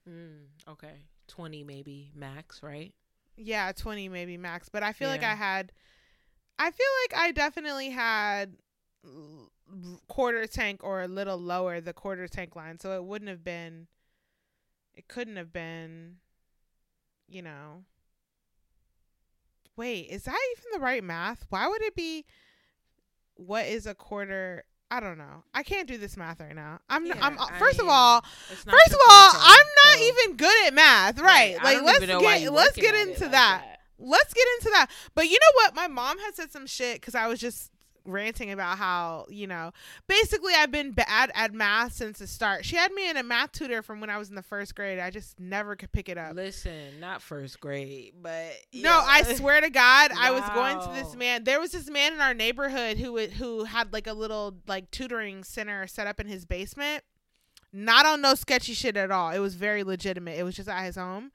Mm, 0.08 0.44
okay. 0.68 1.06
20 1.26 1.64
maybe 1.64 2.12
max, 2.14 2.62
right? 2.62 2.92
Yeah, 3.36 3.72
20 3.72 4.08
maybe 4.08 4.36
max. 4.36 4.68
But 4.68 4.82
I 4.82 4.92
feel 4.92 5.08
like 5.08 5.22
I 5.22 5.34
had, 5.34 5.72
I 6.58 6.70
feel 6.70 6.86
like 7.04 7.20
I 7.20 7.32
definitely 7.32 7.90
had 7.90 8.56
quarter 10.08 10.46
tank 10.46 10.82
or 10.84 11.02
a 11.02 11.08
little 11.08 11.38
lower 11.38 11.80
the 11.80 11.92
quarter 11.92 12.28
tank 12.28 12.54
line. 12.54 12.78
So 12.78 12.96
it 12.96 13.04
wouldn't 13.04 13.28
have 13.28 13.44
been, 13.44 13.88
it 14.94 15.08
couldn't 15.08 15.36
have 15.36 15.52
been, 15.52 16.16
you 17.28 17.42
know. 17.42 17.84
Wait, 19.76 20.02
is 20.08 20.22
that 20.24 20.38
even 20.52 20.64
the 20.72 20.84
right 20.84 21.02
math? 21.02 21.46
Why 21.48 21.66
would 21.66 21.82
it 21.82 21.96
be, 21.96 22.24
what 23.34 23.66
is 23.66 23.86
a 23.86 23.94
quarter? 23.94 24.64
I 24.94 25.00
don't 25.00 25.18
know. 25.18 25.42
I 25.52 25.64
can't 25.64 25.88
do 25.88 25.98
this 25.98 26.16
math 26.16 26.38
right 26.38 26.54
now. 26.54 26.78
I'm. 26.88 27.04
Yeah, 27.04 27.18
I'm. 27.20 27.36
I 27.36 27.58
First 27.58 27.80
of 27.80 27.88
all, 27.88 28.20
First 28.20 28.64
of 28.68 28.98
all, 29.10 29.30
forte, 29.32 29.44
I'm 29.44 29.66
not 29.84 29.98
so- 29.98 30.04
even 30.04 30.36
good 30.36 30.66
at 30.68 30.72
math, 30.72 31.18
right? 31.18 31.56
Like 31.64 31.82
let's 31.82 31.96
even 31.96 32.10
know 32.10 32.20
why 32.20 32.38
get 32.38 32.52
let's 32.52 32.76
get 32.76 32.94
into 32.94 33.24
like 33.24 33.32
that. 33.32 33.80
Let's 33.98 34.32
get 34.32 34.46
into 34.60 34.70
that. 34.70 34.86
But 35.16 35.24
you 35.26 35.32
know 35.32 35.52
what? 35.56 35.74
My 35.74 35.88
mom 35.88 36.20
had 36.20 36.36
said 36.36 36.52
some 36.52 36.68
shit 36.68 37.00
because 37.00 37.16
I 37.16 37.26
was 37.26 37.40
just 37.40 37.72
ranting 38.06 38.50
about 38.50 38.76
how 38.78 39.26
you 39.30 39.46
know 39.46 39.72
basically 40.08 40.52
I've 40.54 40.70
been 40.70 40.92
bad 40.92 41.30
at 41.34 41.54
math 41.54 41.94
since 41.94 42.18
the 42.18 42.26
start. 42.26 42.64
She 42.64 42.76
had 42.76 42.92
me 42.92 43.08
in 43.08 43.16
a 43.16 43.22
math 43.22 43.52
tutor 43.52 43.80
from 43.82 44.00
when 44.00 44.10
I 44.10 44.18
was 44.18 44.28
in 44.28 44.34
the 44.34 44.42
first 44.42 44.74
grade. 44.74 44.98
I 44.98 45.10
just 45.10 45.40
never 45.40 45.74
could 45.76 45.90
pick 45.92 46.08
it 46.08 46.18
up. 46.18 46.34
Listen, 46.36 47.00
not 47.00 47.22
first 47.22 47.60
grade, 47.60 48.14
but 48.20 48.52
No. 48.72 49.00
I 49.04 49.22
swear 49.22 49.60
to 49.60 49.70
God, 49.70 50.10
I 50.18 50.30
was 50.30 50.42
going 50.54 50.80
to 50.80 51.02
this 51.02 51.14
man. 51.16 51.44
There 51.44 51.60
was 51.60 51.72
this 51.72 51.88
man 51.90 52.12
in 52.12 52.20
our 52.20 52.34
neighborhood 52.34 52.98
who 52.98 53.12
would- 53.14 53.32
who 53.32 53.64
had 53.64 53.92
like 53.92 54.06
a 54.06 54.12
little 54.12 54.56
like 54.66 54.90
tutoring 54.90 55.42
center 55.44 55.86
set 55.86 56.06
up 56.06 56.20
in 56.20 56.26
his 56.26 56.44
basement. 56.44 57.02
Not 57.72 58.06
on 58.06 58.20
no 58.20 58.34
sketchy 58.36 58.72
shit 58.74 58.96
at 58.96 59.10
all. 59.10 59.30
It 59.30 59.40
was 59.40 59.56
very 59.56 59.82
legitimate. 59.82 60.38
It 60.38 60.44
was 60.44 60.54
just 60.54 60.68
at 60.68 60.84
his 60.84 60.94
home, 60.94 61.32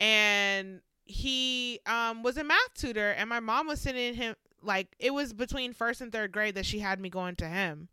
and 0.00 0.80
he 1.04 1.80
um 1.86 2.22
was 2.22 2.36
a 2.36 2.44
math 2.44 2.74
tutor, 2.74 3.10
and 3.10 3.28
my 3.28 3.40
mom 3.40 3.66
was 3.66 3.80
sending 3.80 4.14
him 4.14 4.34
like 4.66 4.94
it 4.98 5.14
was 5.14 5.32
between 5.32 5.72
first 5.72 6.00
and 6.00 6.12
third 6.12 6.32
grade 6.32 6.54
that 6.54 6.66
she 6.66 6.80
had 6.80 7.00
me 7.00 7.08
going 7.08 7.36
to 7.36 7.46
him. 7.48 7.88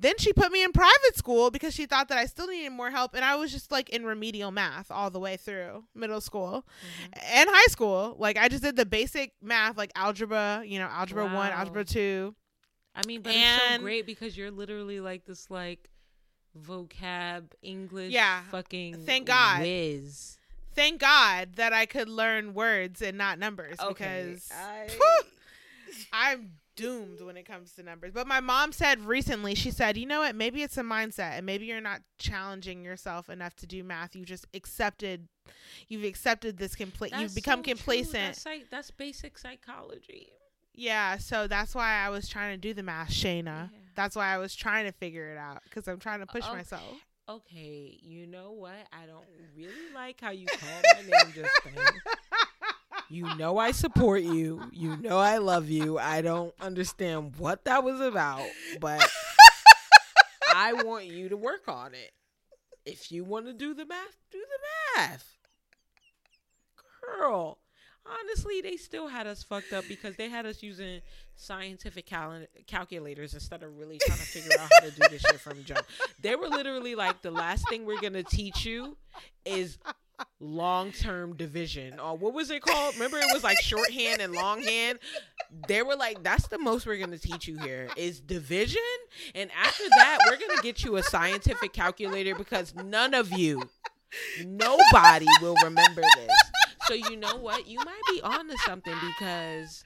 Then 0.00 0.14
she 0.18 0.32
put 0.32 0.50
me 0.50 0.62
in 0.64 0.72
private 0.72 1.16
school 1.16 1.50
because 1.50 1.74
she 1.74 1.86
thought 1.86 2.08
that 2.08 2.18
I 2.18 2.26
still 2.26 2.48
needed 2.48 2.70
more 2.70 2.90
help, 2.90 3.14
and 3.14 3.24
I 3.24 3.36
was 3.36 3.52
just 3.52 3.70
like 3.70 3.88
in 3.90 4.04
remedial 4.04 4.50
math 4.50 4.90
all 4.90 5.10
the 5.10 5.20
way 5.20 5.36
through 5.36 5.84
middle 5.94 6.20
school 6.20 6.66
mm-hmm. 6.66 7.20
and 7.32 7.50
high 7.50 7.68
school. 7.68 8.16
Like 8.18 8.36
I 8.36 8.48
just 8.48 8.62
did 8.62 8.76
the 8.76 8.86
basic 8.86 9.32
math, 9.42 9.76
like 9.76 9.92
algebra, 9.94 10.62
you 10.64 10.78
know, 10.78 10.86
algebra 10.86 11.24
one, 11.26 11.52
algebra 11.52 11.84
two. 11.84 12.34
I 12.94 13.02
mean, 13.06 13.22
but 13.22 13.32
it's 13.34 13.74
so 13.74 13.78
great 13.78 14.06
because 14.06 14.36
you're 14.36 14.50
literally 14.50 15.00
like 15.00 15.24
this 15.24 15.50
like 15.50 15.88
vocab 16.58 17.44
English 17.62 18.12
Yeah. 18.12 18.42
fucking 18.50 19.04
Thank 19.06 19.26
God. 19.26 19.62
whiz. 19.62 20.38
Thank 20.74 21.00
God 21.00 21.56
that 21.56 21.72
I 21.72 21.86
could 21.86 22.08
learn 22.08 22.54
words 22.54 23.02
and 23.02 23.18
not 23.18 23.38
numbers 23.38 23.78
Okay, 23.80 24.32
because 24.32 24.50
I- 24.52 24.88
I'm 26.12 26.52
doomed 26.76 27.20
when 27.20 27.36
it 27.36 27.44
comes 27.46 27.72
to 27.74 27.82
numbers. 27.82 28.12
But 28.14 28.26
my 28.26 28.40
mom 28.40 28.72
said 28.72 29.00
recently, 29.04 29.54
she 29.54 29.70
said, 29.70 29.96
you 29.96 30.06
know 30.06 30.20
what? 30.20 30.34
Maybe 30.34 30.62
it's 30.62 30.76
a 30.78 30.82
mindset, 30.82 31.36
and 31.36 31.44
maybe 31.46 31.66
you're 31.66 31.80
not 31.80 32.00
challenging 32.18 32.82
yourself 32.84 33.28
enough 33.28 33.54
to 33.56 33.66
do 33.66 33.84
math. 33.84 34.16
You 34.16 34.24
just 34.24 34.46
accepted, 34.54 35.28
you've 35.88 36.04
accepted 36.04 36.56
this 36.58 36.74
complete. 36.74 37.12
You've 37.18 37.34
become 37.34 37.60
so 37.60 37.64
complacent. 37.64 38.12
That's 38.12 38.46
like 38.46 38.70
that's 38.70 38.90
basic 38.90 39.38
psychology. 39.38 40.28
Yeah, 40.74 41.18
so 41.18 41.46
that's 41.46 41.74
why 41.74 41.92
I 42.04 42.08
was 42.08 42.28
trying 42.28 42.54
to 42.54 42.58
do 42.58 42.72
the 42.72 42.82
math, 42.82 43.10
Shayna. 43.10 43.44
Yeah. 43.44 43.66
That's 43.94 44.16
why 44.16 44.34
I 44.34 44.38
was 44.38 44.54
trying 44.54 44.86
to 44.86 44.92
figure 44.92 45.30
it 45.30 45.36
out 45.36 45.62
because 45.64 45.86
I'm 45.86 45.98
trying 45.98 46.20
to 46.20 46.26
push 46.26 46.44
Okay. 46.44 46.56
myself. 46.56 46.96
Okay, 47.28 47.98
you 48.02 48.26
know 48.26 48.52
what? 48.52 48.74
I 48.92 49.06
don't 49.06 49.24
really 49.56 49.92
like 49.94 50.20
how 50.20 50.30
you 50.30 50.46
call 50.46 50.80
my 50.94 51.00
name 51.02 51.32
just 51.34 51.50
then. 51.64 51.74
You 53.12 53.26
know 53.36 53.58
I 53.58 53.72
support 53.72 54.22
you. 54.22 54.62
You 54.72 54.96
know 54.96 55.18
I 55.18 55.36
love 55.36 55.68
you. 55.68 55.98
I 55.98 56.22
don't 56.22 56.54
understand 56.62 57.34
what 57.36 57.66
that 57.66 57.84
was 57.84 58.00
about, 58.00 58.48
but 58.80 59.06
I 60.54 60.72
want 60.72 61.04
you 61.04 61.28
to 61.28 61.36
work 61.36 61.68
on 61.68 61.92
it. 61.92 62.10
If 62.86 63.12
you 63.12 63.22
want 63.22 63.44
to 63.44 63.52
do 63.52 63.74
the 63.74 63.84
math, 63.84 64.16
do 64.30 64.38
the 64.38 65.00
math. 65.00 65.36
Girl, 67.02 67.58
honestly, 68.06 68.62
they 68.62 68.78
still 68.78 69.08
had 69.08 69.26
us 69.26 69.42
fucked 69.42 69.74
up 69.74 69.84
because 69.88 70.16
they 70.16 70.30
had 70.30 70.46
us 70.46 70.62
using 70.62 71.02
scientific 71.36 72.06
cal- 72.06 72.46
calculators 72.66 73.34
instead 73.34 73.62
of 73.62 73.76
really 73.76 73.98
trying 74.06 74.20
to 74.20 74.24
figure 74.24 74.58
out 74.58 74.70
how 74.72 74.88
to 74.88 74.90
do 74.90 75.02
this 75.10 75.20
shit 75.20 75.38
from 75.38 75.62
jump. 75.64 75.84
They 76.22 76.34
were 76.34 76.48
literally 76.48 76.94
like, 76.94 77.20
the 77.20 77.30
last 77.30 77.68
thing 77.68 77.84
we're 77.84 78.00
going 78.00 78.14
to 78.14 78.22
teach 78.22 78.64
you 78.64 78.96
is 79.44 79.76
long-term 80.40 81.36
division. 81.36 81.98
Or 82.00 82.16
what 82.16 82.34
was 82.34 82.50
it 82.50 82.62
called? 82.62 82.94
Remember 82.94 83.18
it 83.18 83.26
was 83.32 83.44
like 83.44 83.60
shorthand 83.60 84.20
and 84.20 84.32
longhand? 84.32 84.98
They 85.68 85.82
were 85.82 85.96
like 85.96 86.22
that's 86.22 86.48
the 86.48 86.58
most 86.58 86.86
we're 86.86 86.98
going 86.98 87.10
to 87.10 87.18
teach 87.18 87.46
you 87.46 87.58
here 87.58 87.88
is 87.96 88.20
division. 88.20 88.80
And 89.34 89.50
after 89.52 89.84
that 89.90 90.18
we're 90.26 90.38
going 90.38 90.56
to 90.56 90.62
get 90.62 90.84
you 90.84 90.96
a 90.96 91.02
scientific 91.02 91.72
calculator 91.72 92.34
because 92.34 92.74
none 92.74 93.14
of 93.14 93.30
you 93.32 93.62
nobody 94.44 95.26
will 95.40 95.56
remember 95.62 96.02
this. 96.16 96.30
So 96.86 96.94
you 96.94 97.16
know 97.16 97.36
what? 97.36 97.66
You 97.66 97.78
might 97.78 98.00
be 98.10 98.20
onto 98.22 98.56
something 98.66 98.94
because 99.06 99.84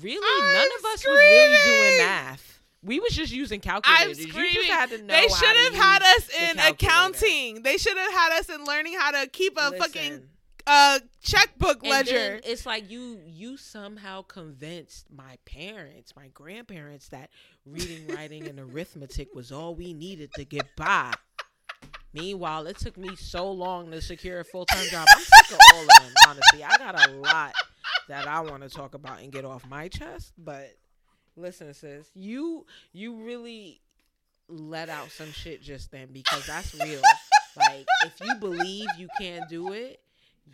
really 0.00 0.44
I'm 0.44 0.54
none 0.54 0.68
of 0.78 0.84
us 0.86 1.06
was 1.06 1.18
really 1.18 1.56
doing 1.64 1.98
math 1.98 2.49
we 2.82 2.98
was 3.00 3.12
just 3.12 3.32
using 3.32 3.58
I'm 3.58 3.82
calculators 3.82 4.18
you 4.18 4.28
screaming. 4.30 4.52
just 4.54 4.70
had 4.70 4.90
to 4.90 4.98
know 5.02 5.06
they 5.14 5.28
should 5.28 5.56
have 5.56 5.74
had 5.74 6.02
us 6.02 6.28
in 6.28 6.56
calculator. 6.56 6.68
accounting. 6.74 7.62
They 7.62 7.76
should 7.76 7.96
have 7.96 8.12
had 8.12 8.38
us 8.40 8.48
in 8.48 8.64
learning 8.64 8.94
how 8.98 9.10
to 9.22 9.28
keep 9.28 9.56
a 9.58 9.72
fucking 9.72 10.22
uh 10.66 11.00
checkbook 11.22 11.82
And 11.82 11.90
ledger. 11.90 12.12
then 12.12 12.40
it's 12.44 12.66
like 12.66 12.90
you 12.90 13.18
you 13.26 13.56
somehow 13.56 14.22
convinced 14.22 15.06
my 15.10 15.36
parents, 15.46 16.14
my 16.16 16.28
grandparents 16.28 17.08
that 17.08 17.30
reading, 17.66 18.06
writing, 18.14 18.46
and 18.46 18.58
arithmetic 18.72 19.34
was 19.34 19.50
all 19.52 19.74
we 19.74 19.92
needed 19.92 20.30
to 20.34 20.44
get 20.44 20.66
by. 20.76 21.12
Meanwhile, 22.12 22.66
it 22.66 22.76
took 22.78 22.96
me 22.96 23.14
so 23.16 23.50
long 23.50 23.90
to 23.92 24.00
secure 24.02 24.40
a 24.40 24.44
full 24.44 24.66
time 24.66 24.86
job. 24.88 25.06
I'm 25.10 25.22
sick 25.22 25.52
of 25.52 25.58
all 25.74 25.82
of 25.82 25.88
them, 25.88 26.12
honestly. 26.28 26.64
I 26.64 26.76
got 26.76 27.08
a 27.08 27.12
lot 27.12 27.52
that 28.08 28.26
I 28.26 28.40
want 28.40 28.62
to 28.64 28.68
talk 28.68 28.94
about 28.94 29.20
and 29.20 29.30
get 29.30 29.44
off 29.44 29.64
my 29.68 29.86
chest. 29.88 30.32
But 30.36 30.72
listen, 31.36 31.72
sis, 31.74 32.08
you 32.14 32.66
you 32.92 33.22
really 33.24 33.80
let 34.48 34.88
out 34.88 35.10
some 35.10 35.30
shit 35.32 35.62
just 35.62 35.90
then 35.92 36.08
because 36.12 36.46
that's 36.46 36.74
real. 36.74 37.00
like 37.56 37.86
if 38.04 38.12
you 38.20 38.34
believe 38.36 38.86
you 38.98 39.08
can't 39.18 39.48
do 39.48 39.72
it, 39.72 40.00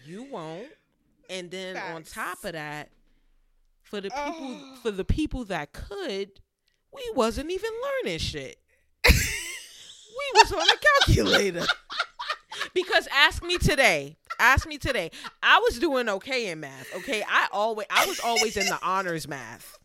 you 0.05 0.25
won't. 0.25 0.69
And 1.29 1.51
then 1.51 1.77
on 1.77 2.03
top 2.05 2.45
of 2.45 2.53
that, 2.53 2.91
for 3.83 4.01
the 4.01 4.11
people 4.11 4.23
Oh. 4.39 4.79
for 4.83 4.91
the 4.91 5.05
people 5.05 5.45
that 5.47 5.73
could, 5.73 6.31
we 6.93 7.11
wasn't 7.15 7.51
even 7.51 7.71
learning 8.05 8.19
shit. 8.19 8.59
we 9.07 9.13
was 10.35 10.53
on 10.53 10.61
a 10.63 11.05
calculator. 11.07 11.67
because 12.75 13.09
ask 13.13 13.43
me 13.43 13.59
today. 13.59 14.17
Ask 14.39 14.67
me 14.69 14.77
today. 14.79 15.11
I 15.43 15.59
was 15.61 15.79
doing 15.79 16.09
okay 16.09 16.49
in 16.51 16.61
math. 16.61 16.95
Okay, 16.97 17.23
I 17.27 17.49
always 17.53 17.87
I 17.91 18.07
was 18.07 18.21
always 18.21 18.57
in 18.57 18.67
the 18.67 18.79
honors 18.83 19.27
math. 19.27 19.79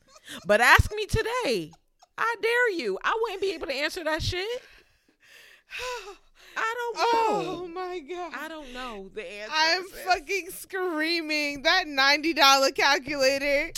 But 0.45 0.61
ask 0.61 0.93
me 0.93 1.05
today. 1.05 1.71
I 2.17 2.35
dare 2.41 2.71
you. 2.71 2.97
I 3.03 3.17
wouldn't 3.21 3.41
be 3.41 3.53
able 3.53 3.67
to 3.67 3.73
answer 3.73 4.03
that 4.03 4.21
shit. 4.21 4.47
I 6.57 6.75
don't 6.77 6.97
oh 6.99 7.41
know. 7.43 7.63
oh 7.63 7.67
my 7.67 7.99
god. 7.99 8.33
I 8.37 8.47
don't 8.47 8.73
know 8.73 9.09
the 9.13 9.21
answer. 9.21 9.53
I'm 9.55 9.83
fucking 9.85 10.49
screaming. 10.51 11.63
That 11.63 11.87
ninety 11.87 12.33
dollar 12.33 12.71
calculator 12.71 13.71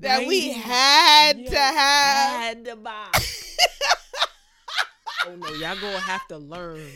that 0.00 0.26
we 0.26 0.52
had 0.52 1.46
to 1.46 1.58
have. 1.58 2.40
Had 2.40 2.64
to 2.64 2.76
buy. 2.76 3.08
oh 5.26 5.36
no, 5.36 5.48
y'all 5.48 5.76
gonna 5.76 5.98
have 5.98 6.26
to 6.28 6.38
learn. 6.38 6.86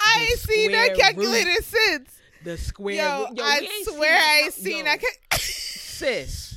I 0.00 0.26
ain't 0.30 0.38
seen 0.38 0.72
that 0.72 0.96
calculator 0.96 1.48
root. 1.48 1.64
since. 1.64 2.18
The 2.44 2.58
square. 2.58 2.96
Yo, 2.96 3.26
root. 3.28 3.38
Yo, 3.38 3.44
I 3.44 3.82
swear 3.84 4.16
I 4.16 4.42
ain't 4.44 4.54
seen 4.54 4.84
that. 4.84 5.00
Ca- 5.00 5.36
sis. 5.38 6.51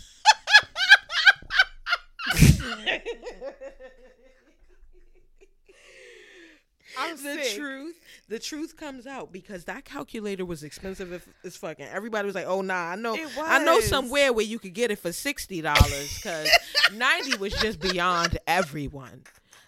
I'm 6.98 7.18
the 7.18 7.44
sick. 7.44 7.58
truth, 7.60 7.96
the 8.30 8.40
truth 8.40 8.78
comes 8.78 9.06
out 9.06 9.32
because 9.34 9.66
that 9.66 9.84
calculator 9.84 10.46
was 10.46 10.64
expensive 10.64 11.28
as, 11.44 11.58
fucking. 11.58 11.86
Everybody 11.86 12.26
was 12.26 12.36
like, 12.36 12.46
"Oh 12.48 12.62
nah, 12.62 12.92
I 12.92 12.96
know, 12.96 13.18
I 13.42 13.64
know 13.64 13.82
somewhere 13.82 14.32
where 14.32 14.46
you 14.46 14.60
could 14.60 14.74
get 14.74 14.92
it 14.92 15.00
for 15.00 15.12
sixty 15.12 15.62
dollars." 15.62 16.16
Because 16.16 16.50
ninety 16.94 17.38
was 17.38 17.54
just 17.54 17.80
beyond 17.82 18.38
everyone. 18.48 19.24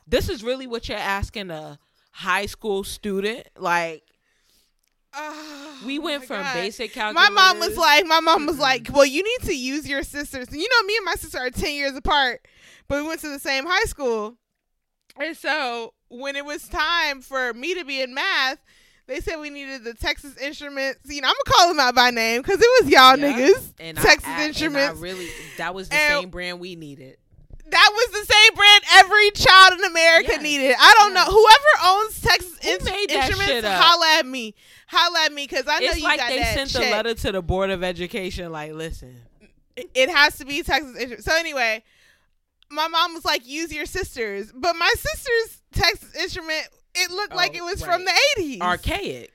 This 0.08 0.30
is 0.30 0.42
really 0.42 0.68
what 0.68 0.88
you're 0.88 0.98
asking 0.98 1.52
a 1.52 1.80
high 2.12 2.46
school 2.46 2.86
student. 2.86 3.48
Like 3.58 4.04
Oh, 5.20 5.80
we 5.86 6.00
went 6.00 6.26
from 6.26 6.42
God. 6.44 6.54
basic 6.54 6.96
My 6.96 7.30
mom 7.30 7.60
was 7.60 7.76
like, 7.76 8.06
my 8.06 8.20
mom 8.20 8.46
was 8.46 8.60
like, 8.60 8.90
well, 8.94 9.06
you 9.06 9.24
need 9.24 9.48
to 9.48 9.56
use 9.56 9.88
your 9.88 10.04
sisters. 10.04 10.48
You 10.52 10.68
know, 10.70 10.88
me 10.88 10.96
and 10.98 11.06
my 11.06 11.16
sister 11.16 11.40
are 11.40 11.50
10 11.50 11.74
years 11.74 11.96
apart, 11.96 12.46
but 12.88 13.02
we 13.02 13.08
went 13.08 13.22
to 13.22 13.30
the 13.30 13.40
same 13.40 13.66
high 13.66 13.86
school. 13.86 14.36
And 15.20 15.36
so 15.36 15.94
when 16.10 16.36
it 16.36 16.46
was 16.46 16.68
time 16.68 17.22
for 17.22 17.54
me 17.54 17.74
to 17.76 17.84
be 17.86 18.02
in 18.02 18.14
math, 18.14 18.60
They 19.08 19.22
said 19.22 19.38
we 19.38 19.50
needed 19.50 19.86
the 19.86 19.94
Texas 19.94 20.36
Instruments. 20.36 21.00
You 21.06 21.22
know, 21.22 21.30
I'm 21.30 21.34
gonna 21.46 21.58
call 21.58 21.68
them 21.70 21.80
out 21.80 21.96
by 21.96 22.12
name 22.12 22.42
because 22.42 22.60
it 22.62 22.84
was 22.84 22.92
y'all 22.92 23.18
Yeah. 23.18 23.32
niggas. 23.40 23.74
And 23.80 23.98
I- 23.98 24.02
Texas 24.02 24.28
I, 24.28 24.32
and 24.34 24.42
I 24.42 24.46
Instruments. 24.48 25.00
really, 25.00 25.30
that 25.58 25.74
was 25.74 25.88
the 25.88 25.96
And- 25.96 26.22
same 26.24 26.30
brand 26.30 26.60
we 26.60 26.76
needed. 26.76 27.18
that 27.70 27.90
was 27.94 28.08
the 28.28 28.34
same 28.34 28.54
brand 28.56 28.84
every 28.96 29.32
child 29.32 29.80
in 29.80 29.86
America 29.86 30.32
Yes. 30.34 30.42
needed. 30.42 30.76
I 30.78 30.94
don't 31.00 31.14
Yes. 31.14 31.26
know. 31.26 31.34
Whoever 31.34 32.00
owns 32.02 32.20
Texas 32.22 32.52
Who 32.62 32.70
In- 32.70 33.10
Instruments, 33.12 33.68
holla 33.70 34.08
at 34.20 34.26
me. 34.26 34.56
Holla 34.88 35.24
at 35.24 35.32
me 35.32 35.48
because 35.48 35.68
I 35.70 35.80
know 35.80 35.86
It's 35.88 35.98
you 36.00 36.04
like 36.04 36.20
got 36.20 36.28
they 36.30 36.40
that 36.40 36.54
sent 36.56 36.74
the 36.74 36.80
check. 36.80 36.92
letter 36.92 37.14
to 37.14 37.32
the 37.32 37.42
Board 37.42 37.70
of 37.70 37.86
Education, 37.86 38.52
like, 38.52 38.74
listen, 38.74 39.22
It 39.94 40.10
has 40.10 40.36
to 40.40 40.44
be 40.46 40.64
Texas 40.64 40.96
Instruments. 40.98 41.24
So 41.24 41.34
anyway, 41.34 41.82
my 42.70 42.88
mom 42.88 43.14
was 43.14 43.26
like, 43.26 43.48
"Use 43.48 43.72
your 43.74 43.86
sister's," 43.86 44.52
but 44.54 44.74
my 44.74 44.92
sister's 44.98 45.62
Texas 45.74 46.16
Instrument. 46.16 46.68
It 46.96 47.12
looked 47.12 47.36
like 47.36 47.52
Oh, 47.54 47.58
it 47.58 47.64
was 47.64 47.82
right. 47.86 47.94
from 47.94 48.06
the 48.06 48.14
80s. 48.40 48.62
archaic. 48.62 49.32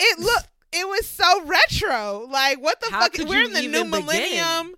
It 0.00 0.18
looked. 0.18 0.48
It 0.72 0.86
was 0.88 1.06
so 1.06 1.44
retro. 1.44 2.26
Like 2.30 2.60
what 2.60 2.80
the 2.80 2.90
How 2.90 3.00
fuck? 3.02 3.16
We're 3.18 3.44
in 3.44 3.52
the 3.52 3.62
new 3.62 3.68
begin? 3.84 3.90
millennium. 3.90 4.74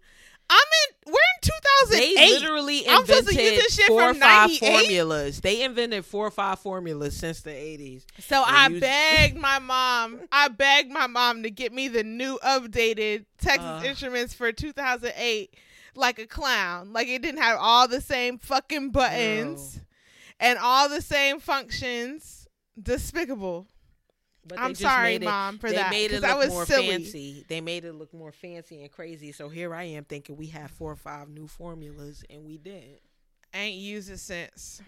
I'm 0.51 0.59
in. 0.59 1.13
We're 1.13 1.13
in 1.13 1.89
They 1.91 2.15
2008. 2.15 2.31
literally 2.41 2.89
I'm 2.89 3.07
supposed 3.07 3.29
to 3.29 3.33
use 3.35 3.41
invented 3.43 3.61
this 3.65 3.75
shit 3.75 3.87
four 3.87 4.03
or 4.03 4.09
from 4.13 4.21
five 4.21 4.51
98? 4.51 4.81
formulas. 4.83 5.41
They 5.41 5.63
invented 5.63 6.05
four 6.05 6.27
or 6.27 6.31
five 6.31 6.59
formulas 6.59 7.17
since 7.17 7.41
the 7.41 7.51
80s. 7.51 8.05
So 8.21 8.45
And 8.47 8.57
I 8.57 8.69
you- 8.69 8.81
begged 8.81 9.39
my 9.39 9.59
mom. 9.59 10.21
I 10.31 10.49
begged 10.49 10.91
my 10.91 11.07
mom 11.07 11.43
to 11.45 11.51
get 11.51 11.73
me 11.73 11.89
the 11.89 12.05
new 12.05 12.39
updated 12.45 13.25
Texas 13.41 13.65
Uh. 13.65 13.83
Instruments 13.87 14.35
for 14.35 14.53
2008, 14.53 15.55
like 15.95 16.19
a 16.19 16.27
clown. 16.27 16.93
Like 16.93 17.09
it 17.09 17.23
didn't 17.23 17.43
have 17.43 17.59
all 17.61 17.89
the 17.89 18.01
same 18.01 18.39
fucking 18.39 18.91
buttons 18.91 19.81
and 20.41 20.59
all 20.59 20.89
the 20.89 21.03
same 21.03 21.41
functions. 21.41 22.47
Despicable. 22.81 23.67
But 24.47 24.59
I'm 24.59 24.75
sorry, 24.75 25.17
it, 25.17 25.23
mom, 25.23 25.59
for 25.59 25.71
they 25.71 25.77
that. 25.77 25.91
made 25.91 26.11
it 26.11 26.23
look 26.23 26.37
was 26.37 26.49
more 26.49 26.67
silly. 26.67 26.89
fancy. 26.89 27.45
They 27.49 27.61
made 27.61 27.85
it 27.85 27.93
look 27.93 28.13
more 28.13 28.33
fancy 28.33 28.83
and 28.83 28.91
crazy. 28.91 29.31
So 29.31 29.49
here 29.49 29.73
I 29.75 29.85
am 29.85 30.05
thinking 30.05 30.37
we 30.37 30.49
have 30.49 30.71
four 30.71 30.91
or 30.91 30.97
five 30.97 31.29
new 31.29 31.47
formulas, 31.47 32.25
and 32.29 32.45
we 32.45 32.59
didn't. 32.59 32.99
Ain't 33.55 33.77
used 33.77 34.11
it 34.11 34.19
since. 34.19 34.83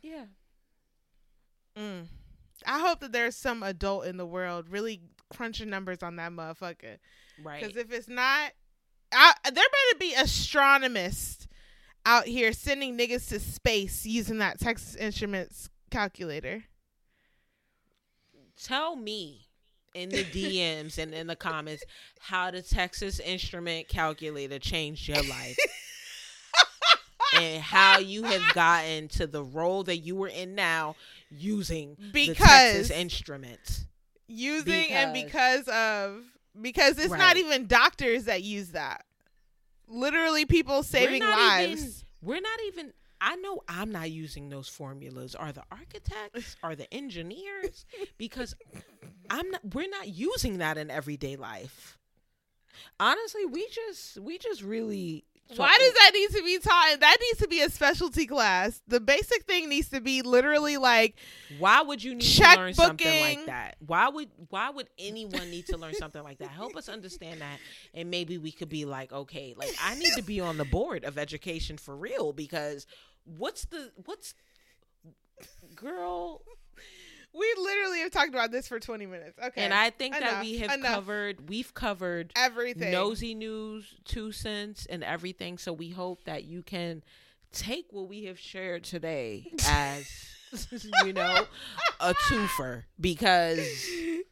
Yeah. 0.00 0.24
Mm. 1.76 2.06
I 2.66 2.78
hope 2.78 3.00
that 3.00 3.12
there's 3.12 3.36
some 3.36 3.62
adult 3.62 4.06
in 4.06 4.16
the 4.16 4.24
world 4.24 4.70
really 4.70 5.02
crunching 5.34 5.68
numbers 5.68 6.02
on 6.02 6.16
that 6.16 6.32
motherfucker. 6.32 6.98
Right. 7.42 7.60
Because 7.60 7.76
if 7.76 7.92
it's 7.92 8.08
not, 8.08 8.52
I, 9.14 9.32
there 9.44 9.52
better 9.54 9.98
be 9.98 10.14
astronomists 10.14 11.46
out 12.06 12.26
here 12.26 12.52
sending 12.52 12.98
niggas 12.98 13.28
to 13.28 13.40
space 13.40 14.04
using 14.04 14.38
that 14.38 14.60
Texas 14.60 14.94
Instruments 14.96 15.70
calculator. 15.90 16.64
Tell 18.62 18.96
me 18.96 19.48
in 19.94 20.08
the 20.08 20.24
DMs 20.24 20.98
and 20.98 21.14
in 21.14 21.26
the 21.26 21.36
comments 21.36 21.84
how 22.20 22.50
the 22.50 22.62
Texas 22.62 23.20
Instrument 23.20 23.88
calculator 23.88 24.58
changed 24.58 25.08
your 25.08 25.22
life. 25.22 25.56
and 27.40 27.62
how 27.62 27.98
you 27.98 28.22
have 28.24 28.54
gotten 28.54 29.08
to 29.08 29.26
the 29.26 29.42
role 29.42 29.82
that 29.84 29.98
you 29.98 30.14
were 30.16 30.28
in 30.28 30.54
now 30.54 30.94
using 31.30 31.96
the 31.98 32.28
Because- 32.28 32.36
Texas 32.46 32.90
Instruments. 32.90 33.84
Using 34.26 34.90
and 34.90 35.12
Because- 35.12 35.64
because 35.64 35.68
of 35.68 36.22
because 36.60 36.98
it's 36.98 37.12
not 37.12 37.36
even 37.36 37.66
doctors 37.66 38.24
that 38.24 38.42
use 38.42 38.70
that. 38.70 39.04
Literally, 39.88 40.46
people 40.46 40.82
saving 40.82 41.22
we're 41.22 41.30
lives. 41.30 41.82
Even, 41.82 41.92
we're 42.22 42.40
not 42.40 42.60
even. 42.66 42.92
I 43.20 43.36
know 43.36 43.62
I'm 43.68 43.90
not 43.90 44.10
using 44.10 44.48
those 44.48 44.68
formulas. 44.68 45.34
Are 45.34 45.52
the 45.52 45.62
architects? 45.70 46.56
Are 46.62 46.74
the 46.74 46.92
engineers? 46.92 47.84
Because 48.18 48.54
I'm 49.30 49.50
not. 49.50 49.74
We're 49.74 49.88
not 49.88 50.08
using 50.08 50.58
that 50.58 50.78
in 50.78 50.90
everyday 50.90 51.36
life. 51.36 51.98
Honestly, 52.98 53.44
we 53.46 53.66
just 53.68 54.18
we 54.20 54.38
just 54.38 54.62
really. 54.62 55.24
Why 55.56 55.76
does 55.78 55.92
that 55.92 56.10
need 56.14 56.30
to 56.30 56.42
be 56.42 56.58
taught? 56.58 57.00
That 57.00 57.16
needs 57.20 57.38
to 57.40 57.48
be 57.48 57.60
a 57.60 57.68
specialty 57.70 58.26
class. 58.26 58.80
The 58.88 59.00
basic 59.00 59.44
thing 59.44 59.68
needs 59.68 59.88
to 59.90 60.00
be 60.00 60.22
literally 60.22 60.78
like 60.78 61.16
Why 61.58 61.82
would 61.82 62.02
you 62.02 62.14
need 62.14 62.22
Check 62.22 62.54
to 62.54 62.60
learn 62.62 62.74
something 62.74 63.06
booking. 63.06 63.22
like 63.38 63.46
that? 63.46 63.76
Why 63.86 64.08
would 64.08 64.30
why 64.48 64.70
would 64.70 64.88
anyone 64.98 65.50
need 65.50 65.66
to 65.66 65.76
learn 65.76 65.94
something 65.94 66.22
like 66.22 66.38
that? 66.38 66.48
Help 66.48 66.76
us 66.76 66.88
understand 66.88 67.40
that, 67.40 67.58
and 67.92 68.10
maybe 68.10 68.38
we 68.38 68.52
could 68.52 68.68
be 68.70 68.84
like, 68.84 69.12
okay, 69.12 69.54
like 69.56 69.74
I 69.82 69.94
need 69.94 70.12
to 70.16 70.22
be 70.22 70.40
on 70.40 70.56
the 70.56 70.64
board 70.64 71.04
of 71.04 71.18
education 71.18 71.76
for 71.76 71.94
real 71.94 72.32
because 72.32 72.86
what's 73.24 73.66
the 73.66 73.92
what's 74.04 74.34
girl 75.74 76.42
we 77.34 77.54
literally 77.58 77.98
have 78.00 78.12
talked 78.12 78.28
about 78.28 78.50
this 78.50 78.68
for 78.68 78.78
20 78.78 79.06
minutes. 79.06 79.38
Okay. 79.42 79.62
and 79.64 79.74
i 79.74 79.90
think 79.90 80.18
that 80.18 80.40
we 80.40 80.58
have 80.58 80.78
enough. 80.78 80.94
covered 80.94 81.48
we've 81.48 81.74
covered 81.74 82.32
everything. 82.36 82.92
nosy 82.92 83.34
news 83.34 83.94
two 84.04 84.32
cents 84.32 84.86
and 84.86 85.02
everything 85.04 85.58
so 85.58 85.72
we 85.72 85.90
hope 85.90 86.24
that 86.24 86.44
you 86.44 86.62
can 86.62 87.02
take 87.52 87.86
what 87.90 88.08
we 88.08 88.24
have 88.24 88.38
shared 88.38 88.84
today 88.84 89.46
as 89.68 90.06
you 91.04 91.12
know 91.12 91.44
a 92.00 92.14
twofer 92.28 92.84
because 93.00 93.56
this 93.56 94.24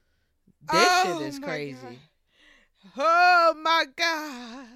Oh 0.71 1.19
shit 1.19 1.29
is 1.29 1.39
crazy 1.39 1.79
God. 1.81 1.97
Oh 2.99 3.55
my 3.63 3.85
god. 3.97 4.67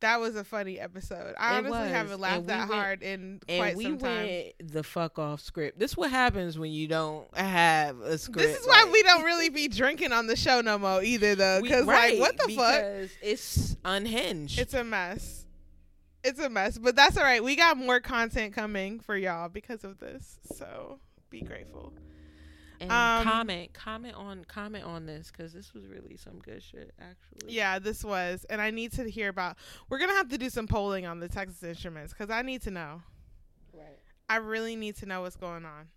That 0.00 0.20
was 0.20 0.36
a 0.36 0.44
funny 0.44 0.78
episode. 0.78 1.34
I 1.38 1.54
It 1.54 1.58
honestly 1.58 1.78
was, 1.80 1.90
haven't 1.90 2.20
laughed 2.20 2.46
that 2.46 2.68
went- 2.68 2.70
hard 2.80 3.02
in 3.02 3.40
quite 3.48 3.76
we 3.76 3.82
some 3.84 3.98
time. 3.98 4.26
went 4.28 4.52
the 4.72 4.82
fuck 4.84 5.18
off 5.18 5.40
script. 5.40 5.78
This 5.78 5.90
is 5.92 5.96
what 5.96 6.10
happens 6.10 6.56
when 6.56 6.70
you 6.70 6.86
don't 6.86 7.26
have 7.36 7.98
a 8.00 8.16
script. 8.16 8.46
This 8.48 8.60
is 8.60 8.66
why 8.66 8.84
like- 8.84 8.92
we 8.92 9.02
don't 9.02 9.24
really 9.24 9.48
be 9.48 9.66
drinking 9.66 10.12
on 10.12 10.28
the 10.28 10.36
show 10.36 10.60
no 10.60 10.78
more 10.78 11.02
either 11.02 11.34
though. 11.34 11.60
Because 11.62 11.84
right, 11.86 12.12
like 12.18 12.20
what 12.20 12.38
the 12.38 12.54
fuck? 12.54 13.10
It's 13.22 13.76
unhinged. 13.84 14.58
It's 14.60 14.74
a 14.74 14.84
mess. 14.84 15.44
It's 16.22 16.38
a 16.38 16.48
mess. 16.48 16.78
But 16.78 16.94
that's 16.94 17.16
all 17.16 17.24
right. 17.24 17.42
We 17.42 17.56
got 17.56 17.76
more 17.76 17.98
content 18.00 18.52
coming 18.54 19.00
for 19.00 19.16
y'all 19.16 19.48
because 19.48 19.82
of 19.82 19.98
this. 19.98 20.38
So 20.56 21.00
be 21.30 21.40
grateful. 21.40 21.92
And 22.80 22.90
um, 22.92 23.24
comment, 23.24 23.72
comment 23.72 24.14
on, 24.14 24.44
comment 24.44 24.84
on 24.84 25.06
this 25.06 25.30
because 25.30 25.52
this 25.52 25.74
was 25.74 25.86
really 25.86 26.16
some 26.16 26.38
good 26.38 26.62
shit. 26.62 26.92
Actually, 27.00 27.52
Yeah, 27.52 27.78
this 27.78 28.04
was. 28.04 28.44
And 28.48 28.60
I 28.60 28.70
need 28.70 28.92
to 28.92 29.10
hear 29.10 29.28
about 29.28 29.56
we're 29.88 29.98
gonna 29.98 30.14
have 30.14 30.28
to 30.28 30.38
do 30.38 30.50
some 30.50 30.66
polling 30.66 31.06
on 31.06 31.20
the 31.20 31.28
Texas 31.28 31.62
Instruments 31.62 32.12
because 32.12 32.30
I 32.30 32.42
need 32.42 32.62
to 32.62 32.70
know. 32.70 33.02
Right. 33.72 33.98
I 34.28 34.36
really 34.36 34.76
need 34.76 34.96
to 34.96 35.06
know 35.06 35.22
what's 35.22 35.36
going 35.36 35.64
on. 35.64 35.88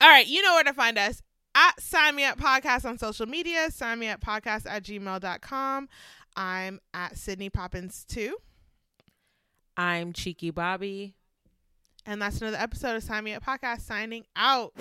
All 0.00 0.08
right, 0.08 0.26
you 0.26 0.42
know 0.42 0.54
where 0.54 0.64
to 0.64 0.74
find 0.74 0.98
us. 0.98 1.22
At 1.54 1.80
Sign 1.80 2.16
Me 2.16 2.24
Up 2.24 2.38
Podcast 2.38 2.84
on 2.84 2.98
social 2.98 3.24
media, 3.24 3.70
sign 3.70 3.98
me 3.98 4.08
up 4.08 4.20
podcast 4.20 4.66
at 4.68 4.82
gmail.com. 4.82 5.88
I'm 6.36 6.80
at 6.92 7.16
Sydney 7.16 7.48
Poppins 7.48 8.04
too. 8.06 8.36
I'm 9.74 10.12
Cheeky 10.12 10.50
Bobby. 10.50 11.14
And 12.04 12.20
that's 12.20 12.40
another 12.40 12.58
episode 12.58 12.96
of 12.96 13.02
Sign 13.02 13.24
Me 13.24 13.32
Up 13.32 13.44
Podcast 13.44 13.80
signing 13.80 14.26
out. 14.36 14.72